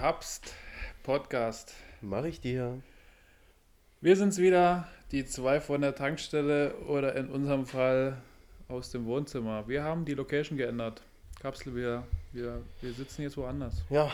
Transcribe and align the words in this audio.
Kapst 0.00 0.52
Podcast. 1.04 1.72
Mache 2.02 2.28
ich 2.28 2.38
dir. 2.42 2.82
Wir 4.02 4.14
sind's 4.16 4.36
wieder, 4.36 4.86
die 5.10 5.24
zwei 5.24 5.58
von 5.58 5.80
der 5.80 5.94
Tankstelle 5.94 6.74
oder 6.86 7.14
in 7.16 7.30
unserem 7.30 7.64
Fall 7.64 8.18
aus 8.68 8.90
dem 8.90 9.06
Wohnzimmer. 9.06 9.66
Wir 9.68 9.84
haben 9.84 10.04
die 10.04 10.12
Location 10.12 10.58
geändert. 10.58 11.00
Kapsel, 11.40 11.74
wir, 11.74 12.02
wir, 12.32 12.60
wir 12.82 12.92
sitzen 12.92 13.22
jetzt 13.22 13.38
woanders. 13.38 13.84
Ja, 13.88 14.10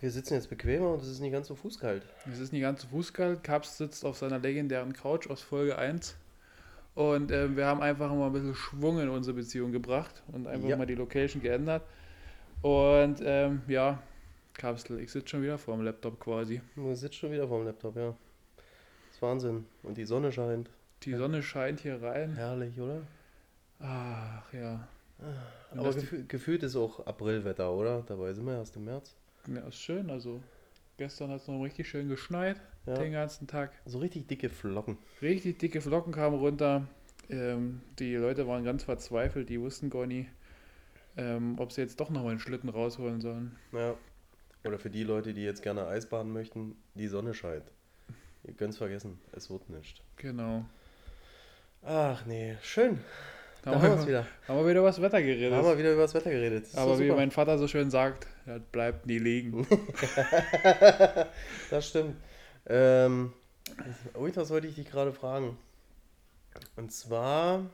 wir 0.00 0.12
sitzen 0.12 0.34
jetzt 0.34 0.50
bequemer 0.50 0.92
und 0.92 1.02
es 1.02 1.08
ist 1.08 1.18
nicht 1.18 1.32
ganz 1.32 1.48
so 1.48 1.56
fußkalt. 1.56 2.04
Es 2.32 2.38
ist 2.38 2.52
nicht 2.52 2.62
ganz 2.62 2.82
so 2.82 2.86
fußkalt. 2.88 3.42
Kapsel 3.42 3.88
sitzt 3.88 4.04
auf 4.04 4.16
seiner 4.18 4.38
legendären 4.38 4.92
Couch 4.92 5.28
aus 5.28 5.42
Folge 5.42 5.76
1. 5.78 6.14
Und 6.94 7.32
äh, 7.32 7.56
wir 7.56 7.66
haben 7.66 7.82
einfach 7.82 8.12
mal 8.14 8.26
ein 8.26 8.32
bisschen 8.32 8.54
Schwung 8.54 9.00
in 9.00 9.08
unsere 9.08 9.34
Beziehung 9.34 9.72
gebracht 9.72 10.22
und 10.28 10.46
einfach 10.46 10.68
Ja. 10.68 10.76
mal 10.76 10.86
die 10.86 10.94
Location 10.94 11.42
geändert. 11.42 11.82
Und 12.62 13.20
ähm, 13.24 13.62
ja, 13.66 14.00
Kapsel, 14.58 15.00
ich 15.00 15.10
sitze 15.10 15.28
schon 15.28 15.42
wieder 15.42 15.56
vor 15.56 15.76
dem 15.76 15.84
Laptop 15.84 16.18
quasi. 16.20 16.60
Du 16.74 16.92
sitzt 16.94 17.14
schon 17.14 17.32
wieder 17.32 17.48
vorm 17.48 17.64
Laptop, 17.64 17.96
ja. 17.96 18.14
Das 19.06 19.16
ist 19.16 19.22
Wahnsinn. 19.22 19.64
Und 19.82 19.96
die 19.96 20.04
Sonne 20.04 20.32
scheint. 20.32 20.68
Die 21.04 21.14
Sonne 21.14 21.42
scheint 21.42 21.80
hier 21.80 22.02
rein. 22.02 22.34
Herrlich, 22.34 22.78
oder? 22.80 23.02
Ach 23.80 24.52
ja. 24.52 24.86
Und 25.70 25.78
Aber 25.78 25.90
die- 25.92 26.00
gefü 26.00 26.24
gefühlt 26.26 26.62
ist 26.64 26.76
auch 26.76 27.06
Aprilwetter, 27.06 27.72
oder? 27.72 28.02
Dabei 28.06 28.32
sind 28.34 28.44
wir 28.46 28.54
erst 28.54 28.76
im 28.76 28.84
März. 28.84 29.14
Ja, 29.46 29.60
ist 29.66 29.80
schön. 29.80 30.10
Also 30.10 30.42
gestern 30.96 31.30
hat 31.30 31.40
es 31.40 31.48
noch 31.48 31.62
richtig 31.62 31.88
schön 31.88 32.08
geschneit, 32.08 32.60
Ja. 32.86 32.94
den 32.94 33.12
ganzen 33.12 33.46
Tag. 33.46 33.72
So 33.86 33.98
richtig 33.98 34.26
dicke 34.26 34.48
Flocken. 34.48 34.98
Richtig 35.22 35.58
dicke 35.58 35.80
Flocken 35.80 36.12
kamen 36.12 36.36
runter. 36.38 36.86
Ähm, 37.30 37.80
die 37.98 38.14
Leute 38.16 38.46
waren 38.48 38.64
ganz 38.64 38.82
verzweifelt. 38.84 39.48
Die 39.50 39.60
wussten 39.60 39.90
gar 39.90 40.06
nie, 40.06 40.28
ähm, 41.16 41.54
ob 41.58 41.70
sie 41.72 41.80
jetzt 41.82 42.00
doch 42.00 42.10
noch 42.10 42.24
mal 42.24 42.30
einen 42.30 42.40
Schlitten 42.40 42.68
rausholen 42.70 43.20
sollen. 43.20 43.56
Ja. 43.72 43.94
Oder 44.64 44.78
für 44.78 44.90
die 44.90 45.04
Leute, 45.04 45.34
die 45.34 45.44
jetzt 45.44 45.62
gerne 45.62 45.86
Eisbaden 45.86 46.32
möchten, 46.32 46.76
die 46.94 47.08
Sonne 47.08 47.34
scheint. 47.34 47.64
Ihr 48.44 48.54
könnt 48.54 48.72
es 48.72 48.78
vergessen, 48.78 49.20
es 49.32 49.50
wird 49.50 49.68
nicht. 49.68 50.02
Genau. 50.16 50.64
Ach 51.82 52.24
nee, 52.26 52.56
schön. 52.62 52.98
Da, 53.62 53.72
Da 53.72 53.82
haben 53.82 53.90
wir 53.94 54.00
es 54.00 54.06
wieder. 54.06 54.26
haben 54.46 54.58
wir 54.58 54.66
wieder 54.68 54.80
über 54.80 54.88
das 54.88 55.02
Wetter 55.02 55.20
geredet. 55.20 55.52
Da 55.52 55.56
haben 55.56 55.66
wir 55.66 55.78
wieder 55.78 55.92
über 55.92 56.02
das 56.02 56.14
Wetter 56.14 56.30
geredet. 56.30 56.66
Das 56.66 56.76
Aber 56.76 56.98
wie 56.98 57.10
mein 57.10 57.30
Vater 57.30 57.58
so 57.58 57.68
schön 57.68 57.90
sagt, 57.90 58.26
das 58.46 58.60
bleibt 58.72 59.06
nie 59.06 59.18
liegen. 59.18 59.66
das 61.70 61.88
stimmt. 61.88 62.16
Ähm, 62.66 63.32
ui, 64.16 64.34
was 64.34 64.50
wollte 64.50 64.66
ich 64.66 64.74
dich 64.76 64.90
gerade 64.90 65.12
fragen? 65.12 65.58
Und 66.76 66.92
zwar, 66.92 67.66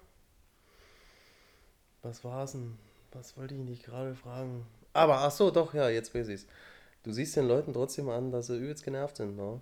was 2.03 2.25
war's 2.25 2.53
denn? 2.53 2.79
Was 3.13 3.37
wollte 3.37 3.55
ich 3.55 3.67
dich 3.67 3.83
gerade 3.83 4.15
fragen? 4.15 4.67
Aber, 4.93 5.19
ach 5.19 5.31
so, 5.31 5.51
doch, 5.51 5.75
ja, 5.75 5.89
jetzt 5.89 6.15
weiß 6.15 6.29
ich's. 6.29 6.47
Du 7.05 7.13
siehst 7.13 7.37
den 7.37 7.47
Leuten 7.47 7.75
trotzdem 7.75 8.09
an, 8.09 8.33
dass 8.33 8.47
sie 8.47 8.57
übelst 8.57 8.83
genervt 8.83 9.19
sind, 9.19 9.37
ne? 9.37 9.61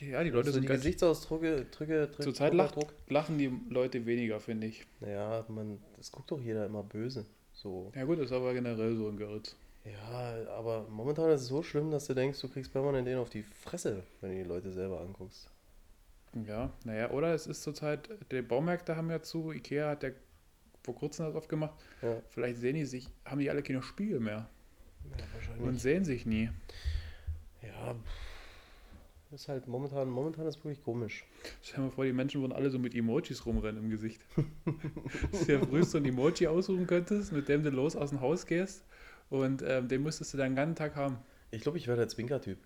ja, 0.00 0.22
die 0.22 0.30
Leute 0.30 0.48
also 0.48 0.52
sind 0.52 0.64
die. 0.64 0.68
Gesichtsausdrücke, 0.68 1.66
Drücke, 1.70 2.08
Drücke, 2.08 2.22
Zurzeit 2.22 2.52
lacht, 2.52 2.76
lachen 3.08 3.38
die 3.38 3.50
Leute 3.70 4.04
weniger, 4.04 4.38
finde 4.38 4.66
ich. 4.66 4.86
Naja, 5.00 5.46
man, 5.48 5.78
das 5.96 6.12
guckt 6.12 6.30
doch 6.30 6.40
jeder 6.40 6.66
immer 6.66 6.82
böse. 6.82 7.24
So. 7.54 7.90
Ja 7.94 8.04
gut, 8.04 8.18
ist 8.18 8.32
aber 8.32 8.52
generell 8.52 8.96
so 8.96 9.08
ein 9.08 9.16
Geritz. 9.16 9.56
Ja, 9.84 10.50
aber 10.52 10.86
momentan 10.90 11.30
ist 11.30 11.42
es 11.42 11.48
so 11.48 11.62
schlimm, 11.62 11.90
dass 11.90 12.06
du 12.06 12.14
denkst, 12.14 12.40
du 12.40 12.48
kriegst 12.48 12.70
permanent 12.70 13.06
den 13.06 13.16
auf 13.18 13.30
die 13.30 13.42
Fresse, 13.42 14.02
wenn 14.20 14.30
du 14.30 14.42
die 14.42 14.48
Leute 14.48 14.70
selber 14.70 15.00
anguckst. 15.00 15.48
Ja, 16.46 16.70
naja, 16.84 17.10
oder 17.10 17.32
es 17.32 17.46
ist 17.46 17.62
zurzeit, 17.62 18.10
die 18.30 18.42
Baumärkte 18.42 18.96
haben 18.96 19.10
ja 19.10 19.22
zu, 19.22 19.52
Ikea 19.52 19.90
hat 19.90 20.02
ja 20.02 20.10
vor 20.82 20.96
kurzem 20.96 21.26
das 21.26 21.34
aufgemacht. 21.34 21.74
Ja, 22.02 22.20
Vielleicht 22.28 22.58
sehen 22.58 22.74
die 22.74 22.84
sich, 22.84 23.08
haben 23.24 23.40
die 23.40 23.48
alle 23.48 23.62
keine 23.62 23.82
Spiegel 23.82 24.20
mehr 24.20 24.50
ja 25.18 25.24
wahrscheinlich. 25.34 25.66
und 25.66 25.78
sehen 25.78 26.04
sich 26.04 26.26
nie. 26.26 26.50
Ja, 27.62 27.94
ist 29.30 29.48
halt 29.48 29.66
momentan, 29.66 30.08
momentan 30.08 30.46
ist 30.46 30.58
wirklich 30.64 30.82
komisch. 30.84 31.24
Stell 31.62 31.76
dir 31.76 31.82
mal 31.86 31.90
vor, 31.90 32.04
die 32.04 32.12
Menschen 32.12 32.40
würden 32.40 32.52
alle 32.52 32.70
so 32.70 32.78
mit 32.78 32.94
Emojis 32.94 33.44
rumrennen 33.46 33.82
im 33.84 33.90
Gesicht. 33.90 34.20
Dass 35.32 35.46
du 35.46 35.52
ja 35.52 35.60
früh 35.60 35.82
so 35.82 35.98
ein 35.98 36.04
Emoji 36.04 36.46
aussuchen 36.46 36.86
könntest, 36.86 37.32
mit 37.32 37.48
dem 37.48 37.62
du 37.64 37.70
los 37.70 37.96
aus 37.96 38.10
dem 38.10 38.20
Haus 38.20 38.46
gehst 38.46 38.84
und 39.30 39.62
ähm, 39.66 39.88
den 39.88 40.02
müsstest 40.02 40.34
du 40.34 40.38
dann 40.38 40.50
den 40.52 40.56
ganzen 40.56 40.76
Tag 40.76 40.94
haben. 40.94 41.18
Ich 41.50 41.62
glaube, 41.62 41.78
ich 41.78 41.86
wäre 41.88 41.96
der 41.96 42.08
Zwinker-Typ. 42.08 42.58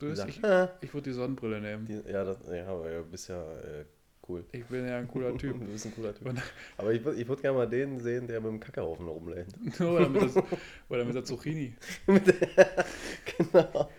Du 0.00 0.06
bist, 0.08 0.24
ich 0.28 0.40
ich 0.80 0.94
würde 0.94 1.10
die 1.10 1.12
Sonnenbrille 1.12 1.60
nehmen. 1.60 1.86
Die- 1.86 2.10
Ja, 2.10 2.24
das, 2.24 2.38
ja, 2.48 2.66
aber 2.68 2.88
du 2.90 3.04
bist 3.04 3.28
ja 3.28 3.40
äh, 3.60 3.84
cool. 4.28 4.44
Ich 4.52 4.64
bin 4.66 4.86
ja 4.86 4.98
ein 4.98 5.08
cooler 5.08 5.36
Typ. 5.36 5.58
Du 5.60 5.66
bist 5.66 5.86
ein 5.86 5.94
cooler 5.94 6.14
Typ. 6.14 6.32
Aber 6.76 6.92
ich, 6.92 7.04
ich 7.04 7.28
würde 7.28 7.42
gerne 7.42 7.58
mal 7.58 7.68
den 7.68 7.98
sehen, 8.00 8.26
der 8.26 8.40
mit 8.40 8.50
dem 8.50 8.60
Kackerhaufen 8.60 9.08
rumlädt. 9.08 9.48
oder, 9.80 10.08
mit 10.08 10.22
das, 10.22 10.42
oder 10.88 11.04
mit 11.04 11.14
der 11.14 11.24
Zucchini. 11.24 11.74
genau. 12.06 13.90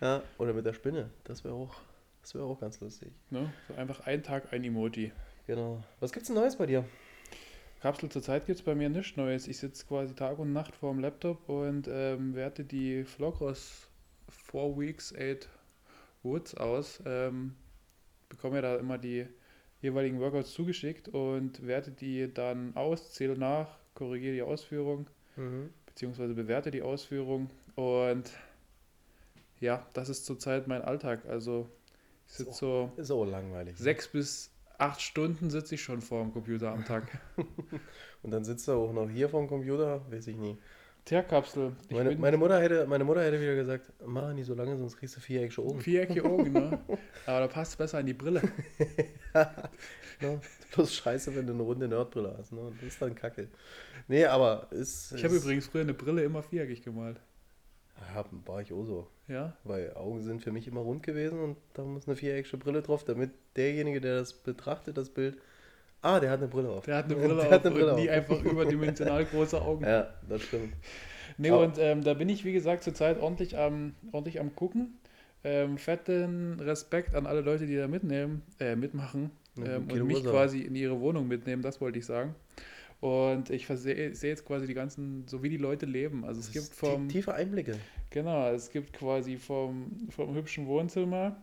Ja, 0.00 0.22
oder 0.38 0.52
mit 0.52 0.66
der 0.66 0.72
Spinne. 0.72 1.10
Das 1.24 1.44
wäre 1.44 1.54
auch, 1.54 1.76
das 2.22 2.34
wäre 2.34 2.44
auch 2.44 2.60
ganz 2.60 2.80
lustig. 2.80 3.12
Ne? 3.30 3.52
So 3.68 3.74
einfach 3.74 4.00
ein 4.00 4.22
Tag 4.22 4.52
ein 4.52 4.64
Emoji. 4.64 5.12
Genau. 5.46 5.82
Was 6.00 6.12
gibt's 6.12 6.28
denn 6.28 6.36
Neues 6.36 6.56
bei 6.56 6.66
dir? 6.66 6.84
Kapsel 7.80 8.08
zurzeit 8.08 8.46
gibt 8.46 8.58
es 8.58 8.64
bei 8.64 8.74
mir 8.74 8.88
nichts 8.88 9.16
Neues. 9.16 9.46
Ich 9.46 9.58
sitze 9.58 9.84
quasi 9.84 10.14
Tag 10.14 10.38
und 10.38 10.54
Nacht 10.54 10.74
vor 10.74 10.92
dem 10.92 11.00
Laptop 11.00 11.46
und 11.48 11.86
ähm, 11.86 12.34
werte 12.34 12.64
die 12.64 13.04
Vlogros 13.04 13.88
4 14.50 14.78
Weeks 14.78 15.14
8 15.14 15.50
Woods 16.22 16.54
aus. 16.54 17.02
Ähm, 17.04 17.54
bekomme 18.30 18.56
ja 18.56 18.62
da 18.62 18.76
immer 18.76 18.96
die 18.96 19.26
jeweiligen 19.84 20.18
Workouts 20.20 20.52
zugeschickt 20.52 21.08
und 21.08 21.64
werte 21.66 21.90
die 21.92 22.32
dann 22.32 22.74
aus, 22.74 23.12
zähle 23.12 23.38
nach, 23.38 23.68
korrigiere 23.94 24.34
die 24.34 24.42
Ausführung, 24.42 25.06
Mhm. 25.36 25.70
beziehungsweise 25.86 26.34
bewerte 26.34 26.70
die 26.70 26.82
Ausführung. 26.82 27.50
Und 27.76 28.30
ja, 29.60 29.86
das 29.94 30.08
ist 30.08 30.24
zurzeit 30.26 30.66
mein 30.68 30.82
Alltag. 30.82 31.24
Also 31.28 31.68
ich 32.26 32.34
sitze 32.34 32.52
so 32.52 32.92
Ist 32.96 33.10
auch 33.10 33.24
langweilig. 33.24 33.76
sechs 33.78 34.08
bis 34.08 34.50
acht 34.78 35.00
Stunden 35.00 35.50
sitze 35.50 35.74
ich 35.76 35.82
schon 35.82 36.00
vor 36.00 36.22
dem 36.22 36.32
Computer 36.32 36.72
am 36.72 36.84
Tag. 36.84 37.06
Und 38.22 38.30
dann 38.30 38.44
sitzt 38.44 38.66
er 38.68 38.74
auch 38.76 38.92
noch 38.92 39.08
hier 39.08 39.28
vorm 39.28 39.46
Computer, 39.48 40.00
weiß 40.10 40.26
ich 40.28 40.36
nie. 40.36 40.56
Tierkapsel. 41.04 41.72
Ich 41.88 41.96
Meine, 41.96 42.16
meine, 42.16 42.36
Mutter 42.38 42.60
hätte, 42.60 42.86
meine 42.86 43.04
Mutter 43.04 43.22
hätte 43.22 43.38
wieder 43.40 43.54
gesagt, 43.54 43.92
mach 44.06 44.32
nicht 44.32 44.46
so 44.46 44.54
lange, 44.54 44.76
sonst 44.78 44.96
kriegst 44.96 45.16
du 45.16 45.20
viereckige 45.20 45.60
Augen. 45.62 45.80
viereckige 45.80 46.24
Augen, 46.24 46.52
ne? 46.52 46.78
Aber 47.26 47.40
da 47.40 47.46
passt 47.48 47.76
besser 47.76 48.00
in 48.00 48.06
die 48.06 48.14
Brille. 48.14 48.42
Ne? 50.20 50.40
Bloß 50.72 50.94
scheiße, 50.94 51.34
wenn 51.34 51.48
du 51.48 51.52
eine 51.52 51.62
runde 51.64 51.88
Nerdbrille 51.88 52.36
hast. 52.38 52.52
Ne? 52.52 52.72
Das 52.80 52.88
ist 52.88 53.02
dann 53.02 53.16
kacke. 53.16 53.48
Nee, 54.06 54.24
aber 54.26 54.68
ist. 54.70 55.12
Ich 55.12 55.24
habe 55.24 55.34
übrigens 55.34 55.66
früher 55.66 55.82
eine 55.82 55.92
Brille 55.92 56.22
immer 56.22 56.40
viereckig 56.40 56.84
gemalt. 56.84 57.20
Ja, 58.14 58.24
war 58.46 58.62
ich 58.62 58.72
auch 58.72 58.84
so. 58.84 59.08
Ja? 59.26 59.56
Weil 59.64 59.92
Augen 59.94 60.22
sind 60.22 60.40
für 60.40 60.52
mich 60.52 60.68
immer 60.68 60.80
rund 60.82 61.02
gewesen 61.02 61.40
und 61.40 61.56
da 61.74 61.82
muss 61.82 62.06
eine 62.06 62.14
viereckige 62.16 62.58
Brille 62.58 62.80
drauf, 62.82 63.04
damit 63.04 63.32
derjenige, 63.56 64.00
der 64.00 64.18
das 64.18 64.34
betrachtet, 64.34 64.96
das 64.96 65.10
Bild. 65.10 65.36
Ah, 66.04 66.20
der 66.20 66.30
hat 66.30 66.38
eine 66.40 66.48
Brille 66.48 66.68
auf. 66.68 66.84
Der 66.84 66.96
hat 66.98 67.06
eine 67.06 67.14
Brille 67.16 67.34
Der 67.36 67.44
auf 67.46 67.50
hat 67.50 67.66
eine 67.66 67.74
Brille 67.74 67.94
und 67.94 68.00
nie 68.00 68.10
auf. 68.10 68.14
einfach 68.16 68.42
überdimensional 68.42 69.24
große 69.24 69.60
Augen. 69.60 69.84
Ja, 69.88 70.08
das 70.28 70.42
stimmt. 70.42 70.72
Nee, 71.38 71.50
Aber- 71.50 71.64
und 71.64 71.78
ähm, 71.78 72.04
da 72.04 72.14
bin 72.14 72.28
ich, 72.28 72.44
wie 72.44 72.52
gesagt, 72.52 72.84
zurzeit 72.84 73.20
ordentlich 73.20 73.58
am, 73.58 73.94
ordentlich 74.12 74.38
am 74.38 74.54
gucken. 74.54 74.98
Ähm, 75.42 75.78
fetten 75.78 76.60
Respekt 76.60 77.14
an 77.16 77.26
alle 77.26 77.40
Leute, 77.40 77.66
die 77.66 77.74
da 77.76 77.88
mitnehmen, 77.88 78.42
äh, 78.60 78.76
mitmachen 78.76 79.30
Ja, 79.58 79.76
ähm, 79.76 79.88
und 79.90 80.06
mich 80.06 80.22
quasi 80.24 80.60
in 80.60 80.74
ihre 80.76 81.00
Wohnung 81.00 81.26
mitnehmen, 81.26 81.60
das 81.62 81.80
wollte 81.80 81.98
ich 81.98 82.06
sagen. 82.06 82.34
Und 83.00 83.50
ich 83.50 83.66
sehe 83.66 84.12
jetzt 84.12 84.44
quasi 84.46 84.66
die 84.66 84.74
ganzen, 84.74 85.26
so 85.26 85.42
wie 85.42 85.48
die 85.50 85.56
Leute 85.58 85.86
leben. 85.86 86.24
Also 86.24 86.40
es 86.40 86.52
Das 86.52 86.54
gibt 86.70 86.74
vom, 86.76 87.08
tiefe 87.08 87.34
Einblicke. 87.34 87.74
Genau, 88.10 88.50
es 88.52 88.70
gibt 88.70 88.92
quasi 88.92 89.36
vom, 89.36 89.90
vom 90.10 90.34
hübschen 90.34 90.66
Wohnzimmer 90.66 91.36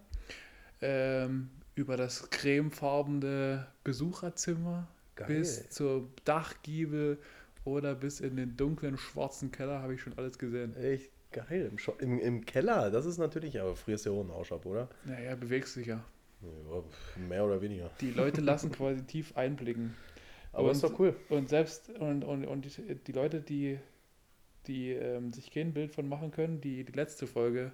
ähm, 0.82 1.50
über 1.76 1.98
das 1.98 2.30
cremefarbene 2.30 3.68
Besucherzimmer 3.84 4.88
Geil. 5.16 5.28
bis 5.28 5.70
zur 5.70 6.08
Dachgiebel 6.26 7.20
oder 7.64 7.96
bis 7.96 8.20
in 8.20 8.36
den 8.36 8.58
dunklen 8.58 8.98
schwarzen 8.98 9.52
Keller 9.52 9.82
habe 9.82 9.94
ich 9.94 10.02
schon 10.02 10.18
alles 10.18 10.38
gesehen. 10.40 10.76
Echt 10.76 11.12
geil. 11.32 11.68
Im, 11.72 11.78
Scho- 11.78 12.00
im, 12.00 12.20
Im 12.20 12.46
Keller, 12.46 12.90
das 12.92 13.06
ist 13.06 13.18
natürlich, 13.18 13.60
aber 13.60 13.76
frierst 13.76 14.06
ja 14.06 14.12
auch 14.12 14.22
einen 14.22 14.32
Arsch 14.32 14.52
ab, 14.52 14.66
oder? 14.66 14.90
Naja, 15.06 15.36
bewegst 15.36 15.76
dich 15.76 15.88
ja. 15.88 16.04
Ja, 16.42 16.84
mehr 17.28 17.46
oder 17.46 17.62
weniger. 17.62 17.92
Die 18.02 18.12
Leute 18.12 18.42
lassen 18.42 18.72
quasi 18.72 19.04
tief 19.04 19.38
einblicken. 19.38 19.96
Aber 20.54 20.72
ist 20.72 20.84
Und- 20.84 20.94
doch 20.94 21.00
cool. 21.00 21.16
Und 21.30 21.50
selbst 21.50 21.90
und, 22.00 22.24
und, 22.24 22.46
und 22.46 22.66
die, 22.66 22.96
die 22.96 23.12
Leute, 23.12 23.42
die, 23.42 23.80
die 24.68 24.92
ähm, 24.92 25.32
sich 25.34 25.52
kein 25.52 25.74
Bild 25.74 25.92
von 25.92 26.10
machen 26.10 26.32
können, 26.32 26.60
die 26.62 26.84
die 26.84 26.94
letzte 26.94 27.28
Folge 27.28 27.72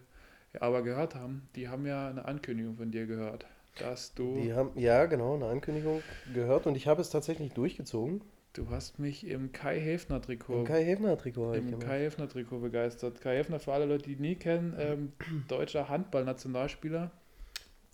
aber 0.59 0.81
gehört 0.81 1.13
haben, 1.15 1.47
die 1.55 1.69
haben 1.69 1.85
ja 1.85 2.09
eine 2.09 2.25
Ankündigung 2.25 2.75
von 2.77 2.89
dir 2.91 3.05
gehört, 3.05 3.45
dass 3.79 4.13
du, 4.13 4.35
Die 4.41 4.53
haben, 4.53 4.71
ja, 4.79 5.05
genau, 5.05 5.35
eine 5.35 5.47
Ankündigung 5.47 6.01
gehört 6.33 6.67
und 6.67 6.75
ich 6.75 6.87
habe 6.87 7.01
es 7.01 7.09
tatsächlich 7.09 7.51
durchgezogen. 7.53 8.21
du 8.53 8.69
hast 8.69 8.99
mich 8.99 9.25
im 9.27 9.51
Kai 9.51 9.79
Häfner 9.79 10.21
Trikot 10.21 10.59
Im 10.59 10.65
Kai 10.65 10.83
Häfner 10.83 11.17
Trikot 11.17 11.53
im 11.53 11.71
gemacht. 11.71 11.85
Kai 11.85 11.99
Häfner 12.05 12.29
Trikot 12.29 12.59
begeistert. 12.59 13.21
Kai 13.21 13.37
Häfner 13.37 13.59
für 13.59 13.73
alle 13.73 13.85
Leute, 13.85 14.05
die 14.05 14.13
ihn 14.13 14.21
nie 14.21 14.35
kennen, 14.35 14.75
ähm, 14.79 15.11
deutscher 15.47 15.89
Handballnationalspieler. 15.89 17.11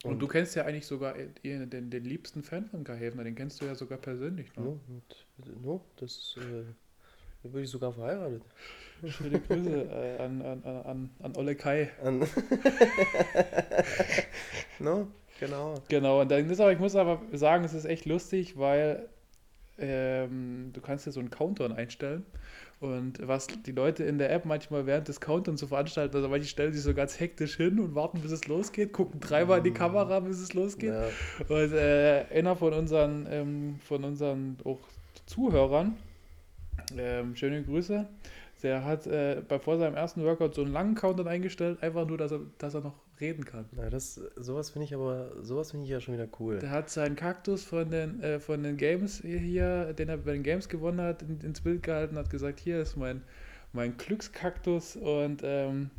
Und, 0.04 0.12
Und- 0.14 0.20
du 0.20 0.28
kennst 0.28 0.56
ja 0.56 0.66
eigentlich 0.66 0.86
sogar 0.86 1.16
den, 1.44 1.90
den 1.90 2.04
liebsten 2.04 2.44
Fan 2.44 2.68
von 2.70 2.84
Kai 2.84 2.98
Häfner, 2.98 3.24
den 3.24 3.36
kennst 3.36 3.62
du 3.62 3.66
ja 3.66 3.76
sogar 3.76 3.98
persönlich 3.98 4.54
noch. 4.56 4.64
No, 4.66 4.80
und, 4.88 5.64
no, 5.64 5.82
das, 5.98 6.36
äh, 6.38 6.64
würde 7.46 7.64
ich 7.64 7.70
sogar 7.70 7.92
verheiratet. 7.92 8.42
Schöne 9.08 9.42
Grüße 9.42 9.82
äh, 9.92 10.18
an, 10.22 10.42
an, 10.42 10.64
an, 10.64 11.10
an 11.22 11.36
Olle 11.36 11.56
Kai. 11.56 11.90
An 12.02 12.22
no, 14.80 15.08
genau. 15.46 15.76
Genau, 15.90 16.22
und 16.22 16.32
dann 16.32 16.50
ist 16.50 16.60
aber, 16.60 16.72
ich 16.72 16.80
muss 16.80 16.96
aber 16.96 17.22
sagen, 17.32 17.64
es 17.64 17.74
ist 17.74 17.86
echt 17.86 18.06
lustig, 18.06 18.58
weil 18.58 19.08
ähm, 19.78 20.72
du 20.74 20.82
kannst 20.82 21.06
dir 21.06 21.12
so 21.12 21.20
einen 21.20 21.30
Countdown 21.30 21.72
einstellen. 21.72 22.26
Und 22.80 23.26
was 23.26 23.48
die 23.48 23.72
Leute 23.72 24.04
in 24.04 24.18
der 24.18 24.30
App 24.32 24.44
manchmal 24.44 24.86
während 24.86 25.08
des 25.08 25.22
Countdowns 25.22 25.62
so 25.62 25.68
veranstalten, 25.68 26.18
also 26.18 26.28
manche 26.28 26.48
stellen 26.48 26.74
sich 26.74 26.82
so 26.82 26.94
ganz 26.94 27.18
hektisch 27.18 27.56
hin 27.56 27.80
und 27.80 27.96
warten, 27.96 28.20
bis 28.20 28.32
es 28.32 28.46
losgeht, 28.48 28.92
gucken 28.92 29.22
dreimal 29.22 29.60
in 29.60 29.64
die 29.64 29.72
Kamera, 29.72 30.20
bis 30.20 30.42
es 30.42 30.54
losgeht. 30.54 30.92
Ja. 30.92 31.06
Und 31.48 31.72
äh, 31.72 32.26
einer 32.34 32.58
von 32.58 32.74
unseren, 32.74 33.26
ähm, 33.32 33.80
von 33.80 34.04
unseren 34.04 34.58
auch 34.66 34.80
Zuhörern, 35.26 35.96
ähm, 36.98 37.38
schöne 37.38 37.64
Grüße, 37.64 38.06
der 38.64 38.84
hat 38.84 39.08
äh, 39.08 39.42
bei 39.48 39.60
vor 39.60 39.78
seinem 39.78 39.96
ersten 39.96 40.24
Workout 40.26 40.56
so 40.56 40.64
einen 40.64 40.74
langen 40.74 40.96
Countdown 40.96 41.30
eingestellt, 41.30 41.82
einfach 41.82 42.06
nur, 42.06 42.18
dass 42.18 42.34
er, 42.34 42.42
dass 42.58 42.74
er 42.74 42.82
noch 42.82 42.96
reden 43.20 43.46
kann. 43.46 43.66
Na, 43.72 43.90
das, 43.90 44.16
sowas 44.36 44.70
finde 44.70 44.86
ich 44.86 44.94
aber, 44.94 45.32
sowas 45.42 45.72
finde 45.72 45.86
ich 45.86 45.92
ja 45.92 46.00
schon 46.00 46.14
wieder 46.14 46.28
cool. 46.40 46.60
Der 46.60 46.72
hat 46.72 46.90
seinen 46.90 47.16
Kaktus 47.16 47.64
von 47.64 47.90
den, 47.90 48.22
äh, 48.22 48.40
von 48.40 48.64
den 48.64 48.78
Games 48.78 49.22
hier, 49.22 49.94
den 49.94 50.10
er 50.10 50.18
bei 50.18 50.34
den 50.34 50.44
Games 50.44 50.70
gewonnen 50.70 51.02
hat, 51.02 51.22
in, 51.22 51.40
ins 51.42 51.62
Bild 51.62 51.84
gehalten, 51.84 52.18
hat 52.18 52.30
gesagt, 52.30 52.60
hier 52.60 52.82
ist 52.82 52.98
mein, 52.98 53.22
mein 53.72 53.98
Glückskaktus 53.98 54.96
und 54.96 55.42
ähm, 55.44 55.90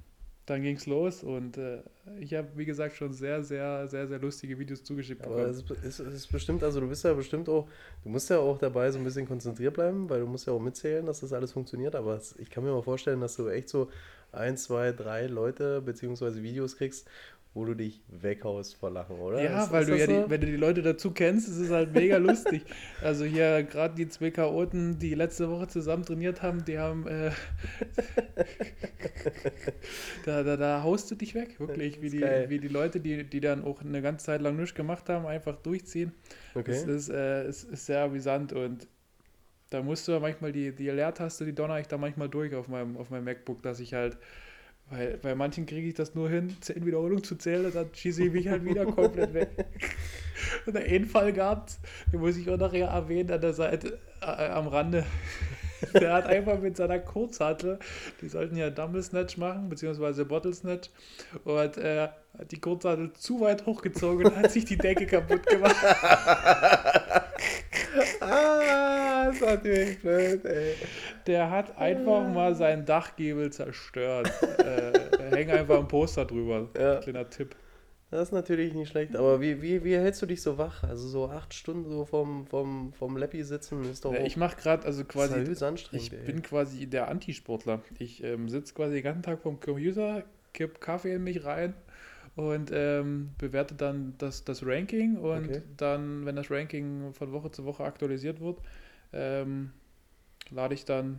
dann 0.46 0.62
ging 0.62 0.76
es 0.76 0.86
los 0.86 1.22
und 1.22 1.56
äh, 1.56 1.78
ich 2.20 2.34
habe, 2.34 2.48
wie 2.54 2.66
gesagt, 2.66 2.96
schon 2.96 3.14
sehr, 3.14 3.42
sehr, 3.42 3.88
sehr, 3.88 4.06
sehr 4.06 4.18
lustige 4.18 4.58
Videos 4.58 4.84
zugeschickt 4.84 5.24
Aber 5.24 5.46
es 5.46 5.62
ist, 5.82 6.00
ist 6.00 6.30
bestimmt, 6.30 6.62
also 6.62 6.80
du 6.80 6.88
bist 6.88 7.02
ja 7.02 7.14
bestimmt 7.14 7.48
auch, 7.48 7.66
du 8.02 8.10
musst 8.10 8.28
ja 8.28 8.38
auch 8.38 8.58
dabei 8.58 8.90
so 8.90 8.98
ein 8.98 9.04
bisschen 9.04 9.26
konzentriert 9.26 9.72
bleiben, 9.72 10.10
weil 10.10 10.20
du 10.20 10.26
musst 10.26 10.46
ja 10.46 10.52
auch 10.52 10.60
mitzählen, 10.60 11.06
dass 11.06 11.20
das 11.20 11.32
alles 11.32 11.52
funktioniert. 11.52 11.94
Aber 11.94 12.20
ich 12.36 12.50
kann 12.50 12.62
mir 12.62 12.72
mal 12.72 12.82
vorstellen, 12.82 13.20
dass 13.20 13.36
du 13.36 13.48
echt 13.48 13.70
so 13.70 13.88
ein, 14.36 14.56
zwei, 14.56 14.92
drei 14.92 15.26
Leute 15.26 15.80
beziehungsweise 15.82 16.42
Videos 16.42 16.76
kriegst, 16.76 17.08
wo 17.54 17.64
du 17.64 17.74
dich 17.74 18.02
weghaust 18.08 18.76
vor 18.76 18.90
Lachen, 18.90 19.16
oder? 19.18 19.40
Ja, 19.42 19.62
Ist- 19.64 19.72
weil 19.72 19.82
ist 19.82 19.88
du 19.88 19.92
das 19.92 20.00
ja, 20.00 20.06
so? 20.06 20.22
die, 20.24 20.30
wenn 20.30 20.40
du 20.40 20.46
die 20.48 20.56
Leute 20.56 20.82
dazu 20.82 21.12
kennst, 21.12 21.48
ist 21.48 21.58
es 21.58 21.70
halt 21.70 21.92
mega 21.94 22.16
lustig. 22.16 22.64
Also 23.00 23.24
hier 23.24 23.62
gerade 23.64 23.94
die 23.94 24.08
zwei 24.08 24.30
Chaoten, 24.30 24.98
die 24.98 25.14
letzte 25.14 25.48
Woche 25.50 25.68
zusammen 25.68 26.04
trainiert 26.04 26.42
haben, 26.42 26.64
die 26.64 26.78
haben, 26.78 27.06
äh, 27.06 27.30
da, 30.24 30.42
da, 30.42 30.56
da 30.56 30.82
haust 30.82 31.10
du 31.10 31.14
dich 31.14 31.34
weg, 31.34 31.58
wirklich, 31.60 32.00
wie 32.02 32.10
die, 32.10 32.18
geil. 32.20 32.46
wie 32.48 32.58
die 32.58 32.68
Leute, 32.68 33.00
die, 33.00 33.24
die 33.24 33.40
dann 33.40 33.64
auch 33.64 33.80
eine 33.82 34.02
ganze 34.02 34.26
Zeit 34.26 34.40
lang 34.42 34.56
nichts 34.56 34.74
gemacht 34.74 35.08
haben, 35.08 35.26
einfach 35.26 35.56
durchziehen. 35.56 36.12
Okay. 36.54 36.72
ist, 36.72 37.08
äh, 37.08 37.42
es 37.44 37.64
ist 37.64 37.86
sehr 37.86 38.02
amüsant 38.02 38.52
und 38.52 38.86
da 39.74 39.82
musst 39.82 40.06
du 40.06 40.12
ja 40.12 40.20
manchmal 40.20 40.52
die, 40.52 40.72
die 40.72 40.88
Leertaste, 40.88 41.44
die 41.44 41.52
donner 41.52 41.80
ich 41.80 41.88
da 41.88 41.98
manchmal 41.98 42.28
durch 42.28 42.54
auf 42.54 42.68
meinem, 42.68 42.96
auf 42.96 43.10
meinem 43.10 43.24
MacBook, 43.24 43.60
dass 43.62 43.80
ich 43.80 43.92
halt, 43.92 44.16
weil 44.88 45.18
bei 45.18 45.34
manchen 45.34 45.66
kriege 45.66 45.88
ich 45.88 45.94
das 45.94 46.14
nur 46.14 46.30
hin, 46.30 46.56
10 46.60 46.86
Wiederholungen 46.86 47.24
zu 47.24 47.34
zählen, 47.34 47.66
und 47.66 47.74
dann 47.74 47.88
schieße 47.92 48.24
ich 48.24 48.32
mich 48.32 48.48
halt 48.48 48.64
wieder 48.64 48.86
komplett 48.92 49.34
weg. 49.34 49.66
Und 50.66 50.76
einen 50.76 51.06
Fall 51.06 51.32
gehabt, 51.32 51.78
den 52.12 52.20
muss 52.20 52.36
ich 52.36 52.48
auch 52.48 52.56
noch 52.56 52.72
erwähnen, 52.72 53.32
an 53.32 53.40
der 53.40 53.52
Seite, 53.52 53.98
äh, 54.20 54.26
am 54.26 54.68
Rande. 54.68 55.04
Der 55.94 56.12
hat 56.12 56.26
einfach 56.26 56.58
mit 56.58 56.76
seiner 56.76 56.98
Kurzhantel, 56.98 57.78
die 58.20 58.28
sollten 58.28 58.56
ja 58.56 58.70
Dumble 58.70 59.02
Snatch 59.02 59.36
machen, 59.36 59.68
beziehungsweise 59.68 60.24
Bottle 60.24 60.54
Snatch, 60.54 60.90
und 61.44 61.76
äh, 61.78 62.08
hat 62.38 62.50
die 62.50 62.60
Kurzhantel 62.60 63.12
zu 63.14 63.40
weit 63.40 63.66
hochgezogen 63.66 64.26
und 64.26 64.36
hat 64.36 64.50
sich 64.50 64.64
die 64.64 64.78
Decke 64.78 65.06
kaputt 65.06 65.46
gemacht. 65.46 65.76
Ah, 68.20 69.26
das 69.26 69.36
ist 69.36 69.42
natürlich 69.42 70.00
blöd, 70.00 70.44
ey. 70.44 70.74
Der 71.26 71.50
hat 71.50 71.76
einfach 71.78 72.26
mal 72.26 72.54
seinen 72.54 72.84
Dachgiebel 72.84 73.52
zerstört. 73.52 74.32
äh, 74.58 74.92
da 75.10 75.36
hängt 75.36 75.50
einfach 75.50 75.78
ein 75.78 75.88
Poster 75.88 76.24
drüber. 76.24 76.68
Ja. 76.78 76.96
Kleiner 76.96 77.28
Tipp. 77.28 77.54
Das 78.14 78.28
ist 78.28 78.32
natürlich 78.32 78.74
nicht 78.74 78.90
schlecht, 78.90 79.16
aber 79.16 79.40
wie, 79.40 79.60
wie, 79.60 79.82
wie 79.82 79.96
hältst 79.96 80.22
du 80.22 80.26
dich 80.26 80.40
so 80.40 80.56
wach? 80.56 80.84
Also 80.84 81.08
so 81.08 81.28
acht 81.28 81.52
Stunden 81.52 81.90
so 81.90 82.04
vom, 82.04 82.46
vom, 82.46 82.92
vom 82.92 83.16
Leppi 83.16 83.42
sitzen 83.42 83.90
ist 83.90 84.04
doch 84.04 84.12
Ja, 84.12 84.20
auch 84.20 84.26
ich 84.26 84.36
mache 84.36 84.56
gerade, 84.56 84.86
also 84.86 85.04
quasi, 85.04 85.40
anstrengend. 85.64 85.90
ich 85.90 86.12
ey. 86.12 86.24
bin 86.24 86.40
quasi 86.40 86.86
der 86.86 87.08
Antisportler. 87.08 87.82
Ich 87.98 88.22
ähm, 88.22 88.48
sitze 88.48 88.72
quasi 88.72 88.94
den 88.94 89.02
ganzen 89.02 89.24
Tag 89.24 89.40
vorm 89.40 89.58
Computer, 89.58 90.22
kipp 90.52 90.80
Kaffee 90.80 91.14
in 91.14 91.24
mich 91.24 91.44
rein 91.44 91.74
und 92.36 92.70
ähm, 92.72 93.30
bewerte 93.38 93.74
dann 93.74 94.14
das, 94.18 94.44
das 94.44 94.64
Ranking 94.64 95.16
und 95.16 95.48
Okay. 95.48 95.62
dann, 95.76 96.24
wenn 96.24 96.36
das 96.36 96.52
Ranking 96.52 97.12
von 97.14 97.32
Woche 97.32 97.50
zu 97.50 97.64
Woche 97.64 97.82
aktualisiert 97.82 98.40
wird, 98.40 98.60
ähm, 99.12 99.72
lade 100.50 100.74
ich 100.74 100.84
dann 100.84 101.18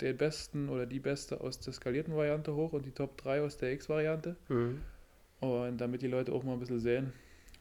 den 0.00 0.16
besten 0.16 0.68
oder 0.68 0.86
die 0.86 1.00
beste 1.00 1.40
aus 1.40 1.58
der 1.58 1.72
skalierten 1.72 2.14
Variante 2.14 2.54
hoch 2.54 2.72
und 2.72 2.86
die 2.86 2.92
Top 2.92 3.18
3 3.18 3.42
aus 3.42 3.56
der 3.56 3.72
X-Variante. 3.72 4.36
Mhm. 4.48 4.80
Und 5.40 5.78
damit 5.78 6.02
die 6.02 6.06
Leute 6.08 6.32
auch 6.32 6.42
mal 6.42 6.54
ein 6.54 6.58
bisschen 6.60 6.80
sehen, 6.80 7.12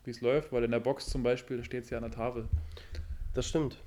wie 0.04 0.12
es 0.12 0.22
läuft, 0.22 0.52
weil 0.52 0.64
in 0.64 0.72
der 0.72 0.80
Box 0.80 1.08
zum 1.08 1.22
Beispiel 1.24 1.64
steht 1.64 1.84
es 1.84 1.90
ja 1.90 1.98
an 1.98 2.04
der 2.04 2.12
Tafel. 2.12 2.46
Das 3.34 3.48
stimmt. 3.48 3.78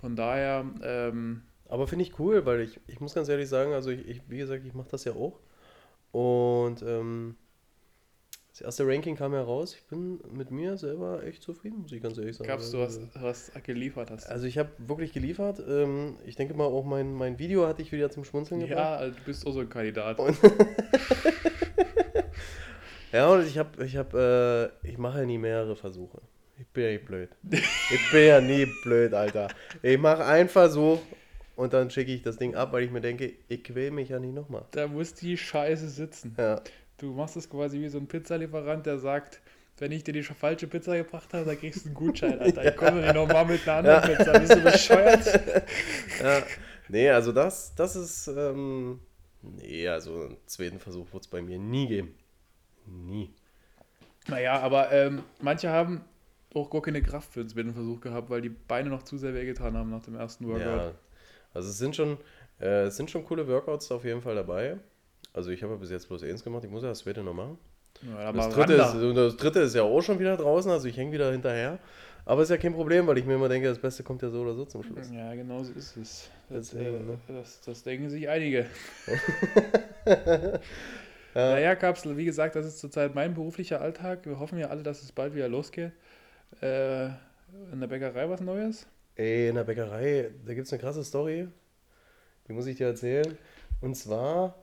Von 0.00 0.16
daher, 0.16 0.64
ähm, 0.82 1.42
Aber 1.68 1.86
finde 1.86 2.04
ich 2.04 2.18
cool, 2.18 2.44
weil 2.46 2.60
ich, 2.60 2.80
ich 2.86 3.00
muss 3.00 3.14
ganz 3.14 3.28
ehrlich 3.28 3.48
sagen, 3.48 3.72
also 3.72 3.90
ich, 3.90 4.06
ich 4.08 4.20
wie 4.28 4.38
gesagt, 4.38 4.64
ich 4.66 4.74
mache 4.74 4.88
das 4.90 5.04
ja 5.04 5.12
auch. 5.12 5.38
Und 6.12 6.82
ähm, 6.82 7.36
das 8.50 8.60
erste 8.62 8.86
Ranking 8.86 9.14
kam 9.16 9.32
ja 9.32 9.42
raus. 9.42 9.74
Ich 9.76 9.84
bin 9.84 10.18
mit 10.32 10.50
mir 10.50 10.76
selber 10.76 11.22
echt 11.22 11.42
zufrieden, 11.42 11.82
muss 11.82 11.92
ich 11.92 12.02
ganz 12.02 12.18
ehrlich 12.18 12.36
sagen. 12.36 12.48
gabst 12.48 12.74
du 12.74 12.78
was, 12.78 12.98
Also- 12.98 13.08
was 13.22 13.52
geliefert 13.62 14.10
hast. 14.10 14.26
Also 14.28 14.46
ich 14.46 14.58
habe 14.58 14.70
wirklich 14.78 15.12
geliefert. 15.12 15.62
Ähm, 15.66 16.16
ich 16.26 16.34
denke 16.36 16.52
mal, 16.54 16.64
auch 16.64 16.84
mein, 16.84 17.14
mein 17.14 17.38
Video 17.38 17.66
hatte 17.66 17.80
ich 17.80 17.92
wieder 17.92 18.10
zum 18.10 18.24
Schmunzeln 18.24 18.60
gebracht. 18.60 18.76
ja, 18.78 18.96
also 18.96 19.16
du 19.16 19.24
bist 19.24 19.46
auch 19.46 19.52
so 19.52 19.60
ein 19.60 19.68
Kandidat. 19.70 20.18
Ja, 23.12 23.28
und 23.32 23.46
ich 23.46 23.58
habe, 23.58 23.84
ich 23.84 23.96
habe, 23.96 24.72
äh, 24.84 24.88
ich 24.88 24.98
mache 24.98 25.20
ja 25.20 25.24
nie 25.26 25.38
mehrere 25.38 25.76
Versuche. 25.76 26.20
Ich 26.58 26.66
bin 26.68 26.84
ja 26.84 26.90
nicht 26.90 27.06
blöd. 27.06 27.30
Ich 27.50 28.10
bin 28.12 28.26
ja 28.26 28.40
nie 28.40 28.66
blöd, 28.82 29.14
Alter. 29.14 29.48
Ich 29.82 29.98
mache 29.98 30.24
einen 30.24 30.48
Versuch 30.48 31.00
und 31.56 31.72
dann 31.72 31.90
schicke 31.90 32.12
ich 32.12 32.22
das 32.22 32.36
Ding 32.36 32.54
ab, 32.54 32.72
weil 32.72 32.84
ich 32.84 32.90
mir 32.90 33.00
denke, 33.00 33.32
ich 33.48 33.64
quäl 33.64 33.90
mich 33.90 34.10
ja 34.10 34.18
nicht 34.18 34.34
nochmal. 34.34 34.64
Da 34.72 34.86
muss 34.86 35.14
die 35.14 35.36
Scheiße 35.36 35.88
sitzen. 35.88 36.34
Ja, 36.38 36.62
Du 37.00 37.12
machst 37.14 37.34
es 37.36 37.48
quasi 37.48 37.80
wie 37.80 37.88
so 37.88 37.96
ein 37.96 38.06
Pizzalieferant, 38.06 38.84
der 38.84 38.98
sagt, 38.98 39.40
wenn 39.78 39.90
ich 39.90 40.04
dir 40.04 40.12
die 40.12 40.22
falsche 40.22 40.66
Pizza 40.66 40.94
gebracht 40.98 41.32
habe, 41.32 41.46
dann 41.46 41.58
kriegst 41.58 41.84
du 41.84 41.88
einen 41.88 41.94
Gutschein, 41.94 42.38
Alter. 42.38 42.62
Ich 42.68 42.76
komme 42.76 43.00
nicht 43.00 43.14
nochmal 43.14 43.46
mit 43.46 43.66
einer 43.66 43.94
anderen 43.94 44.16
Pizza. 44.18 44.38
Bist 44.38 44.54
du 44.54 44.60
bescheuert? 44.60 45.24
ja. 46.22 46.42
Nee, 46.90 47.08
also 47.08 47.32
das, 47.32 47.74
das 47.74 47.96
ist, 47.96 48.28
ähm, 48.28 49.00
nee, 49.40 49.88
also 49.88 50.24
einen 50.24 50.36
zweiten 50.44 50.78
Versuch 50.78 51.10
wird 51.10 51.22
es 51.22 51.28
bei 51.30 51.40
mir 51.40 51.58
nie 51.58 51.88
geben. 51.88 52.14
Nie. 52.86 53.30
Naja, 54.28 54.60
aber 54.60 54.92
ähm, 54.92 55.22
manche 55.40 55.70
haben 55.70 56.02
auch 56.54 56.70
gar 56.70 56.82
keine 56.82 57.02
Kraft 57.02 57.32
für 57.32 57.40
den 57.40 57.48
zweiten 57.48 57.72
Versuch 57.72 58.00
gehabt, 58.00 58.30
weil 58.30 58.40
die 58.40 58.48
Beine 58.48 58.90
noch 58.90 59.02
zu 59.02 59.18
sehr 59.18 59.34
wehgetan 59.34 59.76
haben 59.76 59.90
nach 59.90 60.02
dem 60.02 60.16
ersten 60.16 60.46
Workout. 60.48 60.64
Ja, 60.64 60.92
also 61.54 61.68
es 61.68 61.78
sind 61.78 61.96
schon, 61.96 62.18
äh, 62.60 62.84
es 62.84 62.96
sind 62.96 63.10
schon 63.10 63.24
coole 63.24 63.46
Workouts 63.46 63.90
auf 63.92 64.04
jeden 64.04 64.22
Fall 64.22 64.34
dabei. 64.34 64.76
Also 65.32 65.50
ich 65.50 65.62
habe 65.62 65.74
ja 65.74 65.78
bis 65.78 65.90
jetzt 65.90 66.08
bloß 66.08 66.24
eins 66.24 66.42
gemacht, 66.42 66.64
ich 66.64 66.70
muss 66.70 66.82
ja 66.82 66.88
das 66.88 67.00
zweite 67.00 67.22
noch 67.22 67.34
machen. 67.34 67.58
Ja, 68.02 68.32
Das 68.32 68.48
dritte, 68.50 68.74
ist, 68.74 69.16
das 69.16 69.36
dritte 69.36 69.60
ist 69.60 69.74
ja 69.74 69.82
auch 69.82 70.00
schon 70.00 70.18
wieder 70.18 70.36
draußen, 70.36 70.70
also 70.70 70.88
ich 70.88 70.96
hänge 70.96 71.12
wieder 71.12 71.30
hinterher. 71.30 71.78
Aber 72.24 72.42
ist 72.42 72.50
ja 72.50 72.56
kein 72.58 72.74
Problem, 72.74 73.06
weil 73.06 73.18
ich 73.18 73.24
mir 73.24 73.34
immer 73.34 73.48
denke, 73.48 73.68
das 73.68 73.78
Beste 73.78 74.02
kommt 74.02 74.22
ja 74.22 74.30
so 74.30 74.42
oder 74.42 74.54
so 74.54 74.64
zum 74.64 74.82
Schluss. 74.82 75.10
Ja, 75.12 75.34
genau 75.34 75.62
so 75.62 75.72
ist 75.72 75.96
es. 75.96 76.30
Das, 76.48 76.70
Deswegen, 76.70 76.96
äh, 76.96 77.12
ne? 77.12 77.18
das, 77.28 77.60
das 77.62 77.82
denken 77.82 78.10
sich 78.10 78.28
einige. 78.28 78.66
Naja, 81.34 81.76
Kapsel, 81.76 82.16
wie 82.16 82.24
gesagt, 82.24 82.56
das 82.56 82.66
ist 82.66 82.78
zurzeit 82.78 83.14
mein 83.14 83.34
beruflicher 83.34 83.80
Alltag. 83.80 84.26
Wir 84.26 84.38
hoffen 84.38 84.58
ja 84.58 84.68
alle, 84.68 84.82
dass 84.82 85.02
es 85.02 85.12
bald 85.12 85.34
wieder 85.34 85.48
losgeht. 85.48 85.92
Äh, 86.60 87.06
in 87.72 87.80
der 87.80 87.86
Bäckerei 87.86 88.28
was 88.28 88.40
Neues? 88.40 88.86
Ey, 89.16 89.48
in 89.48 89.54
der 89.54 89.64
Bäckerei, 89.64 90.30
da 90.44 90.54
gibt 90.54 90.66
es 90.66 90.72
eine 90.72 90.80
krasse 90.80 91.04
Story, 91.04 91.48
die 92.48 92.52
muss 92.52 92.66
ich 92.66 92.76
dir 92.76 92.86
erzählen. 92.86 93.36
Und 93.80 93.94
zwar 93.94 94.56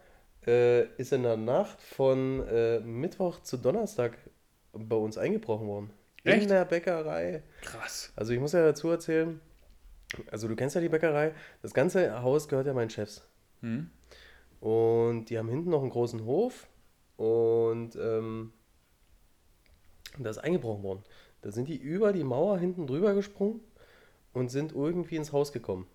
äh, 0.46 0.86
ist 0.98 1.14
in 1.14 1.24
der 1.24 1.38
Nacht 1.38 1.82
von 1.82 2.46
äh, 2.48 2.80
Mittwoch 2.80 3.42
zu 3.42 3.58
Donnerstag 3.58 4.18
bei 4.74 4.96
uns 4.96 5.18
eingebrochen 5.18 5.68
worden. 5.68 5.92
In 6.24 6.34
Echt? 6.34 6.50
der 6.50 6.66
Bäckerei. 6.66 7.44
Krass. 7.62 8.12
Also 8.16 8.34
ich 8.34 8.40
muss 8.40 8.54
ja 8.54 8.64
dazu 8.64 8.90
erzählen, 8.90 9.40
also 10.32 10.48
du 10.48 10.56
kennst 10.56 10.76
ja 10.76 10.82
die 10.82 10.90
Bäckerei, 10.90 11.34
das 11.62 11.74
ganze 11.74 12.22
Haus 12.22 12.48
gehört 12.48 12.68
ja 12.68 12.74
meinen 12.74 12.90
Chefs. 12.90 13.28
Hm? 13.62 13.90
Und 14.60 15.26
die 15.26 15.38
haben 15.38 15.50
hinten 15.50 15.70
noch 15.70 15.82
einen 15.82 15.92
großen 15.92 16.26
Hof 16.26 16.68
und 17.16 17.96
ähm, 17.96 18.54
da 20.18 20.30
ist 20.30 20.40
eingebrochen 20.40 20.84
worden. 20.84 21.04
Da 21.42 21.52
sind 21.52 21.68
die 21.68 21.78
über 21.78 22.14
die 22.14 22.24
Mauer 22.24 22.58
hinten 22.58 22.88
drüber 22.88 23.14
gesprungen 23.14 23.62
und 24.34 24.50
sind 24.50 24.74
irgendwie 24.74 25.16
ins 25.16 25.32
Haus 25.32 25.52
gekommen 25.52 25.88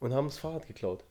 und 0.00 0.14
haben 0.14 0.26
das 0.26 0.38
Fahrrad 0.38 0.66
geklaut. 0.66 1.04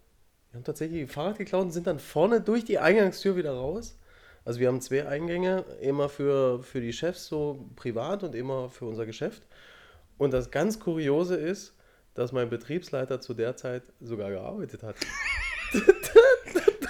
Die 0.51 0.57
haben 0.57 0.63
tatsächlich 0.63 1.05
das 1.05 1.13
Fahrrad 1.13 1.37
geklaut 1.37 1.63
und 1.63 1.71
sind 1.71 1.87
dann 1.87 1.99
vorne 1.99 2.41
durch 2.41 2.65
die 2.65 2.79
Eingangstür 2.79 3.35
wieder 3.35 3.53
raus. 3.53 3.97
Also 4.45 4.59
wir 4.59 4.67
haben 4.67 4.81
zwei 4.81 5.07
Eingänge, 5.07 5.65
immer 5.81 6.09
für, 6.09 6.61
für 6.63 6.81
die 6.81 6.93
Chefs 6.93 7.27
so 7.27 7.69
privat 7.75 8.23
und 8.23 8.35
immer 8.35 8.69
für 8.69 8.85
unser 8.85 9.05
Geschäft. 9.05 9.43
Und 10.17 10.31
das 10.31 10.51
ganz 10.51 10.79
Kuriose 10.79 11.35
ist, 11.35 11.75
dass 12.13 12.31
mein 12.31 12.49
Betriebsleiter 12.49 13.21
zu 13.21 13.33
der 13.33 13.55
Zeit 13.55 13.83
sogar 13.99 14.29
gearbeitet 14.29 14.83
hat. 14.83 14.95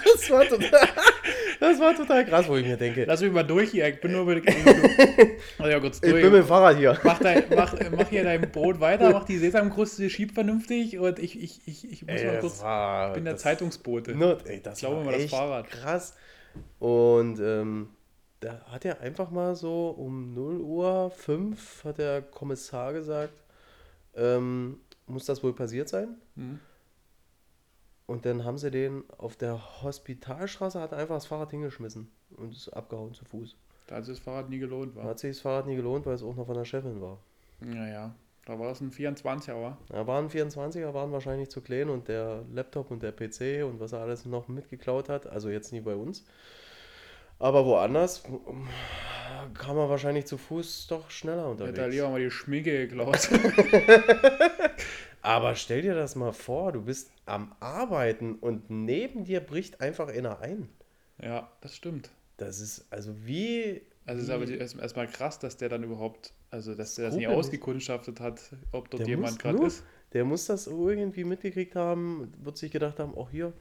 das, 0.04 0.30
war 0.30 0.44
total, 0.46 0.88
das 1.60 1.80
war 1.80 1.94
total 1.96 2.24
krass, 2.26 2.48
wo 2.48 2.56
ich 2.56 2.66
mir 2.66 2.76
denke. 2.76 3.04
Lass 3.04 3.20
mich 3.20 3.32
mal 3.32 3.42
durch 3.42 3.70
hier. 3.70 3.88
Ich 3.88 4.00
bin 4.00 4.12
nur 4.12 4.24
mit. 4.24 4.46
Also 4.46 5.70
ja, 5.70 5.80
kurz 5.80 5.96
Ich 5.96 6.10
durch. 6.10 6.22
bin 6.22 6.32
mit 6.32 6.42
dem 6.42 6.46
Fahrrad 6.46 6.76
hier. 6.76 6.98
Mach, 7.02 7.18
dein, 7.18 7.44
mach, 7.54 7.74
mach 7.96 8.08
hier 8.08 8.24
dein 8.24 8.50
Brot 8.50 8.80
weiter, 8.80 9.10
mach 9.10 9.24
die 9.24 9.38
Sesamkruste, 9.38 10.08
schieb 10.10 10.32
vernünftig 10.32 10.98
und 10.98 11.18
ich, 11.18 11.40
ich, 11.42 11.60
ich, 11.66 11.90
ich 11.90 12.02
muss 12.06 12.20
Ey, 12.20 12.26
mal 12.26 12.40
kurz. 12.40 12.62
war- 12.62 13.08
Ich 13.08 13.14
bin 13.14 13.24
der 13.24 13.36
Zeitungsbote. 13.36 14.14
Ne, 14.16 14.38
ey, 14.44 14.60
das 14.62 14.74
Ich 14.74 14.80
glaube 14.86 15.04
mal 15.04 15.18
das 15.18 15.30
Fahrrad. 15.30 15.68
krass. 15.70 16.14
Und 16.78 17.40
ähm, 17.40 17.88
da 18.40 18.60
hat 18.70 18.84
er 18.84 19.00
einfach 19.00 19.30
mal 19.30 19.56
so 19.56 19.88
um 19.90 20.34
0 20.34 20.60
Uhr 20.60 21.10
5 21.10 21.84
hat 21.84 21.98
der 21.98 22.22
Kommissar 22.22 22.92
gesagt, 22.92 23.32
ähm, 24.16 24.78
muss 25.06 25.24
das 25.26 25.42
wohl 25.42 25.52
passiert 25.54 25.88
sein? 25.88 26.16
Hm. 26.36 26.60
Und 28.06 28.26
dann 28.26 28.44
haben 28.44 28.58
sie 28.58 28.70
den 28.70 29.02
auf 29.16 29.36
der 29.36 29.82
Hospitalstraße, 29.82 30.80
hat 30.80 30.92
einfach 30.92 31.16
das 31.16 31.26
Fahrrad 31.26 31.50
hingeschmissen 31.50 32.10
und 32.36 32.52
ist 32.52 32.68
abgehauen 32.68 33.14
zu 33.14 33.24
Fuß. 33.24 33.56
Da 33.86 33.96
hat 33.96 34.04
sich 34.04 34.16
das 34.16 34.24
Fahrrad 34.24 34.50
nie 34.50 34.58
gelohnt, 34.58 34.94
Da 34.96 35.00
war. 35.00 35.10
hat 35.10 35.18
sich 35.18 35.32
das 35.36 35.40
Fahrrad 35.40 35.66
nie 35.66 35.76
gelohnt, 35.76 36.04
weil 36.06 36.14
es 36.14 36.22
auch 36.22 36.34
noch 36.36 36.46
von 36.46 36.54
der 36.56 36.64
Chefin 36.64 37.00
war. 37.00 37.18
Naja, 37.60 38.14
da 38.44 38.58
war 38.58 38.72
es 38.72 38.80
ein 38.82 38.90
24er, 38.90 39.54
war. 39.60 39.78
Da 39.88 40.06
waren 40.06 40.28
24er, 40.28 40.92
waren 40.92 41.12
wahrscheinlich 41.12 41.48
zu 41.50 41.62
klein 41.62 41.88
und 41.88 42.08
der 42.08 42.44
Laptop 42.52 42.90
und 42.90 43.02
der 43.02 43.12
PC 43.12 43.64
und 43.64 43.80
was 43.80 43.92
er 43.92 44.00
alles 44.00 44.26
noch 44.26 44.48
mitgeklaut 44.48 45.08
hat, 45.08 45.26
also 45.26 45.48
jetzt 45.48 45.72
nie 45.72 45.80
bei 45.80 45.94
uns. 45.94 46.24
Aber 47.44 47.66
woanders 47.66 48.22
ähm, 48.48 48.66
kam 49.52 49.76
er 49.76 49.90
wahrscheinlich 49.90 50.24
zu 50.24 50.38
Fuß 50.38 50.86
doch 50.86 51.10
schneller 51.10 51.50
Hätte 51.50 51.62
er 51.64 51.68
unterwegs. 51.68 51.94
lieber 51.94 52.08
mal 52.08 52.20
die 52.20 52.30
Schminke 52.30 52.86
geklaut. 52.88 53.28
Aber 55.22 55.54
stell 55.54 55.82
dir 55.82 55.94
das 55.94 56.16
mal 56.16 56.32
vor, 56.32 56.72
du 56.72 56.82
bist 56.82 57.10
am 57.26 57.54
Arbeiten 57.60 58.34
und 58.36 58.70
neben 58.70 59.24
dir 59.24 59.40
bricht 59.40 59.80
einfach 59.80 60.08
einer 60.08 60.40
ein. 60.40 60.68
ja, 61.22 61.50
das 61.60 61.76
stimmt. 61.76 62.10
Das 62.36 62.60
ist 62.60 62.86
also 62.90 63.14
wie. 63.26 63.82
Also 64.06 64.20
es 64.22 64.28
ist 64.28 64.34
aber 64.34 64.46
erst- 64.48 64.78
erstmal 64.78 65.06
krass, 65.06 65.38
dass 65.38 65.56
der 65.56 65.68
dann 65.68 65.82
überhaupt, 65.82 66.32
also 66.50 66.74
dass 66.74 66.94
der 66.96 67.06
das 67.06 67.14
nie 67.16 67.26
ausgekundschaftet 67.26 68.20
hat, 68.20 68.40
ob 68.72 68.90
dort 68.90 69.00
Der 69.02 69.06
jemand 69.08 69.38
gerade 69.38 69.64
ist. 69.66 69.82
Der 70.12 70.24
muss 70.24 70.46
das 70.46 70.66
irgendwie 70.66 71.24
mitgekriegt 71.24 71.74
haben, 71.76 72.32
wird 72.42 72.56
sich 72.58 72.70
gedacht 72.70 72.98
haben, 72.98 73.14
auch 73.14 73.30
hier, 73.30 73.52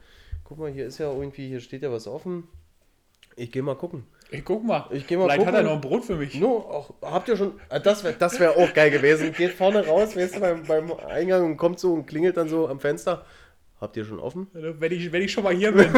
guck 0.43 0.57
mal, 0.57 0.71
hier 0.71 0.85
ist 0.85 0.97
ja 0.97 1.11
irgendwie, 1.13 1.47
hier 1.47 1.59
steht 1.61 1.81
ja 1.83 1.91
was 1.91 2.07
offen. 2.07 2.47
Ich 3.35 3.51
gehe 3.51 3.63
mal 3.63 3.75
gucken. 3.75 4.05
Ich 4.31 4.43
guck 4.43 4.63
mal. 4.63 4.87
Ich 4.91 5.05
geh 5.05 5.15
mal 5.15 5.25
Vielleicht 5.25 5.45
hat 5.45 5.53
er 5.53 5.61
gucken. 5.61 5.65
noch 5.65 5.75
ein 5.75 5.81
Brot 5.81 6.05
für 6.05 6.15
mich. 6.15 6.35
No, 6.35 6.57
auch, 6.57 6.93
habt 7.01 7.27
ihr 7.29 7.37
schon, 7.37 7.53
ah, 7.69 7.79
das 7.79 8.03
wäre 8.03 8.15
das 8.17 8.39
wär 8.39 8.57
auch 8.57 8.73
geil 8.73 8.89
gewesen. 8.89 9.31
Geht 9.33 9.53
vorne 9.53 9.85
raus, 9.85 10.15
weißt 10.15 10.37
du, 10.37 10.39
beim, 10.39 10.63
beim 10.63 10.91
Eingang 11.07 11.45
und 11.45 11.57
kommt 11.57 11.79
so 11.79 11.93
und 11.93 12.07
klingelt 12.07 12.37
dann 12.37 12.49
so 12.49 12.67
am 12.67 12.79
Fenster. 12.79 13.25
Habt 13.79 13.97
ihr 13.97 14.05
schon 14.05 14.19
offen? 14.19 14.47
Wenn 14.53 14.91
ich, 14.91 15.11
wenn 15.11 15.21
ich 15.21 15.31
schon 15.31 15.43
mal 15.43 15.53
hier 15.53 15.71
bin. 15.71 15.87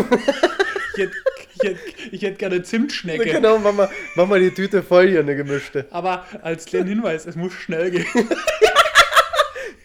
ich, 0.95 1.03
hätte, 1.03 1.13
ich, 1.55 1.63
hätte, 1.63 1.79
ich 2.11 2.21
hätte 2.23 2.37
gerne 2.37 2.63
Zimtschnecke. 2.63 3.23
Genau, 3.23 3.57
mach 3.59 3.73
mal, 3.73 3.89
mach 4.15 4.27
mal 4.27 4.39
die 4.39 4.51
Tüte 4.51 4.83
voll 4.83 5.07
hier, 5.07 5.19
eine 5.19 5.35
gemischte. 5.35 5.85
Aber 5.91 6.25
als 6.41 6.65
kleinen 6.65 6.87
Hinweis, 6.87 7.25
es 7.25 7.35
muss 7.35 7.53
schnell 7.53 7.91
gehen. 7.91 8.05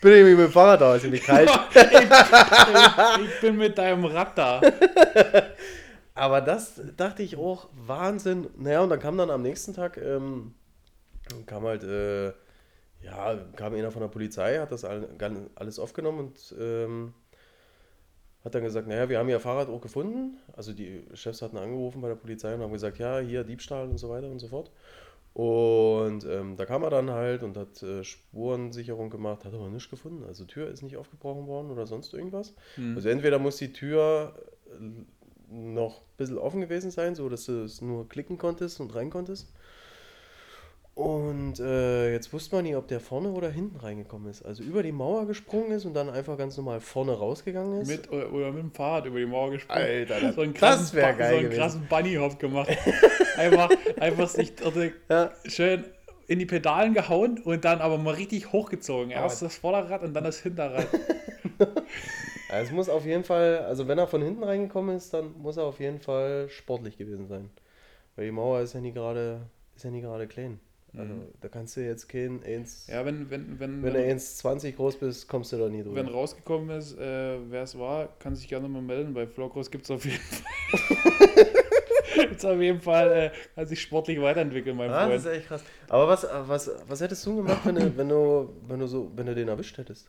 Bin 0.01 0.13
nämlich 0.15 0.35
mit 0.35 0.47
dem 0.47 0.53
Fahrrad 0.53 0.81
da, 0.81 0.97
ist 0.97 1.05
nicht 1.05 1.27
kalt. 1.27 1.51
ich, 1.75 1.83
ich, 1.83 3.25
ich 3.27 3.41
bin 3.43 3.59
mit 3.59 3.77
deinem 3.77 4.07
Rad 4.07 4.39
da. 4.39 4.63
Aber 6.21 6.43
das 6.43 6.83
dachte 6.99 7.23
ich 7.23 7.39
auch, 7.39 7.71
Wahnsinn. 7.73 8.49
Naja, 8.59 8.83
und 8.83 8.91
dann 8.91 9.01
kam 9.01 9.17
dann 9.17 9.31
am 9.31 9.41
nächsten 9.41 9.73
Tag, 9.73 9.97
ähm, 9.97 10.53
kam 11.47 11.65
halt, 11.65 11.83
äh, 11.83 12.35
ja, 13.03 13.39
kam 13.57 13.73
einer 13.73 13.91
von 13.91 14.03
der 14.03 14.09
Polizei, 14.09 14.59
hat 14.59 14.71
das 14.71 14.85
alles 14.85 15.79
aufgenommen 15.79 16.19
und 16.19 16.55
ähm, 16.61 17.15
hat 18.45 18.55
dann 18.55 18.63
gesagt, 18.63 18.87
naja, 18.87 19.09
wir 19.09 19.19
haben 19.19 19.31
ihr 19.31 19.41
Fahrrad 19.41 19.71
auch 19.71 19.81
gefunden. 19.81 20.37
Also 20.53 20.75
die 20.75 21.07
Chefs 21.15 21.41
hatten 21.41 21.57
angerufen 21.57 22.03
bei 22.03 22.09
der 22.09 22.17
Polizei 22.17 22.55
und 22.55 22.61
haben 22.61 22.73
gesagt, 22.75 22.99
ja, 22.99 23.19
hier 23.21 23.43
Diebstahl 23.43 23.89
und 23.89 23.97
so 23.97 24.11
weiter 24.11 24.29
und 24.29 24.41
so 24.41 24.49
fort. 24.49 24.71
Und 25.33 26.27
ähm, 26.27 26.59
da 26.59 26.67
kam 26.67 26.83
er 26.83 26.91
dann 26.91 27.09
halt 27.09 27.43
und 27.43 27.57
hat 27.57 27.83
äh, 27.83 28.05
Spurensicherung 28.05 29.09
gemacht, 29.09 29.47
hat 29.47 29.55
aber 29.55 29.71
nichts 29.71 29.89
gefunden. 29.89 30.25
Also 30.25 30.45
Tür 30.45 30.69
ist 30.69 30.83
nicht 30.83 30.99
aufgebrochen 30.99 31.47
worden 31.47 31.71
oder 31.71 31.87
sonst 31.87 32.13
irgendwas. 32.13 32.55
Hm. 32.75 32.97
Also 32.97 33.09
entweder 33.09 33.39
muss 33.39 33.57
die 33.57 33.73
Tür 33.73 34.35
äh, 34.67 34.85
noch 35.51 35.99
ein 36.01 36.17
bisschen 36.17 36.39
offen 36.39 36.61
gewesen 36.61 36.91
sein, 36.91 37.15
so 37.15 37.29
dass 37.29 37.45
du 37.47 37.65
es 37.65 37.81
nur 37.81 38.09
klicken 38.09 38.39
konntest 38.39 38.81
und 38.81 38.95
rein 38.95 39.11
konntest. 39.11 39.53
Und 40.95 41.61
äh, 41.61 42.13
jetzt 42.13 42.33
wusste 42.33 42.57
man 42.57 42.65
nie, 42.65 42.75
ob 42.75 42.89
der 42.89 43.01
vorne 43.01 43.31
oder 43.31 43.49
hinten 43.49 43.77
reingekommen 43.77 44.29
ist. 44.31 44.45
Also 44.45 44.63
über 44.63 44.83
die 44.83 44.93
Mauer 44.93 45.27
gesprungen 45.27 45.71
ist 45.71 45.87
und 45.87 45.95
dann 45.95 46.11
einfach 46.11 46.37
ganz 46.37 46.57
normal 46.57 46.81
vorne 46.81 47.13
rausgegangen 47.13 47.81
ist. 47.81 47.89
Mit, 47.89 48.11
oder, 48.13 48.31
oder 48.33 48.53
mit 48.53 48.63
dem 48.65 48.73
Fahrrad 48.73 49.07
über 49.07 49.19
die 49.19 49.25
Mauer 49.27 49.51
gesprungen. 49.51 49.81
Alter, 49.83 50.21
das, 50.21 50.35
so 50.35 50.41
einen 50.43 50.53
das 50.53 50.61
krassen, 50.61 50.97
wäre 50.97 51.13
Ba- 51.13 51.19
geil 51.19 51.31
so 51.31 51.35
einen 51.37 51.45
gewesen. 51.45 51.61
krassen 51.61 51.87
Bunny-Hop 51.89 52.39
gemacht. 52.39 52.69
einfach, 53.37 53.71
einfach 53.99 54.29
sich 54.29 54.53
Ja. 55.09 55.31
schön 55.47 55.85
in 56.27 56.39
die 56.39 56.47
Pedalen 56.47 56.93
gehauen 56.93 57.39
und 57.39 57.65
dann 57.65 57.81
aber 57.81 57.97
mal 57.97 58.15
richtig 58.15 58.53
hochgezogen. 58.53 59.11
Erst 59.11 59.41
das 59.43 59.57
Vorderrad 59.57 60.03
und 60.03 60.13
dann 60.13 60.25
das 60.25 60.41
Hinterrad. 60.41 60.87
Ja, 62.51 62.61
es 62.61 62.71
muss 62.73 62.89
auf 62.89 63.05
jeden 63.05 63.25
Fall, 63.25 63.59
also 63.61 63.87
wenn 63.87 63.99
er 63.99 64.07
von 64.07 64.23
hinten 64.23 64.43
reingekommen 64.43 64.97
ist, 64.97 65.15
dann 65.15 65.35
muss 65.41 65.57
er 65.57 65.65
auf 65.65 65.79
jeden 65.81 66.01
Fall 66.01 66.49
sportlich 66.49 66.99
gewesen 66.99 67.29
sein. 67.29 67.51
Weil 68.17 68.27
die 68.27 68.33
Mauer 68.33 68.61
ist 68.61 68.73
ja 68.75 68.81
nie 68.81 68.93
gerade, 68.93 69.43
ist 69.77 69.85
ja 69.85 69.91
nie 69.91 70.01
gerade 70.01 70.27
klein. 70.27 70.59
Also 70.97 71.15
da 71.41 71.47
kannst 71.49 71.77
du 71.77 71.83
jetzt 71.83 72.09
kein 72.09 72.43
1, 72.43 72.89
Ja, 72.89 73.05
wenn, 73.07 73.31
wenn, 73.31 73.61
wenn, 73.61 73.81
wenn 73.85 73.95
du 73.95 74.01
1,20 74.01 74.73
groß 74.75 74.97
bist, 74.97 75.29
kommst 75.29 75.53
du 75.53 75.57
da 75.59 75.69
nie 75.69 75.85
wenn 75.85 76.07
drüber. 76.07 76.11
rausgekommen 76.11 76.77
ist, 76.77 76.99
äh, 76.99 77.39
wer 77.49 77.63
es 77.63 77.79
war, 77.79 78.09
kann 78.19 78.35
sich 78.35 78.49
gerne 78.49 78.69
mal 78.69 78.83
melden. 78.83 79.15
Bei 79.15 79.25
Vlogros 79.29 79.71
gibt 79.71 79.85
es 79.85 79.91
auf 79.93 80.05
jeden 80.05 80.19
Fall. 80.19 80.97
gibt's 82.29 82.45
auf 82.45 82.61
jeden 82.61 82.81
Fall, 82.81 83.13
äh, 83.13 83.31
kann 83.55 83.67
sich 83.69 83.81
sportlich 83.81 84.21
weiterentwickeln, 84.21 84.77
mein 84.77 84.91
Ah, 84.91 85.07
das 85.09 85.23
Freund. 85.23 85.35
ist 85.35 85.39
echt 85.41 85.47
krass. 85.49 85.63
Aber 85.89 86.09
was, 86.09 86.27
was, 86.49 86.71
was 86.89 87.01
hättest 87.01 87.25
du 87.25 87.37
gemacht, 87.37 87.61
wenn 87.65 87.77
du, 87.77 87.97
wenn 87.97 88.09
du, 88.09 88.49
wenn 88.67 88.81
du 88.81 88.87
so, 88.89 89.13
wenn 89.15 89.27
du 89.27 89.35
den 89.37 89.47
erwischt 89.47 89.79
hättest? 89.79 90.09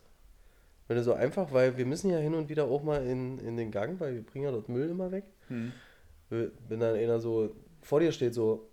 Wenn 0.91 0.97
du 0.97 1.03
so 1.05 1.13
einfach, 1.13 1.53
weil 1.53 1.77
wir 1.77 1.85
müssen 1.85 2.11
ja 2.11 2.17
hin 2.17 2.33
und 2.33 2.49
wieder 2.49 2.65
auch 2.65 2.83
mal 2.83 3.01
in, 3.07 3.39
in 3.39 3.55
den 3.55 3.71
Gang, 3.71 3.97
weil 4.01 4.13
wir 4.13 4.23
bringen 4.23 4.43
ja 4.43 4.51
dort 4.51 4.67
Müll 4.67 4.89
immer 4.89 5.09
weg. 5.09 5.23
Hm. 5.47 5.71
Wenn 6.29 6.79
dann 6.81 6.95
einer 6.97 7.17
so 7.21 7.55
vor 7.81 8.01
dir 8.01 8.11
steht, 8.11 8.33
so, 8.33 8.67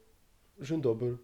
schön 0.61 0.83
doppelt. 0.83 1.21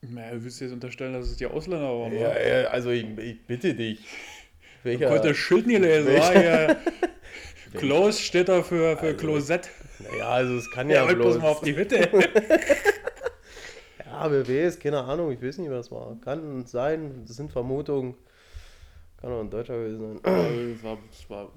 Na, 0.00 0.30
du 0.30 0.42
willst 0.42 0.62
jetzt 0.62 0.72
unterstellen, 0.72 1.12
dass 1.12 1.26
es 1.28 1.36
die 1.36 1.44
Ausländer 1.44 1.88
waren, 1.90 2.14
Ja, 2.14 2.30
oder? 2.30 2.62
ja, 2.62 2.68
also 2.68 2.88
ich, 2.88 3.04
ich 3.18 3.46
bitte 3.46 3.74
dich. 3.74 4.00
Welcher, 4.82 5.08
Konnte 5.10 5.28
das 5.28 5.36
Schild 5.36 5.66
nie 5.66 5.76
lesen, 5.76 6.14
ja. 6.14 6.74
Close 7.74 8.18
steht 8.22 8.48
da 8.48 8.62
für, 8.62 8.96
für 8.96 9.08
Also, 9.08 9.16
Klosett. 9.18 9.68
naja, 9.98 10.26
also 10.30 10.56
es 10.56 10.70
kann 10.70 10.88
Ja, 10.88 11.06
ja, 11.06 11.12
bloß. 11.12 11.36
mal 11.36 11.48
auf 11.48 11.60
die 11.60 11.76
Hütte. 11.76 12.08
Ja, 14.06 14.30
wer 14.30 14.48
weiß, 14.48 14.78
keine 14.78 15.02
Ahnung, 15.02 15.32
ich 15.32 15.42
weiß 15.42 15.58
nicht, 15.58 15.70
was 15.70 15.90
war. 15.90 16.16
Kann 16.24 16.64
sein, 16.66 17.24
das 17.26 17.36
sind 17.36 17.50
Vermutungen. 17.52 18.14
Kann 19.24 19.32
auch 19.32 19.40
ein 19.40 19.48
Deutscher 19.50 19.78
gewesen 19.78 20.20
sein. 20.22 20.74
das 20.74 20.82
war, 20.84 20.98
das 21.10 21.30
war 21.30 21.48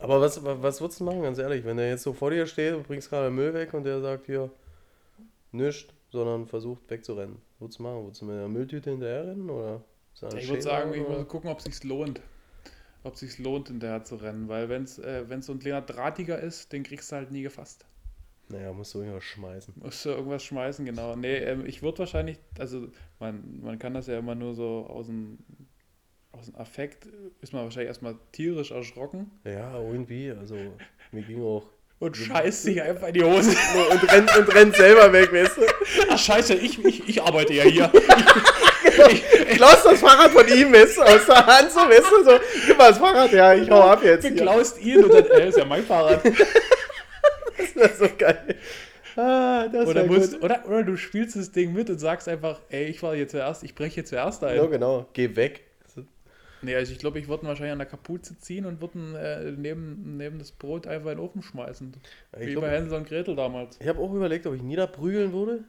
Aber 0.00 0.20
was, 0.20 0.42
wa- 0.44 0.56
was 0.60 0.80
würdest 0.80 0.98
du 0.98 1.04
machen, 1.04 1.22
ganz 1.22 1.38
ehrlich, 1.38 1.64
wenn 1.64 1.76
der 1.76 1.90
jetzt 1.90 2.02
so 2.02 2.12
vor 2.12 2.30
dir 2.32 2.44
steht 2.46 2.74
und 2.74 2.88
bringst 2.88 3.08
gerade 3.08 3.30
Müll 3.30 3.54
weg 3.54 3.72
und 3.72 3.84
der 3.84 4.00
sagt 4.00 4.26
hier, 4.26 4.50
nichts, 5.52 5.92
sondern 6.10 6.46
versucht 6.46 6.90
wegzurennen. 6.90 7.36
Würdest 7.60 7.78
du 7.78 7.84
machen? 7.84 8.02
Würdest 8.04 8.20
du 8.22 8.24
mit 8.26 8.34
einer 8.36 8.48
Mülltüte 8.48 8.90
hinterherrennen 8.90 9.48
oder? 9.48 9.80
Ich 10.36 10.48
würde 10.48 10.62
sagen, 10.62 10.92
ich 10.92 11.00
oder? 11.06 11.18
muss 11.18 11.28
gucken, 11.28 11.50
ob 11.50 11.58
es 11.58 11.64
sich 11.66 11.84
lohnt. 11.84 12.20
Ob 13.04 13.14
es 13.14 13.20
sich 13.20 13.38
lohnt, 13.38 13.68
hinterher 13.68 14.02
zu 14.02 14.16
rennen. 14.16 14.48
Weil 14.48 14.68
wenn 14.68 14.82
es 14.82 14.98
äh, 14.98 15.24
wenn's 15.28 15.46
so 15.46 15.52
ein 15.52 15.60
kleiner 15.60 15.82
Drahtiger 15.82 16.40
ist, 16.40 16.72
den 16.72 16.82
kriegst 16.82 17.12
du 17.12 17.16
halt 17.16 17.30
nie 17.30 17.42
gefasst. 17.42 17.84
Naja, 18.48 18.72
musst 18.72 18.94
du 18.94 18.98
irgendwas 19.00 19.24
schmeißen. 19.24 19.74
Musst 19.76 20.04
du 20.04 20.08
irgendwas 20.10 20.42
schmeißen, 20.42 20.84
genau. 20.84 21.14
Nee, 21.16 21.36
ähm, 21.36 21.66
ich 21.66 21.82
würde 21.82 21.98
wahrscheinlich, 22.00 22.38
also 22.58 22.88
man, 23.20 23.60
man 23.62 23.78
kann 23.78 23.94
das 23.94 24.06
ja 24.06 24.18
immer 24.18 24.34
nur 24.34 24.54
so 24.54 24.86
aus 24.88 25.06
dem, 25.06 25.38
aus 26.38 26.46
dem 26.46 26.56
Affekt, 26.56 27.06
ist 27.40 27.52
man 27.52 27.64
wahrscheinlich 27.64 27.88
erstmal 27.88 28.16
tierisch 28.32 28.70
erschrocken 28.70 29.30
Ja, 29.44 29.78
irgendwie, 29.80 30.30
also 30.30 30.56
mir 31.12 31.22
ging 31.22 31.42
auch. 31.42 31.64
und 31.98 32.16
scheißt 32.16 32.62
sich 32.64 32.80
einfach 32.82 33.08
in 33.08 33.14
die 33.14 33.24
Hose. 33.24 33.50
Und 33.90 34.12
rennt, 34.12 34.36
und 34.36 34.54
rennt 34.54 34.76
selber 34.76 35.12
weg, 35.12 35.32
weißt 35.32 35.56
du? 35.56 35.62
Ach 36.10 36.18
scheiße, 36.18 36.54
ich, 36.54 36.84
ich, 36.84 37.08
ich 37.08 37.22
arbeite 37.22 37.52
ja 37.54 37.64
hier. 37.64 37.90
Klaus 39.54 39.82
das 39.82 40.00
Fahrrad 40.00 40.30
von 40.30 40.46
ihm, 40.48 40.72
weißt 40.72 40.98
du, 40.98 41.02
aus 41.02 41.26
der 41.26 41.46
Hand 41.46 41.70
so, 41.72 41.80
weißt 41.80 42.10
du, 42.10 42.24
so, 42.24 42.38
gib 42.66 42.78
mal 42.78 42.88
das 42.90 42.98
Fahrrad, 42.98 43.32
ja, 43.32 43.54
ich 43.54 43.70
hau 43.70 43.80
ab 43.82 44.02
jetzt. 44.04 44.24
Du 44.24 44.34
klaust 44.34 44.80
ihn 44.80 45.04
und 45.04 45.12
dann, 45.12 45.24
äh, 45.26 45.48
ist 45.48 45.58
ja 45.58 45.64
mein 45.64 45.82
Fahrrad. 45.84 46.20
Das 47.56 47.74
wäre 47.74 47.90
so 47.96 48.06
geil. 48.16 48.56
Ah, 49.16 49.66
das 49.66 49.88
Oder, 49.88 50.04
musst, 50.04 50.40
oder, 50.42 50.64
oder 50.68 50.84
du 50.84 50.96
spielst 50.96 51.34
das 51.34 51.50
Ding 51.50 51.72
mit 51.72 51.90
und 51.90 51.98
sagst 51.98 52.28
einfach, 52.28 52.60
ey, 52.68 52.84
ich 52.84 53.02
war 53.02 53.16
hier 53.16 53.26
zuerst, 53.26 53.64
ich 53.64 53.74
breche 53.74 53.94
hier 53.94 54.04
zuerst 54.04 54.44
ein. 54.44 54.56
Ja, 54.56 54.66
genau, 54.66 55.08
geh 55.12 55.34
weg. 55.34 55.64
Nee, 56.62 56.74
also 56.74 56.92
ich 56.92 56.98
glaube, 56.98 57.18
ich 57.18 57.28
würde 57.28 57.44
ihn 57.44 57.48
wahrscheinlich 57.48 57.72
an 57.72 57.78
der 57.78 57.86
Kapuze 57.86 58.38
ziehen 58.38 58.64
und 58.66 58.80
würde 58.80 58.98
ihn 58.98 59.14
äh, 59.14 59.52
neben, 59.52 60.16
neben 60.16 60.38
das 60.38 60.52
Brot 60.52 60.86
einfach 60.86 61.10
in 61.12 61.18
den 61.18 61.24
Ofen 61.24 61.42
schmeißen. 61.42 61.92
Ich, 62.38 62.46
Wie 62.46 62.52
glaub, 62.52 62.64
bei 62.64 62.70
Hänsel 62.70 62.98
und 62.98 63.08
Gretel 63.08 63.36
damals. 63.36 63.76
ich 63.80 63.86
habe 63.88 64.00
auch 64.00 64.12
überlegt, 64.12 64.46
ob 64.46 64.54
ich 64.54 64.62
niederprügeln 64.62 65.32
würde 65.32 65.64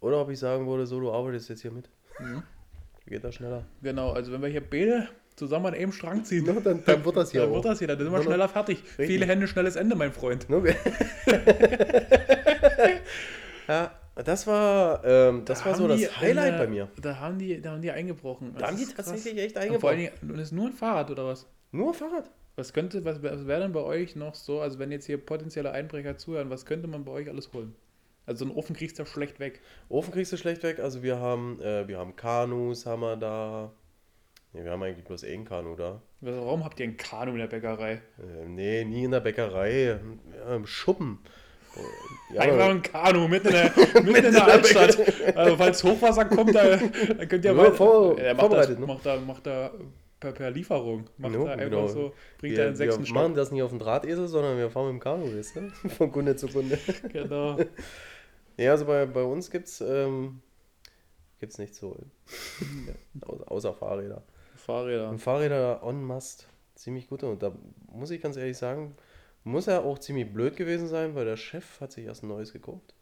oder 0.00 0.20
ob 0.20 0.30
ich 0.30 0.38
sagen 0.38 0.66
würde, 0.66 0.86
so, 0.86 1.00
du 1.00 1.10
arbeitest 1.12 1.48
jetzt 1.48 1.62
hier 1.62 1.70
mit. 1.72 1.88
Mhm. 2.18 2.42
Geht 3.06 3.24
das 3.24 3.34
schneller? 3.34 3.64
Genau, 3.82 4.12
also 4.12 4.32
wenn 4.32 4.42
wir 4.42 4.48
hier 4.48 4.62
beide 4.62 5.08
zusammen 5.36 5.66
an 5.66 5.74
einem 5.74 5.92
Strang 5.92 6.24
ziehen. 6.24 6.44
No, 6.46 6.60
dann, 6.60 6.82
dann 6.84 7.04
wird 7.04 7.16
das 7.16 7.32
hier 7.32 7.40
Dann 7.42 7.50
auch. 7.50 7.54
wird 7.56 7.64
das 7.64 7.78
hier, 7.78 7.88
dann 7.88 7.98
sind 7.98 8.10
wir 8.10 8.18
noch- 8.18 8.24
schneller 8.24 8.48
fertig. 8.48 8.82
Viele 8.96 9.26
Hände, 9.26 9.48
schnelles 9.48 9.76
Ende, 9.76 9.96
mein 9.96 10.12
Freund. 10.12 10.48
No, 10.48 10.62
ja, 13.68 13.90
das 14.22 14.46
war, 14.46 15.04
ähm, 15.04 15.44
das 15.44 15.60
Da 15.60 15.66
war 15.66 15.74
so 15.74 15.88
das 15.88 16.20
Highlight 16.20 16.52
in, 16.52 16.58
bei 16.58 16.64
äh, 16.64 16.68
mir. 16.68 16.88
Da 17.00 17.18
haben 17.18 17.38
die, 17.38 17.60
da 17.60 17.72
haben 17.72 17.82
die 17.82 17.90
eingebrochen. 17.90 18.52
Da 18.54 18.60
Das 18.60 18.68
haben 18.68 18.76
die 18.76 18.82
ist 18.84 18.94
krass. 18.94 19.06
tatsächlich 19.06 19.42
echt 19.56 19.70
Und 19.70 19.80
vor 19.80 19.90
allen. 19.90 19.98
Dingen, 19.98 20.12
und 20.22 20.38
ist 20.38 20.52
nur 20.52 20.66
ein 20.68 20.72
Fahrrad 20.72 21.10
oder 21.10 21.26
was? 21.26 21.46
Nur 21.72 21.92
Fahrrad. 21.94 22.30
Was 22.56 22.72
könnte, 22.72 23.04
was, 23.04 23.20
was 23.22 23.46
wäre 23.48 23.62
denn 23.62 23.72
bei 23.72 23.80
euch 23.80 24.14
noch 24.14 24.36
so, 24.36 24.60
also 24.60 24.78
wenn 24.78 24.92
jetzt 24.92 25.06
hier 25.06 25.18
potenzielle 25.18 25.72
Einbrecher 25.72 26.16
zuhören, 26.16 26.50
was 26.50 26.66
könnte 26.66 26.86
man 26.86 27.04
bei 27.04 27.10
euch 27.10 27.28
alles 27.28 27.52
holen? 27.52 27.74
Also 28.26 28.44
so 28.44 28.50
einen 28.50 28.56
Ofen 28.58 28.76
kriegst 28.76 28.98
du 28.98 29.02
ja 29.02 29.06
schlecht 29.06 29.40
weg. 29.40 29.60
Ofen 29.88 30.12
kriegst 30.12 30.32
du 30.32 30.36
schlecht 30.36 30.62
weg. 30.62 30.78
Also 30.78 31.02
wir 31.02 31.18
haben, 31.18 31.60
äh, 31.60 31.86
wir 31.88 31.98
haben 31.98 32.14
Kanus, 32.16 32.86
haben 32.86 33.02
wir 33.02 33.16
da. 33.16 33.72
Ne, 34.52 34.64
wir 34.64 34.70
haben 34.70 34.82
eigentlich 34.82 35.04
bloß 35.04 35.24
ein 35.24 35.44
Kanu 35.44 35.74
da. 35.74 36.00
Warum 36.20 36.64
habt 36.64 36.78
ihr 36.78 36.86
ein 36.86 36.96
Kanu 36.96 37.32
in 37.32 37.38
der 37.38 37.48
Bäckerei? 37.48 37.94
Äh, 38.18 38.46
nee, 38.46 38.84
nie 38.84 39.04
in 39.04 39.10
der 39.10 39.20
Bäckerei. 39.20 39.98
Ja, 40.46 40.54
Im 40.54 40.66
Schuppen. 40.66 41.18
Ja, 42.32 42.40
Einfach 42.40 42.68
ein 42.70 42.82
Kanu 42.82 43.28
mitten 43.28 43.48
in 43.48 43.52
der, 43.52 43.72
mitten 44.02 44.24
in 44.26 44.32
der 44.32 44.44
Altstadt. 44.46 45.36
Also 45.36 45.56
falls 45.56 45.84
Hochwasser 45.84 46.24
kommt, 46.24 46.54
da, 46.54 46.76
dann 46.76 47.28
könnt 47.28 47.44
ihr 47.44 47.52
Ja, 47.52 47.56
weiter- 47.56 47.74
vor- 47.74 48.18
er 48.18 48.34
macht, 48.34 48.52
das, 48.52 48.68
ne? 48.70 48.86
macht 48.86 49.06
da, 49.06 49.16
macht 49.20 49.46
da 49.46 49.70
per, 50.18 50.32
per 50.32 50.50
Lieferung. 50.50 51.08
Macht 51.18 51.34
Ja, 51.34 51.44
da 51.44 51.50
einfach 51.52 51.64
genau. 51.64 51.86
so, 51.86 52.12
bringt 52.38 52.56
wir, 52.56 52.64
er 52.64 52.70
den 52.70 52.76
sechsten 52.76 53.02
wir 53.02 53.06
Stock. 53.06 53.16
machen 53.16 53.34
das 53.34 53.50
nicht 53.52 53.62
auf 53.62 53.70
dem 53.70 53.78
Drahtesel, 53.78 54.26
sondern 54.26 54.56
wir 54.58 54.70
fahren 54.70 54.86
mit 54.86 54.94
dem 54.94 55.00
Kanu, 55.00 55.36
weißt 55.36 55.56
du? 55.56 55.88
Von 55.90 56.10
Kunde 56.10 56.34
zu 56.36 56.48
Kunde. 56.48 56.78
Genau. 57.12 57.56
Ja, 58.56 58.70
also 58.70 58.84
bei, 58.84 59.04
bei 59.06 59.22
uns 59.24 59.50
gibt's, 59.50 59.80
ähm, 59.80 60.40
gibt's 61.40 61.58
nichts 61.58 61.76
zu 61.80 61.88
holen. 61.90 62.10
Au- 63.26 63.42
Außer 63.46 63.74
Fahrräder. 63.74 64.22
Fahrräder. 64.54 65.08
Und 65.08 65.18
Fahrräder 65.18 65.82
on 65.82 66.04
must 66.04 66.46
ziemlich 66.76 67.08
gut. 67.08 67.24
Und 67.24 67.42
da 67.42 67.50
muss 67.92 68.12
ich 68.12 68.22
ganz 68.22 68.36
ehrlich 68.36 68.56
sagen, 68.56 68.94
muss 69.44 69.66
er 69.66 69.84
auch 69.84 69.98
ziemlich 69.98 70.32
blöd 70.32 70.56
gewesen 70.56 70.88
sein, 70.88 71.14
weil 71.14 71.24
der 71.26 71.36
Chef 71.36 71.80
hat 71.80 71.92
sich 71.92 72.06
erst 72.06 72.22
ein 72.22 72.28
neues 72.28 72.52
gekauft. 72.52 72.94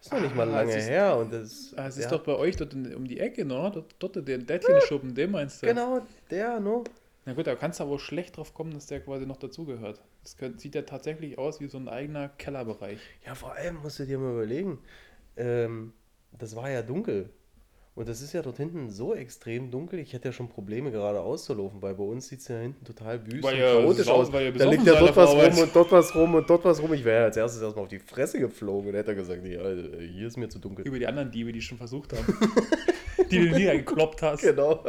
Ist 0.00 0.12
noch 0.12 0.20
nicht 0.20 0.34
mal 0.36 0.48
Ah, 0.48 0.58
lange 0.60 0.76
ist- 0.76 0.88
her. 0.88 1.16
Und 1.16 1.32
das, 1.32 1.74
Ah, 1.76 1.86
es 1.88 1.94
der 1.96 2.04
ist 2.04 2.12
doch 2.12 2.22
bei 2.22 2.34
euch 2.36 2.56
dort 2.56 2.74
um 2.74 3.06
die 3.06 3.18
Ecke, 3.20 3.44
ne? 3.44 3.70
Dort, 3.74 3.94
dort 3.98 4.28
den 4.28 4.46
Dätchen-Schuppen, 4.46 5.14
den 5.14 5.30
meinst 5.30 5.62
du? 5.62 5.66
Genau, 5.66 6.00
der, 6.30 6.60
no? 6.60 6.84
Na 7.26 7.32
gut, 7.32 7.46
da 7.46 7.54
kannst 7.54 7.80
du 7.80 7.84
aber 7.84 7.98
schlecht 7.98 8.36
drauf 8.36 8.52
kommen, 8.52 8.72
dass 8.74 8.86
der 8.86 9.00
quasi 9.00 9.24
noch 9.24 9.38
dazugehört. 9.38 10.02
Das 10.22 10.36
sieht 10.60 10.74
ja 10.74 10.82
tatsächlich 10.82 11.38
aus 11.38 11.58
wie 11.60 11.68
so 11.68 11.78
ein 11.78 11.88
eigener 11.88 12.28
Kellerbereich. 12.28 12.98
Ja, 13.26 13.34
vor 13.34 13.52
allem 13.54 13.76
musst 13.76 13.98
du 13.98 14.04
dir 14.04 14.18
mal 14.18 14.32
überlegen, 14.32 14.78
ähm, 15.38 15.94
das 16.38 16.54
war 16.54 16.68
ja 16.70 16.82
dunkel. 16.82 17.30
Und 17.96 18.08
das 18.08 18.20
ist 18.22 18.32
ja 18.32 18.42
dort 18.42 18.56
hinten 18.56 18.90
so 18.90 19.14
extrem 19.14 19.70
dunkel, 19.70 20.00
ich 20.00 20.12
hätte 20.12 20.28
ja 20.28 20.32
schon 20.32 20.48
Probleme 20.48 20.90
gerade 20.90 21.20
auszulaufen, 21.20 21.80
weil 21.80 21.94
bei 21.94 22.02
uns 22.02 22.26
sieht 22.26 22.40
es 22.40 22.48
ja 22.48 22.58
hinten 22.58 22.84
total 22.84 23.24
wüst 23.24 23.44
Weil 23.44 23.54
und 23.54 23.60
chaotisch 23.60 24.08
aus. 24.08 24.32
Da 24.32 24.40
liegt 24.40 24.84
ja 24.84 24.98
dort 24.98 25.14
was 25.14 25.30
rum 25.30 25.58
und 25.62 25.76
dort 25.76 25.92
was 25.92 26.14
rum 26.14 26.34
und 26.34 26.50
dort 26.50 26.64
was 26.64 26.82
rum. 26.82 26.92
Ich 26.92 27.04
wäre 27.04 27.20
ja 27.20 27.24
als 27.26 27.36
erstes 27.36 27.62
erstmal 27.62 27.84
auf 27.84 27.88
die 27.88 28.00
Fresse 28.00 28.40
geflogen 28.40 28.88
und 28.88 28.96
hätte 28.96 29.14
gesagt, 29.14 29.44
nee, 29.44 29.56
Alter, 29.56 30.00
hier 30.00 30.26
ist 30.26 30.36
mir 30.36 30.48
zu 30.48 30.58
dunkel. 30.58 30.84
Über 30.84 30.98
die 30.98 31.06
anderen 31.06 31.30
Diebe, 31.30 31.52
die 31.52 31.62
schon 31.62 31.78
versucht 31.78 32.12
haben. 32.12 32.26
die 33.30 33.38
du 33.38 33.54
nie 33.54 33.64
gekloppt 33.64 34.22
hast. 34.22 34.42
Genau. 34.42 34.84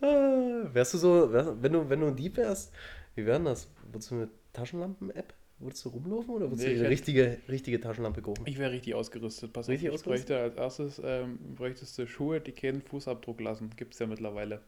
Ah, 0.00 0.68
wärst 0.72 0.94
du 0.94 0.98
so, 0.98 1.32
wenn 1.32 1.72
du, 1.72 1.88
wenn 1.88 2.00
du 2.00 2.08
ein 2.08 2.16
Dieb 2.16 2.36
wärst, 2.36 2.72
wie 3.14 3.24
wäre 3.24 3.40
das? 3.42 3.70
Würdest 3.90 4.10
du 4.10 4.16
eine 4.16 4.28
Taschenlampen-App? 4.52 5.32
Würdest 5.58 5.84
du 5.86 5.88
rumlaufen 5.88 6.30
oder 6.34 6.50
würdest 6.50 6.66
Nee, 6.66 6.74
du 6.74 6.80
eine 6.80 6.90
richtige, 6.90 7.38
richtige 7.48 7.80
Taschenlampe 7.80 8.20
kaufen? 8.20 8.42
Ich 8.46 8.58
wäre 8.58 8.72
richtig 8.72 8.94
ausgerüstet. 8.94 9.52
Pass 9.54 9.68
Richtig 9.68 9.88
auf, 9.88 9.94
ich 9.94 10.00
ausgerüstet? 10.00 10.28
bräuchte 10.28 10.42
als 10.42 10.56
erstes 10.56 11.02
ähm, 11.04 11.38
bräuchtest 11.56 11.96
du 11.98 12.06
Schuhe, 12.06 12.40
die 12.40 12.52
keinen 12.52 12.82
Fußabdruck 12.82 13.40
lassen. 13.40 13.70
Gibt 13.76 13.94
es 13.94 14.00
ja 14.00 14.06
mittlerweile. 14.06 14.60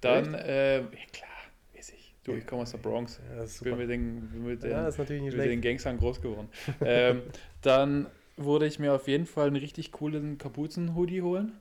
Dann, 0.00 0.34
ähm, 0.34 0.88
ja 0.92 1.04
klar, 1.12 1.28
weiß 1.76 1.90
ich. 1.90 2.14
Du, 2.24 2.32
ich 2.32 2.46
komme 2.46 2.62
aus 2.62 2.70
der 2.70 2.78
Bronx. 2.78 3.20
Ja, 3.30 3.36
das 3.36 3.54
ist 3.56 3.64
bin 3.64 3.76
mit 3.76 3.90
den, 3.90 4.28
bin 4.30 4.44
mit 4.44 4.62
den, 4.62 4.70
Ja, 4.70 4.88
ist 4.88 4.98
natürlich 4.98 5.22
nicht 5.22 5.36
mit 5.36 5.40
den 5.44 5.50
schlecht. 5.52 5.62
Gangstern 5.62 5.98
groß 5.98 6.22
geworden. 6.22 6.48
ähm, 6.84 7.22
dann 7.62 8.06
würde 8.36 8.66
ich 8.66 8.78
mir 8.78 8.94
auf 8.94 9.08
jeden 9.08 9.26
Fall 9.26 9.48
einen 9.48 9.56
richtig 9.56 9.92
coolen 9.92 10.38
Kapuzen-Hoodie 10.38 11.20
holen. 11.22 11.52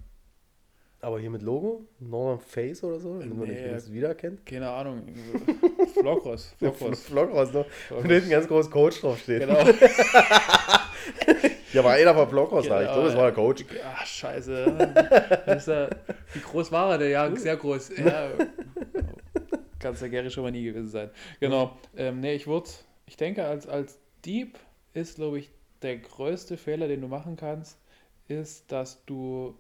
Aber 1.01 1.19
hier 1.19 1.29
mit 1.29 1.41
Logo? 1.41 1.85
Northern 1.99 2.39
Face 2.39 2.83
oder 2.83 2.99
so? 2.99 3.13
Man 3.13 3.29
Nee. 3.39 3.45
nicht 3.51 3.65
das 3.71 3.91
wiedererkennt? 3.91 4.45
Keine 4.45 4.69
Ahnung. 4.69 5.03
Vlogros. 5.93 6.53
Vlogros. 6.57 7.03
Vlogros, 7.03 7.53
ne? 7.53 7.65
Und 7.89 8.05
hinten 8.09 8.29
ganz 8.29 8.47
groß 8.47 8.69
Coach 8.69 8.99
draufsteht. 9.01 9.39
Genau. 9.41 9.59
Ja, 11.71 11.83
war 11.83 11.93
einer 11.93 12.15
von 12.15 12.27
Vlogros 12.27 12.67
da. 12.67 12.81
Ich 12.81 12.87
Genau, 12.87 12.93
glaube, 12.93 13.07
das 13.09 13.15
war 13.17 13.23
der 13.25 13.33
Coach. 13.33 13.63
Ach, 13.85 14.05
scheiße. 14.05 15.85
Wie 16.33 16.39
groß 16.39 16.71
war 16.71 16.91
er 16.93 16.97
denn? 16.97 17.11
Ja, 17.11 17.35
sehr 17.35 17.57
groß. 17.57 17.91
Ja. 17.97 18.31
Kannst 19.77 20.01
ja 20.01 20.07
Gary 20.07 20.31
schon 20.31 20.43
mal 20.43 20.51
nie 20.51 20.63
gewesen 20.63 20.89
sein. 20.89 21.09
Genau. 21.39 21.77
Ähm, 21.95 22.21
nee, 22.21 22.33
ich 22.33 22.47
würde, 22.47 22.69
ich 23.05 23.17
denke, 23.17 23.45
als, 23.45 23.67
als 23.67 23.99
Dieb 24.25 24.57
ist, 24.93 25.15
glaube 25.15 25.39
ich, 25.39 25.51
der 25.83 25.97
größte 25.97 26.57
Fehler, 26.57 26.87
den 26.87 27.01
du 27.01 27.07
machen 27.07 27.35
kannst, 27.35 27.77
ist, 28.27 28.71
dass 28.71 29.05
du 29.05 29.55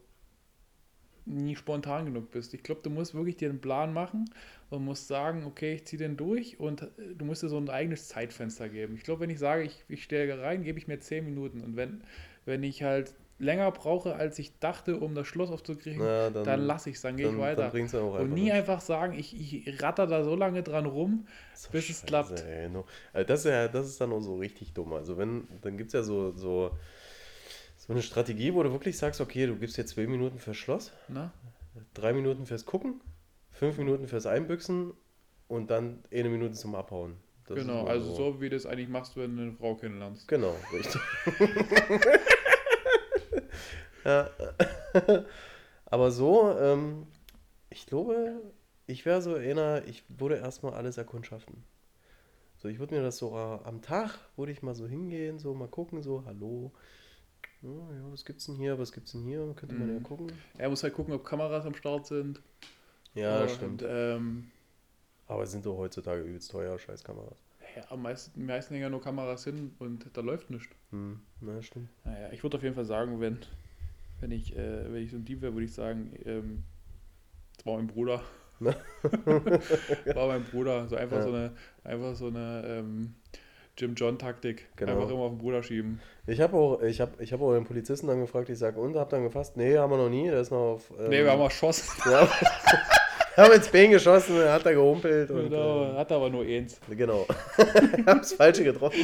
nie 1.29 1.55
spontan 1.55 2.05
genug 2.05 2.31
bist. 2.31 2.53
Ich 2.53 2.63
glaube, 2.63 2.81
du 2.83 2.89
musst 2.89 3.13
wirklich 3.13 3.37
dir 3.37 3.49
einen 3.49 3.61
Plan 3.61 3.93
machen 3.93 4.25
und 4.69 4.83
musst 4.85 5.07
sagen, 5.07 5.45
okay, 5.45 5.75
ich 5.75 5.85
ziehe 5.85 5.99
den 5.99 6.17
durch 6.17 6.59
und 6.59 6.81
äh, 6.83 6.87
du 7.17 7.25
musst 7.25 7.43
dir 7.43 7.49
so 7.49 7.57
ein 7.57 7.69
eigenes 7.69 8.07
Zeitfenster 8.07 8.69
geben. 8.69 8.95
Ich 8.95 9.03
glaube, 9.03 9.21
wenn 9.21 9.29
ich 9.29 9.39
sage, 9.39 9.63
ich, 9.63 9.83
ich 9.87 10.03
stehe 10.03 10.41
rein, 10.41 10.63
gebe 10.63 10.79
ich 10.79 10.87
mir 10.87 10.99
10 10.99 11.25
Minuten 11.25 11.61
und 11.61 11.75
wenn, 11.75 12.01
wenn 12.45 12.63
ich 12.63 12.83
halt 12.83 13.13
länger 13.39 13.71
brauche, 13.71 14.15
als 14.15 14.37
ich 14.37 14.59
dachte, 14.59 14.97
um 14.97 15.15
das 15.15 15.27
Schloss 15.27 15.49
aufzukriegen, 15.49 16.01
Ja, 16.05 16.29
dann, 16.29 16.43
dann, 16.43 16.61
lasse 16.61 16.89
ich 16.89 16.97
es, 16.97 17.01
dann 17.01 17.15
gehe 17.15 17.29
ich 17.29 17.37
weiter. 17.37 17.71
und 17.73 18.33
nie 18.33 18.41
nichts. 18.43 18.55
einfach 18.57 18.81
sagen, 18.81 19.17
ich, 19.17 19.33
ich 19.65 19.81
ratter 19.81 20.07
da 20.07 20.23
so 20.23 20.35
lange 20.35 20.61
dran 20.61 20.85
rum, 20.85 21.25
So 21.53 21.69
bis 21.71 21.89
es 21.89 22.01
scheiße, 22.01 22.05
klappt. 22.07 22.43
ey, 22.45 22.69
no. 22.69 22.85
Also 23.13 23.27
das, 23.27 23.39
ist 23.41 23.45
ja, 23.51 23.67
das 23.69 23.87
ist 23.87 24.01
dann 24.01 24.11
auch 24.11 24.19
so 24.21 24.35
richtig 24.35 24.73
dumm. 24.73 24.91
Also 24.93 25.17
wenn, 25.17 25.47
dann 25.61 25.77
gibt 25.77 25.87
es 25.87 25.93
ja 25.93 26.03
so, 26.03 26.31
so, 26.35 26.71
so 27.89 27.93
eine 27.93 28.03
Strategie, 28.03 28.53
wo 28.53 28.61
du 28.61 28.71
wirklich 28.71 28.99
sagst, 28.99 29.19
okay, 29.19 29.47
du 29.47 29.55
gibst 29.55 29.75
jetzt 29.77 29.95
zwei 29.95 30.05
Minuten 30.05 30.37
fürs 30.37 30.57
Schloss, 30.57 30.91
Ne? 31.07 31.31
drei 31.95 32.13
Minuten 32.13 32.45
fürs 32.45 32.67
Gucken, 32.67 33.01
fünf 33.49 33.79
Minuten 33.79 34.07
fürs 34.07 34.27
Einbüchsen 34.27 34.93
und 35.47 35.71
dann 35.71 36.03
eine 36.13 36.29
Minute 36.29 36.53
zum 36.53 36.75
Abhauen. 36.75 37.15
Das 37.47 37.57
Genau, 37.57 37.87
also 37.87 38.13
so 38.13 38.41
wie 38.41 38.49
du 38.49 38.55
das 38.57 38.67
eigentlich 38.67 38.89
machst, 38.89 39.17
wenn 39.17 39.35
du 39.35 39.41
eine 39.41 39.53
Frau 39.53 39.73
kennenlernst. 39.73 40.27
Genau, 40.27 40.55
richtig. 40.71 41.01
ja. 44.05 44.29
Aber 45.85 46.11
so, 46.11 46.55
ähm, 46.59 47.07
ich 47.71 47.87
glaube, 47.87 48.39
ich 48.85 49.03
wäre 49.07 49.23
so 49.23 49.33
einer, 49.33 49.83
ich 49.87 50.03
würde 50.09 50.35
erstmal 50.35 50.75
alles 50.75 50.99
erkundschaften. 50.99 51.63
So, 52.57 52.67
ich 52.67 52.77
würde 52.77 52.93
mir 52.93 53.01
das 53.01 53.17
so 53.17 53.35
äh, 53.35 53.67
am 53.67 53.81
Tag, 53.81 54.19
würde 54.35 54.51
ich 54.51 54.61
mal 54.61 54.75
so 54.75 54.85
hingehen, 54.85 55.39
so 55.39 55.55
mal 55.55 55.67
gucken, 55.67 56.03
so, 56.03 56.23
hallo. 56.27 56.71
Ja, 57.61 57.69
ja, 57.69 58.11
was 58.11 58.23
gibt's 58.25 58.45
denn 58.45 58.55
hier, 58.55 58.79
was 58.79 58.91
gibt's 58.91 59.11
denn 59.11 59.21
hier? 59.23 59.53
Könnte 59.55 59.75
man 59.75 59.89
ja 59.89 59.99
Mhm. 59.99 60.03
gucken. 60.03 60.31
Er 60.57 60.69
muss 60.69 60.83
halt 60.83 60.93
gucken, 60.93 61.13
ob 61.13 61.25
Kameras 61.25 61.65
am 61.65 61.75
Start 61.75 62.05
sind. 62.07 62.41
Ja, 63.13 63.41
und, 63.43 63.49
stimmt. 63.49 63.83
Ähm, 63.87 64.51
Aber 65.27 65.45
sind 65.45 65.65
doch 65.65 65.77
heutzutage 65.77 66.21
übelst 66.23 66.51
teuer, 66.51 66.77
scheiß 66.77 67.03
Kameras. 67.03 67.37
ja, 67.75 67.83
am 67.91 68.01
meisten, 68.01 68.45
meisten 68.45 68.73
hängen 68.73 68.83
ja 68.83 68.89
nur 68.89 69.01
Kameras 69.01 69.43
hin 69.43 69.75
und 69.79 70.05
da 70.13 70.21
läuft 70.21 70.49
nichts. 70.49 70.75
Hm, 70.91 71.19
na, 71.41 71.61
stimmt. 71.61 71.89
Naja, 72.03 72.31
ich 72.31 72.43
würde 72.43 72.57
auf 72.57 72.63
jeden 72.63 72.75
Fall 72.75 72.85
sagen, 72.85 73.19
wenn, 73.19 73.37
wenn, 74.21 74.31
ich, 74.31 74.55
äh, 74.55 74.91
wenn 74.91 75.03
ich 75.03 75.11
so 75.11 75.17
ein 75.17 75.25
Dieb 75.25 75.41
wäre, 75.41 75.53
würde 75.53 75.65
ich 75.65 75.73
sagen, 75.73 76.13
ähm, 76.25 76.63
das 77.57 77.65
war 77.65 77.77
mein 77.77 77.87
Bruder. 77.87 78.21
War 80.13 80.27
mein 80.27 80.43
Bruder. 80.43 80.87
So 80.87 80.95
einfach 80.95 81.17
Ja. 81.17 81.23
so 81.23 81.29
eine, 81.29 81.55
einfach 81.83 82.15
so 82.15 82.27
eine 82.27 82.63
ähm, 82.65 83.15
Jim 83.79 83.95
John-Taktik. 83.95 84.67
Genau. 84.75 84.93
Einfach 84.93 85.09
immer 85.09 85.21
auf 85.21 85.31
den 85.31 85.37
Bruder 85.37 85.63
schieben. 85.63 86.01
Ich 86.27 86.41
habe 86.41 86.55
auch, 86.57 86.81
ich 86.81 86.99
hab, 86.99 87.19
ich 87.21 87.31
hab 87.33 87.41
auch 87.41 87.53
den 87.53 87.63
Polizisten 87.63 88.07
dann 88.07 88.19
gefragt, 88.19 88.49
ich 88.49 88.59
sage, 88.59 88.79
und, 88.79 88.95
ihr 88.95 89.05
dann 89.05 89.23
gefasst? 89.23 89.57
Nee, 89.57 89.77
haben 89.77 89.91
wir 89.91 89.97
noch 89.97 90.09
nie, 90.09 90.29
der 90.29 90.41
ist 90.41 90.51
noch 90.51 90.75
auf... 90.75 90.91
Ähm, 90.99 91.09
nee, 91.09 91.23
wir 91.23 91.31
haben 91.31 91.41
erschossen. 91.41 91.87
Ja. 92.09 92.27
haben 93.37 93.53
ins 93.53 93.69
Bein 93.69 93.91
geschossen, 93.91 94.37
er 94.37 94.53
hat 94.53 94.65
da 94.65 94.73
gehumpelt 94.73 95.31
und. 95.31 95.49
genau, 95.49 95.93
hat 95.95 96.11
aber 96.11 96.29
nur 96.29 96.43
eins. 96.43 96.79
Äh, 96.91 96.95
genau. 96.95 97.25
haben 98.05 98.19
das 98.19 98.33
Falsche 98.33 98.63
getroffen. 98.63 98.99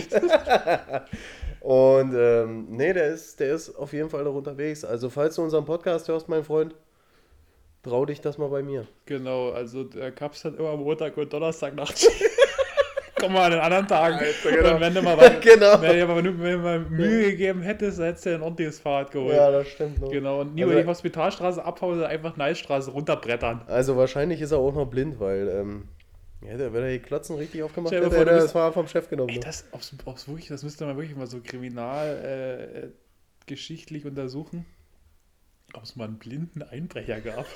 und 1.61 2.13
ähm, 2.15 2.67
nee, 2.69 2.93
der 2.93 3.13
ist, 3.13 3.39
der 3.39 3.53
ist 3.53 3.75
auf 3.75 3.93
jeden 3.93 4.09
Fall 4.09 4.23
noch 4.23 4.35
unterwegs. 4.35 4.83
Also, 4.83 5.09
falls 5.09 5.35
du 5.35 5.43
unseren 5.43 5.65
Podcast 5.65 6.07
hörst, 6.07 6.27
mein 6.27 6.43
Freund, 6.43 6.75
trau 7.83 8.05
dich 8.05 8.21
das 8.21 8.37
mal 8.37 8.49
bei 8.49 8.63
mir. 8.63 8.87
Genau, 9.05 9.51
also 9.51 9.83
der 9.83 10.11
Cups 10.11 10.43
hat 10.43 10.57
immer 10.57 10.75
Montag 10.75 11.15
und 11.17 11.31
Donnerstag 11.31 11.75
Nacht. 11.75 12.07
Komm 13.25 13.33
mal 13.33 13.45
an 13.45 13.51
den 13.51 13.59
anderen 13.61 13.87
Tagen. 13.87 14.15
Alter, 14.17 14.51
genau. 14.51 14.75
Und 14.75 14.81
wenn 14.81 14.93
du 14.93 15.01
mal, 15.01 15.17
was, 15.17 15.31
Genau. 15.41 15.81
wenn, 15.81 15.99
du- 15.99 16.15
wenn 16.15 16.23
du 16.25 16.31
mir 16.31 16.57
mal 16.57 16.79
Mühe 16.79 17.31
gegeben 17.31 17.61
hättest, 17.61 17.99
hättest 17.99 18.25
du 18.25 18.35
ein 18.35 18.41
ordentliches 18.41 18.79
Fahrrad 18.79 19.11
geholt. 19.11 19.35
Ja, 19.35 19.49
das 19.51 19.67
stimmt. 19.67 19.99
Noch. 20.01 20.11
Genau, 20.11 20.41
und 20.41 20.55
nie 20.55 20.63
Also- 20.63 20.73
über 20.73 20.81
die 20.83 20.87
Hospitalstraße 20.87 21.63
abhauen, 21.63 21.93
sondern 21.95 22.11
einfach 22.11 22.37
Neisstraße 22.37 22.91
runterbrettern. 22.91 23.61
Also, 23.67 23.97
wahrscheinlich 23.97 24.41
ist 24.41 24.51
er 24.51 24.59
auch 24.59 24.73
noch 24.73 24.85
blind, 24.85 25.19
weil. 25.19 25.47
Ähm, 25.49 25.87
ja, 26.41 26.57
der, 26.57 26.73
wenn 26.73 26.83
er 26.83 26.91
die 26.91 26.99
Klotzen 26.99 27.37
richtig 27.37 27.63
aufgemacht 27.63 27.91
hätte, 27.93 28.05
hätte 28.05 28.17
er 28.29 28.37
das 28.41 28.51
Fahrrad 28.51 28.75
vom 28.75 28.87
Chef 28.87 29.09
genommen. 29.09 29.29
Ey, 29.29 29.35
ne? 29.37 29.41
das, 29.45 29.65
ob's, 29.71 29.91
ob's 30.05 30.27
wirklich, 30.27 30.47
das 30.47 30.61
müsste 30.63 30.85
man 30.85 30.95
wirklich 30.95 31.15
mal 31.17 31.25
so 31.25 31.39
kriminal 31.43 32.07
äh, 32.23 32.79
äh, 32.81 34.05
untersuchen. 34.05 34.65
Ob 35.73 35.83
es 35.83 35.95
mal 35.95 36.05
einen 36.05 36.19
blinden 36.19 36.61
Einbrecher 36.61 37.19
gab. 37.21 37.45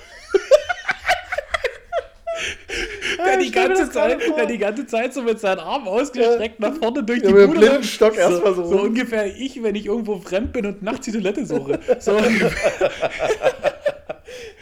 Der 3.25 3.37
die, 3.37 3.51
ganze 3.51 3.89
Zeit, 3.89 4.19
der 4.37 4.45
die 4.45 4.57
ganze 4.57 4.85
Zeit 4.85 5.13
so 5.13 5.21
mit 5.21 5.39
seinen 5.39 5.59
Armen 5.59 5.87
ausgestreckt 5.87 6.59
nach 6.59 6.73
vorne 6.75 7.03
durch 7.03 7.21
Ja, 7.21 7.27
die 7.27 7.33
mit 7.33 7.41
dem 7.43 7.47
Bude 7.47 7.59
blinden 7.59 7.75
läuft. 7.77 7.89
Stock 7.89 8.17
erst 8.17 8.43
mal 8.43 8.53
so 8.53 8.65
so 8.65 8.81
ungefähr 8.81 9.25
ich, 9.25 9.61
wenn 9.63 9.75
ich 9.75 9.85
irgendwo 9.85 10.17
fremd 10.19 10.53
bin 10.53 10.65
und 10.65 10.81
nachts 10.83 11.05
die 11.05 11.11
Toilette 11.11 11.45
suche. 11.45 11.79
So 11.99 12.13
ungefähr. 12.17 12.91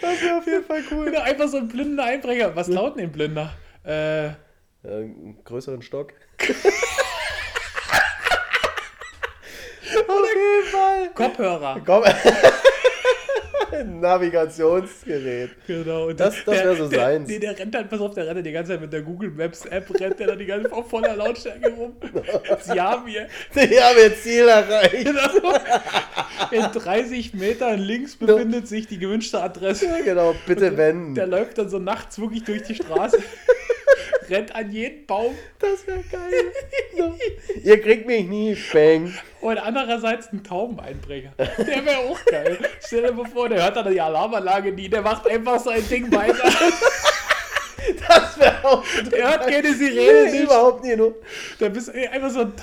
Das 0.02 0.22
wäre 0.22 0.38
auf 0.38 0.46
jeden 0.46 0.64
Fall 0.66 0.84
cool. 0.92 1.06
Genau, 1.12 1.22
einfach 1.22 1.48
so 1.48 1.58
ein 1.58 1.68
blinder 1.68 2.04
Einbrecher. 2.04 2.56
Was 2.56 2.68
laut 2.68 2.96
denn 2.98 3.06
ein 3.06 3.12
Blinder? 3.12 3.52
Äh, 3.86 4.26
Ja, 4.28 4.34
einen 4.84 5.38
größeren 5.44 5.82
Stock. 5.82 6.14
auf 6.40 6.48
jeden 10.08 10.68
Fall. 10.72 11.10
Kopfhörer. 11.14 11.82
Komm. 11.86 12.04
Navigationsgerät. 13.86 15.52
Genau. 15.68 16.08
Und 16.08 16.20
Das- 16.20 16.36
das 16.46 16.56
der- 16.56 16.66
wär 16.66 16.76
so 16.76 16.88
der, 16.88 17.00
seins. 17.00 17.28
Nee, 17.30 17.40
der 17.40 17.58
rennt 17.58 17.76
halt, 17.76 17.90
pass 17.90 18.00
auf, 18.00 18.14
der 18.14 18.28
rennt 18.28 18.46
die 18.46 18.52
ganze 18.52 18.72
Zeit 18.74 18.82
mit 18.82 18.92
der 18.94 19.02
Google 19.02 19.32
Maps 19.32 19.66
App, 19.66 19.88
rennt 20.00 20.20
der 20.20 20.28
da 20.28 20.36
die 20.36 20.46
ganze 20.46 20.64
Zeit 20.70 20.74
auf 20.74 20.90
voller 20.90 21.16
Lautstärke 21.16 21.70
rum. 21.72 21.96
Sie 22.62 22.80
haben 22.82 23.08
hier 23.08 23.28
Die 23.56 23.80
haben 23.82 23.98
ihr 23.98 24.16
Ziel 24.16 24.48
erreicht. 24.48 25.06
genau, 25.06 25.54
in 26.52 26.62
30 26.80 27.34
Metern 27.34 27.80
links 27.80 28.16
befindet 28.16 28.68
sich 28.68 28.88
die 28.88 28.98
gewünschte 29.00 29.42
Adresse. 29.42 29.86
Ja, 29.88 30.00
genau, 30.04 30.36
bitte 30.46 30.76
wenn. 30.78 31.16
Der 31.16 31.28
läuft 31.28 31.58
dann 31.58 31.70
so 31.70 31.80
nachts 31.80 32.20
wirklich 32.20 32.44
durch 32.44 32.64
die 32.64 32.76
Straße, 32.76 33.18
rennt 34.30 34.54
an 34.56 34.72
jeden 34.72 35.06
Baum 35.06 35.36
Das 35.60 35.86
wäre 35.88 36.04
geil. 36.12 36.32
Ja. 36.96 37.14
Ihr 37.64 37.82
kriegt 37.82 38.08
mich 38.08 38.26
nie. 38.28 38.58
Bang. 38.74 39.14
und 39.42 39.58
andererseits 39.58 40.32
ein 40.32 40.44
Taubeneinbrecher. 40.44 41.34
Der 41.38 41.86
wäre 41.86 41.98
auch 42.00 42.26
geil. 42.26 42.58
Stell 42.86 43.04
dir 43.04 43.12
mal 43.14 43.26
vor, 43.26 43.50
der 43.50 43.64
hört 43.64 43.76
dann 43.76 43.92
die 43.92 44.02
Alarmanlage 44.02 44.72
nie, 44.72 44.90
der 44.90 45.02
macht 45.02 45.28
einfach 45.28 45.60
sein 45.60 45.88
Ding 45.90 46.12
weiter. 46.12 46.50
Das 48.08 48.40
wäre 48.40 48.64
auch. 48.64 48.84
Der 49.12 49.30
hört 49.32 49.48
keine 49.48 49.74
Sirene 49.74 50.24
Nee, 50.26 50.32
nicht. 50.32 50.44
überhaupt 50.44 50.84
nicht. 50.84 50.98
nur. 50.98 51.16
Da 51.60 51.70
bist 51.70 51.88
du 51.90 51.94
einfach 52.12 52.30
so 52.30 52.42
ein, 52.42 52.54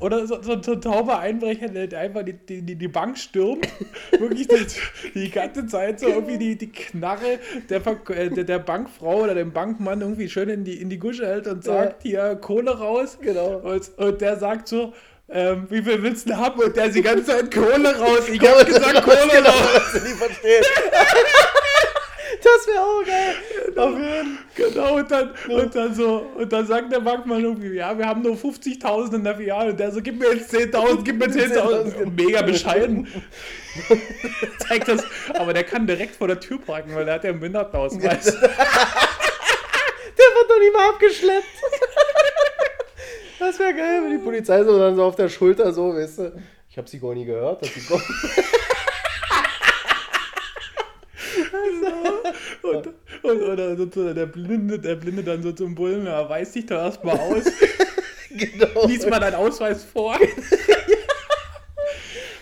oder 0.00 0.26
so, 0.26 0.42
so, 0.42 0.60
so 0.62 0.72
ein 0.72 0.80
tauber 0.80 1.18
Einbrecher, 1.18 1.68
der 1.68 1.86
der 1.86 2.00
einfach 2.00 2.22
die, 2.22 2.34
die, 2.34 2.62
die- 2.62 2.76
die 2.76 2.88
Bank 2.88 3.18
stürmt. 3.18 3.68
Wirklich 4.18 4.48
das, 4.48 4.76
die 5.14 5.30
ganze 5.30 5.66
Zeit 5.66 6.00
so 6.00 6.08
irgendwie 6.08 6.38
die, 6.38 6.56
die 6.56 6.70
Knarre 6.72 7.38
der, 7.68 7.80
äh, 8.10 8.30
der, 8.30 8.44
der 8.44 8.58
Bankfrau 8.58 9.22
oder 9.22 9.34
dem 9.34 9.52
Bankmann 9.52 10.00
irgendwie 10.00 10.28
schön 10.28 10.48
in 10.48 10.64
die, 10.64 10.80
in 10.80 10.88
die 10.90 10.98
Gusche 10.98 11.26
hält 11.26 11.46
und 11.46 11.64
sagt, 11.64 12.02
hier 12.02 12.36
Kohle 12.40 12.78
raus. 12.78 13.18
Genau. 13.20 13.56
Und, 13.58 13.90
und 13.98 14.20
der 14.20 14.36
sagt 14.38 14.68
so, 14.68 14.92
ähm, 15.32 15.66
wie 15.70 15.80
viel 15.82 16.02
willst 16.02 16.28
du 16.28 16.36
haben? 16.36 16.60
Und 16.60 16.76
der 16.76 16.86
ist 16.86 16.96
die 16.96 17.02
ganze 17.02 17.24
Zeit 17.26 17.54
Kohle 17.54 17.96
raus. 17.96 18.28
Ich 18.32 18.40
hab 18.48 18.66
gesagt, 18.66 19.02
Kohle 19.04 19.28
genau, 19.32 19.48
raus. 19.50 19.70
was 19.74 19.92
du 19.92 20.08
nicht 20.08 20.16
verstehst. 20.18 20.70
Das 22.42 22.66
wäre 22.66 22.80
auch 22.80 23.04
geil. 23.04 23.34
Auf 23.76 23.98
jeden 23.98 24.38
Genau, 24.54 24.96
und 24.96 25.10
dann, 25.10 25.34
und 25.48 25.74
dann 25.74 25.94
so, 25.94 26.26
und 26.36 26.52
dann 26.52 26.66
sagt 26.66 26.92
der 26.92 27.00
Bankmann 27.00 27.42
irgendwie, 27.42 27.74
ja, 27.74 27.96
wir 27.96 28.06
haben 28.06 28.22
nur 28.22 28.34
50.000 28.34 29.14
in 29.16 29.24
der 29.24 29.36
Filiale. 29.36 29.70
Und 29.70 29.80
der 29.80 29.92
so, 29.92 30.00
gib 30.00 30.18
mir 30.18 30.34
jetzt 30.34 30.52
10.000, 30.52 31.02
gib 31.04 31.18
mir 31.18 31.26
10.000. 31.26 32.10
Mega 32.10 32.42
bescheiden. 32.42 33.06
Zeigt 34.68 34.88
das, 34.88 35.04
aber 35.34 35.52
der 35.52 35.64
kann 35.64 35.86
direkt 35.86 36.16
vor 36.16 36.28
der 36.28 36.40
Tür 36.40 36.58
parken, 36.58 36.94
weil 36.94 37.04
der 37.04 37.14
hat 37.14 37.24
ja 37.24 37.30
einen 37.30 37.40
Behindertenausweis. 37.40 38.36
Der 40.20 40.26
wird 40.34 40.50
doch 40.50 40.58
nicht 40.58 40.74
mal 40.74 40.88
abgeschleppt. 40.90 41.46
Das 43.38 43.58
wäre 43.58 43.72
geil, 43.72 44.02
wenn 44.02 44.10
die 44.18 44.22
Polizei 44.22 44.62
so 44.64 44.78
dann 44.78 44.96
so 44.96 45.04
auf 45.04 45.16
der 45.16 45.30
Schulter 45.30 45.72
so, 45.72 45.94
weißt 45.94 46.18
du. 46.18 46.32
Ich 46.68 46.76
habe 46.76 46.88
sie 46.88 47.00
gar 47.00 47.14
nie 47.14 47.24
gehört, 47.24 47.62
dass 47.62 47.72
sie 47.72 47.80
kommen. 51.50 52.24
Und, 52.62 52.88
und 53.22 53.42
oder 53.42 53.76
so, 53.76 54.12
der, 54.12 54.26
Blinde, 54.26 54.78
der 54.78 54.96
Blinde 54.96 55.22
dann 55.22 55.42
so 55.42 55.52
zum 55.52 55.74
Bullen, 55.74 56.06
er 56.06 56.28
weiß 56.28 56.52
dich 56.52 56.66
doch 56.66 56.76
erstmal 56.76 57.18
aus, 57.18 57.44
Genau. 58.30 58.86
lies 58.86 59.04
mal 59.06 59.18
deinen 59.18 59.34
Ausweis 59.34 59.84
vor. 59.84 60.16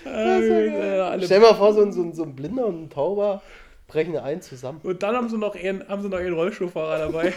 äh, 0.04 0.08
alle 1.00 1.24
Stell 1.24 1.40
mal 1.40 1.54
vor, 1.54 1.72
so 1.72 1.82
ein, 1.82 1.92
so, 1.92 2.02
ein, 2.02 2.12
so 2.12 2.24
ein 2.24 2.36
Blinder 2.36 2.66
und 2.66 2.84
ein 2.84 2.90
Tauber 2.90 3.40
brechen 3.86 4.16
ein 4.18 4.42
zusammen. 4.42 4.80
Und 4.82 5.02
dann 5.02 5.16
haben 5.16 5.30
sie 5.30 5.38
noch 5.38 5.54
einen, 5.54 5.88
haben 5.88 6.02
sie 6.02 6.10
noch 6.10 6.18
einen 6.18 6.34
Rollstuhlfahrer 6.34 6.98
dabei. 6.98 7.32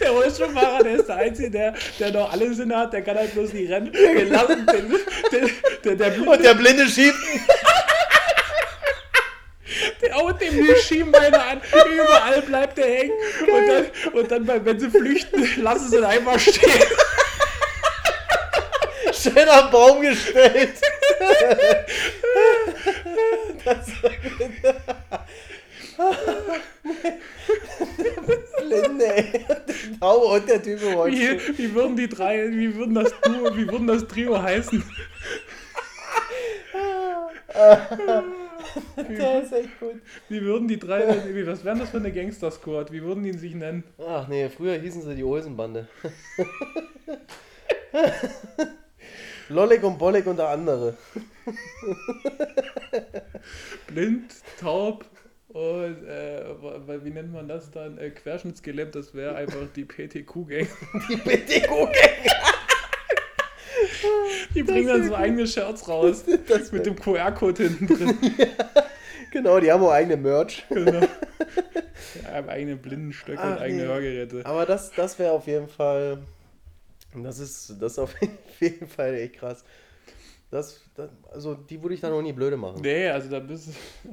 Der 0.00 0.10
Rollstuhlfahrer, 0.12 0.84
der 0.84 0.94
ist 0.96 1.08
der 1.08 1.16
Einzige, 1.16 1.50
der, 1.50 1.74
der 1.98 2.12
noch 2.12 2.32
alles 2.32 2.60
in 2.60 2.68
der 2.68 2.78
hat, 2.78 2.92
der 2.92 3.02
kann 3.02 3.16
halt 3.16 3.34
bloß 3.34 3.52
nicht 3.52 3.70
rennen. 3.70 3.92
Wir 3.92 4.26
lassen 4.26 4.66
den, 4.66 4.88
den, 5.32 5.50
der, 5.84 5.96
der, 5.96 6.10
Blinde, 6.10 6.30
Und 6.30 6.44
der 6.44 6.54
Blinde 6.54 6.86
schiebt. 6.86 7.16
Haut 10.34 10.40
dem 10.40 10.64
die 10.64 10.74
Schienbeine 10.76 11.42
an. 11.42 11.60
Überall 11.92 12.42
bleibt 12.42 12.78
der 12.78 12.86
hängen. 12.86 13.12
Und 13.40 13.68
dann, 13.68 13.86
und 14.12 14.48
dann, 14.48 14.64
wenn 14.64 14.80
sie 14.80 14.90
flüchten, 14.90 15.62
lassen 15.62 15.90
sie 15.90 15.96
ihn 15.98 16.04
einfach 16.04 16.38
stehen. 16.38 16.82
Schön 19.12 19.48
am 19.48 19.70
Baum 19.70 20.02
gestellt. 20.02 20.74
das 23.64 23.86
Blinde, 28.58 29.16
ey. 29.16 29.46
Taube 30.00 30.26
und 30.26 30.48
der 30.48 30.62
Typ 30.62 30.80
Wie, 30.80 31.58
wie 31.58 31.74
würden 31.74 31.96
die 31.96 32.08
drei, 32.08 32.50
wie 32.50 32.74
würden 32.74 32.94
das 32.94 33.12
Duo, 33.22 33.56
wie 33.56 33.68
würden 33.70 33.86
das 33.86 34.06
Trio 34.06 34.42
heißen? 34.42 34.82
Der 38.96 39.42
ist 39.42 39.52
echt 39.52 39.80
gut. 39.80 40.00
Wie 40.28 40.42
würden 40.42 40.68
die 40.68 40.78
drei, 40.78 41.34
wie, 41.34 41.46
was 41.46 41.64
wären 41.64 41.78
das 41.78 41.90
für 41.90 41.98
eine 41.98 42.12
Gangster-Squad? 42.12 42.92
Wie 42.92 43.02
würden 43.02 43.22
die 43.22 43.32
sich 43.32 43.54
nennen? 43.54 43.84
Ach 43.98 44.28
nee, 44.28 44.48
früher 44.48 44.78
hießen 44.78 45.02
sie 45.02 45.14
die 45.14 45.24
Olsenbande. 45.24 45.88
Lollig 49.48 49.82
und 49.82 49.98
Bollig 49.98 50.26
und 50.26 50.38
der 50.38 50.48
andere. 50.48 50.96
blind, 53.86 54.32
taub 54.58 55.04
und 55.54 56.04
äh, 56.08 57.04
wie 57.04 57.10
nennt 57.10 57.32
man 57.32 57.46
das 57.46 57.70
dann? 57.70 57.96
Äh, 57.96 58.10
querschnittsgelähmt, 58.10 58.96
das 58.96 59.14
wäre 59.14 59.36
einfach 59.36 59.68
die 59.76 59.84
PTQ-Gang. 59.84 60.66
Die 61.08 61.16
BTQ-Gang. 61.16 61.92
Die 64.54 64.62
bringen 64.62 64.88
dann 64.88 65.06
so 65.06 65.14
eigene 65.14 65.46
Shirts 65.46 65.88
raus 65.88 66.24
Das 66.48 66.72
mit 66.72 66.86
dem 66.86 66.96
QR-Code 66.96 67.64
hinten 67.64 67.86
drin. 67.86 68.18
Genau, 69.30 69.58
die 69.58 69.72
haben 69.72 69.82
auch 69.82 69.90
eigene 69.90 70.16
Merch. 70.16 70.64
genau. 70.68 71.00
Ja, 72.22 72.34
haben 72.34 72.48
eigene 72.48 72.76
Blindenstöcke 72.76 73.42
und 73.42 73.54
Ach, 73.54 73.60
eigene 73.60 73.82
nee. 73.82 73.88
Hörgeräte. 73.88 74.46
Aber 74.46 74.64
das, 74.66 74.92
das 74.92 75.18
wäre 75.18 75.32
auf 75.32 75.48
jeden 75.48 75.66
Fall. 75.66 76.18
Das 77.16 77.40
ist, 77.40 77.74
das 77.80 77.92
ist 77.92 77.98
auf 77.98 78.14
jeden 78.60 78.86
Fall 78.86 79.14
echt 79.14 79.34
krass. 79.34 79.64
Das, 80.52 80.80
das, 80.94 81.10
also 81.32 81.54
die 81.54 81.82
würde 81.82 81.96
ich 81.96 82.00
dann 82.00 82.12
auch 82.12 82.22
nie 82.22 82.32
blöde 82.32 82.56
machen. 82.56 82.80
Nee, 82.82 83.08
also 83.08 83.28
da 83.28 83.40
bist 83.40 83.70
du. 84.04 84.10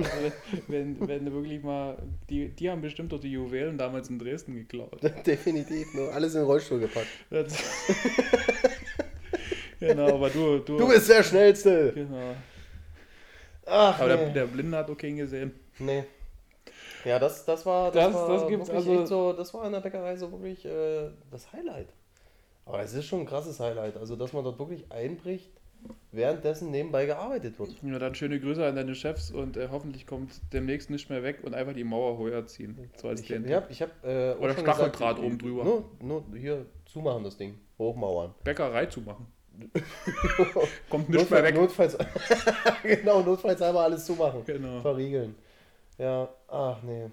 Also, 0.00 0.32
wenn, 0.68 1.06
wenn 1.06 1.26
du 1.26 1.32
wirklich 1.32 1.62
mal. 1.62 1.98
Die, 2.30 2.48
die 2.48 2.70
haben 2.70 2.80
bestimmt 2.80 3.12
doch 3.12 3.20
die 3.20 3.32
Juwelen 3.32 3.76
damals 3.76 4.08
in 4.08 4.18
Dresden 4.18 4.54
geklaut. 4.54 5.02
Definitiv, 5.26 5.92
nur 5.92 6.10
alles 6.14 6.32
in 6.34 6.40
den 6.40 6.46
Rollstuhl 6.46 6.80
gepackt. 6.80 7.08
Das, 7.28 7.52
genau, 9.88 10.14
aber 10.14 10.30
du. 10.30 10.58
Du, 10.58 10.78
Du 10.78 10.88
bist 10.88 11.08
der 11.08 11.22
Schnellste. 11.22 11.92
Genau. 11.94 12.34
Ach, 13.66 13.98
Aber 13.98 14.08
der, 14.16 14.26
nee. 14.28 14.32
der 14.34 14.46
Blinde 14.46 14.76
hat 14.76 14.98
keinen 14.98 15.16
gesehen. 15.16 15.52
nee. 15.78 16.04
Ja, 17.04 17.18
das, 17.18 17.44
das 17.44 17.66
war, 17.66 17.90
Das- 17.92 18.14
war 18.14 18.28
das 18.28 18.46
gibt's 18.48 18.68
wirklich 18.68 18.88
also- 18.88 19.00
echt 19.00 19.08
so, 19.08 19.32
das 19.34 19.52
war 19.52 19.66
in 19.66 19.72
der 19.72 19.80
Bäckerei 19.80 20.16
so 20.16 20.30
wirklich 20.32 20.64
äh, 20.64 21.10
das 21.30 21.52
Highlight. 21.52 21.88
Aber 22.66 22.80
es 22.82 22.94
ist 22.94 23.04
schon 23.04 23.20
ein 23.20 23.26
krasses 23.26 23.60
Highlight. 23.60 23.98
Also, 23.98 24.16
dass 24.16 24.32
man 24.32 24.42
dort 24.42 24.58
wirklich 24.58 24.90
einbricht, 24.90 25.50
währenddessen 26.12 26.70
nebenbei 26.70 27.04
gearbeitet 27.04 27.58
wird. 27.58 27.74
Ja, 27.82 27.98
dann 27.98 28.14
schöne 28.14 28.40
Grüße 28.40 28.64
an 28.66 28.74
deine 28.76 28.94
Chefs 28.94 29.30
und 29.30 29.58
äh, 29.58 29.68
hoffentlich 29.70 30.06
kommt 30.06 30.40
demnächst 30.54 30.88
nicht 30.88 31.10
mehr 31.10 31.22
weg 31.22 31.40
und 31.42 31.54
einfach 31.54 31.74
die 31.74 31.84
Mauer 31.84 32.18
höher 32.18 32.46
ziehen. 32.46 32.90
So 32.96 33.08
als 33.08 33.20
Ich, 33.20 33.30
ich 33.30 33.52
hab, 33.52 33.70
ich 33.70 33.82
hab, 33.82 33.90
äh, 34.02 34.32
Oder 34.40 34.54
Stacheldraht 34.56 35.18
oben 35.18 35.36
drüber. 35.36 35.62
Nur, 35.64 35.84
nur 36.00 36.24
hier 36.34 36.64
zumachen 36.86 37.22
das 37.24 37.36
Ding. 37.36 37.58
Hochmauern. 37.78 38.34
Bäckerei 38.44 38.86
zu 38.86 39.02
machen. 39.02 39.26
Kommt 40.90 41.08
nicht 41.08 41.30
mehr 41.30 41.42
Notfall, 41.42 41.42
weg. 41.42 41.54
notfalls, 41.54 41.96
genau, 42.82 43.22
notfalls 43.22 43.62
einmal 43.62 43.84
alles 43.84 44.04
zumachen. 44.06 44.42
Genau. 44.44 44.80
Verriegeln. 44.80 45.34
Ja, 45.98 46.28
ach 46.48 46.82
nee. 46.82 47.06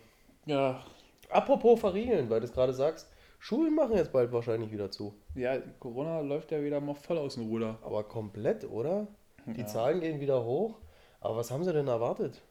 Ja, 0.46 0.84
Apropos 1.30 1.80
verriegeln, 1.80 2.30
weil 2.30 2.42
du 2.42 2.46
es 2.46 2.52
gerade 2.54 2.74
sagst, 2.74 3.10
Schulen 3.40 3.74
machen 3.74 3.96
jetzt 3.96 4.12
bald 4.12 4.32
wahrscheinlich 4.34 4.72
wieder 4.72 4.92
zu. 4.92 5.14
ja, 5.36 5.58
Corona 5.80 6.20
läuft 6.20 6.52
ja 6.52 6.62
wieder 6.62 6.80
mal 6.82 6.94
voll 6.94 7.18
aus 7.18 7.36
dem 7.36 7.48
Ruder. 7.48 7.78
Aber 7.84 8.04
komplett, 8.04 8.70
oder? 8.70 9.08
Die 9.46 9.62
Ja. 9.62 9.66
Zahlen 9.68 10.02
gehen 10.02 10.20
wieder 10.20 10.44
hoch. 10.44 10.76
Aber 11.22 11.38
was 11.38 11.50
haben 11.52 11.64
sie 11.64 11.72
denn 11.74 11.88
erwartet? 11.88 12.42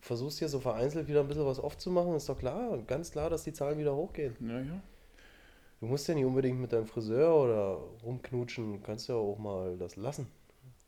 Versuchst 0.00 0.38
hier 0.38 0.48
so 0.48 0.60
vereinzelt 0.60 1.08
wieder 1.08 1.20
ein 1.20 1.26
bisschen 1.28 1.46
was 1.46 1.58
aufzumachen, 1.58 2.14
ist 2.14 2.28
doch 2.28 2.38
klar, 2.38 2.78
ganz 2.86 3.10
klar, 3.10 3.28
dass 3.28 3.42
die 3.44 3.52
Zahlen 3.52 3.78
wieder 3.78 3.96
hochgehen. 3.96 4.36
Ja, 4.40 4.60
ja. 4.60 4.80
Du 5.80 5.86
musst 5.86 6.08
ja 6.08 6.14
nicht 6.14 6.24
unbedingt 6.24 6.58
mit 6.58 6.72
deinem 6.72 6.86
Friseur 6.86 7.34
oder 7.36 7.78
rumknutschen, 8.02 8.72
du 8.72 8.80
kannst 8.80 9.08
ja 9.08 9.14
auch 9.14 9.38
mal 9.38 9.76
das 9.76 9.96
lassen. 9.96 10.26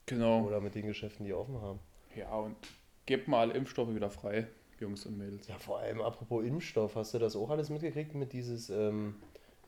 Genau. 0.07 0.45
Oder 0.47 0.61
mit 0.61 0.75
den 0.75 0.87
Geschäften, 0.87 1.27
die 1.27 1.35
offen 1.35 1.61
haben. 1.61 1.79
Ja, 2.17 2.35
und 2.35 2.57
gebt 3.05 3.29
mal 3.29 3.51
Impfstoffe 3.51 3.95
wieder 3.95 4.11
frei. 4.11 4.47
Jungs 4.81 5.05
und 5.07 5.19
Mädels. 5.19 5.47
Ja, 5.49 5.59
vor 5.59 5.81
allem 5.81 6.01
apropos 6.01 6.45
Impfstoff, 6.45 6.95
hast 6.97 7.13
du 7.13 7.19
das 7.19 7.37
auch 7.37 7.51
alles 7.51 7.69
mitgekriegt 7.69 8.15
mit 8.15 8.33
dieses, 8.33 8.71
ähm, 8.71 9.17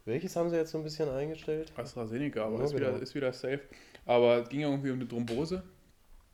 welches 0.05 0.37
haben 0.37 0.49
sie 0.51 0.57
jetzt 0.57 0.71
so 0.71 0.79
ein 0.79 0.85
bisschen 0.85 1.09
eingestellt? 1.09 1.73
AstraZeneca, 1.77 2.47
aber 2.47 2.59
Ja, 2.59 2.65
ist, 2.65 2.75
wieder, 2.75 2.91
genau. 2.91 3.03
ist 3.03 3.15
wieder 3.15 3.33
safe. 3.33 3.61
Aber 4.07 4.43
es 4.43 4.49
ging 4.49 4.61
irgendwie 4.61 4.91
um 4.91 4.97
eine 5.01 5.09
Thrombose. 5.09 5.63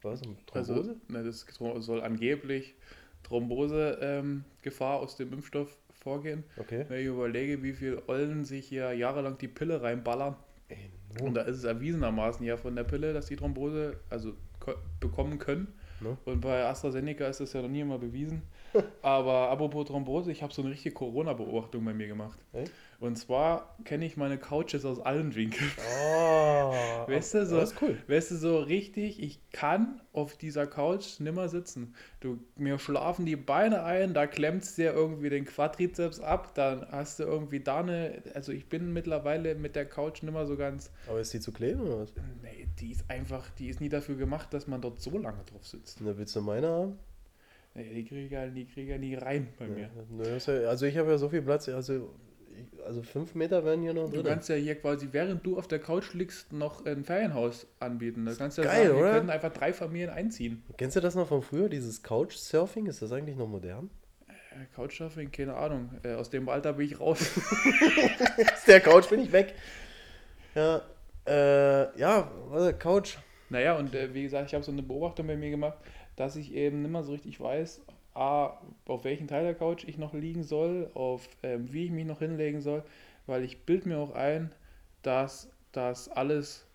Was? 0.03 0.23
Um 0.23 0.37
Thrombose? 0.47 0.75
Also, 0.75 0.97
ne, 1.09 1.25
das 1.25 1.47
soll 1.85 2.01
angeblich 2.03 2.75
Thrombose-Gefahr 3.25 5.01
aus 5.01 5.17
dem 5.17 5.33
Impfstoff 5.33 5.77
vorgehen. 6.07 6.45
okay. 6.57 6.85
Wenn 6.89 7.01
ich 7.01 7.07
überlege, 7.07 7.63
wie 7.65 7.73
viel 7.73 8.01
Ollen 8.07 8.45
sich 8.45 8.67
hier 8.69 8.93
jahrelang 8.93 9.37
die 9.39 9.49
Pille 9.49 9.83
reinballern. 9.83 10.37
Ey, 10.69 10.91
Und 11.21 11.35
da 11.35 11.43
ist 11.43 11.57
es 11.59 11.65
erwiesenermaßen 11.65 12.47
ja 12.47 12.57
von 12.57 12.77
der 12.77 12.85
Pille, 12.85 13.13
dass 13.13 13.27
die 13.27 13.35
Thrombose 13.37 13.97
also 14.09 14.35
ko- 14.61 14.75
bekommen 15.01 15.39
können. 15.41 15.67
Ne? 16.01 16.17
Und 16.27 16.41
bei 16.43 16.65
AstraZeneca 16.65 17.27
ist 17.27 17.41
das 17.41 17.53
ja 17.55 17.63
noch 17.63 17.69
nie 17.69 17.81
immer 17.81 17.99
bewiesen. 17.99 18.43
Aber 19.03 19.51
apropos 19.51 19.87
Thrombose, 19.87 20.31
ich 20.31 20.43
habe 20.43 20.53
so 20.53 20.63
eine 20.63 20.71
richtige 20.71 20.95
Corona-Beobachtung 20.95 21.85
bei 21.85 21.93
mir 21.95 22.07
gemacht. 22.07 22.39
Echt? 22.53 22.71
Und 22.99 23.17
zwar 23.17 23.77
kenne 23.85 24.07
ich 24.07 24.17
meine 24.17 24.39
Couches 24.39 24.85
aus 24.87 25.01
allen 25.01 25.35
Winkeln. 25.35 25.71
Oh, 26.03 26.73
Weißt 27.09 27.35
du, 27.35 27.47
so- 27.47 27.57
das 27.61 27.73
ist 27.73 27.83
cool. 27.83 27.97
Weißt 28.09 28.31
du, 28.31 28.37
so 28.37 28.59
richtig, 28.59 29.23
ich 29.23 29.39
kann 29.53 30.01
auf 30.13 30.37
dieser 30.37 30.67
Couch 30.67 31.21
nimmer 31.21 31.49
sitzen. 31.49 31.95
Du, 32.21 32.39
mir 32.57 32.79
schlafen 32.79 33.27
die 33.27 33.37
Beine 33.37 33.83
ein, 33.85 34.15
da 34.15 34.27
klemmst 34.27 34.79
dir 34.79 34.93
irgendwie 34.95 35.29
den 35.29 35.45
Quadrizeps 35.45 36.21
ab, 36.21 36.55
dann 36.55 36.87
hast 36.91 37.19
du 37.21 37.25
irgendwie 37.25 37.61
da 37.61 37.81
eine, 37.81 38.23
also 38.35 38.51
ich 38.53 38.69
bin 38.69 38.93
mittlerweile 38.93 39.55
mit 39.55 39.77
der 39.77 39.85
Couch 39.87 40.23
nimmer 40.23 40.47
so 40.47 40.57
ganz, 40.57 40.91
Aber 41.07 41.21
ist 41.21 41.33
die 41.35 41.41
zu 41.41 41.53
kleben 41.53 41.81
oder 41.83 42.01
was? 42.01 42.13
nee, 42.43 42.67
die 42.81 42.93
ist 42.93 43.09
einfach, 43.11 43.51
die 43.51 43.69
ist 43.69 43.81
nie 43.81 43.89
dafür 43.91 44.17
gemacht, 44.17 44.53
dass 44.55 44.67
man 44.67 44.81
dort 44.81 45.01
so 45.01 45.17
lange 45.19 45.45
drauf 45.45 45.67
sitzt. 45.67 46.01
Na, 46.01 46.17
willst 46.17 46.35
du 46.35 46.41
meine 46.41 46.67
haben? 46.69 46.99
Nee, 47.75 47.93
die 47.95 48.05
kriege 48.07 48.25
ich, 48.25 48.33
ja- 48.33 48.47
die 48.47 48.65
krieg 48.65 48.85
ich 48.85 48.91
ja 48.91 48.97
nie 48.99 49.15
rein 49.17 49.49
bei 49.59 49.67
mir. 49.67 49.91
Ja- 50.19 50.69
also 50.69 50.87
ich 50.87 50.97
habe 50.97 51.11
ja 51.11 51.19
so 51.19 51.29
viel 51.29 51.43
Platz, 51.43 51.69
also, 51.69 52.15
also 52.87 53.03
fünf 53.03 53.35
Meter 53.35 53.65
werden 53.65 53.83
hier 53.83 53.95
noch 53.95 54.07
Du 54.11 54.17
drin. 54.17 54.25
kannst 54.27 54.49
ja 54.49 54.55
hier 54.57 54.75
quasi, 54.77 55.09
während 55.13 55.45
du 55.45 55.59
auf 55.59 55.69
der 55.69 55.79
Couch 55.79 56.15
liegst, 56.15 56.53
noch 56.53 56.85
ein 56.87 57.05
Ferienhaus 57.05 57.67
anbieten. 57.81 58.25
Da 58.25 58.35
kannst 58.35 58.59
du 58.59 58.63
ja 58.63 58.69
Geil, 58.69 58.87
sagen, 58.87 58.97
wir 58.99 59.03
oder? 59.05 59.13
können 59.15 59.31
einfach 59.31 59.53
drei 59.53 59.73
Familien 59.73 60.11
einziehen. 60.11 60.63
Kennst 60.77 60.97
du 60.97 61.01
das 61.01 61.15
noch 61.15 61.29
von 61.29 61.43
früher, 61.43 61.69
dieses 61.69 62.03
Couchsurfing? 62.03 62.87
Ist 62.87 63.03
das 63.03 63.13
eigentlich 63.13 63.37
noch 63.37 63.49
modern? 63.49 63.91
Äh, 64.29 64.33
Couchsurfing, 64.75 65.31
keine 65.31 65.55
Ahnung. 65.55 65.91
Äh, 66.03 66.15
aus 66.15 66.31
dem 66.31 66.49
Alter 66.49 66.73
bin 66.75 66.87
ich 66.87 66.99
raus. 67.01 67.19
Aus 68.53 68.65
der 68.67 68.81
Couch 68.81 69.09
bin 69.09 69.21
ich 69.21 69.33
weg. 69.33 69.55
Ja, 70.55 70.83
äh, 71.27 71.99
ja, 71.99 72.31
warte, 72.49 72.73
Couch. 72.79 73.17
Naja, 73.51 73.77
und 73.77 73.95
äh, 73.95 74.13
wie 74.15 74.23
gesagt, 74.23 74.49
ich 74.49 74.55
habe 74.55 74.65
so 74.65 74.73
eine 74.73 74.83
Beobachtung 74.83 75.27
bei 75.27 75.37
mir 75.37 75.51
gemacht, 75.51 75.79
dass 76.17 76.37
ich 76.37 76.53
eben 76.55 76.83
nicht 76.83 76.91
mehr 76.91 77.03
so 77.03 77.13
richtig 77.13 77.41
weiß, 77.41 77.83
A, 78.17 78.61
auf 78.87 79.05
welchen 79.05 79.29
Teil 79.29 79.45
der 79.45 79.55
Couch 79.55 79.85
ich 79.85 79.99
noch 79.99 80.15
liegen 80.15 80.43
soll, 80.43 80.91
auf 80.95 81.29
ähm, 81.43 81.73
wie 81.73 81.85
ich 81.85 81.91
mich 81.91 82.07
noch 82.07 82.21
hinlegen 82.21 82.61
soll, 82.61 82.83
weil 83.27 83.45
ich 83.45 83.65
bild 83.65 83.87
mir 83.87 83.99
auch 83.99 84.15
ein, 84.15 84.53
dass 85.03 85.51
das 85.73 86.09
alles, 86.09 86.67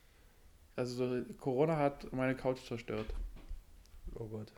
also 0.75 1.07
so, 1.07 1.23
Corona 1.39 1.77
hat 1.77 2.11
meine 2.13 2.35
Couch 2.35 2.59
zerstört. 2.65 3.07
Oh 4.15 4.25
Gott. 4.25 4.51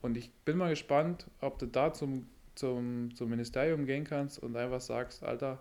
Und 0.00 0.16
ich 0.16 0.32
bin 0.44 0.56
mal 0.56 0.70
gespannt, 0.70 1.26
ob 1.40 1.58
du 1.58 1.66
da 1.66 1.92
zum, 1.92 2.28
zum, 2.54 3.14
zum 3.14 3.30
Ministerium 3.30 3.86
gehen 3.86 4.04
kannst 4.04 4.38
und 4.38 4.56
einfach 4.56 4.80
sagst, 4.80 5.24
Alter, 5.24 5.58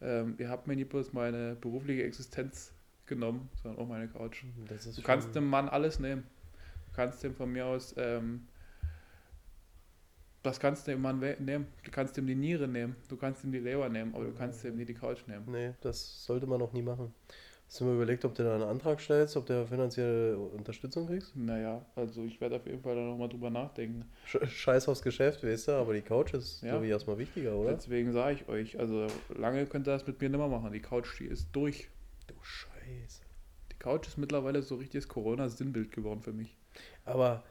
ähm, 0.00 0.34
ihr 0.38 0.48
habt 0.48 0.66
mir 0.66 0.76
nicht 0.76 0.90
bloß 0.90 1.12
meine 1.12 1.56
berufliche 1.56 2.02
Existenz 2.04 2.72
genommen, 3.06 3.48
sondern 3.62 3.82
auch 3.82 3.88
meine 3.88 4.08
Couch. 4.08 4.44
Du 4.96 5.02
kannst 5.02 5.34
dem 5.34 5.48
Mann 5.48 5.68
alles 5.68 5.98
nehmen. 5.98 6.24
Du 6.86 6.92
kannst 6.94 7.22
dem 7.22 7.34
von 7.34 7.50
mir 7.50 7.66
aus, 7.66 7.94
ähm, 7.96 8.46
das 10.42 10.60
kannst 10.60 10.86
du 10.86 10.92
dem 10.92 11.02
Mann 11.02 11.18
nehmen. 11.40 11.66
Du 11.84 11.90
kannst 11.90 12.16
ihm 12.18 12.26
die 12.26 12.34
Niere 12.34 12.68
nehmen, 12.68 12.96
du 13.08 13.16
kannst 13.16 13.44
ihm 13.44 13.52
die 13.52 13.58
Leber 13.58 13.88
nehmen, 13.88 14.14
aber 14.14 14.24
du 14.24 14.32
kannst 14.32 14.64
ihm 14.64 14.76
nicht 14.76 14.88
die 14.88 14.94
Couch 14.94 15.26
nehmen. 15.26 15.44
Nee, 15.50 15.72
das 15.80 16.24
sollte 16.24 16.46
man 16.46 16.58
noch 16.60 16.72
nie 16.72 16.82
machen. 16.82 17.12
Hast 17.66 17.80
du 17.80 17.84
mal 17.84 17.96
überlegt, 17.96 18.24
ob 18.24 18.34
du 18.34 18.44
da 18.44 18.54
einen 18.54 18.64
Antrag 18.64 18.98
stellst, 18.98 19.36
ob 19.36 19.44
du 19.44 19.66
finanzielle 19.66 20.38
Unterstützung 20.38 21.06
kriegst? 21.06 21.36
Naja, 21.36 21.84
also 21.96 22.24
ich 22.24 22.40
werde 22.40 22.56
auf 22.56 22.66
jeden 22.66 22.80
Fall 22.80 22.94
da 22.96 23.02
nochmal 23.02 23.28
drüber 23.28 23.50
nachdenken. 23.50 24.06
Sch 24.24 24.38
Scheiß 24.46 24.88
aufs 24.88 25.02
Geschäft, 25.02 25.44
weißt 25.44 25.68
du, 25.68 25.72
aber 25.72 25.92
die 25.92 26.00
Couch 26.00 26.32
ist, 26.32 26.62
Ja. 26.62 26.70
glaube 26.70 26.86
ich, 26.86 26.92
erstmal 26.92 27.18
wichtiger, 27.18 27.54
oder? 27.54 27.74
Deswegen 27.74 28.12
sage 28.12 28.36
ich 28.36 28.48
euch, 28.48 28.78
also 28.80 29.06
lange 29.36 29.66
könnt 29.66 29.86
ihr 29.86 29.92
das 29.92 30.06
mit 30.06 30.18
mir 30.18 30.30
nicht 30.30 30.38
mehr 30.38 30.48
machen. 30.48 30.72
Die 30.72 30.80
Couch, 30.80 31.20
die 31.20 31.26
ist 31.26 31.48
durch. 31.52 31.90
Du 32.26 32.34
Scheiße. 32.40 33.20
Die 33.70 33.76
Couch 33.78 34.06
ist 34.08 34.16
mittlerweile 34.16 34.62
so 34.62 34.76
richtiges 34.76 35.06
Corona-Sinnbild 35.06 35.92
geworden 35.92 36.22
für 36.22 36.32
mich. 36.32 36.56
Aber 37.04 37.42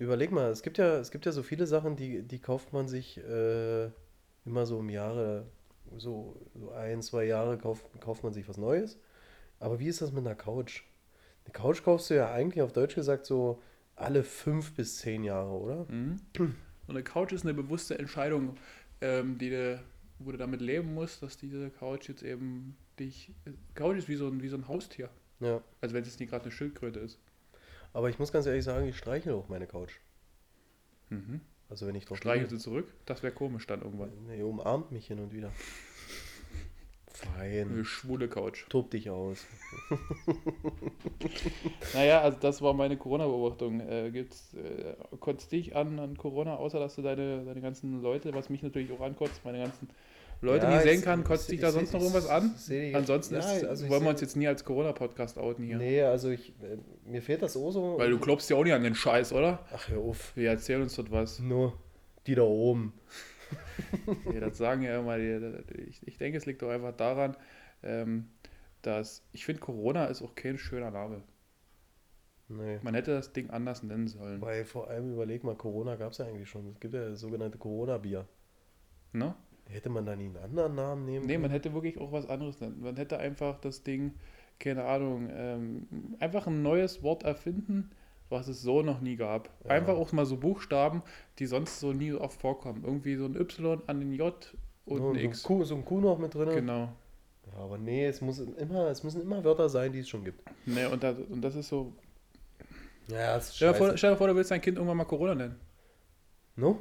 überleg 0.00 0.32
mal, 0.32 0.50
es 0.50 0.62
gibt 0.62 0.78
ja, 0.78 0.98
es 0.98 1.10
gibt 1.10 1.26
ja 1.26 1.32
so 1.32 1.42
viele 1.42 1.66
Sachen, 1.66 1.94
die, 1.96 2.22
die 2.22 2.38
kauft 2.38 2.72
man 2.72 2.88
sich 2.88 3.18
äh, 3.18 3.90
immer 4.44 4.66
so 4.66 4.80
im 4.80 4.88
Jahre, 4.88 5.46
so, 5.96 6.40
so 6.54 6.72
ein, 6.72 7.02
zwei 7.02 7.24
Jahre 7.24 7.58
kauft, 7.58 7.86
kauft 8.00 8.24
man 8.24 8.32
sich 8.32 8.48
was 8.48 8.56
Neues. 8.56 8.98
Aber 9.58 9.78
wie 9.78 9.88
ist 9.88 10.00
das 10.00 10.10
mit 10.10 10.26
einer 10.26 10.34
Couch? 10.34 10.82
Eine 11.44 11.52
Couch 11.52 11.82
kaufst 11.82 12.10
du 12.10 12.14
ja 12.14 12.32
eigentlich 12.32 12.62
auf 12.62 12.72
Deutsch 12.72 12.94
gesagt 12.94 13.26
so 13.26 13.62
alle 13.94 14.24
fünf 14.24 14.72
bis 14.74 14.98
zehn 14.98 15.22
Jahre, 15.22 15.50
oder? 15.50 15.86
Mhm. 15.88 16.16
Und 16.38 16.56
eine 16.88 17.02
Couch 17.02 17.32
ist 17.32 17.44
eine 17.44 17.54
bewusste 17.54 17.98
Entscheidung, 17.98 18.56
ähm, 19.02 19.36
die 19.36 19.50
du, 19.50 19.82
wo 20.18 20.32
du 20.32 20.38
damit 20.38 20.62
leben 20.62 20.94
musst, 20.94 21.22
dass 21.22 21.36
diese 21.36 21.70
Couch 21.70 22.08
jetzt 22.08 22.22
eben 22.22 22.76
dich. 22.98 23.32
Couch 23.74 23.98
ist 23.98 24.08
wie 24.08 24.16
so 24.16 24.26
ein, 24.26 24.42
wie 24.42 24.48
so 24.48 24.56
ein 24.56 24.66
Haustier. 24.66 25.10
Ja. 25.40 25.60
Also 25.80 25.94
wenn 25.94 26.02
es 26.02 26.08
jetzt 26.08 26.20
nicht 26.20 26.30
gerade 26.30 26.44
eine 26.44 26.52
Schildkröte 26.52 27.00
ist. 27.00 27.18
Aber 27.92 28.08
ich 28.08 28.18
muss 28.18 28.32
ganz 28.32 28.46
ehrlich 28.46 28.64
sagen, 28.64 28.86
ich 28.88 28.96
streichle 28.96 29.34
auch 29.34 29.48
meine 29.48 29.66
Couch. 29.66 29.94
Mhm. 31.08 31.40
Also 31.68 31.86
wenn 31.86 31.94
ich 31.94 32.04
drauf 32.04 32.18
Streichelt 32.18 32.50
sie 32.50 32.58
zurück? 32.58 32.92
Das 33.06 33.22
wäre 33.22 33.32
komisch 33.32 33.66
dann 33.66 33.82
irgendwann. 33.82 34.10
Nee, 34.26 34.42
umarmt 34.42 34.90
mich 34.92 35.06
hin 35.06 35.20
und 35.20 35.32
wieder. 35.32 35.52
Fein. 37.20 37.70
Eine 37.70 37.84
schwule 37.84 38.28
Couch. 38.28 38.64
Tob 38.68 38.90
dich 38.90 39.10
aus. 39.10 39.46
Naja, 41.94 42.22
also 42.22 42.38
das 42.40 42.62
war 42.62 42.72
meine 42.72 42.96
Corona-Beobachtung. 42.96 43.80
Äh, 43.80 44.10
gibt's, 44.10 44.54
äh, 44.54 44.94
kotzt 45.18 45.52
dich 45.52 45.76
an, 45.76 45.98
an 45.98 46.16
Corona, 46.16 46.56
außer 46.56 46.78
dass 46.78 46.94
du 46.94 47.02
deine, 47.02 47.44
deine 47.44 47.60
ganzen 47.60 48.00
Leute, 48.00 48.32
was 48.32 48.48
mich 48.48 48.62
natürlich 48.62 48.90
auch 48.92 49.00
ankotzt, 49.00 49.44
meine 49.44 49.58
ganzen 49.58 49.88
Leute, 50.42 50.66
die 50.66 50.72
Ja, 50.72 50.78
ich 50.78 50.90
sehen 50.90 51.02
kann, 51.02 51.22
kotzt 51.22 51.50
dich 51.50 51.60
da 51.60 51.70
sonst 51.70 51.92
noch 51.92 52.00
irgendwas 52.00 52.26
an? 52.26 52.54
Ansonsten 52.94 53.34
Ja, 53.34 53.40
ist, 53.40 53.64
also 53.64 53.88
wollen 53.88 54.02
wir 54.02 54.10
uns 54.10 54.22
jetzt 54.22 54.36
nie 54.36 54.48
als 54.48 54.64
Corona-Podcast 54.64 55.38
outen 55.38 55.64
hier. 55.64 55.76
Nee, 55.76 56.02
also 56.02 56.30
ich, 56.30 56.54
äh, 56.62 56.78
mir 57.04 57.20
fehlt 57.20 57.42
das 57.42 57.56
auch 57.56 57.70
so. 57.70 57.98
Weil 57.98 58.10
du 58.10 58.18
glaubst 58.18 58.48
ja 58.48 58.56
auch 58.56 58.64
nicht 58.64 58.72
an 58.72 58.82
den 58.82 58.94
Scheiß, 58.94 59.32
oder? 59.34 59.66
Ach, 59.74 59.88
hör 59.88 59.98
auf. 59.98 60.34
Wir 60.36 60.48
erzählen 60.48 60.80
uns 60.80 60.96
dort 60.96 61.10
was. 61.10 61.40
Nur 61.40 61.74
die 62.26 62.34
da 62.34 62.42
oben. 62.42 62.94
Ja, 64.32 64.38
das 64.38 64.58
sagen 64.58 64.82
ja 64.82 65.00
immer, 65.00 65.18
die, 65.18 65.80
ich, 65.88 66.06
ich 66.06 66.18
denke, 66.18 66.38
es 66.38 66.46
liegt 66.46 66.62
doch 66.62 66.68
einfach 66.68 66.94
daran, 66.94 67.36
ähm, 67.82 68.28
dass 68.82 69.24
ich 69.32 69.44
finde, 69.44 69.60
Corona 69.60 70.04
ist 70.04 70.22
auch 70.22 70.36
kein 70.36 70.56
schöner 70.56 70.92
Name. 70.92 71.22
Nee. 72.46 72.78
Man 72.82 72.94
hätte 72.94 73.12
das 73.12 73.32
Ding 73.32 73.50
anders 73.50 73.82
nennen 73.82 74.06
sollen. 74.06 74.40
Weil 74.40 74.64
vor 74.64 74.88
allem 74.88 75.12
überleg 75.12 75.42
mal, 75.42 75.56
Corona 75.56 75.96
gab 75.96 76.12
es 76.12 76.18
ja 76.18 76.26
eigentlich 76.26 76.48
schon. 76.48 76.68
Es 76.68 76.78
gibt 76.78 76.94
ja 76.94 77.08
das 77.08 77.20
sogenannte 77.20 77.58
Corona-Bier. 77.58 78.26
Ne? 79.12 79.34
Hätte 79.70 79.88
man 79.88 80.04
da 80.04 80.16
nie 80.16 80.26
einen 80.26 80.36
anderen 80.36 80.74
Namen 80.74 81.04
nehmen 81.04 81.26
Nee, 81.26 81.38
man 81.38 81.50
hätte 81.50 81.72
wirklich 81.72 81.98
auch 81.98 82.12
was 82.12 82.28
anderes 82.28 82.60
nennen. 82.60 82.80
Man 82.80 82.96
hätte 82.96 83.18
einfach 83.18 83.58
das 83.60 83.82
Ding, 83.82 84.14
keine 84.58 84.84
Ahnung, 84.84 85.28
ähm, 85.32 85.86
einfach 86.18 86.46
ein 86.46 86.62
neues 86.62 87.02
Wort 87.02 87.22
erfinden, 87.22 87.90
was 88.28 88.48
es 88.48 88.62
so 88.62 88.82
noch 88.82 89.00
nie 89.00 89.16
gab. 89.16 89.48
Ja. 89.64 89.70
Einfach 89.70 89.94
auch 89.94 90.12
mal 90.12 90.26
so 90.26 90.36
Buchstaben, 90.36 91.02
die 91.38 91.46
sonst 91.46 91.80
so 91.80 91.92
nie 91.92 92.10
so 92.10 92.20
oft 92.20 92.40
vorkommen. 92.40 92.82
Irgendwie 92.84 93.16
so 93.16 93.26
ein 93.26 93.36
Y 93.36 93.80
an 93.86 94.00
den 94.00 94.12
J 94.12 94.56
und 94.86 94.98
Nur 94.98 95.10
ein 95.10 95.14
so, 95.14 95.20
ein 95.20 95.24
X. 95.26 95.42
Q, 95.42 95.64
so 95.64 95.74
ein 95.76 95.84
Q 95.84 96.00
noch 96.00 96.18
mit 96.18 96.34
drin. 96.34 96.48
Genau. 96.48 96.88
Ja, 97.46 97.58
aber 97.58 97.78
nee, 97.78 98.06
es, 98.06 98.20
muss 98.20 98.38
immer, 98.38 98.88
es 98.88 99.02
müssen 99.02 99.22
immer 99.22 99.42
Wörter 99.44 99.68
sein, 99.68 99.92
die 99.92 100.00
es 100.00 100.08
schon 100.08 100.24
gibt. 100.24 100.42
Nee, 100.66 100.86
und, 100.86 101.02
das, 101.02 101.18
und 101.18 101.40
das 101.42 101.54
ist 101.54 101.68
so. 101.68 101.92
Ja, 103.08 103.34
das 103.34 103.48
ist 103.48 103.56
Stell 103.56 103.72
dir, 103.72 103.78
vor, 103.78 103.96
stell 103.96 104.10
dir 104.12 104.16
vor, 104.16 104.28
du 104.28 104.36
willst 104.36 104.50
dein 104.50 104.60
Kind 104.60 104.76
irgendwann 104.76 104.96
mal 104.96 105.04
Corona 105.04 105.34
nennen. 105.34 105.56
No? 106.56 106.78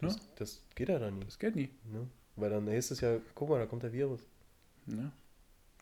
No? 0.00 0.08
Das, 0.08 0.18
das 0.36 0.62
geht 0.74 0.88
ja 0.88 0.98
dann 0.98 1.18
nie. 1.18 1.24
Das 1.24 1.38
geht 1.38 1.56
nie. 1.56 1.70
Ne? 1.90 2.06
Weil 2.36 2.50
dann 2.50 2.64
nächstes 2.64 2.98
es 2.98 3.02
ja, 3.02 3.16
guck 3.34 3.48
mal, 3.48 3.58
da 3.58 3.66
kommt 3.66 3.82
der 3.82 3.92
Virus. 3.92 4.20
Ne? 4.86 5.10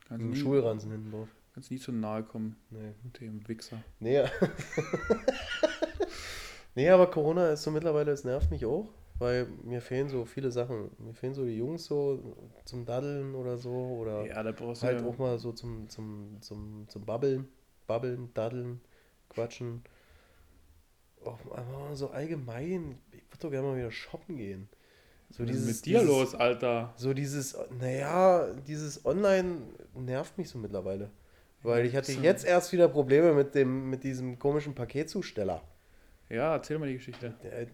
Kannst, 0.08 0.24
Ein 0.24 0.30
nie, 0.30 0.36
Schulranzen 0.36 0.90
hinten 0.90 1.10
drauf. 1.10 1.28
kannst 1.52 1.70
nie 1.70 1.78
zu 1.78 1.92
nahe 1.92 2.22
kommen, 2.22 2.56
Nee. 2.70 2.92
dem 3.20 3.46
Wichser. 3.46 3.82
Nee. 4.00 4.24
nee, 6.74 6.88
aber 6.90 7.10
Corona 7.10 7.50
ist 7.50 7.62
so 7.62 7.70
mittlerweile, 7.70 8.12
es 8.12 8.24
nervt 8.24 8.50
mich 8.50 8.64
auch, 8.64 8.88
weil 9.18 9.46
mir 9.64 9.80
fehlen 9.80 10.08
so 10.08 10.24
viele 10.24 10.50
Sachen. 10.50 10.90
Mir 10.98 11.14
fehlen 11.14 11.34
so 11.34 11.44
die 11.44 11.56
Jungs 11.56 11.84
so 11.84 12.36
zum 12.64 12.84
Daddeln 12.84 13.34
oder 13.34 13.58
so 13.58 13.70
oder 14.00 14.26
Ja, 14.26 14.42
da 14.42 14.52
brauchst 14.52 14.82
du 14.82 14.86
halt 14.86 15.00
ja, 15.00 15.06
auch 15.06 15.18
mal 15.18 15.38
so 15.38 15.52
zum, 15.52 15.88
zum, 15.88 16.36
zum, 16.40 16.86
zum 16.88 17.04
Babbeln, 17.04 17.48
Babbeln, 17.86 18.30
Daddeln, 18.34 18.80
Quatschen. 19.28 19.82
Auch 21.26 21.38
so 21.94 22.10
allgemein, 22.10 22.98
ich 23.12 23.22
würde 23.30 23.38
doch 23.40 23.50
gerne 23.50 23.68
mal 23.68 23.76
wieder 23.76 23.90
shoppen 23.90 24.36
gehen. 24.36 24.68
So 25.30 25.42
Was 25.42 25.50
ist 25.50 25.56
dieses, 25.56 25.76
mit 25.76 25.86
dir 25.86 26.00
dieses, 26.00 26.06
los, 26.08 26.34
Alter. 26.34 26.94
So 26.96 27.12
dieses, 27.12 27.56
naja, 27.80 28.52
dieses 28.66 29.04
Online 29.04 29.62
nervt 29.94 30.38
mich 30.38 30.48
so 30.48 30.58
mittlerweile. 30.58 31.10
Weil 31.62 31.84
ich 31.84 31.96
hatte 31.96 32.12
jetzt 32.12 32.44
erst 32.44 32.72
wieder 32.72 32.88
Probleme 32.88 33.32
mit 33.32 33.54
dem, 33.54 33.90
mit 33.90 34.04
diesem 34.04 34.38
komischen 34.38 34.74
Paketzusteller. 34.74 35.62
Ja, 36.28 36.54
erzähl 36.54 36.78
mal 36.78 36.88
die 36.88 36.96
Geschichte. 36.96 37.34
Äh, 37.42 37.66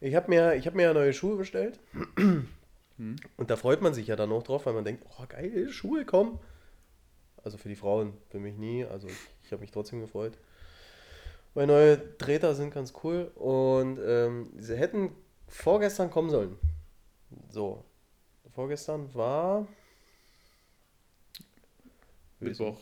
Ich 0.00 0.14
habe 0.14 0.28
mir, 0.28 0.54
ich 0.54 0.66
hab 0.66 0.74
mir 0.74 0.82
ja 0.82 0.92
neue 0.92 1.12
Schuhe 1.12 1.36
bestellt. 1.36 1.78
Hm. 2.96 3.16
Und 3.36 3.50
da 3.50 3.56
freut 3.56 3.80
man 3.82 3.94
sich 3.94 4.06
ja 4.06 4.16
dann 4.16 4.30
auch 4.32 4.42
drauf, 4.42 4.66
weil 4.66 4.74
man 4.74 4.84
denkt, 4.84 5.04
oh 5.18 5.24
geil, 5.28 5.68
Schuhe 5.70 6.04
kommen. 6.04 6.38
Also 7.42 7.58
für 7.58 7.68
die 7.68 7.74
Frauen, 7.74 8.12
für 8.28 8.38
mich 8.38 8.56
nie. 8.56 8.84
Also 8.84 9.08
ich, 9.08 9.16
ich 9.42 9.50
habe 9.52 9.60
mich 9.62 9.70
trotzdem 9.70 10.00
gefreut. 10.00 10.38
Weil 11.54 11.68
neue 11.68 12.18
Treter 12.18 12.54
sind 12.54 12.74
ganz 12.74 12.92
cool 13.04 13.30
und 13.36 13.98
ähm, 14.04 14.52
sie 14.58 14.76
hätten 14.76 15.14
vorgestern 15.46 16.10
kommen 16.10 16.30
sollen. 16.30 16.58
So, 17.50 17.84
vorgestern 18.54 19.12
war 19.14 19.66
Mittwoch. 22.40 22.80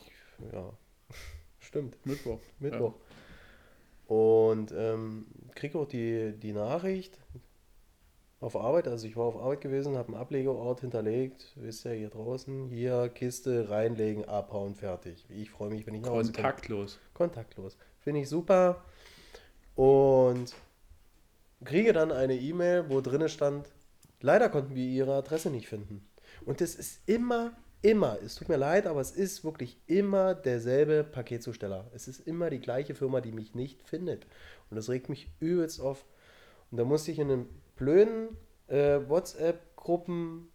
Ja, 0.51 0.73
stimmt. 1.59 2.03
Mittwoch. 2.05 2.39
Mittwoch. 2.59 2.93
Und 4.07 4.73
ähm, 4.75 5.27
kriege 5.55 5.79
auch 5.79 5.87
die, 5.87 6.33
die 6.37 6.51
Nachricht 6.51 7.19
auf 8.41 8.55
Arbeit. 8.55 8.87
Also 8.87 9.07
ich 9.07 9.15
war 9.15 9.25
auf 9.25 9.37
Arbeit 9.37 9.61
gewesen, 9.61 9.95
habe 9.95 10.09
einen 10.09 10.17
Ablegeort 10.17 10.81
hinterlegt. 10.81 11.53
Wisst 11.55 11.85
ihr, 11.85 11.93
hier 11.93 12.09
draußen, 12.09 12.67
hier 12.69 13.09
Kiste 13.09 13.69
reinlegen, 13.69 14.25
abhauen, 14.25 14.75
fertig. 14.75 15.25
Ich 15.29 15.49
freue 15.49 15.69
mich, 15.69 15.87
wenn 15.87 15.93
ich 15.93 16.01
nach 16.01 16.09
Hause. 16.09 16.31
Kontaktlos. 16.33 16.99
Kontaktlos. 17.13 17.77
Finde 18.03 18.21
ich 18.21 18.29
super. 18.29 18.83
Und 19.75 20.53
kriege 21.63 21.93
dann 21.93 22.11
eine 22.11 22.35
E-Mail, 22.35 22.89
wo 22.89 23.01
drinne 23.01 23.29
stand, 23.29 23.67
leider 24.21 24.49
konnten 24.49 24.75
wir 24.75 24.83
Ihre 24.83 25.15
Adresse 25.15 25.49
nicht 25.49 25.67
finden. 25.67 26.05
Und 26.45 26.61
das 26.61 26.75
ist 26.75 27.07
immer, 27.07 27.53
immer, 27.81 28.17
es 28.23 28.35
tut 28.35 28.49
mir 28.49 28.57
leid, 28.57 28.85
aber 28.85 28.99
es 28.99 29.11
ist 29.11 29.43
wirklich 29.43 29.77
immer 29.87 30.35
derselbe 30.35 31.03
Paketzusteller. 31.03 31.89
Es 31.93 32.07
ist 32.07 32.27
immer 32.27 32.49
die 32.49 32.59
gleiche 32.59 32.95
Firma, 32.95 33.21
die 33.21 33.31
mich 33.31 33.55
nicht 33.55 33.81
findet. 33.83 34.25
Und 34.69 34.75
das 34.75 34.89
regt 34.89 35.09
mich 35.09 35.29
übelst 35.39 35.79
auf. 35.79 36.05
Und 36.71 36.77
da 36.77 36.83
musste 36.83 37.11
ich 37.11 37.19
in 37.19 37.31
einen 37.31 37.49
blöden 37.75 38.37
äh, 38.67 38.99
WhatsApp-Gruppen 39.07 40.49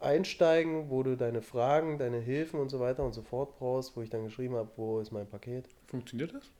einsteigen, 0.00 0.90
wo 0.90 1.02
du 1.02 1.16
deine 1.16 1.42
Fragen, 1.42 1.98
deine 1.98 2.18
Hilfen 2.18 2.58
und 2.60 2.70
so 2.70 2.80
weiter 2.80 3.04
und 3.04 3.12
so 3.12 3.22
fort 3.22 3.58
brauchst, 3.58 3.96
wo 3.96 4.02
ich 4.02 4.10
dann 4.10 4.24
geschrieben 4.24 4.56
habe, 4.56 4.70
wo 4.76 5.00
ist 5.00 5.12
mein 5.12 5.28
Paket. 5.28 5.66
Funktioniert 5.86 6.34
das? 6.34 6.50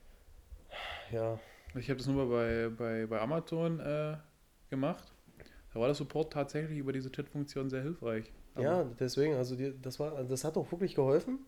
Ja, 1.10 1.38
Ich 1.74 1.88
habe 1.88 1.98
das 1.98 2.06
nur 2.06 2.24
mal 2.24 2.26
bei, 2.26 2.68
bei, 2.74 3.06
bei 3.06 3.20
Amazon 3.20 3.80
äh, 3.80 4.16
gemacht. 4.70 5.12
Da 5.72 5.80
war 5.80 5.86
der 5.86 5.94
Support 5.94 6.32
tatsächlich 6.32 6.78
über 6.78 6.92
diese 6.92 7.10
Chat-Funktion 7.10 7.70
sehr 7.70 7.82
hilfreich. 7.82 8.32
Aber 8.54 8.64
Ja, 8.64 8.84
deswegen, 8.98 9.34
also 9.34 9.56
die, 9.56 9.74
das 9.80 9.98
war, 9.98 10.22
das 10.24 10.44
hat 10.44 10.56
auch 10.56 10.70
wirklich 10.70 10.94
geholfen. 10.94 11.40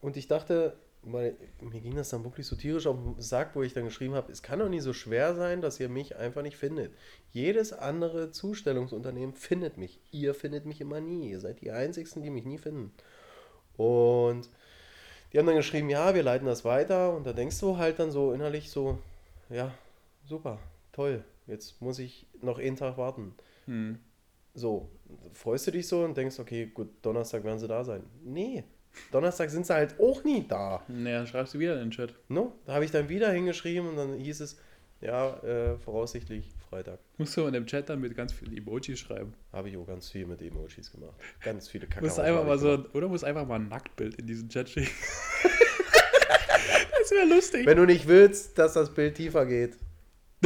Und 0.00 0.16
ich 0.16 0.28
dachte, 0.28 0.76
weil 1.02 1.36
mir 1.60 1.80
ging 1.80 1.94
das 1.94 2.10
dann 2.10 2.24
wirklich 2.24 2.46
so 2.46 2.56
tierisch 2.56 2.86
auf 2.86 2.96
den 2.96 3.20
Sack, 3.20 3.54
wo 3.54 3.62
ich 3.62 3.72
dann 3.72 3.84
geschrieben 3.84 4.14
habe, 4.14 4.30
es 4.32 4.42
kann 4.42 4.58
doch 4.58 4.68
nicht 4.68 4.82
so 4.82 4.92
schwer 4.92 5.34
sein, 5.34 5.62
dass 5.62 5.80
ihr 5.80 5.88
mich 5.88 6.16
einfach 6.16 6.42
nicht 6.42 6.56
findet. 6.56 6.92
Jedes 7.30 7.72
andere 7.72 8.30
Zustellungsunternehmen 8.32 9.34
findet 9.34 9.78
mich. 9.78 10.00
Ihr 10.10 10.34
findet 10.34 10.66
mich 10.66 10.80
immer 10.80 11.00
nie. 11.00 11.30
Ihr 11.30 11.40
seid 11.40 11.60
die 11.60 11.70
Einzigen, 11.70 12.22
die 12.22 12.30
mich 12.30 12.44
nie 12.44 12.58
finden. 12.58 12.92
Und 13.76 14.50
die 15.32 15.38
haben 15.38 15.46
dann 15.46 15.56
geschrieben, 15.56 15.90
ja, 15.90 16.14
wir 16.14 16.22
leiten 16.22 16.46
das 16.46 16.64
weiter. 16.64 17.14
Und 17.14 17.26
da 17.26 17.32
denkst 17.32 17.58
du 17.60 17.76
halt 17.76 17.98
dann 17.98 18.10
so 18.10 18.32
innerlich 18.32 18.70
so, 18.70 18.98
ja, 19.50 19.72
super, 20.24 20.58
toll. 20.92 21.24
Jetzt 21.46 21.80
muss 21.80 21.98
ich 21.98 22.26
noch 22.42 22.58
einen 22.58 22.76
Tag 22.76 22.98
warten. 22.98 23.34
Hm. 23.66 23.98
So, 24.54 24.88
freust 25.32 25.66
du 25.66 25.70
dich 25.70 25.86
so 25.86 26.04
und 26.04 26.16
denkst, 26.16 26.38
okay, 26.38 26.66
gut, 26.66 26.88
Donnerstag 27.02 27.44
werden 27.44 27.58
sie 27.58 27.68
da 27.68 27.84
sein. 27.84 28.02
Nee, 28.24 28.64
Donnerstag 29.12 29.50
sind 29.50 29.66
sie 29.66 29.74
halt 29.74 29.98
auch 30.00 30.24
nie 30.24 30.46
da. 30.46 30.82
Naja, 30.88 31.18
dann 31.18 31.26
schreibst 31.26 31.54
du 31.54 31.58
wieder 31.58 31.74
in 31.74 31.80
den 31.80 31.90
Chat. 31.90 32.14
No? 32.28 32.52
Da 32.64 32.74
habe 32.74 32.84
ich 32.84 32.90
dann 32.90 33.08
wieder 33.08 33.30
hingeschrieben 33.30 33.88
und 33.88 33.96
dann 33.96 34.14
hieß 34.14 34.40
es, 34.40 34.58
ja, 35.00 35.36
äh, 35.42 35.76
voraussichtlich 35.78 36.50
Freitag. 36.76 36.98
Musst 37.16 37.34
du 37.36 37.46
in 37.46 37.54
dem 37.54 37.66
Chat 37.66 37.88
dann 37.88 38.00
mit 38.00 38.14
ganz 38.14 38.34
vielen 38.34 38.54
Emojis 38.54 38.98
schreiben. 38.98 39.32
Habe 39.50 39.70
ich 39.70 39.76
auch 39.78 39.86
ganz 39.86 40.10
viel 40.10 40.26
mit 40.26 40.42
Emojis 40.42 40.92
gemacht. 40.92 41.14
Ganz 41.42 41.68
viele 41.68 41.86
Musst 42.00 42.16
Kacke. 42.16 42.28
einfach 42.28 42.44
mal 42.44 42.58
so, 42.58 42.84
oder 42.92 43.08
musst 43.08 43.24
einfach 43.24 43.46
mal 43.46 43.56
ein 43.56 43.68
Nacktbild 43.68 44.16
in 44.16 44.26
diesen 44.26 44.50
Chat 44.50 44.68
schicken. 44.68 44.90
das 46.98 47.10
wäre 47.10 47.26
lustig. 47.28 47.64
Wenn 47.64 47.78
du 47.78 47.86
nicht 47.86 48.06
willst, 48.06 48.58
dass 48.58 48.74
das 48.74 48.92
Bild 48.92 49.14
tiefer 49.14 49.46
geht, 49.46 49.78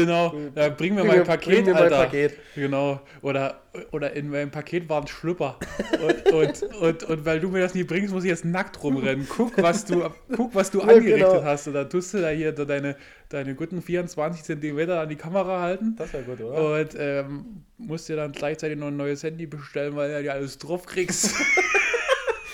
Genau, 0.01 0.35
ja, 0.55 0.69
bring 0.69 0.95
mir 0.95 1.03
bring 1.03 1.17
mein 1.17 1.25
Paket, 1.25 1.67
mir 1.67 1.73
mein 1.75 1.83
Alter. 1.85 1.97
Paket. 2.05 2.37
Genau. 2.55 3.01
Oder, 3.23 3.61
oder 3.93 4.13
in 4.15 4.31
meinem 4.31 4.51
Paket 4.51 4.89
war 4.89 5.01
ein 5.01 5.07
Schlüpper. 5.07 5.59
Und, 6.03 6.33
und, 6.33 6.63
und, 6.81 7.03
und 7.05 7.25
weil 7.25 7.41
du 7.41 7.49
mir 7.49 7.61
das 7.61 7.75
nie 7.75 7.85
bringst, 7.85 8.13
muss 8.13 8.25
ich 8.25 8.31
jetzt 8.31 8.45
nackt 8.45 8.83
rumrennen. 8.83 9.27
Guck, 9.29 9.61
was 9.63 9.85
du, 9.85 10.09
guck, 10.35 10.55
was 10.55 10.71
du 10.71 10.79
Ja, 10.81 10.85
angerichtet 10.89 11.31
genau. 11.31 11.45
hast. 11.45 11.67
Und 11.69 11.75
dann 11.75 11.89
tust 11.89 12.15
du 12.15 12.19
da 12.19 12.29
hier 12.31 12.53
deine, 12.53 12.97
deine 13.29 13.55
guten 13.55 13.83
24 13.83 14.43
Zentimeter 14.43 15.01
an 15.01 15.09
die 15.09 15.17
Kamera 15.17 15.61
halten. 15.61 15.95
das 15.97 16.13
wäre 16.13 16.25
gut, 16.25 16.41
oder? 16.41 16.81
Und 16.81 16.97
ähm, 16.99 17.65
musst 17.79 18.09
dir 18.09 18.17
dann 18.17 18.33
gleichzeitig 18.33 18.79
noch 18.79 18.89
ein 18.89 18.97
neues 18.97 19.23
Handy 19.23 19.47
bestellen, 19.47 19.97
weil 19.97 20.11
du 20.11 20.23
ja 20.23 20.33
alles 20.33 20.59
drauf 20.59 20.87
kriegst. 20.87 21.35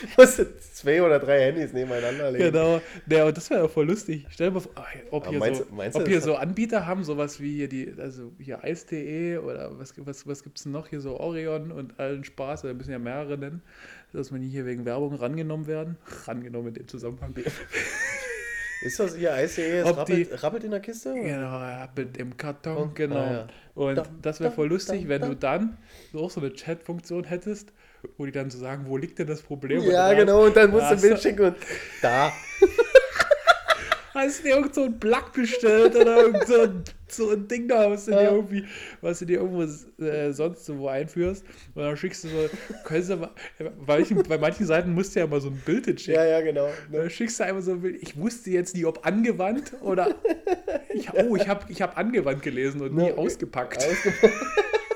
Musst 0.17 0.39
du 0.39 0.47
zwei 0.61 1.03
oder 1.03 1.19
drei 1.19 1.41
Handys 1.41 1.73
nebeneinander 1.73 2.31
legen. 2.31 2.45
genau. 2.53 2.81
Ja, 3.09 3.25
und 3.25 3.37
das 3.37 3.49
wäre 3.51 3.63
doch 3.63 3.71
voll 3.71 3.87
lustig. 3.87 4.27
Stell 4.31 4.49
dir 4.49 4.55
mal 4.55 4.61
vor, 4.61 4.73
ah, 4.77 4.85
ob 5.11 5.27
hier, 5.29 5.39
meinst 5.39 5.65
so, 5.69 5.75
meinst 5.75 5.97
ob 5.99 6.07
hier 6.07 6.21
so 6.21 6.35
Anbieter 6.37 6.87
haben, 6.87 7.05
sowas 7.05 7.41
wie 7.41 7.55
hier 7.57 7.69
die, 7.69 7.93
also 7.99 8.33
hier 8.39 8.63
Eis.de 8.65 9.39
oder 9.39 9.79
was, 9.79 9.95
was, 9.99 10.27
was 10.27 10.43
gibt 10.43 10.59
es 10.59 10.67
noch 10.67 10.89
hier 10.89 11.01
so 11.01 11.19
Orion 11.19 11.71
und 11.73 11.99
allen 11.99 12.25
Spaß, 12.25 12.63
da 12.63 12.73
müssen 12.75 12.91
ja 12.93 12.99
mehrere 12.99 13.39
nennen, 13.39 13.63
dass 14.13 14.31
man 14.31 14.43
hier 14.43 14.67
wegen 14.67 14.85
Werbung 14.85 15.15
rangenommen 15.15 15.67
werden. 15.67 15.97
Rangenommen 16.27 16.69
in 16.69 16.75
dem 16.75 16.89
Zusammenhang. 16.89 17.35
Ist 18.83 19.01
das 19.01 19.17
hier 19.17 19.35
ICE? 19.43 19.79
Es 19.81 19.87
Ob 19.87 19.97
rappelt, 19.97 20.43
rappelt 20.43 20.65
in 20.65 20.71
der 20.71 20.81
Kiste? 20.81 21.11
oder? 21.13 21.23
Genau, 21.23 21.61
ja, 21.61 21.89
mit 21.97 22.17
dem 22.19 22.37
Karton, 22.37 22.77
Und- 22.77 22.95
genau. 22.95 23.17
ah, 23.17 23.31
ja. 23.33 23.47
Und 23.75 23.97
Da, 23.97 24.07
das 24.23 24.41
wäre 24.41 24.53
voll 24.53 24.69
lustig, 24.69 25.03
da, 25.05 25.09
wenn 25.09 25.21
da. 25.23 25.29
du 25.29 25.37
dann 25.37 25.79
so 26.13 26.21
auch 26.21 26.31
so 26.31 26.41
eine 26.41 26.53
Chat-Funktion 26.53 27.25
hättest, 27.25 27.73
wo 28.17 28.27
die 28.27 28.33
dann 28.33 28.51
so 28.51 28.59
sagen, 28.59 28.85
wo 28.87 28.97
liegt 28.97 29.19
denn 29.19 29.27
das 29.27 29.43
Problem? 29.43 29.83
Ja, 29.83 30.09
dann 30.09 30.19
genau. 30.19 30.45
Und 30.45 30.57
dann 30.57 30.71
musst 30.71 30.91
du 30.91 30.95
ein 30.95 31.01
Bild 31.01 31.21
schicken 31.21 31.47
und 31.47 31.57
da. 32.03 32.33
Hast 34.17 34.39
du 34.39 34.45
dir 34.45 34.55
irgend 34.57 34.75
so 34.75 34.85
ein 34.85 34.99
Plug 34.99 35.33
bestellt 35.35 35.95
oder 35.95 36.23
irgend 36.23 36.47
so 36.47 36.63
ein, 36.63 36.85
so 37.07 37.31
ein 37.33 37.47
Ding 37.49 37.69
da, 37.69 37.91
was 37.91 38.07
du 38.07 38.13
dir 38.13 38.31
irgendwie, 38.31 38.65
was 39.03 39.19
du 39.19 39.27
dir 39.27 39.41
irgendwo 39.41 39.63
äh, 40.03 40.33
sonst 40.33 40.65
so 40.65 40.79
wo 40.79 40.89
einführst 40.89 41.45
und 41.75 41.83
dann 41.83 41.99
schickst 41.99 42.25
du 42.25 42.29
so, 42.29 42.49
können 42.85 43.07
du 43.07 43.17
mal, 43.17 43.31
bei 43.59 43.99
manchen, 43.99 44.23
bei 44.23 44.39
manchen 44.39 44.65
Seiten 44.65 44.95
musst 44.95 45.15
du 45.15 45.21
ja 45.21 45.27
mal 45.27 45.43
so 45.43 45.51
ein 45.51 45.61
Bild 45.67 45.85
hinschicken. 45.85 46.15
Ja, 46.15 46.25
ja, 46.25 46.41
genau. 46.41 46.71
Dann 46.91 47.11
schickst 47.11 47.39
du 47.41 47.45
einfach 47.45 47.61
so 47.61 47.73
ein 47.73 47.83
Bild. 47.83 48.03
Ich 48.03 48.17
wusste 48.17 48.51
jetzt 48.51 48.75
nie, 48.75 48.87
ob 48.87 49.05
angewandt 49.07 49.75
oder. 49.83 50.15
Ich, 50.95 51.13
oh, 51.13 51.37
ich 51.37 51.47
habe 51.47 51.71
ich 51.71 51.83
hab 51.83 51.99
angewandt 51.99 52.41
gelesen 52.41 52.81
und 52.81 52.95
nie 52.95 53.09
Ja, 53.09 53.15
ausgepackt. 53.17 53.77
Ausgepackt. 53.77 54.35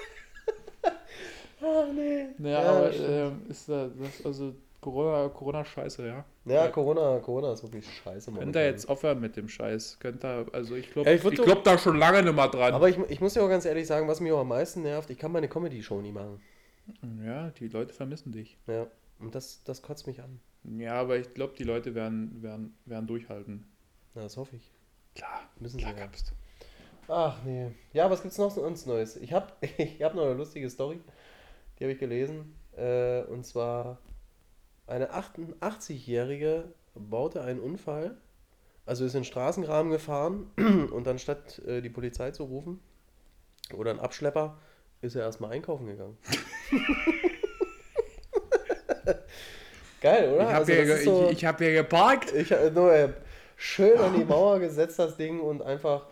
Ach 1.63 1.93
nee. 1.95 2.27
Naja, 2.39 2.63
Ja, 2.63 2.71
aber 2.71 2.95
ähm, 2.95 3.43
ist 3.49 3.69
da, 3.69 3.89
das, 3.89 4.25
also 4.25 4.55
Corona, 4.81 5.29
Corona 5.29 5.65
scheiße, 5.65 6.07
ja. 6.07 6.25
Ja, 6.47 6.69
Corona, 6.69 7.19
Corona 7.19 7.53
ist 7.53 7.63
wirklich 7.63 7.87
scheiße. 8.03 8.33
Könnt 8.33 8.57
ihr 8.57 8.65
jetzt 8.65 8.89
aufhören 8.89 9.21
mit 9.21 9.37
dem 9.37 9.49
Scheiß? 9.49 9.99
Könnt 10.01 10.25
ihr, 10.25 10.47
also 10.53 10.75
ich 10.75 10.91
glaube 10.91 11.09
Ja, 11.09 11.15
ich 11.15 11.21
ich 11.21 11.25
würd 11.25 11.39
doch- 11.39 11.45
glaub 11.45 11.65
da 11.65 11.77
schon 11.77 11.99
lange 11.99 12.23
nicht 12.23 12.35
mehr 12.35 12.49
dran. 12.49 12.73
Aber 12.73 12.89
ich, 12.89 12.97
ich 13.11 13.21
muss 13.21 13.35
dir 13.35 13.43
auch 13.43 13.49
ganz 13.49 13.67
ehrlich 13.67 13.87
sagen, 13.87 14.09
was 14.09 14.21
mich 14.21 14.33
auch 14.33 14.41
am 14.41 14.49
meisten 14.49 14.81
nervt, 14.83 15.11
ich 15.11 15.19
kann 15.19 15.33
meine 15.33 15.49
Comedy-Show 15.49 16.01
nie 16.01 16.13
machen. 16.13 16.41
ja, 17.25 17.51
die 17.51 17.69
Leute 17.69 17.93
vermissen 17.93 18.33
dich. 18.33 18.57
Ja. 18.67 18.87
Und 19.19 19.35
das, 19.35 19.63
das 19.65 19.83
kotzt 19.83 20.07
mich 20.07 20.21
an. 20.23 20.41
Ja, 20.79 20.95
aber 20.95 21.19
ich 21.19 21.35
glaube, 21.35 21.53
die 21.59 21.65
Leute 21.65 21.95
werden, 21.95 22.43
werden, 22.43 22.75
werden 22.87 23.07
durchhalten. 23.07 23.67
Na, 24.15 24.23
das 24.23 24.37
hoffe 24.39 24.57
ich. 24.57 24.71
Klar, 25.15 25.41
Müssen 25.59 25.79
klar 25.79 25.93
sie 25.93 25.99
ja. 25.99 26.05
kannst. 26.07 26.33
Ach 27.09 27.37
nee. 27.45 27.71
Ja, 27.93 28.09
was 28.11 28.23
gibt's 28.23 28.39
noch 28.39 28.51
sonst 28.51 28.87
Neues? 28.87 29.17
Ich 29.17 29.33
habe 29.33 29.47
ich 29.79 30.03
hab 30.03 30.15
noch 30.15 30.25
eine 30.25 30.35
lustige 30.35 30.71
Story. 30.71 31.01
Die 31.81 31.85
habe 31.85 31.93
ich 31.93 31.99
gelesen. 31.99 32.55
Äh, 32.77 33.23
und 33.23 33.45
zwar 33.47 33.99
eine 34.87 35.11
88-Jährige 35.13 36.65
baute 36.95 37.43
einen 37.43 37.59
Unfall. 37.61 38.17
Also 38.87 39.05
ist 39.05 39.15
in 39.15 39.21
den 39.21 39.25
Straßengraben 39.25 39.91
gefahren 39.91 40.51
und 40.93 41.09
anstatt 41.09 41.59
äh, 41.61 41.81
die 41.81 41.91
Polizei 41.91 42.31
zu 42.33 42.45
rufen 42.45 42.81
oder 43.75 43.91
einen 43.91 44.01
Abschlepper, 44.01 44.59
ist 45.01 45.15
er 45.17 45.23
erstmal 45.23 45.53
einkaufen 45.53 45.87
gegangen. 45.87 46.19
Geil, 50.01 50.33
oder? 50.33 50.43
Ich 50.43 50.47
habe 50.49 50.57
Also 50.59 50.73
hier, 50.73 50.85
ge- 50.85 51.05
so- 51.05 51.25
ich, 51.27 51.33
ich 51.39 51.45
hab 51.45 51.59
hier 51.59 51.73
geparkt. 51.73 52.33
ich 52.35 52.51
habe 52.53 52.71
nur 52.71 52.93
äh, 52.93 53.09
schön 53.57 53.99
an 53.99 54.15
die 54.19 54.25
Mauer 54.25 54.59
gesetzt, 54.59 54.99
das 54.99 55.17
Ding, 55.17 55.41
und 55.41 55.63
einfach, 55.63 56.07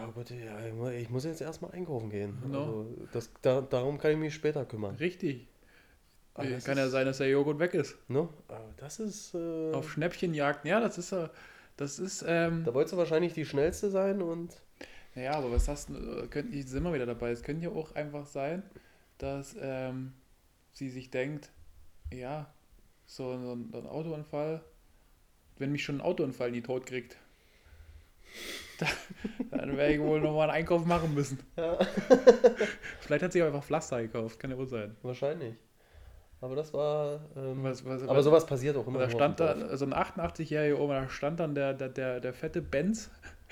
ja 0.00 0.06
gut, 0.06 0.30
ja, 0.30 0.66
ich 0.66 0.72
mu- 0.72 0.88
ich 0.88 1.08
muss 1.10 1.24
jetzt 1.24 1.40
erstmal 1.40 1.72
einkaufen 1.72 2.10
gehen. 2.10 2.38
Genau. 2.42 2.64
Also 2.64 2.86
das, 3.12 3.30
da, 3.42 3.60
darum 3.60 3.98
kann 3.98 4.12
ich 4.12 4.16
mich 4.18 4.34
später 4.34 4.64
kümmern. 4.64 4.96
Richtig. 4.96 5.46
Aber 6.34 6.46
Äh, 6.48 6.58
Kann 6.60 6.78
ja 6.78 6.84
ist- 6.86 6.92
sein, 6.92 7.06
dass 7.06 7.18
der 7.18 7.28
Joghurt 7.28 7.58
weg 7.58 7.74
ist. 7.74 7.96
Ne? 8.08 8.28
Aber 8.48 8.72
das 8.76 9.00
ist, 9.00 9.34
äh, 9.34 9.72
Auf 9.72 9.90
Schnäppchenjagden. 9.90 10.68
Ja, 10.70 10.80
das 10.80 10.98
ist 10.98 11.10
ja. 11.12 11.30
Das 11.76 11.98
ist, 12.00 12.24
ähm, 12.26 12.64
da 12.64 12.74
wolltest 12.74 12.94
du 12.94 12.96
wahrscheinlich 12.96 13.34
die 13.34 13.44
schnellste 13.46 13.88
sein 13.90 14.20
und 14.20 14.60
ja, 15.14 15.32
aber 15.32 15.52
was 15.52 15.68
hast 15.68 15.90
du, 15.90 16.26
könnte 16.28 16.56
ich 16.56 16.66
sind 16.66 16.82
wir 16.82 16.92
wieder 16.92 17.06
dabei. 17.06 17.30
Es 17.30 17.42
könnte 17.42 17.64
ja 17.66 17.70
auch 17.70 17.94
einfach 17.94 18.26
sein, 18.26 18.62
dass 19.18 19.54
ähm, 19.60 20.12
sie 20.72 20.90
sich 20.90 21.10
denkt, 21.10 21.50
ja, 22.12 22.52
so 23.06 23.30
ein, 23.32 23.70
so 23.72 23.78
ein 23.78 23.86
Autounfall, 23.86 24.60
wenn 25.58 25.70
mich 25.72 25.84
schon 25.84 25.96
ein 25.98 26.00
Autounfall 26.00 26.50
nie 26.50 26.62
tot 26.62 26.84
kriegt. 26.86 27.16
Dann 29.50 29.76
werde 29.76 29.94
ich 29.94 30.00
wohl 30.00 30.20
nochmal 30.20 30.48
einen 30.50 30.58
Einkauf 30.58 30.84
machen 30.84 31.14
müssen. 31.14 31.38
Ja, 31.56 31.78
Vielleicht 33.00 33.22
hat 33.24 33.32
sie 33.32 33.42
auch 33.42 33.46
einfach 33.46 33.64
Pflaster 33.64 34.00
gekauft, 34.02 34.38
kann 34.38 34.50
ja 34.50 34.58
wohl 34.58 34.66
sein. 34.68 34.96
wahrscheinlich. 35.02 35.54
Aber 36.40 36.54
das 36.54 36.72
war. 36.72 37.20
Ähm, 37.36 37.64
Was, 37.64 37.84
was, 37.84 38.06
aber 38.06 38.22
sowas 38.22 38.46
passiert 38.46 38.76
auch 38.76 38.86
immer. 38.86 39.00
da 39.00 39.10
stand 39.10 39.40
da, 39.40 39.76
so 39.76 39.84
ein 39.86 39.92
88-jähriger 39.92 40.78
Oma, 40.78 41.00
da 41.00 41.08
stand 41.08 41.40
dann 41.40 41.54
der, 41.54 41.74
der, 41.74 41.88
der, 41.88 42.20
der 42.20 42.32
fette 42.32 42.62
Benz. 42.62 43.10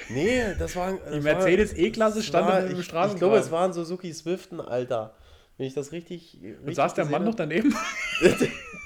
Nee, 0.08 0.54
das 0.58 0.76
war. 0.76 0.92
Die 1.10 1.14
das 1.16 1.24
Mercedes 1.24 1.72
war- 1.72 1.78
E-Klasse 1.80 2.22
stand 2.22 2.46
war- 2.46 2.60
im 2.64 2.72
ich, 2.72 2.78
ich 2.78 2.88
glaube, 3.16 3.38
es 3.38 3.50
war 3.50 3.64
ein 3.64 3.72
Suzuki 3.72 4.12
Swiften, 4.12 4.60
Alter. 4.60 5.14
Wenn 5.58 5.66
ich 5.66 5.74
das 5.74 5.90
richtig. 5.90 6.38
Und 6.40 6.50
richtig 6.58 6.76
saß 6.76 6.94
der 6.94 7.06
Mann 7.06 7.24
noch 7.24 7.34
daneben? 7.34 7.74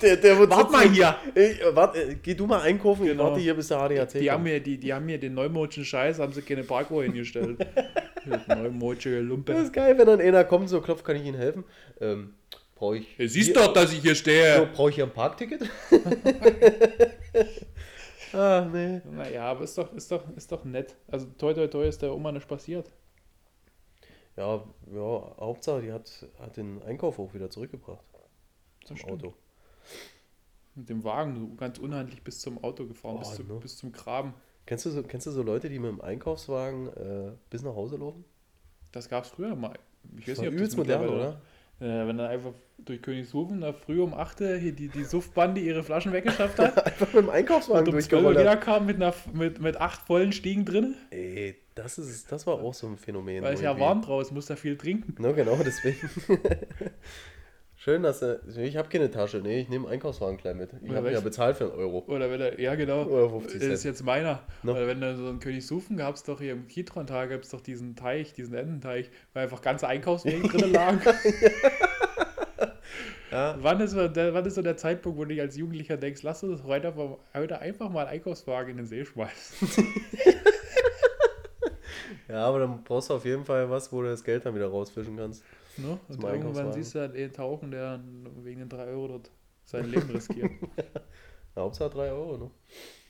Der, 0.03 0.17
der 0.17 0.39
wird 0.39 0.51
Wart 0.51 0.71
mal 0.73 0.89
hier! 0.89 1.17
Ich, 1.35 1.61
warte, 1.75 2.03
äh, 2.03 2.15
geh 2.23 2.35
du 2.35 2.47
mal 2.47 2.61
einkaufen, 2.63 3.05
ich 3.05 3.11
Genau. 3.11 3.25
warte 3.25 3.41
hier, 3.41 3.55
bis 3.55 3.69
der 3.69 3.81
ADAC 3.81 4.11
Die 4.13 4.31
haben, 4.31 4.39
kommt. 4.39 4.45
mir, 4.45 4.61
die, 4.61 4.79
die 4.79 4.93
haben 4.95 5.07
mir 5.07 5.19
den 5.19 5.35
neumodischen 5.35 5.85
Scheiß, 5.85 6.19
haben 6.19 6.33
sie 6.33 6.43
keine 6.43 6.65
Parkuhr 6.65 7.03
hingestellt. 7.03 7.67
Neumodische 8.49 9.21
Lumpe. 9.21 9.53
Das 9.53 9.65
ist 9.65 9.73
geil, 9.73 9.97
wenn 9.99 10.07
dann 10.07 10.21
einer 10.21 10.45
kommt, 10.45 10.69
so 10.69 10.81
klopft, 10.81 11.05
kann 11.05 11.17
ich 11.17 11.25
Ihnen 11.25 11.39
helfen? 11.39 11.65
Ähm, 12.01 12.35
brauche 12.75 12.99
ich. 12.99 13.17
Du 13.17 13.29
siehst 13.29 13.47
hier- 13.49 13.55
doch, 13.55 13.73
dass 13.73 13.93
ich 13.93 14.01
hier 14.01 14.15
So, 14.15 14.21
stehe. 14.21 14.69
brauche 14.75 14.91
ich 14.91 14.97
hier 14.97 15.05
ein 15.05 15.13
Parkticket? 15.13 15.63
ah, 18.33 18.67
nee. 18.73 19.01
Naja, 19.11 19.45
aber 19.45 19.65
ist 19.65 19.77
doch, 19.77 19.93
ist, 19.95 20.11
doch, 20.11 20.23
ist 20.37 20.51
doch 20.53 20.65
nett. 20.65 20.95
Also 21.09 21.27
toi 21.39 21.55
toi 21.55 21.67
toi 21.67 21.87
ist 21.87 22.03
der 22.03 22.15
Oma 22.15 22.33
nicht 22.33 22.49
passiert. 22.49 22.91
Ja, 24.37 24.63
ja, 24.95 25.37
Hauptsache, 25.39 25.83
die 25.83 25.93
hat, 25.93 26.11
hat 26.41 26.57
den 26.57 26.83
Einkauf 26.83 27.19
auch 27.19 27.35
wieder 27.35 27.51
zurückgebracht. 27.51 28.05
Zum 28.85 28.97
stimmt. 28.97 29.25
Auto. 29.25 29.35
Mit 30.75 30.89
dem 30.89 31.05
Wagen 31.05 31.37
so 31.37 31.55
ganz 31.57 31.79
unhandlich 31.79 32.23
bis 32.23 32.39
zum 32.41 32.63
Auto 32.63 32.87
gefahren, 32.87 33.17
Oh, 33.17 33.19
bis, 33.21 33.35
zum, 33.35 33.49
ne. 33.49 33.55
bis 33.61 33.77
zum 33.77 33.93
Graben. 33.93 34.35
Kennst 34.67 34.87
du 34.87 34.91
so, 34.91 35.03
kennst 35.03 35.27
du 35.27 35.31
so 35.33 35.43
Leute, 35.43 35.69
die 35.69 35.79
mit 35.79 35.91
dem 35.91 36.01
Einkaufswagen 36.01 36.89
äh, 36.89 37.33
bis 37.51 37.63
nach 37.63 37.75
Hause 37.75 37.97
laufen? 37.97 38.25
Das 38.93 39.09
gab 39.09 39.25
es 39.25 39.31
früher 39.31 39.57
mal. 39.57 39.79
Ich 40.17 40.25
Das 40.27 40.33
weiß 40.37 40.39
nicht, 40.41 40.49
ob 40.49 40.55
übelst 40.55 40.73
das 40.73 40.77
modern, 40.79 41.09
oder? 41.09 41.41
Äh, 41.81 42.07
wenn 42.07 42.19
dann 42.19 42.29
einfach 42.31 42.53
durch 42.79 43.01
Königshofen 43.03 43.61
da 43.63 43.73
früh 43.73 44.01
um 44.03 44.13
8 44.15 44.41
Uhr 44.43 44.57
hier 44.57 44.73
die, 44.73 44.89
die 44.89 45.05
Suftbande 45.05 45.61
ihre 45.61 45.83
Flaschen 45.83 46.13
weggeschafft 46.13 46.59
hat 46.59 46.77
Einfach 46.87 47.07
mit 47.15 47.25
dem 47.25 47.31
Einkaufswagen 47.31 47.89
und 47.89 47.95
um 47.95 48.01
12 48.01 48.13
Uhr 48.13 48.33
durchgerollt. 48.33 48.39
wieder 48.39 48.57
kam 48.59 48.87
mit, 48.87 48.97
einer, 48.97 49.15
mit, 49.33 49.61
mit 49.61 49.77
acht 49.79 50.03
vollen 50.03 50.33
Stiegen 50.33 50.65
drin, 50.67 50.95
Ey, 51.11 51.57
das, 51.75 51.99
ist, 51.99 52.31
das 52.31 52.47
war 52.47 52.55
auch 52.55 52.75
so 52.75 52.87
ein 52.87 52.97
Phänomen. 52.99 53.43
weil 53.43 53.55
es 53.55 53.61
ja 53.63 53.79
warm 53.79 54.03
draußen, 54.03 54.35
muss 54.35 54.47
da 54.47 54.57
viel 54.57 54.77
trinken. 54.77 55.15
Na 55.19 55.33
genau, 55.33 55.57
deswegen. 55.65 56.09
Schön, 57.83 58.03
dass 58.03 58.21
du. 58.21 58.39
Ich 58.59 58.77
habe 58.77 58.91
keine 58.91 59.11
Tasche. 59.11 59.39
Nee, 59.39 59.61
ich 59.61 59.71
nehme 59.71 59.87
einen 59.87 59.95
Einkaufswagen 59.95 60.37
gleich 60.37 60.55
mit. 60.55 60.69
Ich 60.83 60.93
habe 60.93 61.11
ja 61.11 61.21
bezahlt 61.21 61.57
für 61.57 61.65
einen 61.65 61.73
Euro. 61.73 62.05
Oder 62.09 62.31
wenn 62.31 62.39
er, 62.39 62.61
ja 62.61 62.75
genau, 62.75 63.05
Oder 63.05 63.31
50 63.31 63.59
das 63.59 63.69
ist 63.71 63.81
Cent. 63.81 63.95
jetzt 63.95 64.05
meiner. 64.05 64.43
No. 64.63 64.73
Oder 64.73 64.87
wenn 64.87 65.01
du 65.01 65.17
so 65.17 65.31
in 65.31 65.41
Königshofen 65.41 65.97
gab 65.97 66.15
es 66.15 66.23
doch 66.23 66.41
hier 66.43 66.53
im 66.53 66.69
Kitron-Tag, 66.69 67.31
gab 67.31 67.41
es 67.41 67.49
doch 67.49 67.63
diesen 67.63 67.97
Teich, 67.97 68.35
diesen 68.35 68.53
Ententeich, 68.53 69.11
weil 69.33 69.45
einfach 69.45 69.63
ganze 69.63 69.89
Einkaufswegen 69.89 70.43
drin 70.51 70.73
lagen. 70.75 71.01
Ja, 73.31 73.57
Wann 73.61 73.79
ist, 73.81 73.93
so 73.93 74.09
der, 74.09 74.35
wann 74.35 74.45
ist 74.45 74.57
so 74.57 74.63
der 74.63 74.77
Zeitpunkt, 74.77 75.17
wo 75.17 75.23
du 75.23 75.29
dich 75.29 75.41
als 75.41 75.57
Jugendlicher 75.57 75.97
denkst, 75.97 76.25
lass 76.25 76.43
uns 76.43 76.65
heute, 76.65 76.89
einfach- 76.89 77.17
heute 77.33 77.61
einfach 77.61 77.89
mal 77.89 78.01
einen 78.07 78.11
Einkaufswagen 78.17 78.73
in 78.73 78.77
den 78.79 78.87
See 78.87 79.05
schmeißen? 79.05 79.69
ja, 82.29 82.45
aber 82.45 82.59
dann 82.59 82.83
brauchst 82.83 83.09
du 83.09 83.15
auf 83.15 83.25
jeden 83.25 83.45
Fall 83.45 83.71
was, 83.71 83.93
wo 83.93 84.03
du 84.03 84.09
das 84.09 84.25
Geld 84.25 84.45
dann 84.45 84.57
wieder 84.57 84.67
rausfischen 84.67 85.17
kannst. 85.17 85.45
Ne? 85.83 85.99
Und 86.09 86.23
irgendwann 86.23 86.73
siehst 86.73 86.95
du 86.95 87.01
halt 87.01 87.15
einen 87.15 87.33
tauchen, 87.33 87.71
der 87.71 88.01
wegen 88.43 88.61
den 88.61 88.69
3 88.69 88.87
Euro 88.87 89.09
dort 89.09 89.31
sein 89.65 89.87
Leben 89.87 90.11
riskiert. 90.11 90.51
Ja, 91.57 91.63
Hauptsache 91.63 91.91
3 91.91 92.13
Euro, 92.13 92.37
ne? 92.37 92.51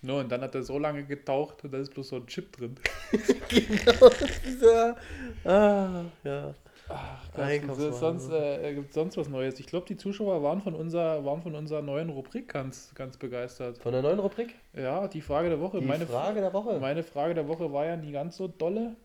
no, 0.00 0.20
und 0.20 0.32
dann 0.32 0.40
hat 0.40 0.54
er 0.54 0.62
so 0.62 0.78
lange 0.78 1.04
getaucht 1.04 1.62
und 1.62 1.72
da 1.72 1.78
ist 1.78 1.92
bloß 1.92 2.08
so 2.08 2.16
ein 2.16 2.26
Chip 2.26 2.56
drin. 2.56 2.74
ja. 4.62 4.96
Ah, 5.44 6.04
ja. 6.24 6.54
Ach, 6.88 7.38
Einkaufswagen. 7.38 8.18
sonst, 8.18 8.30
äh, 8.30 8.74
gibt 8.74 8.92
sonst 8.92 9.16
was 9.16 9.28
Neues? 9.28 9.60
Ich 9.60 9.66
glaube, 9.66 9.86
die 9.86 9.96
Zuschauer 9.96 10.42
waren 10.42 10.60
von, 10.60 10.74
unserer, 10.74 11.24
waren 11.24 11.40
von 11.42 11.54
unserer 11.54 11.82
neuen 11.82 12.08
Rubrik 12.08 12.48
ganz, 12.48 12.92
ganz 12.94 13.16
begeistert. 13.16 13.78
Von 13.78 13.92
der 13.92 14.02
neuen 14.02 14.18
Rubrik? 14.18 14.54
Ja, 14.74 15.06
die 15.06 15.20
Frage 15.20 15.50
der 15.50 15.60
Woche. 15.60 15.80
Die 15.80 15.86
meine, 15.86 16.06
Frage 16.06 16.40
der 16.40 16.52
Woche. 16.52 16.80
meine 16.80 17.02
Frage 17.02 17.34
der 17.34 17.46
Woche 17.46 17.72
war 17.72 17.84
ja 17.84 17.96
nie 17.96 18.10
ganz 18.10 18.36
so 18.36 18.48
dolle, 18.48 18.96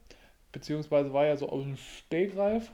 beziehungsweise 0.51 1.13
war 1.13 1.25
ja 1.25 1.37
so 1.37 1.49
aus 1.49 1.63
dem 1.63 1.77
Stegreif. 1.77 2.71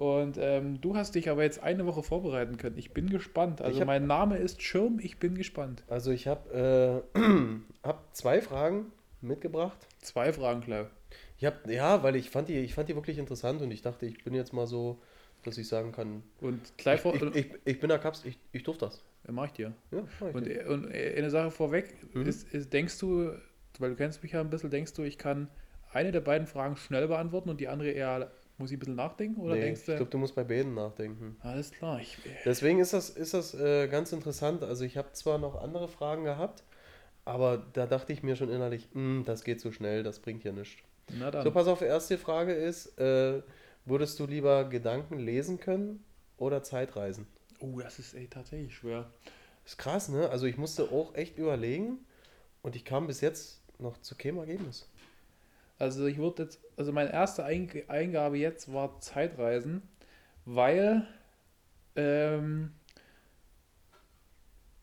Und 0.00 0.38
ähm, 0.40 0.80
du 0.80 0.96
hast 0.96 1.14
dich 1.14 1.28
aber 1.28 1.42
jetzt 1.42 1.62
eine 1.62 1.84
Woche 1.84 2.02
vorbereiten 2.02 2.56
können. 2.56 2.78
Ich 2.78 2.92
bin 2.92 3.10
gespannt. 3.10 3.60
Also 3.60 3.80
hab- 3.80 3.86
mein 3.86 4.06
Name 4.06 4.38
ist 4.38 4.62
Schirm, 4.62 4.98
ich 4.98 5.18
bin 5.18 5.34
gespannt. 5.34 5.82
Also 5.88 6.10
ich 6.10 6.26
habe 6.26 7.04
äh, 7.14 7.20
hab 7.86 8.16
zwei 8.16 8.40
Fragen 8.40 8.92
mitgebracht. 9.20 9.76
Zwei 10.00 10.32
Fragen, 10.32 10.62
klar. 10.62 10.88
Ich 11.36 11.44
hab, 11.44 11.68
ja, 11.68 12.02
weil 12.02 12.16
ich 12.16 12.30
fand, 12.30 12.48
die, 12.48 12.56
ich 12.60 12.72
fand 12.72 12.88
die 12.88 12.94
wirklich 12.94 13.18
interessant 13.18 13.60
und 13.60 13.70
ich 13.70 13.82
dachte, 13.82 14.06
ich 14.06 14.24
bin 14.24 14.32
jetzt 14.32 14.54
mal 14.54 14.66
so, 14.66 15.02
dass 15.44 15.58
ich 15.58 15.68
sagen 15.68 15.92
kann, 15.92 16.22
Und 16.40 16.60
gleich 16.78 17.02
vor. 17.02 17.14
ich, 17.14 17.22
ich, 17.36 17.46
ich 17.66 17.78
bin 17.78 17.90
der 17.90 17.98
Kaps, 17.98 18.24
ich, 18.24 18.38
ich 18.52 18.62
durfte 18.62 18.86
das. 18.86 19.04
Ja, 19.26 19.32
mach 19.32 19.46
ich 19.48 19.52
dir. 19.52 19.74
Ja, 19.90 20.02
mach 20.18 20.28
ich 20.28 20.34
Und, 20.34 20.46
nicht. 20.46 20.64
und 20.66 20.90
eine 20.90 21.28
Sache 21.28 21.50
vorweg, 21.50 21.94
Mhm. 22.14 22.22
ist, 22.24 22.54
ist, 22.54 22.72
denkst 22.72 22.98
du, 23.00 23.32
weil 23.78 23.90
du 23.90 23.96
kennst 23.96 24.22
mich 24.22 24.32
ja 24.32 24.40
ein 24.40 24.48
bisschen, 24.48 24.70
denkst 24.70 24.94
du, 24.94 25.02
ich 25.02 25.18
kann 25.18 25.48
eine 25.92 26.10
der 26.10 26.20
beiden 26.20 26.46
Fragen 26.46 26.76
schnell 26.76 27.06
beantworten 27.06 27.50
und 27.50 27.60
die 27.60 27.68
andere 27.68 27.90
eher, 27.90 28.30
muss 28.60 28.70
ich 28.70 28.76
ein 28.76 28.80
bisschen 28.80 28.94
nachdenken? 28.94 29.40
Oder 29.40 29.56
nee, 29.56 29.64
denkst 29.64 29.80
ich 29.80 29.86
du, 29.86 29.96
glaube, 29.96 30.10
du 30.10 30.18
musst 30.18 30.34
bei 30.34 30.44
beiden 30.44 30.74
nachdenken. 30.74 31.36
alles 31.42 31.72
klar, 31.72 32.00
ich, 32.00 32.16
Deswegen 32.44 32.78
ist 32.80 32.92
das, 32.92 33.10
ist 33.10 33.34
das 33.34 33.54
äh, 33.54 33.88
ganz 33.88 34.12
interessant. 34.12 34.62
Also 34.62 34.84
ich 34.84 34.96
habe 34.96 35.12
zwar 35.12 35.38
noch 35.38 35.56
andere 35.60 35.88
Fragen 35.88 36.24
gehabt, 36.24 36.64
aber 37.24 37.58
da 37.72 37.86
dachte 37.86 38.12
ich 38.12 38.22
mir 38.22 38.36
schon 38.36 38.50
innerlich, 38.50 38.88
"Hm, 38.92 39.24
das 39.26 39.44
geht 39.44 39.60
so 39.60 39.72
schnell, 39.72 40.02
das 40.02 40.20
bringt 40.20 40.44
ja 40.44 40.52
nichts. 40.52 40.82
na 41.08 41.30
dann. 41.30 41.44
So, 41.44 41.50
pass 41.50 41.66
auf, 41.66 41.80
erste 41.80 42.18
Frage 42.18 42.52
ist, 42.52 42.98
äh, 42.98 43.42
würdest 43.84 44.18
du 44.20 44.26
lieber 44.26 44.64
Gedanken 44.68 45.18
lesen 45.18 45.58
können 45.58 46.04
oder 46.36 46.62
Zeitreisen? 46.62 47.26
Oh, 47.60 47.78
das 47.80 47.98
ist 47.98 48.14
ey, 48.14 48.28
tatsächlich 48.28 48.74
schwer. 48.74 49.10
Ist 49.64 49.78
krass, 49.78 50.08
ne? 50.08 50.28
Also 50.30 50.46
ich 50.46 50.56
musste 50.56 50.84
auch 50.90 51.14
echt 51.14 51.38
überlegen 51.38 51.98
und 52.62 52.76
ich 52.76 52.84
kam 52.84 53.06
bis 53.06 53.20
jetzt 53.20 53.62
noch 53.78 53.98
zu 54.00 54.14
keinem 54.16 54.38
Ergebnis. 54.38 54.88
Also 55.80 56.06
ich 56.06 56.18
würde 56.18 56.44
jetzt, 56.44 56.60
also 56.78 56.92
meine 56.92 57.12
erste 57.12 57.44
Eing- 57.44 57.88
Eingabe 57.88 58.38
jetzt 58.38 58.72
war 58.72 59.00
Zeitreisen, 59.00 59.82
weil 60.46 61.06
ähm, 61.96 62.72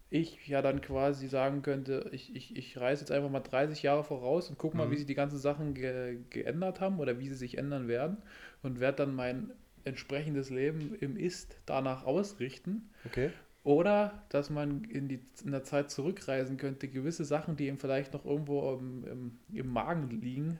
ich 0.10 0.48
ja 0.48 0.62
dann 0.62 0.80
quasi 0.82 1.28
sagen 1.28 1.62
könnte, 1.62 2.10
ich, 2.14 2.34
ich, 2.36 2.56
ich 2.56 2.78
reise 2.80 3.02
jetzt 3.02 3.12
einfach 3.12 3.30
mal 3.30 3.41
30 3.41 3.84
Jahre 3.84 4.04
voraus 4.06 4.50
und 4.50 4.58
guck 4.58 4.74
mal, 4.74 4.89
Mhm. 4.89 4.91
wie 4.91 4.98
sich 4.98 5.06
die 5.06 5.16
ganzen 5.16 5.38
Sachen 5.38 5.74
ge 5.74 6.20
geändert 6.30 6.80
haben 6.80 7.00
oder 7.00 7.20
wie 7.20 7.28
sie 7.28 7.36
sich 7.36 7.58
ändern 7.58 7.88
werden 7.89 8.18
und 8.64 8.80
werde 8.80 8.98
dann 9.06 9.16
mein 9.16 9.52
entsprechendes 9.84 10.50
Leben 10.50 10.95
im 10.95 11.18
Ist 11.18 11.58
danach 11.66 12.06
ausrichten. 12.06 12.89
Okay. 13.06 13.34
Oder 13.64 14.24
dass 14.30 14.50
man 14.50 14.86
in, 14.86 15.10
die, 15.10 15.22
in 15.45 15.52
der 15.52 15.64
Zeit 15.64 15.91
zurückreisen 15.91 16.58
könnte, 16.58 16.88
gewisse 16.88 17.26
Sachen, 17.26 17.58
die 17.58 17.68
ihm 17.68 17.80
vielleicht 17.80 18.14
noch 18.14 18.26
irgendwo 18.26 18.74
im, 18.76 19.06
im, 19.08 19.39
im 19.54 19.68
Magen 19.74 20.10
liegen, 20.22 20.60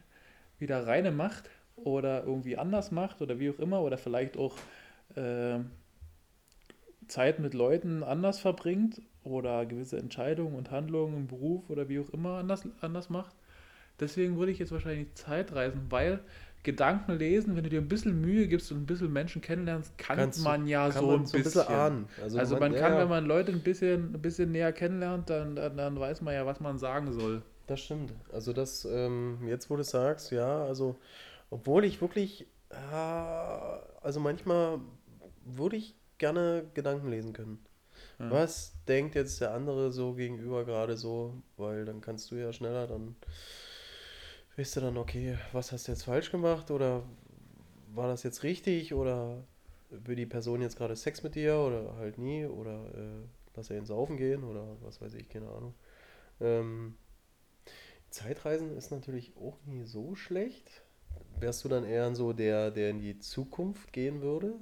wieder 0.60 0.88
reine 0.88 1.12
macht 1.12 1.50
oder 1.76 2.24
irgendwie 2.24 2.58
anders 2.58 2.92
macht 2.92 3.22
oder 3.22 3.40
wie 3.40 3.50
auch 3.50 3.60
immer 3.60 3.82
oder 3.82 3.98
vielleicht 3.98 4.38
auch 4.38 4.56
äh, 5.16 5.60
Zeit 7.08 7.40
mit 7.40 7.54
Leuten 7.54 8.04
anders 8.04 8.40
verbringt 8.40 9.02
oder 9.24 9.66
gewisse 9.66 9.98
Entscheidungen 9.98 10.56
und 10.56 10.72
Handlungen 10.72 11.16
im 11.16 11.28
Beruf 11.28 11.70
oder 11.70 11.90
wie 11.90 12.00
auch 12.00 12.10
immer 12.10 12.38
anders, 12.38 12.68
anders 12.82 13.10
macht. 13.10 13.36
Deswegen 14.00 14.38
würde 14.38 14.52
ich 14.52 14.60
jetzt 14.60 14.72
wahrscheinlich 14.72 15.14
Zeitreisen, 15.16 15.82
weil 15.90 16.20
Gedanken 16.64 17.14
lesen, 17.18 17.56
wenn 17.56 17.64
du 17.64 17.70
dir 17.70 17.82
ein 17.82 17.88
bisschen 17.88 18.20
Mühe 18.22 18.48
gibst 18.48 18.72
und 18.72 18.80
ein 18.80 18.86
bisschen 18.86 19.12
Menschen 19.14 19.42
kennenlernst, 19.42 19.98
kann 19.98 20.18
Kannst 20.18 20.44
man 20.44 20.68
ja 20.68 20.92
Kann 20.92 21.04
so 21.04 21.12
man 21.12 21.20
ein 21.22 21.26
so 21.26 21.38
ein 21.38 21.44
bisschen. 21.44 21.68
ahnen. 21.68 22.06
Also 22.36 22.56
man 22.58 22.74
ja, 22.74 22.80
kann, 22.80 22.94
ja, 22.94 23.00
wenn 23.00 23.10
man 23.10 23.26
Leute 23.26 23.52
ein 23.52 23.62
bisschen, 23.62 24.14
ein 24.16 24.22
bisschen 24.22 24.52
näher 24.52 24.74
kennenlernt, 24.74 25.30
dann, 25.30 25.56
dann, 25.56 25.78
dann 25.78 26.00
weiß 26.00 26.22
man 26.22 26.34
ja, 26.34 26.46
was 26.46 26.60
man 26.60 26.78
sagen 26.78 27.12
soll. 27.14 27.42
Das 27.68 27.82
stimmt. 27.82 28.14
Also 28.32 28.54
das, 28.54 28.86
ähm, 28.86 29.46
jetzt 29.46 29.70
wo 29.70 29.76
du 29.76 29.84
sagst, 29.84 30.32
ja, 30.32 30.64
also 30.64 30.96
obwohl 31.50 31.84
ich 31.86 32.02
wirklich, 32.02 32.48
äh, 32.70 32.76
also 34.02 34.20
manchmal 34.20 34.80
würde 35.44 35.76
ich 35.76 35.96
gerne 36.18 36.66
Gedanken 36.74 37.10
lesen 37.10 37.34
können. 37.34 37.60
Ja. 38.20 38.32
Was 38.32 38.74
denkt 38.88 39.16
jetzt 39.16 39.42
der 39.42 39.54
andere 39.54 39.92
so 39.92 40.14
gegenüber 40.14 40.66
gerade 40.66 40.98
so? 40.98 41.34
Weil 41.58 41.86
dann 41.86 42.02
kannst 42.02 42.32
du 42.32 42.36
ja 42.36 42.54
schneller 42.54 42.88
dann, 42.88 43.16
weißt 44.56 44.78
du 44.78 44.82
dann, 44.82 44.98
okay, 44.98 45.38
was 45.52 45.72
hast 45.72 45.88
du 45.88 45.92
jetzt 45.92 46.04
falsch 46.04 46.32
gemacht 46.32 46.72
oder 46.72 47.04
war 47.94 48.08
das 48.08 48.24
jetzt 48.24 48.44
richtig 48.44 48.94
oder 48.94 49.44
will 49.90 50.16
die 50.16 50.26
Person 50.26 50.62
jetzt 50.62 50.78
gerade 50.78 50.96
Sex 50.96 51.24
mit 51.24 51.36
dir 51.36 51.58
oder 51.58 51.96
halt 51.98 52.18
nie 52.18 52.46
oder 52.46 52.86
äh, 52.94 53.26
lass 53.56 53.70
er 53.70 53.78
ins 53.78 53.88
Saufen 53.90 54.18
gehen 54.18 54.44
oder 54.44 54.78
was 54.82 55.02
weiß 55.02 55.14
ich, 55.16 55.30
keine 55.30 55.50
Ahnung. 55.50 55.74
Ähm, 56.40 56.96
Zeitreisen 58.10 58.76
ist 58.76 58.92
natürlich 58.92 59.36
auch 59.38 59.58
nie 59.66 59.84
so 59.84 60.16
schlecht. 60.16 60.84
Wärst 61.40 61.64
du 61.64 61.70
dann 61.70 61.86
eher 61.86 62.14
so 62.16 62.34
der, 62.34 62.72
der 62.72 62.90
in 62.90 63.00
die 63.00 63.20
Zukunft 63.20 63.94
gehen 63.94 64.22
würde 64.22 64.56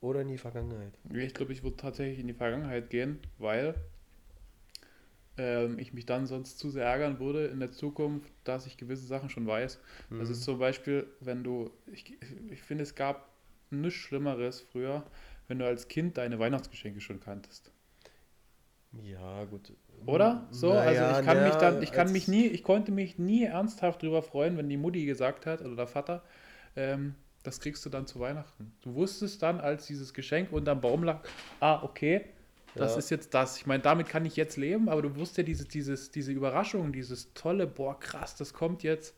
oder 0.00 0.20
in 0.20 0.28
die 0.28 0.38
Vergangenheit? 0.38 0.98
Ich 1.12 1.34
glaube, 1.34 1.52
ich 1.52 1.62
würde 1.62 1.76
tatsächlich 1.76 2.18
in 2.18 2.26
die 2.26 2.34
Vergangenheit 2.34 2.90
gehen, 2.90 3.20
weil 3.38 3.74
ähm, 5.38 5.78
ich 5.78 5.92
mich 5.92 6.06
dann 6.06 6.26
sonst 6.26 6.58
zu 6.58 6.70
sehr 6.70 6.84
ärgern 6.84 7.18
würde 7.18 7.46
in 7.46 7.60
der 7.60 7.72
Zukunft, 7.72 8.32
dass 8.44 8.66
ich 8.66 8.76
gewisse 8.76 9.06
Sachen 9.06 9.30
schon 9.30 9.46
weiß. 9.46 9.80
Mhm. 10.10 10.18
Das 10.18 10.28
ist 10.28 10.42
zum 10.42 10.58
Beispiel, 10.58 11.06
wenn 11.20 11.42
du, 11.44 11.70
ich, 11.90 12.18
ich 12.50 12.62
finde, 12.62 12.82
es 12.82 12.94
gab 12.94 13.30
nichts 13.70 14.00
Schlimmeres 14.00 14.60
früher, 14.60 15.04
wenn 15.48 15.58
du 15.58 15.66
als 15.66 15.88
Kind 15.88 16.18
deine 16.18 16.38
Weihnachtsgeschenke 16.38 17.00
schon 17.00 17.20
kanntest. 17.20 17.72
Ja, 18.92 19.44
gut. 19.46 19.72
Oder? 20.06 20.48
So, 20.50 20.78
Naja, 20.78 20.80
also 20.80 21.06
ich 21.06 21.22
kann 21.22 21.42
na, 21.42 21.42
mich 21.42 21.58
dann, 21.58 21.80
ich 21.82 21.92
kann 21.92 22.12
mich 22.12 22.28
nie, 22.28 22.46
ich 22.46 22.62
konnte 22.64 22.90
mich 22.92 23.18
nie 23.18 23.44
ernsthaft 23.44 24.02
drüber 24.02 24.22
freuen, 24.22 24.56
wenn 24.56 24.68
die 24.68 24.76
Mutti 24.76 25.04
gesagt 25.06 25.46
hat 25.46 25.60
oder 25.62 25.76
der 25.76 25.86
Vater, 25.86 26.22
ähm, 26.76 27.14
das 27.44 27.60
kriegst 27.60 27.84
du 27.84 27.90
dann 27.90 28.06
zu 28.06 28.20
Weihnachten. 28.20 28.72
Du 28.82 28.94
wusstest 28.94 29.42
dann, 29.42 29.60
als 29.60 29.86
dieses 29.86 30.14
Geschenk 30.14 30.52
unterm 30.52 30.80
Baum 30.80 31.04
lag, 31.04 31.22
ah, 31.60 31.82
okay, 31.82 32.24
das 32.76 32.96
Ja. 32.96 32.96
ist 32.96 33.10
jetzt 33.10 33.34
das. 33.34 33.58
Ich 33.58 33.66
meine, 33.66 33.82
damit 33.82 34.08
kann 34.08 34.24
ich 34.24 34.36
jetzt 34.36 34.56
leben, 34.56 34.88
aber 34.88 35.02
du 35.02 35.14
wusstest 35.16 35.38
ja 35.38 35.44
dieses, 35.44 35.68
dieses, 35.68 36.10
diese 36.10 36.32
Überraschung, 36.32 36.92
dieses 36.92 37.32
tolle, 37.34 37.66
boah, 37.66 37.98
krass, 37.98 38.34
das 38.36 38.54
kommt 38.54 38.82
jetzt, 38.82 39.14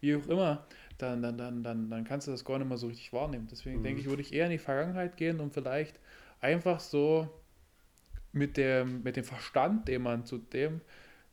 wie 0.00 0.16
auch 0.16 0.26
immer, 0.28 0.66
dann, 0.98 1.22
dann, 1.22 1.38
dann, 1.38 1.62
dann, 1.62 1.90
dann 1.90 2.04
kannst 2.04 2.26
du 2.26 2.30
das 2.32 2.44
gar 2.44 2.58
nicht 2.58 2.68
mehr 2.68 2.78
so 2.78 2.88
richtig 2.88 3.12
wahrnehmen. 3.12 3.48
Deswegen 3.50 3.82
Mhm. 3.82 3.82
denke 3.82 4.00
ich, 4.00 4.08
würde 4.08 4.22
ich 4.22 4.32
eher 4.32 4.46
in 4.46 4.52
die 4.52 4.58
Vergangenheit 4.58 5.16
gehen 5.16 5.40
und 5.40 5.52
vielleicht 5.54 5.98
einfach 6.40 6.80
so 6.80 7.28
mit 8.32 8.56
dem, 8.56 9.02
mit 9.02 9.16
dem 9.16 9.24
Verstand, 9.24 9.88
den 9.88 10.02
man 10.02 10.24
zu 10.24 10.38
dem 10.38 10.80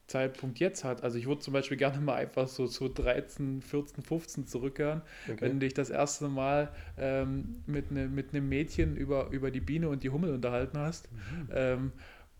Zeitpunkt 0.07 0.59
jetzt 0.59 0.83
hat. 0.83 1.03
Also 1.03 1.17
ich 1.17 1.27
würde 1.27 1.41
zum 1.41 1.53
Beispiel 1.53 1.77
gerne 1.77 1.99
mal 1.99 2.15
einfach 2.15 2.47
so 2.47 2.67
zu 2.67 2.89
13, 2.89 3.61
14, 3.61 4.03
15 4.03 4.47
zurückhören, 4.47 5.03
Okay. 5.27 5.37
wenn 5.41 5.53
du 5.53 5.59
dich 5.59 5.75
das 5.75 5.89
erste 5.91 6.29
Mal 6.29 6.71
ähm, 6.97 7.63
mit, 7.67 7.91
ne, 7.91 8.07
mit 8.07 8.33
einem 8.33 8.49
Mädchen 8.49 8.95
über, 8.97 9.29
über 9.29 9.51
die 9.51 9.61
Biene 9.61 9.87
und 9.89 10.03
die 10.03 10.09
Hummel 10.09 10.33
unterhalten 10.33 10.79
hast. 10.79 11.09
Mhm. 11.11 11.49
Ähm, 11.51 11.91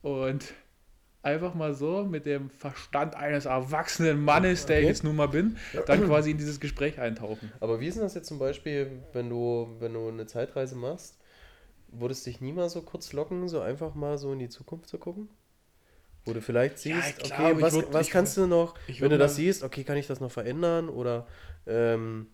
und 0.02 0.54
einfach 1.22 1.54
mal 1.54 1.74
so 1.74 2.06
mit 2.06 2.26
dem 2.26 2.50
Verstand 2.50 3.16
eines 3.16 3.46
erwachsenen 3.46 4.24
Mannes, 4.24 4.66
der 4.66 4.82
ich 4.82 4.84
Okay. 4.84 4.88
jetzt 4.88 5.04
nun 5.04 5.16
mal 5.16 5.28
bin, 5.28 5.58
dann 5.86 6.04
quasi 6.04 6.32
in 6.32 6.38
dieses 6.38 6.60
Gespräch 6.60 7.00
eintauchen. 7.00 7.52
Aber 7.60 7.80
wie 7.82 7.88
ist 7.88 7.96
denn 7.96 8.04
das 8.04 8.16
jetzt 8.16 8.28
zum 8.28 8.40
Beispiel, 8.40 9.04
wenn 9.14 9.30
du, 9.30 9.76
wenn 9.80 9.94
du 9.94 10.08
eine 10.08 10.26
Zeitreise 10.28 10.76
machst? 10.76 11.19
Würdest 11.92 12.26
dich 12.26 12.42
nie 12.42 12.54
mal 12.54 12.70
so 12.70 12.82
kurz 12.82 13.14
locken, 13.14 13.48
so 13.50 13.62
einfach 13.62 13.96
mal 13.96 14.18
so 14.18 14.32
in 14.34 14.40
die 14.40 14.50
Zukunft 14.50 14.90
zu 14.90 14.98
gucken? 14.98 15.30
Wo 16.26 16.34
du 16.34 16.42
vielleicht 16.42 16.78
siehst, 16.78 17.20
Ja, 17.20 17.26
ich 17.26 17.32
okay, 17.32 17.62
was, 17.62 17.74
würd- 17.74 17.94
was 17.94 18.10
kannst 18.12 18.38
du 18.38 18.48
noch, 18.48 18.76
wenn 18.88 19.02
würd 19.02 19.12
du 19.12 19.18
das 19.18 19.36
siehst, 19.36 19.64
okay, 19.64 19.84
kann 19.84 19.98
ich 19.98 20.08
das 20.08 20.20
noch 20.20 20.32
verändern? 20.32 20.90
Oder, 20.90 21.28
ähm, 21.66 22.28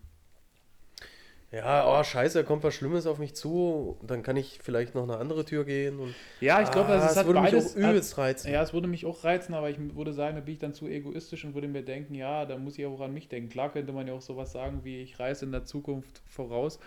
ja, 1.52 1.86
oh, 1.88 2.02
scheiße, 2.02 2.38
da 2.38 2.44
kommt 2.44 2.64
was 2.64 2.74
Schlimmes 2.74 3.06
auf 3.06 3.18
mich 3.18 3.34
zu, 3.34 3.96
dann 4.02 4.22
kann 4.22 4.36
ich 4.36 4.58
vielleicht 4.62 4.94
noch 4.94 5.04
eine 5.04 5.16
andere 5.16 5.44
Tür 5.44 5.64
gehen. 5.64 6.00
Und, 6.00 6.14
Ja, 6.40 6.60
ich 6.60 6.70
glaube, 6.70 6.88
Ah, 6.88 6.96
das, 6.96 7.14
das 7.14 7.16
hat 7.18 7.26
würde 7.26 7.40
mich 7.40 7.52
beides. 7.54 7.72
auch 7.72 7.76
übelst 7.76 8.18
reizen. 8.18 8.52
Ja, 8.52 8.62
es 8.62 8.74
würde 8.74 8.88
mich 8.88 9.06
auch 9.06 9.24
reizen, 9.24 9.54
aber 9.54 9.70
ich 9.70 9.78
würde 9.78 10.12
sagen, 10.12 10.34
da 10.36 10.40
bin 10.42 10.54
ich 10.54 10.58
dann 10.60 10.74
zu 10.74 10.86
egoistisch 10.88 11.44
und 11.44 11.54
würde 11.54 11.68
mir 11.68 11.82
denken, 11.82 12.14
ja, 12.14 12.44
da 12.46 12.58
muss 12.58 12.76
ich 12.78 12.84
auch 12.86 13.00
an 13.00 13.14
mich 13.14 13.28
denken. 13.28 13.48
Klar 13.48 13.72
könnte 13.72 13.92
man 13.92 14.06
ja 14.08 14.14
auch 14.14 14.20
sowas 14.22 14.52
sagen 14.52 14.80
wie, 14.84 15.00
ich 15.00 15.18
reise 15.20 15.44
in 15.46 15.52
der 15.52 15.64
Zukunft 15.64 16.20
voraus, 16.26 16.78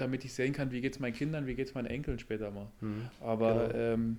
damit 0.00 0.24
ich 0.24 0.32
sehen 0.34 0.52
kann, 0.52 0.70
wie 0.72 0.80
geht 0.80 0.94
es 0.94 1.00
meinen 1.00 1.14
Kindern, 1.14 1.46
wie 1.46 1.54
geht 1.54 1.68
es 1.68 1.74
meinen 1.74 1.86
Enkeln 1.86 2.18
später 2.18 2.50
mal. 2.50 2.70
Hm, 2.80 3.08
Aber 3.20 3.68
Genau. 3.68 3.78
ähm, 3.78 4.16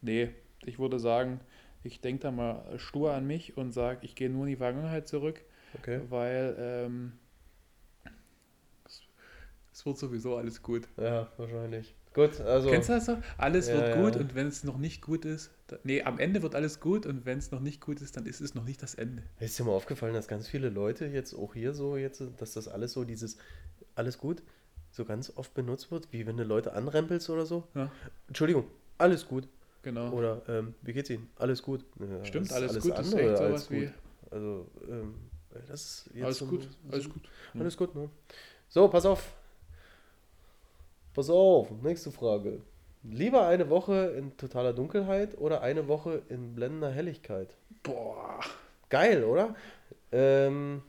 nee, 0.00 0.30
ich 0.64 0.78
würde 0.78 0.98
sagen, 0.98 1.40
ich 1.82 2.00
denke 2.00 2.22
da 2.22 2.30
mal 2.30 2.78
stur 2.78 3.12
an 3.12 3.26
mich 3.26 3.56
und 3.56 3.72
sage, 3.72 4.00
ich 4.02 4.14
gehe 4.14 4.30
nur 4.30 4.44
in 4.44 4.50
die 4.50 4.56
Vergangenheit 4.56 5.06
zurück, 5.08 5.40
okay. 5.74 6.00
weil 6.08 6.56
ähm, 6.58 7.12
es, 8.84 9.02
es 9.72 9.86
wird 9.86 9.98
sowieso 9.98 10.36
alles 10.36 10.62
gut. 10.62 10.88
Ja, 10.96 11.30
wahrscheinlich. 11.36 11.94
Gut, 12.14 12.40
also. 12.40 12.70
Kennst 12.70 12.88
du 12.88 12.94
das 12.94 13.04
so? 13.04 13.18
Alles 13.36 13.68
Ja, 13.68 13.74
wird 13.74 13.94
gut 13.94 14.14
ja. 14.14 14.20
und 14.22 14.34
wenn 14.34 14.46
es 14.46 14.64
noch 14.64 14.78
nicht 14.78 15.02
gut 15.02 15.26
ist, 15.26 15.50
da, 15.66 15.76
nee, 15.84 16.02
am 16.02 16.18
Ende 16.18 16.42
wird 16.42 16.54
alles 16.54 16.80
gut 16.80 17.04
und 17.04 17.26
wenn 17.26 17.36
es 17.36 17.50
noch 17.50 17.60
nicht 17.60 17.82
gut 17.82 18.00
ist, 18.00 18.16
dann 18.16 18.24
ist 18.24 18.40
es 18.40 18.54
noch 18.54 18.64
nicht 18.64 18.82
das 18.82 18.94
Ende. 18.94 19.22
Ist 19.38 19.58
dir 19.58 19.64
mal 19.64 19.72
aufgefallen, 19.72 20.14
dass 20.14 20.26
ganz 20.26 20.48
viele 20.48 20.70
Leute 20.70 21.04
jetzt 21.06 21.34
auch 21.34 21.52
hier 21.52 21.74
so 21.74 21.98
jetzt, 21.98 22.22
dass 22.38 22.54
das 22.54 22.68
alles 22.68 22.92
so 22.94 23.04
dieses 23.04 23.36
alles 23.94 24.16
gut 24.16 24.42
so 24.96 25.04
ganz 25.04 25.32
oft 25.36 25.52
benutzt 25.54 25.90
wird, 25.90 26.08
wie 26.12 26.26
wenn 26.26 26.36
du 26.36 26.44
Leute 26.44 26.72
anrempelst 26.72 27.28
oder 27.30 27.44
so. 27.46 27.64
Ja, 27.74 27.90
Entschuldigung, 28.28 28.64
alles 28.98 29.26
gut. 29.26 29.46
genau. 29.82 30.10
Oder 30.10 30.42
ähm, 30.48 30.74
wie 30.82 30.92
geht's 30.92 31.10
Ihnen? 31.10 31.28
Alles 31.38 31.62
gut. 31.62 31.84
Ja, 32.00 32.24
Stimmt, 32.24 32.50
alles, 32.52 32.74
ist 32.76 32.82
gut 32.82 32.98
ist 32.98 32.98
andere 33.14 33.32
echt 33.32 33.40
als 33.42 33.70
wie. 33.70 33.90
Also, 34.30 34.66
ähm, 34.88 35.14
das 35.68 35.80
ist 35.80 36.10
jetzt 36.14 36.24
Alles 36.24 36.38
so- 36.38 36.46
gut, 36.46 36.62
so- 36.62 36.68
alles 36.92 37.08
gut. 37.10 37.22
Alles 37.58 37.76
gut, 37.76 37.94
ne? 37.94 38.08
So, 38.68 38.88
pass 38.88 39.06
auf. 39.06 39.32
Pass 41.14 41.30
auf, 41.30 41.70
nächste 41.82 42.10
Frage. 42.10 42.60
Lieber 43.02 43.46
eine 43.46 43.70
Woche 43.70 44.14
in 44.18 44.36
totaler 44.36 44.72
Dunkelheit 44.72 45.38
oder 45.38 45.60
eine 45.62 45.86
Woche 45.88 46.22
in 46.28 46.54
blendender 46.54 46.90
Helligkeit? 46.90 47.54
Boah. 47.82 48.40
Geil, 48.90 49.24
oder? 49.24 49.54
Ähm, 50.12 50.82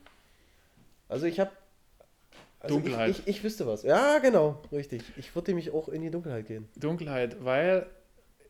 also 1.07 1.25
ich 1.27 1.39
habe 1.39 1.51
Dunkelheit. 2.67 3.09
Ich, 3.11 3.19
ich, 3.19 3.27
ich 3.27 3.43
wüsste 3.43 3.65
was. 3.67 3.83
Ja, 3.83 4.19
genau, 4.19 4.61
richtig. 4.71 5.03
Ich 5.17 5.33
würde 5.35 5.51
nämlich 5.51 5.71
auch 5.71 5.89
in 5.89 6.01
die 6.01 6.11
Dunkelheit 6.11 6.45
gehen. 6.45 6.67
Dunkelheit, 6.75 7.43
weil 7.43 7.87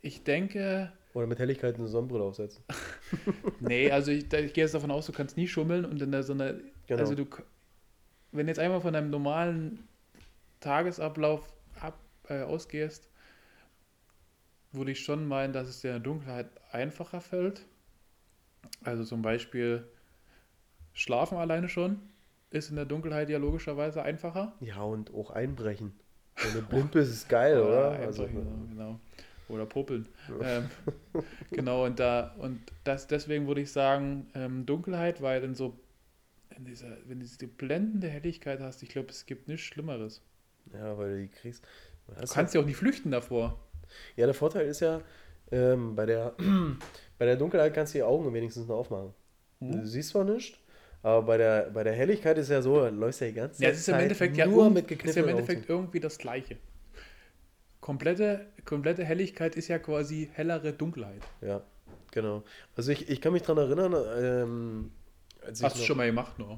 ich 0.01 0.23
denke, 0.23 0.91
Oder 1.13 1.27
mit 1.27 1.39
Helligkeit 1.39 1.75
eine 1.75 1.87
Sonnenbrille 1.87 2.23
aufsetzen. 2.23 2.63
nee, 3.59 3.91
also 3.91 4.11
ich, 4.11 4.31
ich 4.31 4.53
gehe 4.53 4.63
jetzt 4.63 4.73
davon 4.73 4.91
aus, 4.91 5.05
du 5.05 5.11
kannst 5.11 5.37
nie 5.37 5.47
schummeln 5.47 5.85
und 5.85 6.01
in 6.01 6.11
der 6.11 6.23
so 6.23 6.33
einer, 6.33 6.55
Genau. 6.87 7.01
also 7.01 7.15
du, 7.15 7.25
wenn 8.31 8.45
du 8.45 8.51
jetzt 8.51 8.59
einmal 8.59 8.81
von 8.81 8.93
deinem 8.93 9.09
normalen 9.09 9.87
Tagesablauf 10.59 11.53
ab, 11.81 11.97
äh, 12.29 12.41
ausgehst, 12.41 13.09
würde 14.71 14.91
ich 14.91 14.99
schon 14.99 15.27
meinen, 15.27 15.53
dass 15.53 15.67
es 15.67 15.81
dir 15.81 15.89
in 15.89 15.93
der 15.95 16.01
Dunkelheit 16.03 16.47
einfacher 16.71 17.21
fällt. 17.21 17.65
Also 18.83 19.03
zum 19.03 19.21
Beispiel 19.21 19.87
schlafen 20.93 21.37
alleine 21.37 21.69
schon 21.69 21.99
ist 22.49 22.69
in 22.69 22.75
der 22.75 22.85
Dunkelheit 22.85 23.29
ja 23.29 23.37
logischerweise 23.37 24.03
einfacher. 24.03 24.53
ja, 24.59 24.81
und 24.81 25.13
auch 25.13 25.31
einbrechen. 25.31 25.93
Wenn 26.35 26.53
du 26.53 26.61
blind 26.61 26.91
bist, 26.91 27.11
ist 27.11 27.29
geil, 27.29 27.59
oder? 27.59 27.91
Also, 27.91 28.23
einbrechen, 28.23 28.69
genau. 28.69 28.99
Oder 29.49 29.65
popeln. 29.65 30.07
Ähm, 30.41 30.69
genau, 31.51 31.85
und 31.85 31.99
da, 31.99 32.35
und 32.37 32.59
das, 32.83 33.07
deswegen 33.07 33.47
würde 33.47 33.61
ich 33.61 33.71
sagen, 33.71 34.27
ähm, 34.35 34.65
Dunkelheit, 34.65 35.21
weil 35.21 35.43
in 35.43 35.55
so, 35.55 35.79
in 36.55 36.65
dieser, 36.65 36.89
wenn 37.05 37.19
du 37.19 37.25
diese 37.25 37.47
blendende 37.47 38.09
Helligkeit 38.09 38.59
hast, 38.59 38.83
ich 38.83 38.89
glaube, 38.89 39.09
es 39.09 39.25
gibt 39.25 39.47
nichts 39.47 39.65
Schlimmeres. 39.65 40.21
ja, 40.73 40.97
weil 40.97 41.09
du 41.15 41.21
die 41.23 41.29
kriegst. 41.29 41.65
Du 42.07 42.27
kannst 42.27 42.53
ja 42.53 42.61
auch 42.61 42.65
nicht 42.65 42.77
flüchten 42.77 43.11
davor. 43.11 43.59
Ja, 44.15 44.25
der 44.25 44.35
Vorteil 44.35 44.67
ist 44.67 44.81
ja, 44.81 45.01
ähm, 45.51 45.95
bei, 45.95 46.05
der, 46.05 46.35
bei 47.17 47.25
der 47.25 47.37
Dunkelheit 47.37 47.73
kannst 47.73 47.93
du 47.93 47.99
die 47.99 48.03
Augen 48.03 48.33
wenigstens 48.33 48.67
noch 48.67 48.77
aufmachen. 48.77 49.13
Mhm. 49.59 49.71
Du 49.71 49.87
siehst 49.87 50.09
zwar 50.09 50.23
nichts, 50.23 50.57
aber 51.07 51.25
bei 51.25 51.37
der, 51.37 51.69
bei 51.71 51.83
der 51.83 51.93
Helligkeit 51.93 52.37
ist 52.37 52.49
ja 52.49 52.61
so, 52.61 52.79
du 52.81 52.89
läufst 52.95 53.21
ja 53.21 53.27
die 53.27 53.33
ganze 53.33 53.63
Ja, 53.63 53.69
es 53.69 53.79
ist 53.79 53.87
im 53.87 53.93
Zeit 53.93 54.01
Endeffekt 54.03 54.35
ja 54.37 54.45
nur 54.45 54.65
irgend- 54.65 54.89
mit 54.89 55.03
ist 55.05 55.15
ja 55.15 55.23
im. 55.23 55.29
Endeffekt 55.29 55.69
irgendwie 55.69 55.99
das 56.01 56.17
Gleiche. 56.17 56.57
Komplette, 57.79 58.47
komplette 58.65 59.05
Helligkeit 59.05 59.55
ist 59.55 59.67
ja 59.69 59.79
quasi 59.79 60.29
hellere 60.33 60.73
Dunkelheit. 60.73 61.21
Ja, 61.41 61.61
genau. 62.11 62.43
Also 62.75 62.91
ich, 62.91 63.09
ich 63.09 63.21
kann 63.21 63.31
mich 63.33 63.43
dran 63.43 63.57
erinnern, 63.57 63.95
ähm, 64.19 64.91
als 65.45 65.63
Hast 65.63 65.79
du 65.79 65.83
schon 65.83 65.97
mal 65.97 66.07
gemacht, 66.07 66.37
ne? 66.39 66.57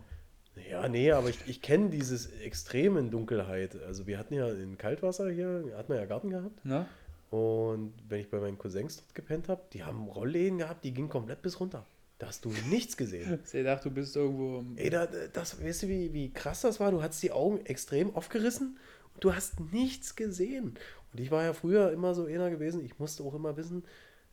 Ja, 0.69 0.87
nee, 0.87 1.11
aber 1.11 1.29
ich, 1.29 1.37
ich 1.45 1.61
kenne 1.61 1.89
dieses 1.89 2.25
Extrem 2.41 2.97
in 2.97 3.11
Dunkelheit. 3.11 3.79
Also 3.83 4.07
wir 4.07 4.17
hatten 4.17 4.33
ja 4.33 4.47
in 4.49 4.77
Kaltwasser 4.77 5.29
hier, 5.29 5.71
hatten 5.77 5.93
wir 5.93 5.99
ja 5.99 6.05
Garten 6.05 6.31
gehabt. 6.31 6.59
Na? 6.63 6.87
Und 7.29 7.93
wenn 8.07 8.21
ich 8.21 8.29
bei 8.31 8.39
meinen 8.39 8.57
Cousins 8.57 8.97
dort 8.97 9.13
gepennt 9.13 9.47
habe, 9.47 9.61
die 9.73 9.83
haben 9.83 10.07
Rollläden 10.07 10.57
gehabt, 10.57 10.83
die 10.83 10.91
gingen 10.93 11.09
komplett 11.09 11.43
bis 11.43 11.59
runter. 11.59 11.85
Da 12.19 12.27
hast 12.27 12.43
du 12.45 12.51
nichts 12.69 12.97
gesehen. 12.97 13.39
Ich 13.53 13.63
dachte, 13.63 13.89
du 13.89 13.95
bist 13.95 14.15
irgendwo. 14.15 14.63
Ey, 14.75 14.89
da, 14.89 15.07
das, 15.07 15.63
weißt 15.63 15.83
du, 15.83 15.87
wie, 15.87 16.13
wie 16.13 16.31
krass 16.31 16.61
das 16.61 16.79
war? 16.79 16.91
Du 16.91 17.01
hattest 17.01 17.23
die 17.23 17.31
Augen 17.31 17.65
extrem 17.65 18.13
aufgerissen 18.13 18.77
und 19.15 19.23
du 19.23 19.33
hast 19.33 19.59
nichts 19.71 20.15
gesehen. 20.15 20.75
Und 21.11 21.19
ich 21.19 21.31
war 21.31 21.43
ja 21.43 21.53
früher 21.53 21.91
immer 21.91 22.13
so 22.13 22.25
einer 22.25 22.49
gewesen, 22.49 22.83
ich 22.83 22.99
musste 22.99 23.23
auch 23.23 23.33
immer 23.33 23.55
wissen, 23.57 23.83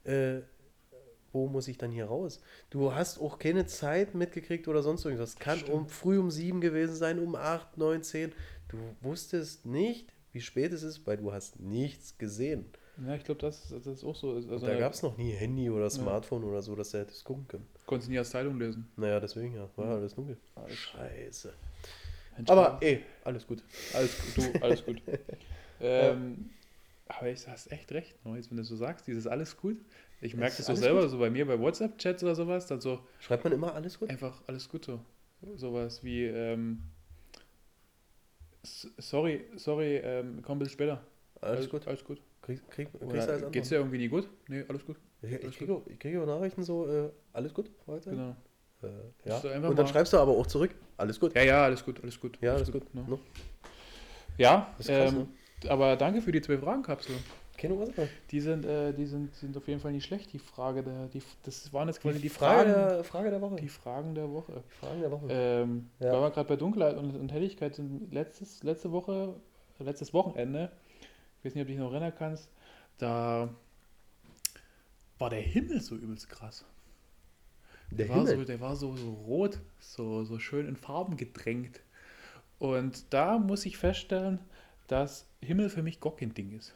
äh, 0.04 0.40
wo 1.32 1.46
muss 1.48 1.68
ich 1.68 1.78
dann 1.78 1.92
hier 1.92 2.06
raus? 2.06 2.40
Du 2.70 2.92
hast 2.92 3.20
auch 3.20 3.38
keine 3.38 3.66
Zeit 3.66 4.14
mitgekriegt 4.14 4.68
oder 4.68 4.82
sonst 4.82 5.04
irgendwas. 5.04 5.36
Kann 5.36 5.58
Stimmt. 5.58 5.72
um 5.74 5.88
früh 5.88 6.18
um 6.18 6.30
sieben 6.30 6.60
gewesen 6.60 6.96
sein, 6.96 7.18
um 7.18 7.36
acht, 7.36 7.76
neun, 7.78 8.02
zehn. 8.02 8.32
Du 8.68 8.78
wusstest 9.00 9.64
nicht, 9.64 10.12
wie 10.32 10.40
spät 10.40 10.72
es 10.72 10.82
ist, 10.82 11.06
weil 11.06 11.18
du 11.18 11.32
hast 11.32 11.60
nichts 11.60 12.18
gesehen. 12.18 12.66
Ja, 13.06 13.14
ich 13.14 13.24
glaube, 13.24 13.40
das, 13.40 13.68
das 13.68 13.86
ist 13.86 14.04
auch 14.04 14.16
so. 14.16 14.32
Also, 14.32 14.48
Und 14.48 14.62
da 14.62 14.78
gab 14.78 14.92
es 14.92 15.02
noch 15.02 15.16
nie 15.18 15.30
Handy 15.30 15.68
oder 15.70 15.90
Smartphone 15.90 16.44
oder 16.44 16.62
so, 16.62 16.74
dass 16.74 16.90
du 16.90 16.98
hättest 16.98 17.24
gucken 17.24 17.46
können. 17.46 17.66
Konntest 17.86 18.10
nie 18.10 18.18
als 18.18 18.30
Zeitung 18.30 18.58
lesen. 18.58 18.88
Naja, 18.96 19.20
deswegen 19.20 19.54
ja, 19.54 19.68
war 19.76 19.86
Mhm. 19.86 19.92
alles 19.92 20.14
dunkel. 20.14 20.36
Alles 20.56 20.78
Scheiße. 20.80 21.52
Aber 22.48 22.78
ey, 22.82 23.02
alles 23.24 23.46
gut. 23.46 23.62
Alles 23.94 24.18
gut, 24.18 24.36
du, 24.36 24.60
alles 24.60 24.84
gut. 24.84 25.00
ähm, 25.80 26.50
aber 27.08 27.28
ich 27.28 27.46
hast 27.46 27.70
echt 27.70 27.92
recht, 27.92 28.24
ne? 28.24 28.36
jetzt 28.36 28.50
wenn 28.50 28.56
du 28.56 28.64
so 28.64 28.76
sagst, 28.76 29.06
dieses 29.06 29.26
alles 29.26 29.56
gut. 29.56 29.78
Ich 30.20 30.34
merke 30.34 30.50
ist 30.50 30.58
das 30.58 30.66
so 30.66 30.72
alles 30.72 30.80
selber, 30.80 31.08
so 31.08 31.18
bei 31.18 31.30
mir 31.30 31.46
bei 31.46 31.58
WhatsApp-Chats 31.58 32.22
oder 32.24 32.34
sowas, 32.34 32.66
dann 32.66 32.80
so 32.80 33.00
Schreibt 33.20 33.44
man 33.44 33.52
immer 33.52 33.74
alles 33.74 33.98
gut? 33.98 34.10
einfach 34.10 34.42
alles 34.46 34.68
gut 34.68 34.84
so. 34.84 35.00
Sowas 35.56 36.02
wie, 36.02 36.24
ähm, 36.24 36.82
sorry, 38.62 39.44
sorry, 39.56 39.96
ähm, 39.98 40.42
komm 40.42 40.58
bis 40.58 40.72
später. 40.72 41.06
Alles 41.40 41.68
gut. 41.70 41.86
Alles 41.86 42.04
gut. 42.04 42.20
Krieg, 42.42 42.60
krieg, 42.70 42.88
kriegst 43.08 43.28
du 43.28 43.32
alles 43.32 43.52
geht's 43.52 43.68
dir 43.68 43.76
irgendwie 43.76 43.98
nie 43.98 44.08
gut? 44.08 44.28
Nee, 44.48 44.64
alles 44.68 44.84
gut. 44.84 44.96
Ich, 45.22 45.32
ich 45.32 45.42
Alles 45.44 45.56
kriege 45.56 46.20
auch, 46.20 46.22
auch 46.22 46.26
Nachrichten 46.26 46.62
so, 46.62 46.86
äh, 46.86 47.10
alles 47.32 47.54
gut, 47.54 47.70
Fragezeichen? 47.84 48.16
Genau. 48.16 48.36
Äh, 48.82 49.28
ja. 49.28 49.68
Und 49.68 49.78
dann 49.78 49.86
schreibst 49.86 50.12
du 50.12 50.18
aber 50.18 50.32
auch 50.32 50.46
zurück, 50.46 50.74
alles 50.96 51.18
gut. 51.18 51.34
Ja, 51.34 51.42
ja, 51.42 51.64
alles 51.64 51.84
gut, 51.84 52.00
alles 52.02 52.20
gut. 52.20 52.38
Ja, 52.40 52.54
alles 52.54 52.70
gut. 52.70 52.94
ne? 52.94 53.04
Ne? 53.08 53.18
Ja, 54.38 54.74
krass, 54.76 54.88
ähm, 54.88 55.28
aber 55.68 55.96
danke 55.96 56.20
für 56.20 56.32
die 56.32 56.42
zwei 56.42 56.58
Fragenkapsel. 56.58 57.16
Keine 57.56 57.74
Ursache. 57.74 58.08
Die 58.30 58.40
sind, 58.40 58.66
äh, 58.66 58.92
die 58.92 59.06
sind, 59.06 59.34
sind 59.34 59.56
auf 59.56 59.66
jeden 59.66 59.80
Fall 59.80 59.92
nicht 59.92 60.04
schlecht. 60.04 60.32
Die 60.34 60.38
Frage 60.38 60.82
der, 60.82 61.06
die, 61.06 61.22
das 61.42 61.72
waren 61.72 61.88
jetzt 61.88 62.02
quasi 62.02 62.20
die, 62.20 62.28
Frage, 62.28 62.70
Fragen, 62.70 62.88
der, 62.90 63.04
Frage 63.04 63.30
der 63.30 63.40
Woche. 63.40 63.56
die 63.56 63.68
Fragen 63.68 64.14
der 64.14 64.30
Woche. 64.30 64.62
Fragen 64.80 65.00
der 65.00 65.10
Woche. 65.10 65.26
Ähm, 65.30 65.88
Ja. 65.98 66.12
Weil 66.12 66.20
wir 66.20 66.30
gerade 66.32 66.48
bei 66.48 66.56
Dunkelheit 66.56 66.96
und, 66.98 67.16
und 67.16 67.32
Helligkeit 67.32 67.74
sind, 67.74 68.12
letztes, 68.12 68.62
letzte 68.62 68.92
Woche, 68.92 69.34
letztes 69.78 70.12
Wochenende, 70.12 70.70
ich 71.38 71.46
weiß 71.46 71.54
nicht, 71.54 71.62
ob 71.62 71.68
du 71.68 71.72
dich 71.72 71.80
noch 71.80 71.92
erinnern 71.92 72.12
kannst, 72.18 72.50
da 72.98 73.48
war 75.18 75.30
der 75.30 75.40
Himmel 75.40 75.80
so 75.80 75.96
übelst 75.96 76.28
krass. 76.28 76.64
der 77.90 78.08
war 78.08 78.26
so, 78.26 78.44
der 78.44 78.60
war 78.60 78.76
so, 78.76 78.96
so 78.96 79.12
rot, 79.12 79.60
so, 79.78 80.24
so 80.24 80.38
schön 80.38 80.66
in 80.66 80.76
Farben 80.76 81.16
gedrängt. 81.16 81.80
Und 82.58 83.12
da 83.12 83.38
muss 83.38 83.66
ich 83.66 83.76
feststellen, 83.76 84.38
dass 84.86 85.26
Himmel 85.40 85.68
für 85.68 85.82
mich 85.82 86.00
gar 86.00 86.16
kein 86.16 86.34
Ding 86.34 86.52
ist. 86.52 86.74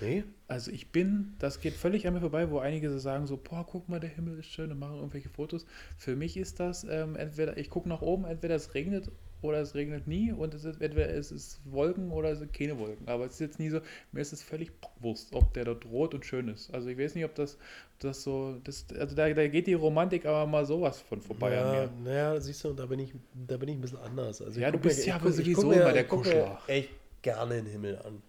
Nee? 0.00 0.24
Also 0.48 0.70
ich 0.70 0.92
bin, 0.92 1.34
das 1.38 1.60
geht 1.60 1.74
völlig 1.74 2.06
an 2.06 2.14
mir 2.14 2.20
vorbei, 2.20 2.50
wo 2.50 2.58
einige 2.58 2.90
so 2.90 2.98
sagen 2.98 3.26
so, 3.26 3.36
boah, 3.36 3.66
guck 3.66 3.88
mal, 3.88 4.00
der 4.00 4.10
Himmel 4.10 4.38
ist 4.38 4.46
schön 4.46 4.70
und 4.70 4.78
machen 4.78 4.96
irgendwelche 4.96 5.28
Fotos. 5.28 5.66
Für 5.98 6.16
mich 6.16 6.36
ist 6.36 6.58
das 6.58 6.84
ähm, 6.84 7.16
entweder, 7.16 7.58
ich 7.58 7.68
gucke 7.68 7.88
nach 7.88 8.00
oben, 8.00 8.24
entweder 8.24 8.54
es 8.54 8.74
regnet 8.74 9.10
oder 9.42 9.60
es 9.60 9.74
regnet 9.74 10.06
nie 10.06 10.32
und 10.32 10.52
es 10.54 10.64
ist, 10.64 10.80
entweder 10.80 11.08
es 11.10 11.30
ist 11.32 11.60
Wolken 11.64 12.10
oder 12.10 12.30
es 12.32 12.38
sind 12.40 12.52
keine 12.52 12.78
Wolken. 12.78 13.08
Aber 13.08 13.24
es 13.26 13.32
ist 13.34 13.40
jetzt 13.40 13.58
nie 13.58 13.70
so, 13.70 13.80
mir 14.12 14.20
ist 14.20 14.32
es 14.32 14.42
völlig 14.42 14.70
Wurst, 15.00 15.34
ob 15.34 15.52
der 15.54 15.64
dort 15.64 15.86
rot 15.86 16.14
und 16.14 16.24
schön 16.26 16.48
ist. 16.48 16.72
Also 16.74 16.88
ich 16.88 16.98
weiß 16.98 17.14
nicht, 17.14 17.24
ob 17.24 17.34
das, 17.34 17.58
das 17.98 18.22
so, 18.22 18.56
das, 18.64 18.86
also 18.98 19.14
da, 19.16 19.28
da 19.32 19.48
geht 19.48 19.66
die 19.66 19.74
Romantik 19.74 20.26
aber 20.26 20.46
mal 20.46 20.64
sowas 20.66 21.00
von 21.00 21.20
vorbei 21.22 21.54
ja, 21.54 21.62
an 21.64 21.70
mir. 22.04 22.10
naja, 22.10 22.40
siehst 22.40 22.64
du, 22.64 22.72
da 22.72 22.86
bin 22.86 22.98
ich, 23.00 23.14
da 23.46 23.56
bin 23.56 23.68
ich 23.70 23.76
ein 23.76 23.80
bisschen 23.80 23.98
anders. 23.98 24.42
Also 24.42 24.60
Ja, 24.60 24.70
du 24.70 24.78
mir- 24.78 24.82
bist 24.82 25.06
ja 25.06 25.16
aber 25.16 25.32
sowieso 25.32 25.68
mir- 25.68 25.80
immer 25.82 25.92
der 25.92 26.02
ich 26.02 26.08
Kuschler. 26.08 26.60
echt 26.66 26.90
gerne 27.22 27.56
den 27.56 27.66
Himmel 27.66 27.98
an. 27.98 28.22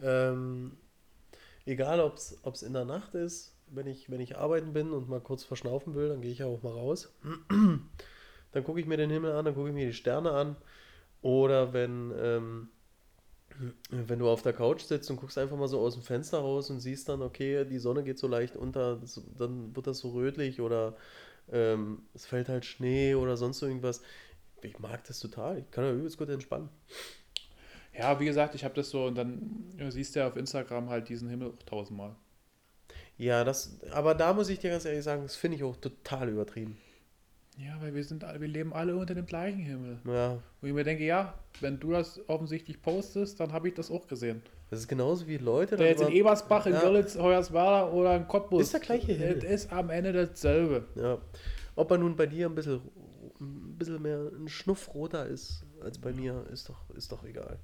Ähm, 0.00 0.72
egal, 1.66 2.00
ob 2.00 2.16
es 2.16 2.62
in 2.62 2.72
der 2.72 2.84
Nacht 2.84 3.14
ist, 3.14 3.54
wenn 3.74 3.86
ich, 3.86 4.10
wenn 4.10 4.20
ich 4.20 4.36
arbeiten 4.36 4.72
bin 4.72 4.92
und 4.92 5.08
mal 5.08 5.20
kurz 5.20 5.44
verschnaufen 5.44 5.94
will, 5.94 6.08
dann 6.10 6.20
gehe 6.20 6.30
ich 6.30 6.38
ja 6.38 6.46
auch 6.46 6.62
mal 6.62 6.72
raus. 6.72 7.10
Dann 8.52 8.64
gucke 8.64 8.80
ich 8.80 8.86
mir 8.86 8.96
den 8.96 9.10
Himmel 9.10 9.32
an, 9.32 9.44
dann 9.44 9.54
gucke 9.54 9.68
ich 9.68 9.74
mir 9.74 9.86
die 9.86 9.92
Sterne 9.92 10.32
an. 10.32 10.56
Oder 11.22 11.72
wenn, 11.72 12.12
ähm, 12.18 12.68
wenn 13.90 14.18
du 14.18 14.28
auf 14.28 14.42
der 14.42 14.52
Couch 14.52 14.82
sitzt 14.82 15.10
und 15.10 15.16
guckst 15.16 15.38
einfach 15.38 15.56
mal 15.56 15.68
so 15.68 15.80
aus 15.80 15.94
dem 15.94 16.02
Fenster 16.02 16.38
raus 16.38 16.70
und 16.70 16.80
siehst 16.80 17.08
dann, 17.08 17.22
okay, 17.22 17.64
die 17.64 17.78
Sonne 17.78 18.02
geht 18.02 18.18
so 18.18 18.26
leicht 18.26 18.56
unter, 18.56 18.96
das, 18.96 19.20
dann 19.38 19.74
wird 19.74 19.86
das 19.86 19.98
so 19.98 20.10
rötlich 20.10 20.60
oder 20.60 20.96
ähm, 21.50 22.02
es 22.14 22.26
fällt 22.26 22.48
halt 22.48 22.64
Schnee 22.64 23.14
oder 23.14 23.36
sonst 23.36 23.62
irgendwas. 23.62 24.02
Ich 24.62 24.78
mag 24.78 25.04
das 25.04 25.20
total. 25.20 25.58
Ich 25.58 25.70
kann 25.70 25.84
ja 25.84 25.92
übelst 25.92 26.18
gut 26.18 26.28
entspannen. 26.28 26.68
Ja, 27.96 28.18
wie 28.20 28.24
gesagt, 28.24 28.54
ich 28.54 28.64
habe 28.64 28.74
das 28.74 28.90
so 28.90 29.04
und 29.04 29.16
dann 29.16 29.66
ja, 29.78 29.90
siehst 29.90 30.14
du 30.14 30.20
ja 30.20 30.28
auf 30.28 30.36
Instagram 30.36 30.88
halt 30.88 31.08
diesen 31.08 31.28
Himmel 31.28 31.48
auch 31.50 31.62
tausendmal. 31.64 32.16
Ja, 33.18 33.44
das, 33.44 33.78
aber 33.92 34.14
da 34.14 34.32
muss 34.32 34.48
ich 34.48 34.58
dir 34.58 34.70
ganz 34.70 34.84
ehrlich 34.84 35.04
sagen, 35.04 35.22
das 35.22 35.36
finde 35.36 35.56
ich 35.58 35.64
auch 35.64 35.76
total 35.76 36.28
übertrieben. 36.30 36.78
Ja, 37.58 37.76
weil 37.80 37.94
wir 37.94 38.02
sind 38.02 38.24
alle, 38.24 38.40
wir 38.40 38.48
leben 38.48 38.72
alle 38.72 38.96
unter 38.96 39.14
dem 39.14 39.26
gleichen 39.26 39.60
Himmel. 39.60 39.98
Ja, 40.06 40.38
Wo 40.60 40.66
ich 40.66 40.72
mir 40.72 40.84
denke, 40.84 41.04
ja, 41.04 41.34
wenn 41.60 41.78
du 41.78 41.90
das 41.90 42.18
offensichtlich 42.28 42.80
postest, 42.80 43.38
dann 43.40 43.52
habe 43.52 43.68
ich 43.68 43.74
das 43.74 43.90
auch 43.90 44.06
gesehen. 44.06 44.40
das 44.70 44.80
ist 44.80 44.88
genauso 44.88 45.26
wie 45.26 45.36
Leute. 45.36 45.76
Der 45.76 45.88
jetzt 45.88 46.00
in 46.02 46.12
Ebersbach, 46.12 46.64
in 46.66 46.72
Ja. 46.72 46.80
Görlitz, 46.80 47.16
Hoyerswerda 47.16 47.90
oder 47.90 48.16
in 48.16 48.26
Cottbus. 48.26 48.62
Ist 48.62 48.72
der 48.72 48.80
gleiche 48.80 49.12
Himmel. 49.12 49.40
Das 49.40 49.50
ist 49.50 49.72
am 49.72 49.90
Ende 49.90 50.12
dasselbe. 50.12 50.84
Ja. 50.94 51.18
Ob 51.76 51.90
er 51.90 51.98
nun 51.98 52.16
bei 52.16 52.26
dir 52.26 52.48
ein 52.48 52.54
bisschen, 52.54 52.80
ein 53.40 53.76
bisschen 53.78 54.00
mehr 54.00 54.30
ein 54.34 54.48
Schnuff 54.48 54.94
roter 54.94 55.26
ist 55.26 55.64
als 55.82 55.98
bei 55.98 56.12
mir, 56.12 56.46
ist 56.50 56.68
doch, 56.70 56.88
ist 56.96 57.12
doch 57.12 57.22
egal. 57.24 57.58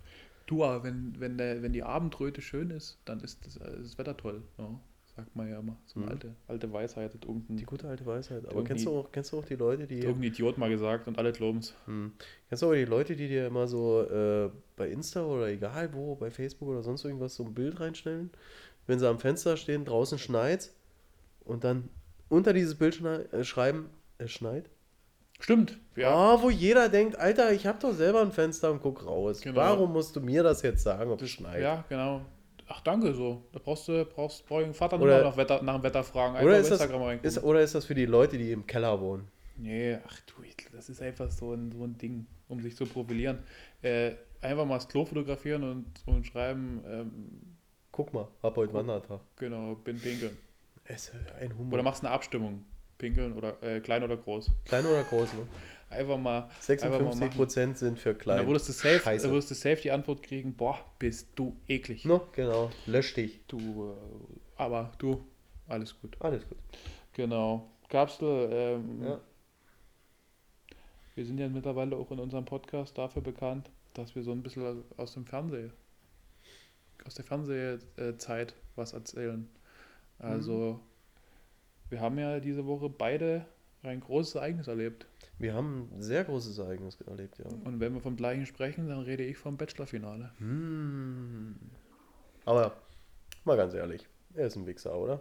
Du, 0.46 0.64
aber 0.64 0.84
wenn, 0.84 1.14
wenn, 1.18 1.36
der, 1.38 1.62
wenn 1.62 1.72
die 1.72 1.82
Abendröte 1.82 2.40
schön 2.42 2.70
ist, 2.70 2.98
dann 3.04 3.20
ist 3.20 3.44
das, 3.46 3.56
äh, 3.58 3.78
das 3.82 3.96
Wetter 3.98 4.16
toll. 4.16 4.42
Ja, 4.58 4.78
sagt 5.18 5.34
man 5.34 5.50
ja 5.50 5.58
immer. 5.58 5.76
So 5.86 5.96
eine 5.98 6.06
Mhm. 6.06 6.12
alte, 6.12 6.34
alte 6.46 6.72
Weisheit 6.72 7.12
hat 7.12 7.24
irgendein, 7.24 7.56
Die 7.56 7.64
gute 7.64 7.88
alte 7.88 8.06
Weisheit. 8.06 8.46
Aber 8.48 8.62
kennst 8.62 8.86
du, 8.86 8.90
auch, 8.90 9.10
kennst 9.10 9.32
du 9.32 9.38
auch 9.38 9.44
die 9.44 9.56
Leute, 9.56 9.88
die. 9.88 9.98
irgendein 9.98 10.22
Idiot 10.30 10.58
mal 10.58 10.70
gesagt 10.70 11.08
und 11.08 11.18
alle 11.18 11.32
glauben's. 11.32 11.74
Hm. 11.86 12.12
Kennst 12.48 12.62
du 12.62 12.68
auch 12.68 12.72
die 12.74 12.84
Leute, 12.84 13.16
die 13.16 13.26
dir 13.26 13.48
immer 13.48 13.66
so 13.66 14.02
äh, 14.02 14.48
bei 14.76 14.88
Insta 14.88 15.24
oder 15.24 15.48
egal 15.48 15.92
wo, 15.92 16.14
bei 16.14 16.30
Facebook 16.30 16.68
oder 16.68 16.84
sonst 16.84 17.04
irgendwas 17.04 17.34
so 17.34 17.44
ein 17.44 17.52
Bild 17.52 17.80
reinstellen? 17.80 18.30
Wenn 18.86 19.00
sie 19.00 19.08
am 19.08 19.18
Fenster 19.18 19.56
stehen, 19.56 19.84
draußen 19.84 20.18
schneit 20.18 20.70
und 21.44 21.64
dann 21.64 21.88
unter 22.28 22.52
dieses 22.52 22.76
Bild 22.76 23.02
äh, 23.04 23.42
schreiben, 23.42 23.90
es 24.18 24.30
schneit? 24.30 24.70
Stimmt, 25.40 25.78
ja. 25.96 26.10
Ah, 26.14 26.42
wo 26.42 26.48
jeder 26.50 26.88
denkt, 26.88 27.18
Alter, 27.18 27.52
ich 27.52 27.66
hab 27.66 27.80
doch 27.80 27.92
selber 27.92 28.22
ein 28.22 28.32
Fenster 28.32 28.70
und 28.70 28.82
guck 28.82 29.04
raus. 29.04 29.40
Genau. 29.40 29.56
Warum 29.56 29.92
musst 29.92 30.14
du 30.14 30.20
mir 30.20 30.42
das 30.44 30.62
jetzt 30.62 30.82
sagen, 30.84 31.10
ob 31.10 31.20
es 31.22 31.30
schneit? 31.30 31.60
Ja, 31.62 31.84
genau. 31.88 32.22
Ach, 32.68 32.80
danke 32.82 33.14
so. 33.14 33.42
Da 33.52 33.58
brauchst 33.58 33.88
du, 33.88 34.04
brauchst, 34.04 34.46
brauch 34.46 34.58
ich 34.60 34.66
den 34.66 34.74
Vater 34.74 35.00
Oder- 35.00 35.16
nur 35.22 35.30
nach, 35.30 35.36
Wetter, 35.36 35.62
nach 35.62 35.74
dem 35.76 35.82
Wetter 35.82 36.04
fragen. 36.04 36.34
Einfach 36.36 36.46
Oder 36.46 36.58
ist, 36.58 36.70
das, 36.70 36.80
Instagram 36.80 37.02
reingucken. 37.02 37.28
ist, 37.28 37.42
oder 37.42 37.60
ist 37.62 37.74
das 37.74 37.84
für 37.86 37.94
die 37.94 38.06
Leute, 38.06 38.36
die 38.38 38.52
im 38.52 38.66
Keller 38.66 39.00
wohnen? 39.00 39.28
Nee, 39.56 39.98
ach 40.06 40.20
du, 40.20 40.34
das 40.72 40.88
ist 40.88 41.02
einfach 41.02 41.30
so 41.30 41.52
ein, 41.52 41.72
so 41.72 41.82
ein 41.84 41.96
Ding, 41.98 42.26
um 42.48 42.60
sich 42.60 42.76
zu 42.76 42.86
profilieren. 42.86 43.40
Äh, 43.82 44.12
einfach 44.40 44.64
mal 44.66 44.74
das 44.76 44.86
Klo 44.88 45.04
fotografieren 45.04 45.64
und, 45.64 45.86
und 46.06 46.26
schreiben, 46.26 46.82
ähm, 46.86 47.56
Guck 47.90 48.14
mal, 48.14 48.28
hab 48.42 48.56
heute 48.56 48.72
Wandertag. 48.74 49.20
genau, 49.36 49.74
bin 49.74 49.98
pinkeln. 49.98 50.36
Es 50.84 51.08
ist 51.08 51.14
ein 51.40 51.56
Humor. 51.58 51.74
Oder 51.74 51.82
machst 51.82 52.04
eine 52.04 52.12
Abstimmung. 52.12 52.64
Pinkeln 52.96 53.32
oder 53.32 53.60
äh, 53.62 53.80
klein 53.80 54.02
oder 54.02 54.16
groß. 54.16 54.50
Klein 54.64 54.84
oder 54.86 55.02
groß, 55.04 55.32
ne? 55.34 55.46
Einfach 55.90 56.18
mal. 56.18 56.42
Einfach 56.42 56.48
mal 56.48 56.50
56 56.60 57.20
machen. 57.20 57.30
Prozent 57.36 57.78
sind 57.78 57.98
für 57.98 58.14
klein. 58.14 58.38
dann 58.38 58.46
würdest 58.46 58.68
du 58.68 58.72
safe, 58.72 58.98
Scheiße. 59.00 59.22
dann 59.24 59.32
würdest 59.32 59.50
du 59.50 59.54
safe 59.54 59.80
die 59.80 59.90
Antwort 59.90 60.22
kriegen, 60.22 60.54
boah, 60.54 60.78
bist 60.98 61.28
du 61.34 61.56
eklig. 61.66 62.04
No, 62.04 62.26
genau. 62.32 62.70
Lösch 62.86 63.14
dich. 63.14 63.40
Du, 63.48 63.58
äh, 63.58 64.60
aber 64.60 64.92
du, 64.98 65.24
alles 65.66 65.98
gut. 66.00 66.16
Alles 66.20 66.46
gut. 66.48 66.58
Genau. 67.14 67.70
Kapsel, 67.88 68.48
ähm, 68.52 69.02
Ja. 69.02 69.20
wir 71.14 71.24
sind 71.24 71.38
ja 71.38 71.48
mittlerweile 71.48 71.96
auch 71.96 72.10
in 72.10 72.18
unserem 72.20 72.44
Podcast 72.44 72.96
dafür 72.98 73.22
bekannt, 73.22 73.70
dass 73.94 74.14
wir 74.14 74.22
so 74.22 74.32
ein 74.32 74.42
bisschen 74.42 74.84
aus 74.98 75.14
dem 75.14 75.24
Fernsehen, 75.24 75.72
aus 77.06 77.14
der 77.14 77.24
Fernsehzeit 77.24 78.54
was 78.76 78.92
erzählen. 78.92 79.48
Also, 80.18 80.80
wir 81.88 82.00
haben 82.00 82.18
ja 82.18 82.40
diese 82.40 82.66
Woche 82.66 82.90
beide 82.90 83.46
ein 83.82 84.00
großes 84.00 84.36
Ereignis 84.36 84.68
erlebt. 84.68 85.06
Wir 85.38 85.54
haben 85.54 85.88
ein 85.94 86.02
sehr 86.02 86.24
großes 86.24 86.58
Ereignis 86.58 87.00
erlebt, 87.00 87.38
ja. 87.38 87.46
Und 87.64 87.80
wenn 87.80 87.94
wir 87.94 88.00
vom 88.00 88.16
gleichen 88.16 88.46
sprechen, 88.46 88.88
dann 88.88 89.00
rede 89.00 89.24
ich 89.24 89.36
vom 89.36 89.56
Bachelor-Finale. 89.56 90.32
Hm. 90.38 91.56
Aber 92.44 92.76
mal 93.44 93.56
ganz 93.56 93.74
ehrlich, 93.74 94.06
er 94.34 94.46
ist 94.46 94.56
ein 94.56 94.66
Wichser, 94.66 94.96
oder? 94.96 95.20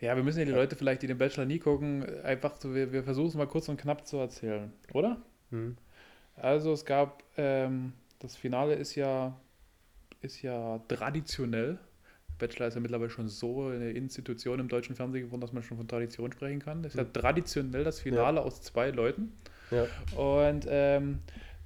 Ja, 0.00 0.16
wir 0.16 0.22
müssen 0.22 0.38
ja 0.38 0.46
die 0.46 0.52
Leute 0.52 0.76
vielleicht, 0.76 1.02
die 1.02 1.06
den 1.06 1.18
Bachelor 1.18 1.44
nie 1.44 1.58
gucken, 1.58 2.04
einfach 2.22 2.56
so, 2.58 2.74
wir, 2.74 2.92
wir 2.92 3.04
versuchen 3.04 3.28
es 3.28 3.34
mal 3.34 3.46
kurz 3.46 3.68
und 3.68 3.78
knapp 3.78 4.06
zu 4.06 4.16
erzählen, 4.16 4.72
oder? 4.94 5.20
Hm. 5.50 5.76
Also 6.36 6.72
es 6.72 6.86
gab, 6.86 7.22
ähm, 7.36 7.92
das 8.18 8.36
Finale 8.36 8.74
ist 8.74 8.94
ja, 8.94 9.38
ist 10.22 10.40
ja 10.40 10.78
traditionell. 10.88 11.78
Bachelor 12.40 12.66
ist 12.66 12.74
ja 12.74 12.80
mittlerweile 12.80 13.10
schon 13.10 13.28
so 13.28 13.66
eine 13.66 13.90
Institution 13.92 14.58
im 14.58 14.68
deutschen 14.68 14.96
Fernsehen 14.96 15.24
geworden, 15.26 15.40
dass 15.40 15.52
man 15.52 15.62
schon 15.62 15.76
von 15.76 15.86
Tradition 15.86 16.32
sprechen 16.32 16.58
kann. 16.60 16.82
Das 16.82 16.94
ist 16.94 16.98
ja 16.98 17.04
traditionell 17.04 17.84
das 17.84 18.00
Finale 18.00 18.42
aus 18.42 18.60
zwei 18.62 18.90
Leuten. 18.90 19.32
Ja. 19.70 19.86
Und 20.18 20.66
ähm, 20.68 21.20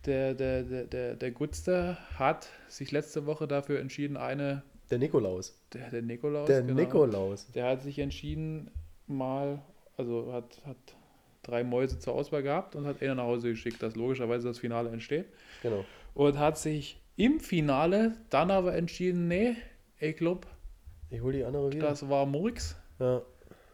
der, 0.04 0.34
der, 0.34 0.62
der, 0.64 0.84
der, 0.84 1.14
der 1.16 1.30
Gutste 1.30 1.96
hat 2.18 2.48
sich 2.68 2.92
letzte 2.92 3.24
Woche 3.24 3.48
dafür 3.48 3.80
entschieden, 3.80 4.18
eine, 4.18 4.62
Der 4.90 4.98
Nikolaus. 4.98 5.58
der, 5.72 5.88
der 5.90 6.02
Nikolaus, 6.02 6.46
Der 6.46 6.60
genau, 6.62 6.74
Nikolaus. 6.80 7.50
der 7.52 7.64
hat 7.66 7.82
sich 7.82 7.98
entschieden, 7.98 8.70
mal, 9.06 9.62
also 9.96 10.30
hat, 10.32 10.60
hat 10.66 10.76
drei 11.42 11.64
Mäuse 11.64 11.98
zur 11.98 12.14
Auswahl 12.14 12.42
gehabt 12.42 12.76
und 12.76 12.86
hat 12.86 13.00
eine 13.02 13.14
nach 13.14 13.24
Hause 13.24 13.50
geschickt, 13.50 13.82
dass 13.82 13.96
logischerweise 13.96 14.48
das 14.48 14.58
Finale 14.58 14.90
entsteht. 14.90 15.26
Genau. 15.62 15.84
Und 16.14 16.38
hat 16.38 16.58
sich 16.58 17.00
im 17.16 17.40
Finale 17.40 18.16
dann 18.30 18.50
aber 18.50 18.74
entschieden, 18.74 19.28
nee, 19.28 19.56
ich 20.00 20.16
glaube, 20.16 20.46
Ich 21.14 21.22
hol 21.22 21.32
die 21.32 21.44
andere 21.44 21.72
wieder. 21.72 21.88
das 21.88 22.08
war 22.08 22.26
Murks. 22.26 22.76
ja. 22.98 23.22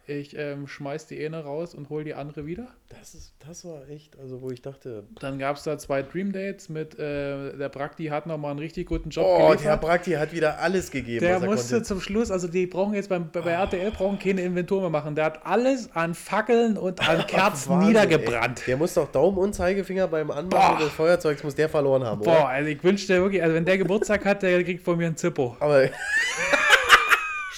Ich 0.07 0.35
ähm, 0.37 0.67
schmeiß 0.67 1.05
die 1.07 1.23
eine 1.23 1.43
raus 1.43 1.73
und 1.75 1.89
hol 1.89 2.03
die 2.03 2.15
andere 2.15 2.45
wieder. 2.45 2.67
Das, 2.89 3.13
ist, 3.13 3.33
das 3.47 3.63
war 3.63 3.87
echt, 3.87 4.17
also 4.19 4.41
wo 4.41 4.49
ich 4.49 4.61
dachte, 4.61 5.03
Dann 5.21 5.37
gab 5.39 5.55
es 5.55 5.63
da 5.63 5.77
zwei 5.77 6.01
Dream 6.01 6.33
Dates 6.33 6.67
mit, 6.69 6.95
äh, 6.99 7.55
der 7.55 7.69
Prakti 7.69 8.07
hat 8.07 8.25
nochmal 8.25 8.49
einen 8.51 8.59
richtig 8.59 8.87
guten 8.87 9.09
Job 9.11 9.25
oh, 9.25 9.37
der 9.37 9.55
geliefert. 9.57 9.81
Prakti 9.81 10.11
hat 10.13 10.33
wieder 10.33 10.59
alles 10.59 10.89
gegeben, 10.91 11.21
Der 11.23 11.35
er 11.35 11.39
musste 11.39 11.75
konnte. 11.75 11.87
zum 11.87 12.01
Schluss, 12.01 12.29
also 12.31 12.47
die 12.49 12.65
brauchen 12.65 12.95
jetzt 12.95 13.09
beim, 13.09 13.29
bei 13.31 13.51
RTL 13.51 13.91
brauchen 13.91 14.17
keine 14.19 14.41
Inventur 14.41 14.81
mehr 14.81 14.89
machen. 14.89 15.15
Der 15.15 15.25
hat 15.25 15.45
alles 15.45 15.89
an 15.95 16.13
Fackeln 16.15 16.77
und 16.77 17.07
an 17.07 17.25
Kerzen 17.27 17.69
Wahnsinn, 17.69 17.89
niedergebrannt. 17.89 18.59
ey. 18.61 18.65
Der 18.65 18.77
muss 18.77 18.95
doch 18.95 19.09
Daumen 19.11 19.37
und 19.37 19.53
Zeigefinger 19.53 20.07
beim 20.07 20.29
Anmachen 20.31 20.77
Boah. 20.77 20.83
des 20.83 20.89
Feuerzeugs 20.93 21.43
muss 21.43 21.55
der 21.55 21.69
verloren 21.69 22.03
haben, 22.03 22.21
Boah, 22.21 22.31
oder? 22.31 22.47
also 22.49 22.69
ich 22.69 22.83
wünschte 22.83 23.21
wirklich, 23.21 23.41
also 23.43 23.55
wenn 23.55 23.65
der 23.65 23.77
Geburtstag 23.77 24.25
hat, 24.25 24.41
der 24.41 24.61
kriegt 24.63 24.83
von 24.83 24.97
mir 24.97 25.07
ein 25.07 25.15
Zippo. 25.15 25.55
Aber 25.59 25.83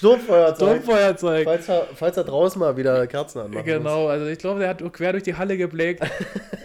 Sturmfeuerzeug. 0.03 0.81
Sturmfeuerzeug. 0.83 1.43
Falls 1.45 1.69
er, 1.69 1.87
falls 1.95 2.17
er 2.17 2.23
draußen 2.25 2.59
mal 2.59 2.75
wieder 2.75 3.07
Kerzen 3.07 3.39
anmachen 3.39 3.63
Genau, 3.65 4.07
also 4.07 4.25
ich 4.25 4.37
glaube, 4.37 4.59
der 4.59 4.67
hat 4.69 4.83
quer 4.91 5.13
durch 5.13 5.23
die 5.23 5.35
Halle 5.35 5.55
geblickt. 5.55 6.03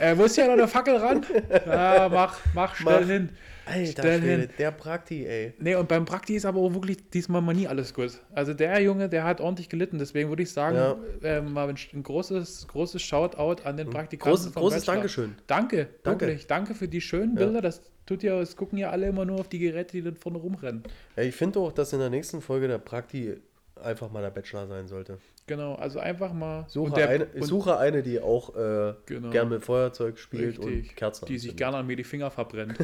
er 0.00 0.16
muss 0.16 0.34
ja 0.34 0.46
noch 0.46 0.54
eine 0.54 0.66
Fackel 0.66 0.96
ran. 0.96 1.24
Ja, 1.66 2.08
mach, 2.10 2.36
mach 2.54 2.74
schnell 2.74 3.00
Mach. 3.00 3.06
hin. 3.08 3.28
Alter 3.68 4.18
Schwede, 4.18 4.48
der 4.58 4.70
Prakti, 4.70 5.26
ey. 5.26 5.52
Nee, 5.58 5.74
und 5.74 5.88
beim 5.88 6.04
Prakti 6.04 6.34
ist 6.34 6.44
aber 6.44 6.60
auch 6.60 6.72
wirklich 6.74 7.10
diesmal 7.10 7.42
mal 7.42 7.54
nie 7.54 7.66
alles 7.68 7.92
gut. 7.94 8.12
Also 8.32 8.54
der 8.54 8.80
Junge, 8.80 9.08
der 9.08 9.24
hat 9.24 9.40
ordentlich 9.40 9.68
gelitten. 9.68 9.98
Deswegen 9.98 10.28
würde 10.28 10.42
ich 10.42 10.50
sagen, 10.50 10.76
Ja. 10.76 10.96
ähm, 11.22 11.52
mal 11.52 11.68
ein, 11.68 12.02
großes, 12.02 12.66
großes 12.68 13.02
Shoutout 13.02 13.62
an 13.64 13.76
den 13.76 13.90
Praktikanten. 13.90 14.30
Großes, 14.36 14.52
vom 14.52 14.62
großes 14.62 14.80
Bachelor. 14.80 14.94
Dankeschön. 14.94 15.34
Danke, 15.46 15.88
Danke. 16.02 16.26
wirklich. 16.26 16.46
Danke 16.46 16.74
für 16.74 16.88
die 16.88 17.00
schönen 17.00 17.36
Ja. 17.36 17.44
Bilder. 17.44 17.60
Das 17.62 17.82
tut 18.06 18.22
ja, 18.22 18.40
es 18.40 18.56
gucken 18.56 18.78
ja 18.78 18.90
alle 18.90 19.06
immer 19.08 19.24
nur 19.24 19.38
auf 19.40 19.48
die 19.48 19.58
Geräte, 19.58 19.92
die 19.92 20.02
dann 20.02 20.16
vorne 20.16 20.38
rumrennen. 20.38 20.82
Ja, 21.16 21.22
ich 21.24 21.34
finde 21.34 21.58
auch, 21.60 21.72
dass 21.72 21.92
in 21.92 21.98
der 21.98 22.10
nächsten 22.10 22.40
Folge 22.40 22.66
der 22.68 22.78
Prakti 22.78 23.36
einfach 23.82 24.10
mal 24.10 24.22
der 24.22 24.30
Bachelor 24.30 24.66
sein 24.66 24.86
sollte. 24.88 25.18
Genau, 25.46 25.74
also 25.76 25.98
einfach 25.98 26.32
mal. 26.32 26.66
Suche, 26.68 26.92
der- 26.94 27.08
eine, 27.08 27.26
ich 27.34 27.44
suche 27.46 27.78
eine, 27.78 28.02
die 28.02 28.20
auch 28.20 28.54
äh, 28.54 28.94
Genau. 29.06 29.30
gern 29.30 29.48
mit 29.48 29.64
Feuerzeug 29.64 30.18
spielt 30.18 30.58
Richtig. 30.58 30.90
und 30.90 30.96
Kerzen 30.96 31.26
die 31.26 31.38
sich 31.38 31.56
gerne 31.56 31.78
an 31.78 31.86
mir 31.86 31.96
die 31.96 32.04
Finger 32.04 32.30
verbrennt. 32.30 32.76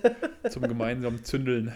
zum 0.50 0.62
gemeinsamen 0.62 1.24
Zündeln. 1.24 1.74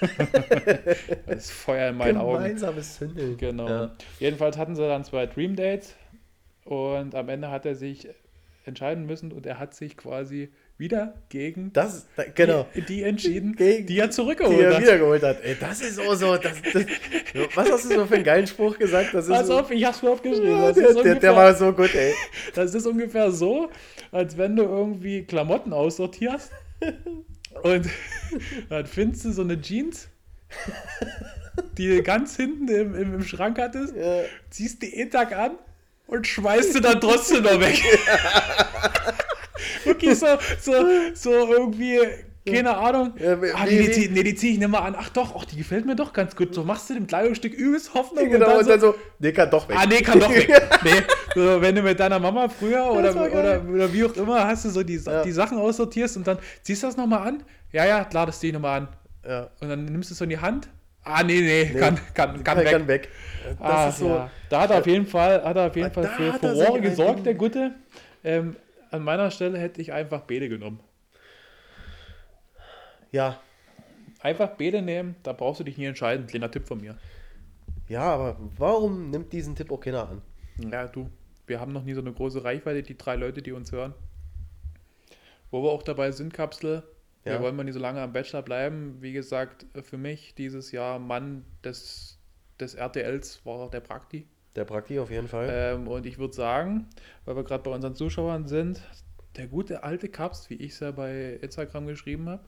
das 1.26 1.50
Feuer 1.50 1.90
in 1.90 1.96
meinen 1.96 2.18
Augen. 2.18 2.38
Gemeinsames 2.42 2.96
Zündeln. 2.96 3.36
Genau. 3.36 3.68
Ja. 3.68 3.90
Jedenfalls 4.20 4.56
hatten 4.58 4.74
sie 4.76 4.82
dann 4.86 5.04
zwei 5.04 5.26
Dream 5.26 5.56
Dates 5.56 5.94
und 6.64 7.14
am 7.14 7.28
Ende 7.28 7.50
hat 7.50 7.66
er 7.66 7.74
sich 7.74 8.08
entscheiden 8.64 9.06
müssen 9.06 9.32
und 9.32 9.44
er 9.46 9.58
hat 9.58 9.74
sich 9.74 9.96
quasi 9.96 10.52
wieder 10.76 11.14
gegen 11.28 11.72
Das, 11.72 12.04
da, 12.16 12.24
genau. 12.34 12.66
die, 12.74 12.82
die 12.82 13.02
entschieden, 13.04 13.54
Gegen- 13.54 13.86
die 13.86 13.98
er 13.98 14.08
Die 14.08 14.12
zurückgeholt 14.12 14.58
er 14.60 14.74
hat. 14.74 14.82
wiedergeholt 14.82 15.22
hat. 15.22 15.42
Ey, 15.44 15.56
das 15.60 15.80
ist 15.80 16.00
auch 16.00 16.14
so. 16.14 16.36
Das, 16.36 16.52
das, 16.72 16.84
was 17.54 17.70
hast 17.70 17.84
du 17.84 17.94
so 17.94 18.06
für 18.06 18.14
einen 18.16 18.24
geilen 18.24 18.46
Spruch 18.48 18.76
gesagt? 18.76 19.14
Das 19.14 19.26
ist 19.26 19.30
Pass 19.30 19.46
so, 19.46 19.60
auf, 19.60 19.70
ich 19.70 19.84
hab's 19.84 20.02
mir 20.02 20.10
aufgeschrieben. 20.10 20.50
ja, 20.50 20.72
der, 20.72 20.88
ist 20.88 20.96
der, 20.96 21.04
ungefähr, 21.12 21.36
war 21.36 21.54
so 21.54 21.72
gut, 21.72 21.94
ey. 21.94 22.12
das 22.54 22.74
ist 22.74 22.86
ungefähr 22.86 23.30
so, 23.30 23.70
als 24.10 24.36
wenn 24.36 24.56
du 24.56 24.64
irgendwie 24.64 25.22
Klamotten 25.24 25.72
aussortierst 25.72 26.50
und 27.62 27.86
dann 28.68 28.86
findest 28.86 29.24
du 29.26 29.30
so 29.32 29.42
eine 29.42 29.60
Jeans, 29.60 30.08
die 31.78 31.86
du 31.88 32.02
ganz 32.02 32.34
hinten 32.36 32.66
im, 32.68 32.94
im, 32.96 33.14
im 33.14 33.22
Schrank 33.22 33.58
hattest, 33.60 33.94
Ja. 33.94 34.22
ziehst 34.50 34.82
die 34.82 34.92
eh 34.98 35.06
Tag 35.06 35.32
an 35.36 35.52
und 36.08 36.26
schmeißt 36.26 36.72
sie 36.72 36.80
dann 36.80 37.00
trotzdem 37.00 37.44
noch 37.44 37.60
weg. 37.60 37.80
Wirklich 39.84 40.18
so, 40.18 40.26
so, 40.60 40.72
so 41.14 41.30
irgendwie, 41.30 41.98
keine 42.46 42.76
Ahnung. 42.76 43.14
Ja, 43.18 43.40
wie- 43.40 43.52
ah, 43.52 43.64
wie- 43.66 43.76
nee, 43.76 43.86
die 43.86 43.90
zieh, 43.92 44.08
nee, 44.12 44.22
die 44.22 44.34
zieh 44.34 44.52
ich 44.52 44.58
nicht 44.58 44.68
mal 44.68 44.80
an. 44.80 44.94
Ach 44.98 45.08
doch, 45.10 45.34
ach, 45.36 45.44
die 45.44 45.56
gefällt 45.56 45.86
mir 45.86 45.96
doch 45.96 46.12
ganz 46.12 46.34
gut. 46.36 46.54
So 46.54 46.64
machst 46.64 46.90
du 46.90 46.94
dem 46.94 47.06
Kleidungsstück 47.06 47.54
übelst 47.54 47.94
Hoffnung. 47.94 48.28
Genau, 48.30 48.58
und 48.58 48.68
dann 48.68 48.80
so, 48.80 48.92
so, 48.92 48.98
nee, 49.18 49.32
kann 49.32 49.50
doch 49.50 49.68
weg. 49.68 49.76
Ah, 49.80 49.86
nee, 49.86 50.02
kann 50.02 50.20
doch 50.20 50.30
weg. 50.30 50.48
Nee. 50.84 50.90
So, 51.34 51.60
wenn 51.62 51.74
du 51.74 51.82
mit 51.82 51.98
deiner 51.98 52.18
Mama 52.18 52.48
früher 52.48 52.84
oder, 52.90 53.10
oder, 53.14 53.62
oder 53.68 53.92
wie 53.92 54.04
auch 54.04 54.14
immer 54.16 54.46
hast 54.46 54.64
du 54.66 54.70
so 54.70 54.82
die, 54.82 54.96
Ja. 54.98 55.22
die 55.22 55.32
Sachen 55.32 55.58
aussortierst 55.58 56.16
und 56.18 56.26
dann 56.26 56.38
ziehst 56.62 56.82
du 56.82 56.86
das 56.88 56.96
nochmal 56.96 57.26
an. 57.26 57.42
Ja, 57.72 57.84
ja, 57.86 58.04
klar, 58.04 58.26
das 58.26 58.38
zieh 58.40 58.48
ich 58.48 58.52
nochmal 58.52 58.80
an. 58.82 58.88
Ja. 59.26 59.48
Und 59.60 59.68
dann 59.70 59.84
nimmst 59.86 60.10
du 60.10 60.12
es 60.14 60.18
so 60.18 60.24
in 60.24 60.30
die 60.30 60.38
Hand. 60.38 60.68
Ah, 61.02 61.22
nee, 61.22 61.40
nee, 61.40 61.78
kann, 61.78 61.98
kann, 62.14 62.42
kann 62.44 62.58
weg. 62.58 62.70
Kann 62.70 62.88
weg. 62.88 63.08
Das 63.58 63.70
Ah, 63.70 63.88
ist 63.88 63.98
so. 63.98 64.08
ja. 64.08 64.30
Da 64.48 64.60
hat 64.62 64.70
er 64.70 64.78
auf 64.78 64.86
jeden 64.86 65.06
Fall, 65.06 65.42
hat 65.44 65.56
er 65.56 65.66
auf 65.66 65.76
jeden 65.76 65.90
Fall 65.92 66.06
für 66.16 66.32
Furore 66.34 66.80
gesorgt, 66.80 67.26
der 67.26 67.34
Gute. 67.34 67.72
Ähm, 68.22 68.56
an 68.94 69.02
meiner 69.02 69.30
Stelle 69.30 69.58
hätte 69.58 69.80
ich 69.82 69.92
einfach 69.92 70.22
Bede 70.22 70.48
genommen. 70.48 70.80
Ja. 73.10 73.40
Einfach 74.20 74.50
Bede 74.56 74.80
nehmen, 74.82 75.16
da 75.22 75.32
brauchst 75.32 75.60
du 75.60 75.64
dich 75.64 75.76
nie 75.76 75.84
entscheiden. 75.84 76.26
Kleiner 76.26 76.50
Tipp 76.50 76.66
von 76.66 76.80
mir. 76.80 76.96
Ja, 77.88 78.02
aber 78.02 78.36
warum 78.56 79.10
nimmt 79.10 79.32
diesen 79.32 79.54
Tipp 79.56 79.70
auch 79.70 79.80
keiner 79.80 80.08
an? 80.08 80.22
Ja, 80.70 80.86
du, 80.86 81.10
wir 81.46 81.60
haben 81.60 81.72
noch 81.72 81.82
nie 81.84 81.92
so 81.92 82.00
eine 82.00 82.12
große 82.12 82.42
Reichweite, 82.42 82.82
die 82.82 82.96
drei 82.96 83.16
Leute, 83.16 83.42
die 83.42 83.52
uns 83.52 83.72
hören. 83.72 83.92
Wo 85.50 85.62
wir 85.62 85.70
auch 85.70 85.82
dabei 85.82 86.10
sind, 86.12 86.32
Kapsel. 86.32 86.82
Wir 87.24 87.34
Ja. 87.34 87.42
wollen 87.42 87.56
mal 87.56 87.64
nicht 87.64 87.74
so 87.74 87.80
lange 87.80 88.00
am 88.00 88.12
Bachelor 88.12 88.42
bleiben. 88.42 88.96
Wie 89.00 89.12
gesagt, 89.12 89.66
für 89.82 89.98
mich 89.98 90.34
dieses 90.34 90.72
Jahr 90.72 90.98
Mann 90.98 91.44
des, 91.62 92.18
des 92.60 92.74
RTLs 92.74 93.44
war 93.44 93.68
der 93.70 93.80
Prakti. 93.80 94.26
Der 94.56 94.64
Prakti 94.64 94.98
auf 94.98 95.10
jeden 95.10 95.28
Fall. 95.28 95.48
Ähm, 95.50 95.88
und 95.88 96.06
ich 96.06 96.18
würde 96.18 96.34
sagen, 96.34 96.86
weil 97.24 97.36
wir 97.36 97.44
gerade 97.44 97.62
bei 97.62 97.70
unseren 97.70 97.94
Zuschauern 97.94 98.46
sind, 98.46 98.80
der 99.36 99.48
gute 99.48 99.82
alte 99.82 100.08
Kaps, 100.08 100.48
wie 100.48 100.54
ich 100.54 100.72
es 100.72 100.80
ja 100.80 100.92
bei 100.92 101.38
Instagram 101.42 101.86
geschrieben 101.86 102.28
habe, 102.28 102.42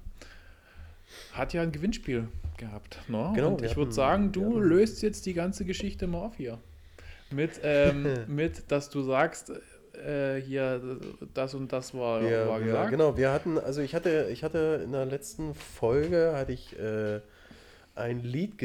hat 1.32 1.52
ja 1.52 1.62
ein 1.62 1.72
Gewinnspiel 1.72 2.28
gehabt. 2.56 2.98
Ne? 3.08 3.32
Genau, 3.34 3.54
und 3.54 3.62
ich 3.62 3.76
würde 3.76 3.92
sagen, 3.92 4.32
du 4.32 4.58
löst 4.58 5.02
jetzt 5.02 5.26
die 5.26 5.34
ganze 5.34 5.64
Geschichte 5.64 6.06
mal 6.06 6.18
auf 6.18 6.36
hier. 6.36 6.58
Mit, 7.30 7.60
ähm, 7.62 8.06
mit 8.28 8.70
dass 8.70 8.88
du 8.88 9.02
sagst, 9.02 9.52
äh, 9.96 10.40
hier, 10.40 10.98
das 11.34 11.54
und 11.54 11.72
das 11.72 11.94
war, 11.94 12.22
wir, 12.22 12.48
war 12.48 12.60
gesagt. 12.60 12.90
genau, 12.90 13.16
wir 13.16 13.32
hatten, 13.32 13.58
also 13.58 13.80
ich 13.80 13.94
hatte, 13.94 14.28
ich 14.30 14.44
hatte 14.44 14.82
in 14.84 14.92
der 14.92 15.06
letzten 15.06 15.54
Folge 15.54 16.32
hatte 16.34 16.52
ich 16.52 16.78
äh, 16.78 17.20
ein 17.94 18.22
Lied 18.22 18.58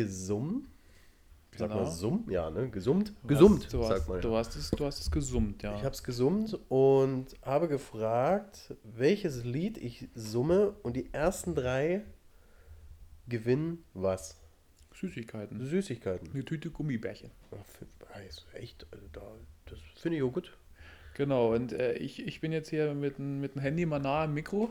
gesummt. 1.68 1.70
Sag 1.70 1.70
Genau. 1.70 1.84
mal 1.84 1.91
summ? 1.91 2.26
Ja, 2.30 2.49
ne? 2.49 2.70
Gesummt? 2.70 3.14
Du 3.22 3.28
Gesummt, 3.28 3.64
hast, 3.66 3.74
du, 3.74 3.84
sagt 3.84 3.99
hast, 4.01 4.09
man. 4.09 4.22
du, 4.22 4.36
hast 4.36 4.55
es, 4.55 4.72
du 4.72 4.86
hast 4.86 4.99
es 4.99 5.12
gesummt, 5.12 5.64
ja. 5.64 5.76
Ich 5.76 5.84
habe 5.84 5.93
es 5.95 6.03
gesummt 6.03 6.59
und 6.70 7.28
habe 7.43 7.68
gefragt, 7.68 8.74
welches 8.84 9.43
Lied 9.43 9.78
ich 9.78 10.07
summe 10.16 10.72
und 10.84 10.95
die 10.95 11.14
ersten 11.14 11.55
drei 11.55 12.03
gewinnen 13.28 13.84
was? 13.93 14.38
Süßigkeiten. 14.93 15.66
Süßigkeiten. 15.66 16.30
Eine 16.34 16.45
Tüte 16.45 16.70
Gummibärchen. 16.70 17.32
Ist 18.28 18.45
echt, 18.53 18.86
also 18.91 19.05
da, 19.14 19.22
das 19.66 19.80
finde 19.95 20.18
ich 20.18 20.24
auch 20.24 20.32
gut. 20.34 20.55
Genau, 21.16 21.53
und 21.53 21.74
äh, 21.74 21.93
ich, 21.93 22.26
ich 22.26 22.39
bin 22.41 22.51
jetzt 22.51 22.70
hier 22.70 22.93
mit, 22.93 23.18
dem- 23.18 23.39
mit 23.41 23.55
dem 23.55 23.62
Handy 23.62 23.86
mal 23.86 23.99
nah 23.99 24.24
am 24.26 24.34
Mikro 24.34 24.70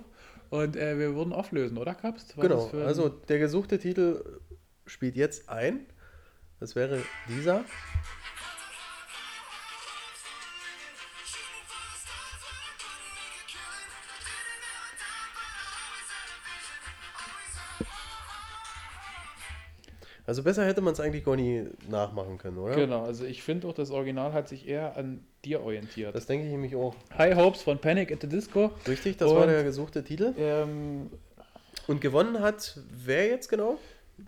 und 0.51 0.77
äh, 0.77 0.99
wir 0.99 1.15
würden 1.15 1.33
auflösen, 1.33 1.79
oder 1.79 1.95
Kapst? 1.95 2.35
Genau, 2.37 2.69
also 2.71 3.09
der 3.09 3.39
gesuchte 3.39 3.79
Titel 3.79 4.41
spielt 4.87 5.17
jetzt 5.17 5.49
ein. 5.49 5.87
Das 6.61 6.77
wäre 6.77 7.03
dieser. 7.29 7.65
Also 20.27 20.43
besser 20.45 20.65
hätte 20.65 20.81
man 20.81 20.93
es 20.93 21.01
eigentlich 21.01 21.25
gar 21.25 21.35
nie 21.35 21.65
nachmachen 21.89 22.39
können, 22.39 22.59
oder? 22.59 22.77
Genau, 22.77 23.05
also 23.05 23.25
ich 23.25 23.43
finde 23.43 23.67
auch, 23.67 23.73
das 23.73 23.91
Original 23.91 24.33
hat 24.33 24.49
sich 24.49 24.69
eher 24.69 24.97
an 24.97 25.25
dir 25.45 25.63
orientiert. 25.63 26.15
Das 26.15 26.27
denke 26.27 26.45
ich 26.47 26.53
nämlich 26.53 26.77
auch. 26.77 26.95
High 27.17 27.35
Hopes 27.37 27.63
von 27.63 27.79
Panic 27.79 28.13
at 28.13 28.21
the 28.21 28.29
Disco. 28.29 28.71
Richtig, 28.87 29.17
das 29.17 29.31
war 29.31 29.43
Und- 29.43 29.49
der 29.49 29.65
gesuchte 29.65 30.05
Titel. 30.05 30.35
Ähm, 30.39 31.11
Und 31.89 32.01
gewonnen 32.01 32.41
hat 32.41 32.79
wer 32.93 33.27
jetzt 33.27 33.49
genau? 33.49 33.79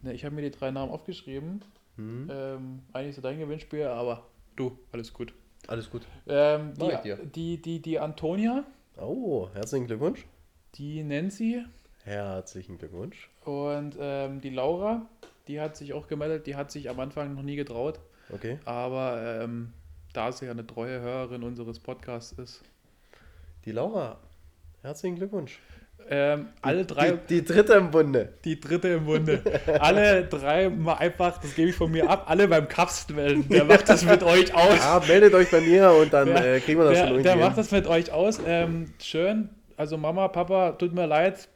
ne, 0.03 0.13
ich 0.15 0.25
habe 0.25 0.35
mir 0.35 0.43
die 0.43 0.51
drei 0.51 0.71
Namen 0.73 0.91
aufgeschrieben. 0.91 1.63
Hm, 2.03 2.31
Ähm, 2.31 2.83
eigentlich 2.93 3.11
ist 3.11 3.17
ja 3.17 3.23
dein 3.23 3.39
Gewinnspiel, 3.39 3.85
aber 3.87 4.27
du, 4.57 4.79
alles 4.93 5.13
gut. 5.13 5.33
alles 5.69 5.91
gut. 5.91 6.03
Ähm, 6.27 6.75
die, 6.75 6.97
dir. 7.03 7.17
die, 7.17 7.61
die, 7.63 7.81
die 7.81 7.99
Antonia, 7.99 8.65
Oh, 8.99 9.49
herzlichen 9.55 9.87
Glückwunsch. 9.87 10.27
die 10.75 11.03
Nancy 11.03 11.65
Herzlichen 12.05 12.79
Glückwunsch. 12.79 13.31
und 13.45 13.97
ähm, 13.99 14.41
die 14.41 14.51
Laura, 14.51 15.07
die 15.49 15.61
hat 15.61 15.77
sich 15.77 15.93
auch 15.93 16.09
gemeldet. 16.09 16.47
Die 16.47 16.57
hat 16.57 16.71
sich 16.73 16.91
am 16.91 16.99
Anfang 17.01 17.35
noch 17.35 17.43
nie 17.43 17.57
getraut. 17.57 18.01
Okay. 18.33 18.59
Aber 18.65 19.41
ähm, 19.43 19.73
da 20.13 20.31
sie 20.33 20.47
ja 20.47 20.51
eine 20.53 20.67
treue 20.67 21.01
Hörerin 21.01 21.43
unseres 21.43 21.79
Podcasts 21.79 22.33
ist, 22.33 22.63
Die 23.65 23.73
Laura, 23.73 24.19
herzlichen 24.83 25.17
Glückwunsch. 25.17 25.61
Ähm, 26.11 26.49
alle 26.61 26.85
drei, 26.85 27.13
Die, 27.29 27.41
die 27.41 27.45
dritte 27.45 27.75
im 27.75 27.91
Bunde. 27.91 28.33
die 28.45 28.59
dritte 28.61 28.89
im 28.89 29.05
Bunde, 29.07 29.43
alle 29.81 30.25
drei 30.25 30.69
mal 30.69 30.95
einfach, 30.95 31.39
das 31.39 31.55
gebe 31.55 31.71
ich 31.71 31.77
von 31.77 31.91
mir 31.91 32.09
ab, 32.09 32.25
alle 32.29 32.49
beim 32.49 32.69
Kapst 32.69 33.11
melden. 33.15 33.49
Der 33.49 33.65
macht 33.65 33.89
das 33.89 34.05
mit 34.05 34.23
euch 34.23 34.55
aus. 34.55 34.79
Ja, 34.79 35.01
meldet 35.07 35.35
euch 35.35 35.51
bei 35.51 35.61
mir 35.61 35.91
und 35.93 36.13
dann 36.13 36.27
Der- 36.29 36.57
äh, 36.57 36.61
kriegen 36.61 36.79
wir 36.81 36.85
das 36.91 36.99
schon 36.99 37.07
Der, 37.09 37.17
irgendwie. 37.17 37.23
der 37.23 37.37
macht 37.37 37.59
das 37.59 37.71
mit 37.71 37.87
euch 37.87 38.13
aus. 38.13 38.41
Ähm, 38.47 38.93
schön. 39.01 39.49
Also 39.77 39.97
Mama, 39.97 40.29
Papa, 40.29 40.73
tut 40.73 40.93
mir 40.95 41.07
leid, 41.07 41.49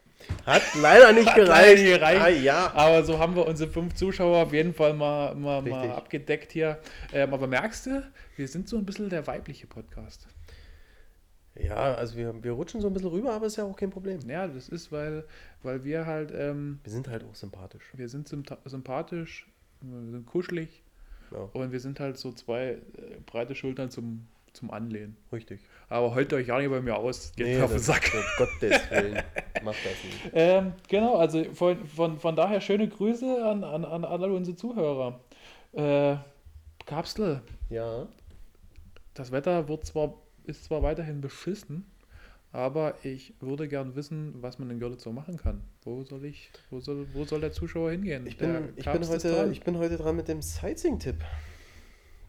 Hat 0.46 0.62
leider 0.80 1.12
nicht 1.12 1.28
Hat 1.28 1.36
leider 1.36 1.44
gereicht. 1.46 1.82
nicht 1.82 1.94
gereicht. 1.98 2.20
Ah, 2.22 2.28
ja. 2.28 2.72
aber 2.74 3.04
so 3.04 3.18
haben 3.18 3.36
wir 3.36 3.46
unsere 3.46 3.70
fünf 3.70 3.94
Zuschauer 3.94 4.38
auf 4.44 4.52
jeden 4.52 4.74
Fall 4.74 4.94
mal, 4.94 5.34
mal, 5.34 5.60
mal 5.62 5.90
abgedeckt 5.90 6.52
hier. 6.52 6.78
Ähm, 7.12 7.32
aber 7.34 7.46
merkst 7.46 7.86
du, 7.86 8.02
wir 8.36 8.48
sind 8.48 8.68
so 8.68 8.76
ein 8.78 8.84
bisschen 8.86 9.08
der 9.10 9.26
weibliche 9.26 9.66
Podcast. 9.66 10.26
Ja, 11.58 11.94
also 11.94 12.16
wir, 12.16 12.42
wir 12.42 12.52
rutschen 12.52 12.80
so 12.80 12.86
ein 12.88 12.92
bisschen 12.92 13.08
rüber, 13.10 13.32
aber 13.32 13.46
ist 13.46 13.56
ja 13.56 13.64
auch 13.64 13.76
kein 13.76 13.90
Problem. 13.90 14.20
Ja, 14.28 14.46
das 14.46 14.68
ist, 14.68 14.92
weil, 14.92 15.24
weil 15.62 15.84
wir 15.84 16.04
halt, 16.06 16.30
ähm, 16.34 16.80
Wir 16.84 16.92
sind 16.92 17.08
halt 17.08 17.24
auch 17.24 17.34
sympathisch. 17.34 17.84
wir 17.94 18.08
sind 18.08 18.28
sympa- 18.28 18.58
sympathisch, 18.66 19.46
wir 19.80 20.10
sind 20.12 20.26
kuschelig 20.26 20.82
Ja, 21.30 21.48
und 21.52 21.72
wir 21.72 21.80
sind 21.80 21.98
halt 22.00 22.18
so 22.18 22.32
zwei 22.32 22.72
äh, 22.72 22.78
breite 23.24 23.54
Schultern 23.54 23.90
zum, 23.90 24.26
zum 24.52 24.70
Anlehnen. 24.70 25.16
richtig. 25.32 25.60
Aber 25.88 26.14
heute 26.14 26.36
euch 26.36 26.48
ja 26.48 26.58
nicht 26.58 26.68
bei 26.70 26.80
mir 26.82 26.96
aus, 26.96 27.32
geht 27.36 27.46
Nee, 27.46 27.56
mir 27.58 27.64
auf 27.64 27.70
den 27.70 27.76
das- 27.78 27.86
Sack. 27.86 28.10
Um 28.12 28.20
Gottes 28.46 28.90
Willen. 28.90 29.22
Macht 29.62 29.78
das 29.84 30.04
nicht. 30.04 30.30
Ähm, 30.34 30.72
genau, 30.88 31.16
also 31.16 31.44
von, 31.54 31.86
von, 31.86 32.18
von 32.18 32.36
daher 32.36 32.60
schöne 32.60 32.88
Grüße 32.88 33.44
an, 33.44 33.62
an, 33.64 33.84
an 33.84 34.04
alle 34.04 34.32
unsere 34.32 34.56
Zuhörer. 34.56 35.20
Äh, 35.72 36.16
Kapsel. 36.84 37.40
Ja. 37.70 38.06
Das 39.14 39.32
Wetter 39.32 39.66
wird 39.68 39.86
zwar, 39.86 40.14
ist 40.46 40.64
zwar 40.64 40.82
weiterhin 40.82 41.20
beschissen, 41.20 41.84
aber 42.52 42.94
ich 43.04 43.34
würde 43.40 43.68
gern 43.68 43.94
wissen, 43.96 44.34
was 44.42 44.58
man 44.58 44.70
in 44.70 44.78
Görlitz 44.78 45.02
so 45.02 45.12
machen 45.12 45.36
kann. 45.36 45.60
Wo 45.82 46.02
soll 46.04 46.24
ich, 46.24 46.50
wo 46.70 46.80
soll, 46.80 47.06
wo 47.12 47.24
soll 47.24 47.40
der 47.40 47.52
Zuschauer 47.52 47.90
hingehen? 47.90 48.26
Ich 48.26 48.38
bin, 48.38 48.70
ich, 48.76 48.84
bin 48.84 49.08
heute, 49.08 49.30
dran. 49.32 49.52
ich 49.52 49.62
bin 49.62 49.76
heute 49.78 49.96
dran 49.96 50.16
mit 50.16 50.28
dem 50.28 50.40
Sightseeing-Tipp. 50.42 51.16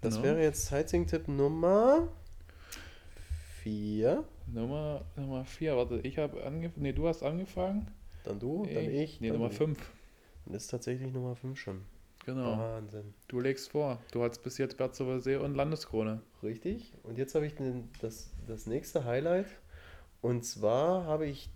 Das 0.02 0.18
No. 0.18 0.24
wäre 0.24 0.42
jetzt 0.42 0.66
Sightseeing-Tipp 0.68 1.28
Nummer 1.28 2.10
4. 3.64 4.24
Nummer, 4.54 5.06
Nummer 5.16 5.44
4, 5.46 5.76
warte, 5.76 6.00
ich 6.04 6.18
habe 6.18 6.44
angefangen, 6.44 6.84
nee, 6.84 6.94
du 6.94 7.08
hast 7.08 7.24
angefangen. 7.24 7.88
Dann 8.24 8.40
du, 8.40 8.66
dann 8.66 8.74
Nee, 8.74 9.04
ich. 9.04 9.20
Nee, 9.22 9.28
dann 9.30 9.38
Nummer 9.38 9.50
du. 9.50 9.56
5. 9.56 9.78
Dann 10.46 10.54
ist 10.56 10.68
tatsächlich 10.68 11.12
Nummer 11.14 11.36
5 11.36 11.60
schon. 11.60 11.82
Genau. 12.28 12.60
Wahnsinn. 12.60 13.16
Du 13.30 13.40
legst 13.40 13.72
vor. 13.72 14.00
Du 14.12 14.22
hast 14.22 14.44
bis 14.44 14.58
jetzt 14.58 14.76
Berzower 14.76 15.22
See 15.22 15.38
und 15.38 15.56
Landeskrone. 15.56 16.22
Richtig. 16.44 16.94
Und 17.04 17.18
jetzt 17.18 17.34
habe 17.36 17.46
ich 17.46 17.56
den, 17.56 17.88
das, 18.02 18.34
das 18.46 18.68
nächste 18.68 19.06
Highlight. 19.06 19.48
Und 20.22 20.44
zwar 20.44 21.06
habe 21.06 21.26
ich 21.26 21.50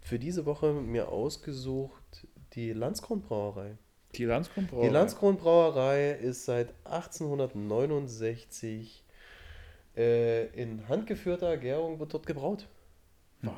für 0.00 0.18
diese 0.18 0.44
Woche 0.44 0.72
mir 0.72 1.10
ausgesucht 1.10 2.26
die 2.54 2.72
Landskronbrauerei. 2.72 3.78
Die 4.16 4.24
Landskron 4.24 4.66
Die 4.82 4.88
Landskronbrauerei 4.88 6.10
ist 6.10 6.46
seit 6.46 6.74
1869 6.82 9.04
äh, 9.96 10.46
in 10.46 10.88
handgeführter 10.88 11.56
Gärung 11.58 12.00
wird 12.00 12.12
dort 12.12 12.26
gebraut. 12.26 12.66
Hm. 13.42 13.50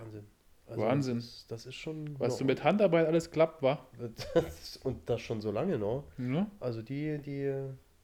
Wahnsinn. 0.77 0.89
Wahnsinn. 0.89 1.17
Das, 1.17 1.47
das 1.49 1.67
ist 1.67 1.75
schon. 1.77 2.15
Was 2.19 2.37
du 2.39 2.45
noch- 2.45 2.49
mit 2.49 2.65
Handarbeit 2.65 3.07
alles 3.07 3.31
klappt, 3.31 3.63
war. 3.63 3.87
Und 4.85 4.97
das 5.09 5.21
schon 5.21 5.41
so 5.41 5.51
lange, 5.51 5.79
ne? 5.79 6.03
Ne? 6.19 6.47
Also 6.61 6.83
die, 6.83 7.19
die, 7.19 7.53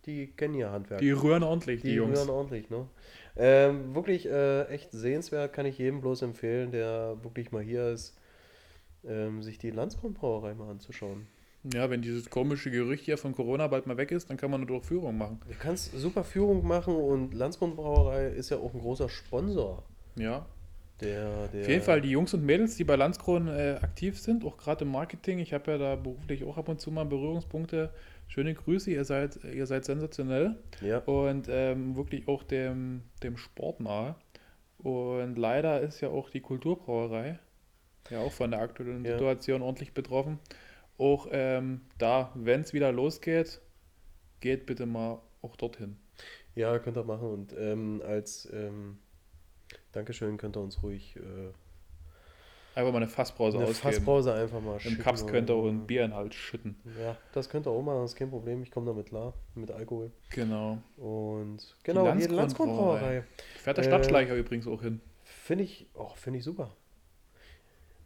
die 0.07 0.27
kennen 0.29 0.55
ihr 0.55 0.71
Handwerk. 0.71 1.01
Die 1.01 1.11
rühren 1.11 1.43
ordentlich, 1.43 1.83
die, 1.83 1.89
Die 1.89 1.95
Jungs. 1.95 2.19
rühren 2.19 2.31
ordentlich, 2.31 2.71
ne? 2.71 2.87
Ähm, 3.37 3.95
wirklich 3.95 4.27
äh, 4.27 4.65
echt 4.69 4.93
sehenswert, 4.93 5.53
kann 5.53 5.67
ich 5.67 5.77
jedem 5.79 6.01
bloß 6.01 6.23
empfehlen, 6.23 6.71
der 6.71 7.17
wirklich 7.23 7.53
mal 7.53 7.63
hier 7.63 7.89
ist, 7.91 8.17
ähm, 9.05 9.43
sich 9.43 9.59
die 9.59 9.71
Landskronbrauerei 9.71 10.55
mal 10.55 10.71
anzuschauen. 10.71 11.27
Ja, 11.75 11.91
wenn 11.91 12.01
dieses 12.01 12.31
komische 12.31 12.71
Gerücht 12.71 13.05
hier 13.05 13.19
von 13.19 13.35
Corona 13.35 13.67
bald 13.67 13.87
mal 13.89 13.97
weg 13.97 14.13
ist, 14.13 14.31
dann 14.31 14.37
kann 14.37 14.51
man 14.53 14.61
eine 14.61 14.67
Durchführung 14.69 15.19
machen. 15.19 15.41
Du 15.49 15.55
kannst 15.59 15.93
super 15.99 16.23
Führung 16.23 16.65
machen 16.67 16.95
und 16.95 17.35
Landskronbrauerei 17.35 18.29
ist 18.29 18.51
ja 18.51 18.57
auch 18.59 18.73
ein 18.73 18.81
großer 18.81 19.09
Sponsor. 19.09 19.83
Ja. 20.17 20.47
Der, 21.01 21.49
der 21.49 21.63
Auf 21.63 21.69
jeden 21.69 21.83
Fall 21.83 22.01
die 22.01 22.11
Jungs 22.11 22.33
und 22.33 22.45
Mädels, 22.45 22.77
die 22.77 22.85
bei 22.85 22.97
Landskron 22.97 23.49
äh, 23.49 23.79
aktiv 23.83 24.19
sind, 24.19 24.45
auch 24.45 24.57
gerade 24.57 24.85
im 24.85 24.93
Marketing. 24.93 25.39
Ich 25.39 25.53
habe 25.53 25.73
ja 25.73 25.79
da 25.79 25.97
beruflich 25.97 26.43
auch 26.45 26.57
ab 26.57 26.69
und 26.69 26.81
zu 26.81 26.91
mal 26.91 27.05
Berührungspunkte. 27.05 27.91
Schöne 28.29 28.55
Grüße, 28.55 28.91
ihr 28.91 29.05
seid, 29.05 29.39
ihr 29.45 29.67
seid 29.67 29.85
sensationell 29.85 30.57
Ja, 30.81 30.99
und 31.01 31.49
ähm, 31.51 31.97
wirklich 31.97 32.27
auch 32.29 32.43
dem, 32.43 33.03
dem 33.23 33.37
Sport 33.37 33.81
nahe. 33.81 34.17
Und 34.79 35.37
leider 35.37 35.81
ist 35.81 36.01
ja 36.01 36.09
auch 36.09 36.31
die 36.31 36.41
Kulturbrauerei 36.41 37.39
ja 38.11 38.21
auch 38.21 38.33
von 38.33 38.51
der 38.53 38.61
aktuellen 38.61 39.05
Ja. 39.05 39.13
Situation 39.13 39.63
ordentlich 39.63 39.93
betroffen. 39.93 40.39
Auch 40.99 41.29
ähm, 41.31 41.83
da, 41.99 42.33
wenn 42.35 42.63
es 42.63 42.73
wieder 42.73 42.91
losgeht, 42.91 43.61
geht 44.41 44.65
bitte 44.67 44.87
mal 44.87 45.21
auch 45.43 45.57
dorthin. 45.57 45.97
ja, 46.55 46.79
könnt 46.79 46.97
ihr 46.97 47.05
machen. 47.05 47.29
Und 47.29 47.55
ähm, 47.59 48.03
als 48.07 48.49
ähm, 48.53 48.99
Dankeschön 49.97 50.37
könnt 50.37 50.57
ihr 50.57 50.61
uns 50.61 50.83
ruhig 50.83 51.17
äh, 51.17 51.53
Einfach 52.79 52.93
mal 52.93 52.99
eine 52.99 53.07
Fassbrause 53.09 53.57
eine 53.57 53.67
ausgeben. 53.69 53.95
Fassbrause 53.95 54.35
einfach 54.35 54.61
mal 54.61 54.75
Im 54.75 54.81
schicken 54.81 55.03
Cups 55.03 55.27
könnt 55.27 55.49
ihr 55.49 55.57
oder- 55.57 55.71
und 55.71 55.87
Bierinhalt 55.87 56.35
schütten. 56.35 56.77
Ja, 57.01 57.17
das 57.33 57.49
könnt 57.49 57.67
ihr 57.67 57.71
auch 57.71 57.81
machen, 57.81 58.03
das 58.03 58.11
ist 58.13 58.17
kein 58.19 58.29
Problem. 58.29 58.63
Ich 58.63 58.71
komme 58.71 58.85
damit 58.85 59.07
klar, 59.07 59.33
mit 59.55 59.71
Alkohol. 59.71 60.13
Genau. 60.29 60.77
Und 60.99 61.75
genau, 61.85 62.13
die 62.13 62.27
Landskronbrauerei. 62.27 62.35
Landskronbrauerei. 62.37 63.25
Fährt 63.57 63.79
der 63.79 63.85
Äh, 63.85 63.89
Stadtschleicher 63.89 64.35
übrigens 64.35 64.67
auch 64.67 64.83
hin. 64.83 65.01
Finde 65.25 65.65
ich, 65.65 65.89
oh, 65.95 66.11
finde 66.17 66.41
ich 66.41 66.45
super. 66.45 66.77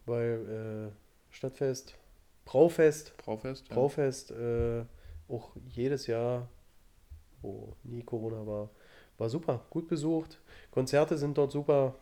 Weil 0.05 0.89
äh, 0.89 1.35
Stadtfest, 1.35 1.97
Braufest, 2.45 3.17
Braufest. 3.17 3.67
Ja. 3.67 3.75
Braufest, 3.75 4.31
äh, 4.31 4.85
auch 5.27 5.51
jedes 5.67 6.07
Jahr, 6.07 6.47
wo 7.41 7.75
nie 7.83 8.03
Corona 8.03 8.47
war, 8.47 8.69
war 9.21 9.29
super, 9.29 9.63
gut 9.69 9.87
besucht. 9.87 10.41
Konzerte 10.71 11.17
sind 11.17 11.37
dort 11.37 11.51
super. 11.51 11.95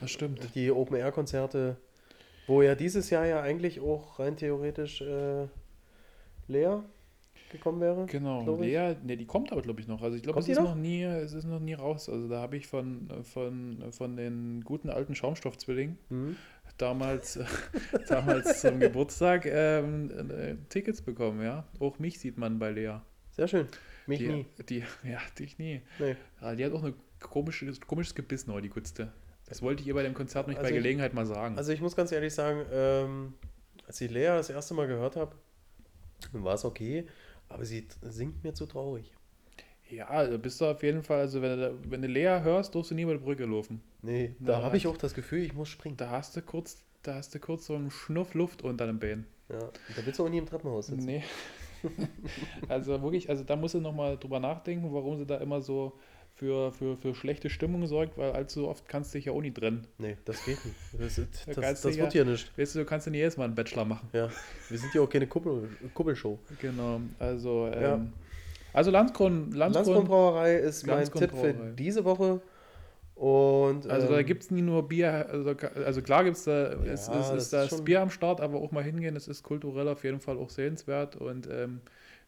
Das 0.00 0.10
stimmt. 0.10 0.54
Die 0.54 0.70
Open-Air-Konzerte, 0.70 1.76
wo 2.46 2.60
ja 2.60 2.74
dieses 2.74 3.08
Jahr 3.10 3.24
ja 3.24 3.40
eigentlich 3.40 3.80
auch 3.80 4.18
rein 4.18 4.36
theoretisch 4.36 5.00
äh, 5.00 5.46
leer 6.48 6.82
gekommen 7.50 7.80
wäre. 7.80 8.04
Genau. 8.06 8.56
Lea, 8.56 8.94
ne, 9.02 9.16
die 9.16 9.24
kommt 9.26 9.52
aber, 9.52 9.62
glaube 9.62 9.80
ich, 9.80 9.86
noch. 9.88 10.02
Also 10.02 10.16
ich 10.16 10.22
glaube, 10.22 10.38
es 10.40 10.48
ist 10.48 10.58
noch? 10.58 10.70
noch 10.70 10.74
nie, 10.74 11.02
es 11.04 11.32
ist 11.32 11.44
noch 11.46 11.60
nie 11.60 11.74
raus. 11.74 12.08
Also 12.08 12.28
da 12.28 12.40
habe 12.40 12.56
ich 12.56 12.66
von, 12.66 13.08
von, 13.22 13.84
von 13.90 14.16
den 14.16 14.62
guten 14.64 14.90
alten 14.90 15.14
Schaumstoffzwillingen 15.14 15.98
Mhm. 16.10 16.36
damals, 16.78 17.38
damals 18.08 18.60
zum 18.60 18.80
Geburtstag 18.80 19.46
ähm, 19.46 20.10
äh, 20.30 20.56
Tickets 20.68 21.00
bekommen, 21.00 21.42
ja. 21.42 21.64
Auch 21.80 21.98
mich 21.98 22.18
sieht 22.18 22.36
man 22.38 22.58
bei 22.58 22.70
Lea. 22.70 22.98
Sehr 23.30 23.48
schön. 23.48 23.68
Mich 24.08 24.18
die, 24.18 24.28
nie. 24.28 24.46
Die, 24.68 24.78
ja, 25.04 25.20
dich 25.38 25.58
nie. 25.58 25.80
Nee. 25.98 26.16
Ja, 26.40 26.54
die 26.54 26.64
hat 26.64 26.72
auch 26.72 26.82
ein 26.84 26.94
komisches, 27.20 27.80
komisches 27.80 28.14
Gebiss 28.14 28.46
noch, 28.46 28.60
die 28.60 28.68
Gutste. 28.70 29.12
Das 29.46 29.62
wollte 29.62 29.82
ich 29.82 29.88
ihr 29.88 29.94
bei 29.94 30.02
dem 30.02 30.14
Konzert 30.14 30.48
nicht 30.48 30.58
Also 30.58 30.68
bei 30.70 30.76
ich- 30.76 30.82
Gelegenheit 30.82 31.14
mal 31.14 31.26
sagen. 31.26 31.56
Also 31.56 31.72
ich 31.72 31.80
muss 31.80 31.94
ganz 31.96 32.12
ehrlich 32.12 32.34
sagen, 32.34 32.64
ähm, 32.72 33.34
als 33.86 34.00
ich 34.00 34.10
Lea 34.10 34.26
das 34.26 34.50
erste 34.50 34.74
Mal 34.74 34.86
gehört 34.86 35.16
habe, 35.16 35.34
war 36.32 36.54
es 36.54 36.64
okay, 36.64 37.06
aber 37.48 37.64
sie 37.64 37.86
singt 38.02 38.42
mir 38.44 38.52
zu 38.52 38.66
traurig. 38.66 39.12
ja, 39.90 40.26
da 40.26 40.36
bist 40.36 40.60
du 40.60 40.66
auf 40.66 40.82
jeden 40.82 41.02
Fall, 41.02 41.20
also 41.20 41.40
wenn 41.40 41.58
du, 41.58 41.78
wenn 41.90 42.02
du 42.02 42.08
Lea 42.08 42.40
hörst, 42.42 42.74
darfst 42.74 42.90
du 42.90 42.94
nie 42.94 43.02
über 43.02 43.14
die 43.14 43.20
Brücke 43.24 43.46
laufen. 43.46 43.80
Nee, 44.02 44.34
da 44.38 44.60
habe 44.62 44.76
ich 44.76 44.84
was? 44.84 44.92
auch 44.92 44.96
das 44.98 45.14
Gefühl, 45.14 45.42
ich 45.42 45.54
muss 45.54 45.68
springen. 45.70 45.96
Da 45.96 46.10
hast 46.10 46.36
du 46.36 46.42
kurz, 46.42 46.84
da 47.02 47.14
hast 47.14 47.34
du 47.34 47.38
kurz 47.38 47.66
so 47.66 47.74
einen 47.74 47.90
Schnuff 47.90 48.34
Luft 48.34 48.62
unter 48.62 48.86
den 48.86 48.98
Beinen. 48.98 49.26
Ja, 49.48 49.60
und 49.60 49.72
da 49.96 50.04
willst 50.04 50.18
du 50.18 50.26
auch 50.26 50.28
nie 50.28 50.38
im 50.38 50.46
Treppenhaus 50.46 50.88
sitzen. 50.88 51.06
Nee. 51.06 51.24
also 52.68 53.00
wirklich, 53.02 53.28
also 53.30 53.44
da 53.44 53.56
musst 53.56 53.74
du 53.74 53.80
nochmal 53.80 54.16
drüber 54.16 54.40
nachdenken, 54.40 54.92
warum 54.92 55.16
sie 55.18 55.26
da 55.26 55.36
immer 55.38 55.60
so 55.60 55.92
für, 56.34 56.70
für, 56.72 56.96
für 56.96 57.14
schlechte 57.14 57.50
Stimmung 57.50 57.86
sorgt, 57.86 58.16
weil 58.16 58.32
allzu 58.32 58.68
oft 58.68 58.88
kannst 58.88 59.12
du 59.12 59.18
dich 59.18 59.24
ja 59.26 59.32
auch 59.32 59.40
nie 59.40 59.50
trennen. 59.50 59.86
Nee, 59.98 60.16
das 60.24 60.44
geht 60.44 60.58
nicht. 60.64 60.76
Das, 60.98 61.16
Da 61.16 61.22
das, 61.46 61.54
das, 61.54 61.82
das 61.82 61.96
ja- 61.96 62.02
wird 62.04 62.12
hier 62.12 62.24
nicht. 62.24 62.56
Weißt 62.58 62.74
du, 62.74 62.80
du 62.80 62.84
kannst 62.84 63.06
ja 63.06 63.10
nicht 63.10 63.18
jedes 63.20 63.36
Mal 63.36 63.44
einen 63.44 63.54
Bachelor 63.54 63.84
machen. 63.84 64.08
Ja, 64.12 64.28
wir 64.68 64.78
sind 64.78 64.94
ja 64.94 65.00
auch 65.00 65.08
keine 65.10 65.26
Kuppel, 65.26 65.68
Kuppelshow. 65.94 66.38
Genau, 66.60 67.00
also, 67.18 67.68
ähm, 67.74 67.82
Ja. 67.82 68.00
also 68.72 68.90
Landskron, 68.92 69.50
Landskron, 69.52 69.60
Landskronbrauerei 69.84 70.54
ist 70.56 70.86
mein 70.86 71.04
Tipp 71.04 71.12
für 71.14 71.18
Landskronbrauerei. 71.26 71.72
diese 71.76 72.04
Woche. 72.04 72.40
Und 73.18 73.88
also 73.88 74.06
da 74.06 74.20
ähm, 74.20 74.26
gibt 74.26 74.44
es 74.44 74.50
nie 74.52 74.62
nur 74.62 74.86
Bier, 74.86 75.28
also, 75.28 75.52
also 75.84 76.02
klar 76.02 76.22
gibt 76.22 76.36
es 76.36 76.44
da, 76.44 76.74
Ja, 76.84 76.92
ist 76.92 77.08
ist 77.08 77.52
das 77.52 77.82
Bier 77.82 78.00
am 78.00 78.10
Start, 78.10 78.40
aber 78.40 78.58
auch 78.60 78.70
mal 78.70 78.84
hingehen, 78.84 79.16
es 79.16 79.26
ist 79.26 79.42
kulturell 79.42 79.88
auf 79.88 80.04
jeden 80.04 80.20
Fall 80.20 80.38
auch 80.38 80.50
sehenswert 80.50 81.16
und 81.16 81.48
ähm, 81.50 81.80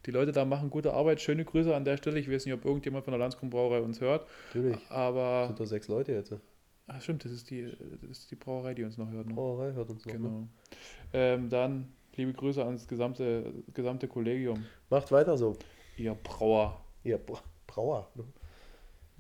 die 0.07 0.11
Leute 0.11 0.33
da 0.33 0.45
machen 0.45 0.69
gute 0.69 0.93
Arbeit. 0.93 1.21
Schöne 1.21 1.45
Grüße 1.45 1.73
an 1.77 1.85
der 1.85 1.97
Stelle. 1.97 2.19
Ich 2.19 2.29
weiß 2.29 2.45
nicht, 2.45 2.55
ob 2.55 2.65
irgendjemand 2.65 3.05
von 3.05 3.13
der 3.13 3.21
Landskron 3.21 3.51
Brauerei 3.51 3.83
uns 3.83 4.01
hört, 4.01 4.27
natürlich, 4.49 4.79
aber 4.89 5.47
sind 5.47 5.61
da 5.61 5.67
sechs 5.67 5.87
Leute 5.87 6.11
jetzt. 6.11 6.35
Ach, 6.89 7.01
stimmt, 7.01 7.25
das 7.25 7.31
ist, 7.31 7.49
die, 7.51 7.71
das 8.03 8.11
ist 8.11 8.31
die 8.33 8.35
Brauerei, 8.35 8.75
die 8.75 8.83
uns 8.83 8.99
noch 8.99 9.13
hört. 9.13 9.29
Ne? 9.29 9.35
Brauerei 9.35 9.73
hört 9.73 9.91
uns 9.91 10.05
noch. 10.05 10.13
Ne? 10.13 10.19
Genau. 10.19 10.49
Ähm, 11.13 11.49
dann 11.51 11.93
liebe 12.17 12.33
Grüße 12.33 12.65
ans 12.65 12.89
gesamte, 12.89 13.53
gesamte 13.73 14.09
Kollegium. 14.09 14.65
Macht 14.89 15.13
weiter 15.13 15.39
so. 15.39 15.57
Ihr 15.97 16.17
Brauer. 16.21 16.85
Ihr 17.05 17.19
Bra- 17.19 17.45
Brauer. 17.69 18.11
Ne? 18.17 18.25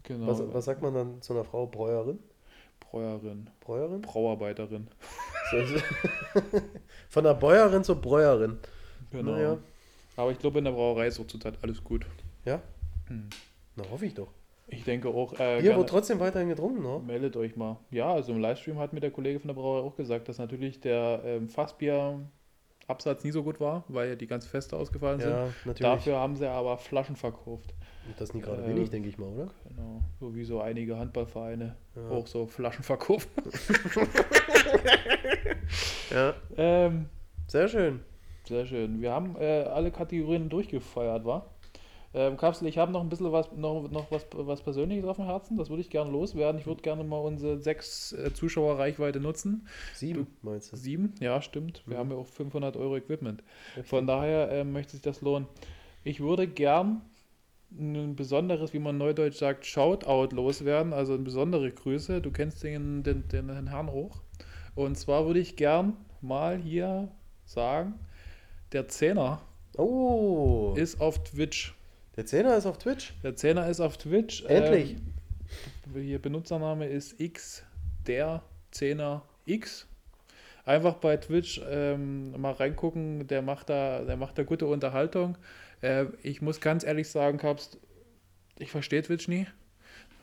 Genau. 0.05 0.27
Was, 0.27 0.43
was 0.53 0.65
sagt 0.65 0.83
man 0.83 0.95
dann 0.95 1.23
zu 1.23 1.33
einer 1.33 1.45
Frau? 1.45 1.67
Bräuerin? 1.67 2.19
Brauerin. 2.81 3.49
Bräuerin? 3.61 4.03
Brauarbeiterin. 4.03 4.89
Von 7.09 7.25
der 7.25 7.35
Bäuerin 7.35 7.85
zur 7.85 7.97
Bräuerin. 7.97 8.59
Genau. 9.11 9.33
Naja. 9.33 9.59
Aber 10.17 10.33
ich 10.33 10.39
glaube, 10.39 10.59
in 10.59 10.65
der 10.65 10.73
Brauerei 10.73 11.07
ist 11.07 11.21
auch 11.21 11.27
zurzeit 11.27 11.55
alles 11.63 11.83
gut. 11.83 12.07
Ja? 12.45 12.61
Hm. 13.07 13.29
Na, 13.77 13.85
hoffe 13.91 14.07
ich 14.07 14.15
doch. 14.15 14.29
Ich 14.69 14.85
denke 14.85 15.09
auch. 15.09 15.39
Äh, 15.39 15.61
Hier 15.61 15.77
wird 15.77 15.89
trotzdem 15.89 16.21
weiterhin 16.21 16.49
getrunken, 16.49 16.83
ne? 16.83 17.01
Meldet 17.05 17.37
euch 17.37 17.57
mal. 17.57 17.79
Ja, 17.91 18.13
also 18.13 18.33
im 18.33 18.41
Livestream 18.41 18.79
hat 18.79 18.93
mir 18.93 19.01
der 19.01 19.11
Kollege 19.11 19.41
von 19.41 19.49
der 19.49 19.55
Brauerei 19.55 19.87
auch 19.87 19.97
gesagt, 19.97 20.29
dass 20.29 20.39
natürlich 20.39 20.81
der 20.81 21.23
ähm, 21.25 21.49
Fassbier-Absatz 22.91 23.25
nie 23.25 23.31
so 23.31 23.43
gut 23.43 23.61
war, 23.61 23.85
weil 23.89 24.09
ja 24.11 24.15
die 24.17 24.27
ganz 24.27 24.47
Feste 24.47 24.77
ausgefallen 24.77 25.21
sind. 25.21 25.31
Ja, 25.31 25.47
natürlich. 25.65 25.81
Dafür 25.81 26.17
haben 26.19 26.37
sie 26.37 26.49
aber 26.49 26.77
Flaschen 26.79 27.17
verkauft. 27.17 27.75
Und 28.07 28.21
das 28.21 28.35
nicht 28.35 28.45
gerade 28.45 28.63
äh, 28.65 28.69
wenig, 28.69 28.91
denke 28.91 29.09
ich 29.09 29.19
mal, 29.19 29.29
oder? 29.29 29.49
Genau. 29.69 30.01
So 30.19 30.35
wie 30.35 30.45
so 30.45 30.61
einige 30.61 30.99
Handballvereine 30.99 31.77
Ja. 31.97 32.09
auch 32.11 32.27
so 32.27 32.47
Flaschen 32.47 32.85
verkaufen. 32.85 33.29
Ja. 36.11 36.35
ähm, 36.57 37.07
Sehr 37.47 37.69
schön. 37.69 38.01
sehr 38.45 38.67
schön. 38.67 39.01
Wir 39.01 39.13
haben 39.13 39.37
äh, 39.39 39.63
alle 39.63 39.93
Kategorien 39.93 40.49
durchgefeiert, 40.49 41.25
wa? 41.25 41.47
Ähm, 42.13 42.37
Kapsel, 42.37 42.67
ich 42.67 42.77
habe 42.77 42.91
noch 42.91 43.01
ein 43.03 43.09
bisschen 43.09 43.31
was, 43.31 43.53
noch, 43.53 43.89
noch 43.91 44.11
was, 44.11 44.27
was 44.33 44.63
Persönliches 44.63 45.05
auf 45.05 45.17
dem 45.17 45.27
Herzen. 45.27 45.57
Das 45.57 45.71
würde 45.71 45.81
ich 45.83 45.91
gerne 45.91 46.11
loswerden. 46.11 46.61
Ich 46.61 46.67
würde 46.67 46.83
gerne 46.83 47.05
mal 47.05 47.19
unsere 47.19 47.59
sechs 47.59 48.13
äh, 48.13 48.33
Zuschauerreichweite 48.35 49.21
nutzen. 49.21 49.69
Sieben, 49.95 50.27
meinst 50.43 50.73
du? 50.73 50.77
Sieben, 50.77 51.15
ja, 51.21 51.41
stimmt. 51.41 51.83
Wir 51.87 51.97
Mhm. 51.97 52.01
haben 52.01 52.11
ja 52.11 52.17
auch 52.17 52.27
500 52.27 52.77
Euro 52.77 52.97
Equipment. 52.97 53.43
Richtig. 53.77 53.87
Von 53.89 54.07
daher 54.09 54.51
ähm, 54.51 54.73
möchte 54.73 54.93
sich 54.93 55.03
das 55.03 55.21
lohnen. 55.21 55.47
Ich 56.03 56.21
würde 56.21 56.49
gern 56.49 57.03
ein 57.71 58.17
besonderes, 58.17 58.73
wie 58.73 58.81
man 58.81 58.99
neudeutsch 58.99 59.37
sagt, 59.37 59.65
Shoutout 59.65 60.35
loswerden, 60.35 60.93
also 60.93 61.15
eine 61.15 61.23
besondere 61.23 61.71
Grüße. 61.71 62.21
Du 62.21 62.33
kennst 62.33 62.65
den, 62.65 63.05
den, 63.05 63.29
den 63.29 63.49
Herrn 63.69 63.89
auch. 63.89 64.21
Und 64.75 64.97
zwar 64.99 65.27
würde 65.27 65.39
ich 65.41 65.55
gern 65.57 65.97
mal 66.21 66.59
hier 66.59 67.09
sagen, 67.45 67.95
der 68.73 68.89
Zehner 68.89 69.43
Oh, 69.77 70.73
ist 70.77 71.01
auf 71.01 71.23
Twitch. 71.23 71.75
Der 72.21 72.27
Zehner 72.27 72.55
ist 72.55 72.67
auf 72.67 72.77
Twitch. 72.77 73.15
Der 73.23 73.35
Zehner 73.35 73.67
ist 73.71 73.81
auf 73.81 73.97
Twitch. 73.97 74.45
Endlich. 74.45 74.97
Ähm, 75.95 76.03
hier 76.03 76.21
Benutzername 76.21 76.87
ist 76.87 77.19
x 77.19 77.63
der 78.07 78.43
Zehner 78.73 79.23
x. 79.47 79.87
Einfach 80.67 80.97
bei 80.97 81.17
Twitch 81.17 81.63
ähm, 81.67 82.39
mal 82.39 82.53
reingucken, 82.53 83.27
der 83.27 83.41
macht 83.41 83.71
da, 83.71 84.01
der 84.01 84.19
macht 84.19 84.37
da 84.37 84.43
gute 84.43 84.67
Unterhaltung. 84.67 85.39
Äh, 85.81 86.09
ich 86.23 86.43
muss 86.43 86.61
ganz 86.61 86.85
ehrlich 86.85 87.09
sagen, 87.09 87.39
Kabst, 87.39 87.79
ich 88.59 88.71
verstehe 88.71 89.01
Twitch 89.01 89.27
nie. 89.27 89.47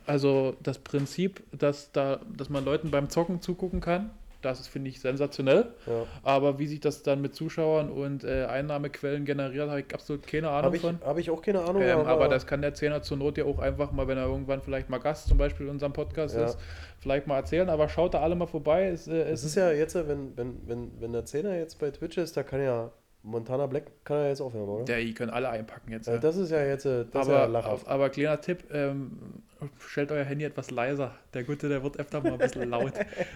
Also 0.05 0.55
das 0.61 0.77
Prinzip, 0.77 1.41
dass 1.51 1.91
da, 1.93 2.19
dass 2.31 2.49
man 2.49 2.63
Leuten 2.63 2.91
beim 2.91 3.09
Zocken 3.09 3.41
zugucken 3.41 3.81
kann, 3.81 4.11
das 4.47 4.59
ist, 4.59 4.67
finde 4.67 4.89
ich, 4.89 4.99
sensationell. 4.99 5.65
Ja. 5.85 6.05
Aber 6.23 6.59
wie 6.59 6.67
sich 6.67 6.79
das 6.79 7.03
dann 7.03 7.21
mit 7.21 7.35
Zuschauern 7.35 7.89
und 7.91 8.23
äh, 8.23 8.45
Einnahmequellen 8.45 9.25
generiert, 9.25 9.69
habe 9.69 9.81
ich 9.81 9.93
absolut 9.93 10.25
keine 10.25 10.49
Ahnung 10.49 10.63
Habe 10.65 10.75
ich, 10.77 10.81
von. 10.81 10.99
hab 11.05 11.17
ich 11.17 11.29
auch 11.29 11.41
keine 11.41 11.61
Ahnung. 11.61 11.81
Ähm, 11.81 11.99
aber 11.99 12.27
das 12.27 12.47
kann 12.47 12.61
der 12.61 12.73
Zehner 12.73 13.01
zur 13.01 13.17
Not 13.17 13.37
ja 13.37 13.45
auch 13.45 13.59
einfach 13.59 13.91
mal, 13.91 14.07
wenn 14.07 14.17
er 14.17 14.25
irgendwann 14.25 14.61
vielleicht 14.61 14.89
mal 14.89 14.97
Gast 14.99 15.27
zum 15.27 15.37
Beispiel 15.37 15.65
in 15.67 15.73
unserem 15.73 15.93
Podcast 15.93 16.35
Ja. 16.35 16.45
ist, 16.45 16.57
vielleicht 16.99 17.27
mal 17.27 17.35
erzählen. 17.37 17.69
Aber 17.69 17.89
schaut 17.89 18.13
da 18.13 18.21
alle 18.21 18.35
mal 18.35 18.47
vorbei. 18.47 18.87
Es, 18.87 19.07
äh, 19.07 19.21
es 19.23 19.43
ist 19.43 19.55
ja 19.55 19.71
jetzt, 19.71 19.95
wenn, 19.95 20.35
wenn, 20.37 20.67
wenn, 20.67 20.91
wenn 20.99 21.13
der 21.13 21.25
Zehner 21.25 21.55
jetzt 21.57 21.79
bei 21.79 21.91
Twitch 21.91 22.17
ist, 22.17 22.35
da 22.37 22.43
kann 22.43 22.61
ja 22.63 22.91
Montana 23.23 23.65
Black 23.65 23.91
kann 24.05 24.17
er 24.17 24.29
jetzt 24.29 24.39
aufhören, 24.41 24.69
oder? 24.69 24.93
ja, 24.93 25.03
die 25.03 25.13
können 25.13 25.31
alle 25.31 25.49
einpacken 25.49 25.91
jetzt. 25.91 26.07
Äh, 26.07 26.13
Ja. 26.13 26.17
das 26.19 26.37
ist 26.37 26.49
ja 26.51 26.63
jetzt 26.63 26.85
äh, 26.85 27.03
das 27.11 27.23
ist 27.27 27.31
ja 27.33 27.43
aber, 27.43 27.51
lachhaft. 27.51 27.87
aber 27.87 28.09
kleiner 28.09 28.39
Tipp, 28.39 28.63
ähm, 28.71 29.43
stellt 29.79 30.11
euer 30.11 30.23
Handy 30.23 30.45
etwas 30.45 30.71
leiser. 30.71 31.15
Der 31.33 31.43
Gute, 31.43 31.69
der 31.69 31.83
wird 31.83 31.99
öfter 31.99 32.21
mal 32.21 32.33
ein 32.33 32.37
bisschen 32.37 32.69
laut. 32.69 32.93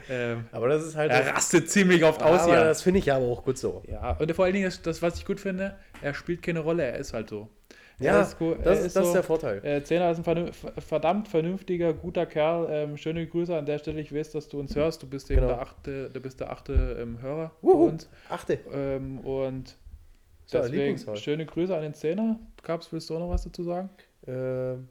ähm, 0.10 0.46
Aber 0.52 0.68
das 0.70 0.84
ist 0.84 0.96
halt. 0.96 1.12
er 1.12 1.28
rastet 1.34 1.70
ziemlich 1.70 2.04
oft 2.04 2.22
aus 2.22 2.42
aber 2.42 2.54
hier. 2.56 2.64
das 2.66 2.82
finde 2.82 3.00
ich 3.00 3.06
ja 3.08 3.18
aber 3.18 3.26
auch 3.28 3.44
gut 3.44 3.58
so. 3.58 3.84
Ja, 3.88 4.18
und 4.20 4.32
vor 4.34 4.46
allen 4.46 4.54
Dingen 4.54 4.68
ist 4.68 4.86
das, 4.88 5.02
was 5.02 5.18
ich 5.18 5.26
gut 5.26 5.40
finde, 5.40 5.76
er 6.02 6.14
spielt 6.14 6.42
keine 6.42 6.60
Rolle, 6.60 6.84
er 6.84 6.98
ist 6.98 7.14
halt 7.14 7.30
so. 7.30 7.48
Ja, 8.00 8.16
er 8.16 8.22
ist, 8.24 8.40
go- 8.40 8.56
das, 8.56 8.80
ist, 8.80 8.96
das 8.96 9.04
ist 9.04 9.10
so, 9.10 9.14
der 9.14 9.24
Vorteil. 9.24 9.64
Äh, 9.64 9.84
Zehner 9.84 10.10
ist 10.10 10.28
ein 10.28 10.52
verdammt 10.80 11.28
vernünftiger, 11.28 11.94
guter 11.94 12.26
Kerl. 12.26 12.66
Ähm, 12.72 12.98
schöne 12.98 13.28
Grüße 13.28 13.56
an 13.56 13.68
der 13.68 13.78
Stelle. 13.78 14.02
Ich 14.02 14.12
weiß, 14.12 14.32
dass 14.32 14.48
du 14.50 14.60
uns 14.60 14.76
hörst. 14.76 15.04
Du 15.04 15.08
bist 15.08 15.30
eben 15.30 15.42
Genau. 15.42 15.54
der 15.54 15.62
achte, 15.62 16.10
du 16.10 16.20
bist 16.20 16.40
der 16.40 16.50
achte 16.52 16.98
ähm, 17.00 17.22
Hörer 17.22 17.52
bei 17.62 17.68
Wuhu. 17.68 17.86
uns. 17.90 18.10
Achte. 18.28 18.58
Ähm, 18.74 19.20
und 19.20 19.76
Ja, 20.48 20.62
deswegen 20.62 20.74
Lieblingswahl. 20.78 21.16
schöne 21.18 21.46
Grüße 21.46 21.76
an 21.76 21.84
den 21.84 21.94
Zehner. 21.94 22.40
Kabs, 22.64 22.92
willst 22.92 23.08
du 23.08 23.16
auch 23.18 23.20
noch 23.20 23.30
was 23.30 23.44
dazu 23.44 23.62
sagen? 23.62 23.90
Ähm, 24.26 24.88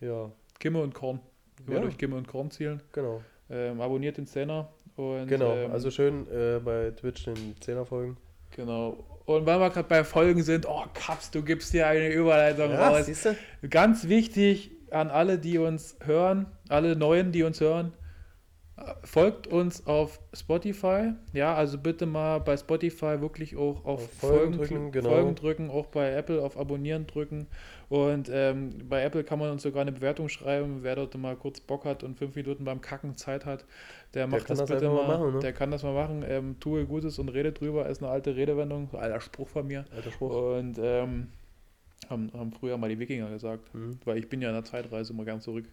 ja, 0.00 0.30
Gimme 0.58 0.80
und 0.82 0.94
Korn. 0.94 1.20
Immer 1.66 1.76
Ja. 1.76 1.82
durch 1.82 1.98
Gimme 1.98 2.16
und 2.16 2.28
Korn 2.28 2.50
zielen. 2.50 2.82
genau. 2.92 3.22
Ähm, 3.48 3.80
abonniert 3.80 4.16
den 4.16 4.26
Zehner. 4.26 4.68
Und, 4.96 5.28
Genau. 5.28 5.54
ähm, 5.54 5.70
also 5.70 5.90
schön 5.90 6.26
äh, 6.30 6.58
bei 6.58 6.90
Twitch 6.90 7.24
den 7.24 7.54
Zehner 7.60 7.84
folgen. 7.86 8.16
genau. 8.50 9.04
Und 9.26 9.44
weil 9.44 9.58
wir 9.58 9.70
gerade 9.70 9.88
bei 9.88 10.04
Folgen 10.04 10.42
sind, 10.44 10.66
oh 10.68 10.84
Kaps, 10.94 11.30
du 11.32 11.42
gibst 11.42 11.72
hier 11.72 11.86
eine 11.88 12.08
Überleitung 12.12 12.72
raus. 12.72 13.06
siehst 13.06 13.24
du? 13.26 13.36
Ganz 13.68 14.08
wichtig 14.08 14.70
an 14.90 15.10
alle, 15.10 15.38
die 15.38 15.58
uns 15.58 15.96
hören, 16.04 16.46
alle 16.68 16.94
Neuen, 16.94 17.32
die 17.32 17.42
uns 17.42 17.60
hören, 17.60 17.92
folgt 19.04 19.46
uns 19.46 19.86
auf 19.86 20.20
Spotify. 20.34 21.12
Ja, 21.32 21.54
also 21.54 21.78
bitte 21.78 22.04
mal 22.04 22.38
bei 22.40 22.56
Spotify 22.56 23.20
wirklich 23.20 23.56
auch 23.56 23.84
auf, 23.84 24.02
Auf 24.02 24.12
Folgen 24.12 24.54
Folgen, 24.54 24.56
drücken, 24.56 24.92
genau. 24.92 25.08
Folgen 25.08 25.34
drücken, 25.34 25.70
auch 25.70 25.86
bei 25.86 26.12
Apple 26.12 26.42
auf 26.42 26.58
Abonnieren 26.58 27.06
drücken. 27.06 27.46
Und 27.88 28.28
ähm, 28.30 28.74
bei 28.88 29.02
Apple 29.02 29.24
kann 29.24 29.38
man 29.38 29.50
uns 29.50 29.62
sogar 29.62 29.80
eine 29.80 29.92
Bewertung 29.92 30.28
schreiben, 30.28 30.78
wer 30.82 30.96
dort 30.96 31.16
mal 31.16 31.36
kurz 31.36 31.60
Bock 31.60 31.84
hat 31.84 32.02
und 32.02 32.18
fünf 32.18 32.34
Minuten 32.34 32.64
beim 32.64 32.80
Kacken 32.80 33.16
Zeit 33.16 33.46
hat, 33.46 33.64
der 34.12 34.26
macht 34.26 34.46
kann 34.46 34.56
das, 34.56 34.66
das 34.66 34.68
bitte 34.68 34.90
einfach 34.90 35.06
mal. 35.06 35.18
mal 35.18 35.18
machen, 35.20 35.34
ne? 35.34 35.40
Der 35.40 35.52
kann 35.52 35.70
das 35.70 35.82
mal 35.82 35.94
machen. 35.94 36.24
Ähm, 36.28 36.56
tue 36.60 36.84
Gutes 36.84 37.18
und 37.18 37.30
rede 37.30 37.52
drüber, 37.52 37.88
ist 37.88 38.02
eine 38.02 38.10
alte 38.10 38.36
Redewendung, 38.36 38.90
alter 38.92 39.20
Spruch 39.20 39.48
von 39.48 39.66
mir. 39.66 39.86
Alter 39.94 40.10
Spruch. 40.10 40.58
Und 40.58 40.78
ähm, 40.82 41.28
haben, 42.10 42.30
haben 42.34 42.52
früher 42.52 42.76
mal 42.76 42.90
die 42.90 42.98
Wikinger 42.98 43.30
gesagt. 43.30 43.72
Mhm. 43.74 43.98
Weil 44.04 44.18
ich 44.18 44.28
bin 44.28 44.42
ja 44.42 44.48
in 44.48 44.54
der 44.54 44.64
Zeitreise 44.64 45.14
immer 45.14 45.24
gern 45.24 45.40
zurück. 45.40 45.64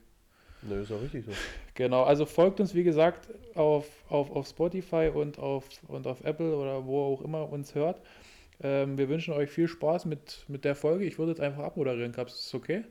Nö, 0.67 0.81
ist 0.81 0.91
auch 0.91 1.01
richtig 1.01 1.25
so. 1.25 1.31
Genau, 1.75 2.03
also 2.03 2.25
folgt 2.25 2.59
uns 2.59 2.75
wie 2.75 2.83
gesagt 2.83 3.29
auf, 3.55 3.87
auf, 4.07 4.29
auf 4.31 4.47
Spotify 4.47 5.09
und 5.11 5.39
auf, 5.39 5.67
und 5.87 6.05
auf 6.05 6.23
Apple 6.23 6.55
oder 6.55 6.85
wo 6.85 7.01
auch 7.01 7.21
immer 7.21 7.51
uns 7.51 7.73
hört. 7.73 7.99
Ähm, 8.61 8.97
wir 8.97 9.09
wünschen 9.09 9.33
euch 9.33 9.49
viel 9.49 9.67
Spaß 9.67 10.05
mit, 10.05 10.45
mit 10.47 10.65
der 10.65 10.75
Folge. 10.75 11.05
Ich 11.05 11.17
würde 11.17 11.31
jetzt 11.31 11.41
einfach 11.41 11.63
abmoderieren. 11.63 12.11
Gab 12.11 12.27
es 12.27 12.53
okay? 12.53 12.83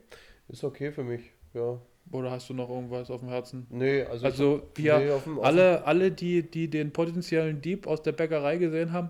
Ist 0.49 0.63
okay 0.63 0.91
für 0.91 1.03
mich, 1.03 1.31
ja. 1.53 1.79
Oder 2.11 2.31
hast 2.31 2.49
du 2.49 2.53
noch 2.53 2.69
irgendwas 2.69 3.09
auf 3.09 3.21
dem 3.21 3.29
Herzen? 3.29 3.65
Nee, 3.69 4.03
also. 4.03 4.25
Also 4.25 4.69
ich, 4.75 4.83
hier, 4.83 4.99
nee, 4.99 5.09
auf 5.09 5.23
dem, 5.23 5.39
auf 5.39 5.45
alle, 5.45 5.85
alle 5.85 6.11
die, 6.11 6.43
die 6.43 6.69
den 6.69 6.91
potenziellen 6.91 7.61
Dieb 7.61 7.87
aus 7.87 8.01
der 8.01 8.11
Bäckerei 8.11 8.57
gesehen 8.57 8.91
haben, 8.91 9.09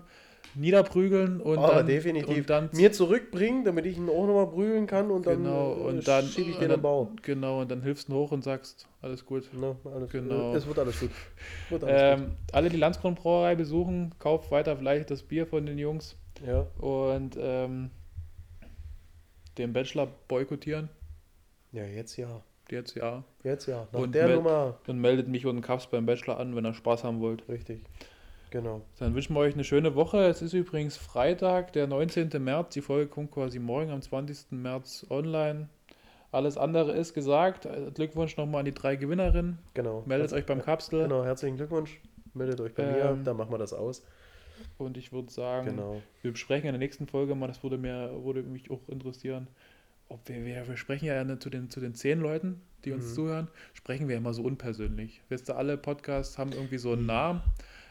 niederprügeln 0.54 1.40
und 1.40 1.58
aber 1.58 1.76
dann, 1.76 1.86
definitiv. 1.86 2.38
und 2.38 2.50
dann 2.50 2.70
mir 2.72 2.92
zurückbringen, 2.92 3.64
damit 3.64 3.86
ich 3.86 3.96
ihn 3.96 4.08
auch 4.08 4.26
nochmal 4.26 4.48
prügeln 4.48 4.86
kann 4.86 5.10
und 5.10 5.26
dann, 5.26 5.42
genau, 5.42 5.72
äh, 5.72 5.80
und 5.88 6.08
dann, 6.08 6.26
schiebe 6.26 6.50
ich 6.50 6.58
den 6.58 6.68
dann 6.68 6.82
Bau. 6.82 7.10
Genau, 7.22 7.60
und 7.60 7.70
dann 7.70 7.82
hilfst 7.82 8.08
du 8.08 8.14
hoch 8.14 8.32
und 8.32 8.44
sagst, 8.44 8.86
alles 9.02 9.24
gut. 9.24 9.48
Na, 9.52 9.76
alles 9.92 10.10
Genau. 10.10 10.52
Äh, 10.52 10.56
Es 10.56 10.66
wird 10.66 10.78
alles 10.78 11.00
gut. 11.00 11.10
Wird 11.70 11.84
alles 11.84 12.20
Ähm, 12.20 12.36
alle, 12.52 12.68
die 12.68 12.76
Landsgrund 12.76 13.18
Brauerei 13.18 13.54
besuchen, 13.54 14.14
kauft 14.18 14.50
weiter 14.50 14.76
vielleicht 14.76 15.10
das 15.10 15.22
Bier 15.22 15.46
von 15.46 15.66
den 15.66 15.78
Jungs 15.78 16.16
gut. 16.38 16.46
Ja, 16.46 16.66
und 16.78 17.36
ähm, 17.38 17.90
den 19.58 19.72
Bachelor 19.72 20.08
boykottieren. 20.28 20.88
ja, 21.72 21.84
jetzt 21.84 22.16
ja. 22.16 22.42
Jetzt 22.70 22.96
ja. 22.96 23.22
Jetzt 23.42 23.66
ja. 23.66 23.86
Nach 23.92 24.00
Und 24.00 24.14
der 24.14 24.36
Nummer. 24.36 24.78
Und 24.86 24.98
meldet 24.98 25.28
mich 25.28 25.44
und 25.44 25.60
Kaps 25.60 25.86
beim 25.86 26.06
Bachelor 26.06 26.40
an, 26.40 26.56
wenn 26.56 26.64
ihr 26.64 26.72
Spaß 26.72 27.04
haben 27.04 27.20
wollt. 27.20 27.46
Richtig. 27.48 27.82
Genau. 28.54 28.82
Dann 29.00 29.16
wünschen 29.16 29.34
wir 29.34 29.40
euch 29.40 29.54
eine 29.54 29.64
schöne 29.64 29.96
Woche. 29.96 30.26
Es 30.28 30.40
ist 30.40 30.52
übrigens 30.52 30.96
Freitag, 30.96 31.72
der 31.72 31.88
19. 31.88 32.30
März. 32.40 32.72
Die 32.74 32.82
Folge 32.82 33.08
kommt 33.10 33.32
quasi 33.32 33.58
morgen 33.58 33.90
am 33.90 34.00
20. 34.00 34.52
März 34.52 35.04
online. 35.10 35.68
Alles 36.30 36.56
andere 36.56 36.92
ist 36.92 37.14
gesagt. 37.14 37.66
Glückwunsch 37.94 38.36
nochmal 38.36 38.60
an 38.60 38.64
die 38.66 38.70
drei 38.72 38.94
Gewinnerinnen. 38.94 39.58
Genau. 39.74 40.04
Meldet 40.06 40.30
Herz- 40.30 40.38
euch 40.40 40.46
beim 40.46 40.62
Kapsel. 40.62 41.02
Genau, 41.02 41.24
herzlichen 41.24 41.56
Glückwunsch. 41.56 41.98
Meldet 42.32 42.60
euch 42.60 42.72
bei 42.74 42.86
mir, 42.86 43.04
Ähm, 43.06 43.24
dann 43.24 43.36
machen 43.36 43.50
wir 43.50 43.58
das 43.58 43.72
aus. 43.72 44.04
Und 44.78 44.96
ich 44.98 45.12
würde 45.12 45.32
sagen, 45.32 45.66
Genau. 45.70 46.00
wir 46.22 46.30
besprechen 46.30 46.66
in 46.68 46.74
der 46.74 46.78
nächsten 46.78 47.08
Folge 47.08 47.34
mal, 47.34 47.48
das 47.48 47.60
würde, 47.64 47.76
mir, 47.76 48.12
würde 48.22 48.44
mich 48.44 48.70
auch 48.70 48.88
interessieren, 48.88 49.48
ob 50.08 50.28
wir, 50.28 50.44
wir, 50.44 50.68
wir 50.68 50.76
sprechen 50.76 51.06
ja 51.06 51.40
zu 51.40 51.50
den, 51.50 51.70
zu 51.70 51.80
den 51.80 51.96
zehn 51.96 52.20
Leuten, 52.20 52.60
die 52.84 52.92
uns 52.92 53.10
Mhm. 53.10 53.14
zuhören, 53.14 53.48
sprechen 53.72 54.06
wir 54.08 54.16
immer 54.16 54.32
so 54.32 54.42
unpersönlich. 54.44 55.22
Wisst 55.28 55.50
ihr, 55.50 55.56
alle 55.56 55.76
Podcasts 55.76 56.38
haben 56.38 56.52
irgendwie 56.52 56.78
so 56.78 56.92
einen 56.92 57.06
Namen. 57.06 57.40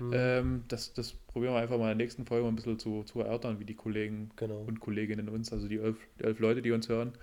Mhm. 0.07 0.13
Ähm, 0.15 0.63
das, 0.67 0.93
das 0.93 1.13
probieren 1.13 1.53
wir 1.53 1.61
einfach 1.61 1.77
mal 1.77 1.91
in 1.91 1.97
der 1.97 2.05
nächsten 2.05 2.25
Folge 2.25 2.43
mal 2.43 2.49
ein 2.51 2.55
bisschen 2.55 2.79
zu, 2.79 3.03
zu 3.03 3.19
erörtern, 3.21 3.59
wie 3.59 3.65
die 3.65 3.75
Kollegen 3.75 4.31
Genau. 4.35 4.61
und 4.67 4.79
Kolleginnen 4.79 5.29
uns, 5.29 5.51
also 5.53 5.67
die 5.67 5.77
elf, 5.79 5.97
die 6.19 6.23
elf 6.23 6.39
Leute, 6.39 6.61
die 6.61 6.71
uns 6.71 6.89
hören, 6.89 7.13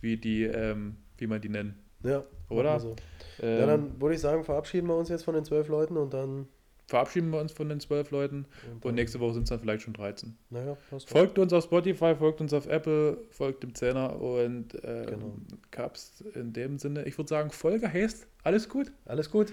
wie 0.00 0.16
die, 0.16 0.44
ähm, 0.44 0.96
wie 1.18 1.26
man 1.26 1.40
die 1.40 1.48
nennen. 1.48 1.74
Ja, 2.02 2.24
Oder? 2.48 2.80
So. 2.80 2.96
Ähm, 3.42 3.60
Ja, 3.60 3.66
dann 3.66 4.00
würde 4.00 4.14
ich 4.14 4.20
sagen, 4.20 4.42
verabschieden 4.44 4.86
wir 4.88 4.96
uns 4.96 5.08
jetzt 5.10 5.24
von 5.24 5.34
den 5.34 5.44
zwölf 5.44 5.68
Leuten 5.68 5.96
und 5.98 6.14
dann. 6.14 6.48
verabschieden 6.86 7.30
wir 7.30 7.40
uns 7.40 7.52
von 7.52 7.68
den 7.68 7.78
zwölf 7.78 8.10
Leuten 8.10 8.46
Und, 8.72 8.84
und 8.84 8.94
nächste 8.94 9.20
Woche 9.20 9.34
sind 9.34 9.42
es 9.44 9.50
dann 9.50 9.60
vielleicht 9.60 9.82
schon 9.82 9.92
13. 9.92 10.34
Naja, 10.48 10.76
passt. 10.88 11.08
Folgt 11.10 11.38
uns 11.38 11.52
auf 11.52 11.64
Spotify, 11.64 12.14
folgt 12.16 12.40
uns 12.40 12.52
auf 12.54 12.66
Apple, 12.66 13.18
folgt 13.30 13.62
dem 13.62 13.74
Zehner 13.74 14.18
und 14.20 14.74
ähm, 14.82 15.06
Genau. 15.06 15.34
Caps 15.70 16.24
in 16.34 16.52
dem 16.54 16.78
Sinne. 16.78 17.04
Ich 17.04 17.16
würde 17.18 17.28
sagen, 17.28 17.50
Folge 17.50 17.92
heißt, 17.92 18.26
alles 18.44 18.68
gut. 18.68 18.90
Alles 19.04 19.30
gut. 19.30 19.52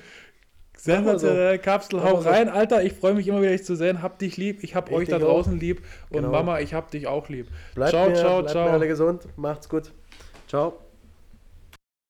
Sensationell, 0.78 1.60
Kapsel, 1.60 2.00
Machen 2.00 2.10
hau 2.10 2.18
wir 2.18 2.22
so. 2.24 2.30
rein, 2.30 2.50
Alter. 2.50 2.84
Ich 2.84 2.94
freue 2.94 3.14
mich 3.14 3.28
immer 3.28 3.42
wieder, 3.42 3.52
dich 3.52 3.66
zu 3.66 3.76
sehen. 3.76 4.02
Hab 4.02 4.20
dich 4.20 4.38
lieb. 4.38 4.64
Ich 4.64 4.76
hab 4.76 4.90
Ich 4.90 4.96
euch 4.96 5.10
da 5.10 5.18
dich 5.18 5.26
auch. 5.26 5.32
draußen 5.34 5.60
lieb. 5.60 5.82
Und 6.10 6.18
Genau. 6.18 6.32
Mama, 6.32 6.60
ich 6.60 6.74
hab 6.74 6.92
dich 6.92 7.08
auch 7.08 7.30
lieb. 7.30 7.48
Bleibt 7.76 7.92
Ciao, 7.92 8.10
mir, 8.10 8.16
ciao, 8.16 8.38
bleibt 8.40 8.52
ciao. 8.52 8.66
mir 8.66 8.72
alle 8.72 8.88
gesund. 8.88 9.28
Macht's 9.36 9.68
gut. 9.70 9.92
Ciao. 10.48 10.87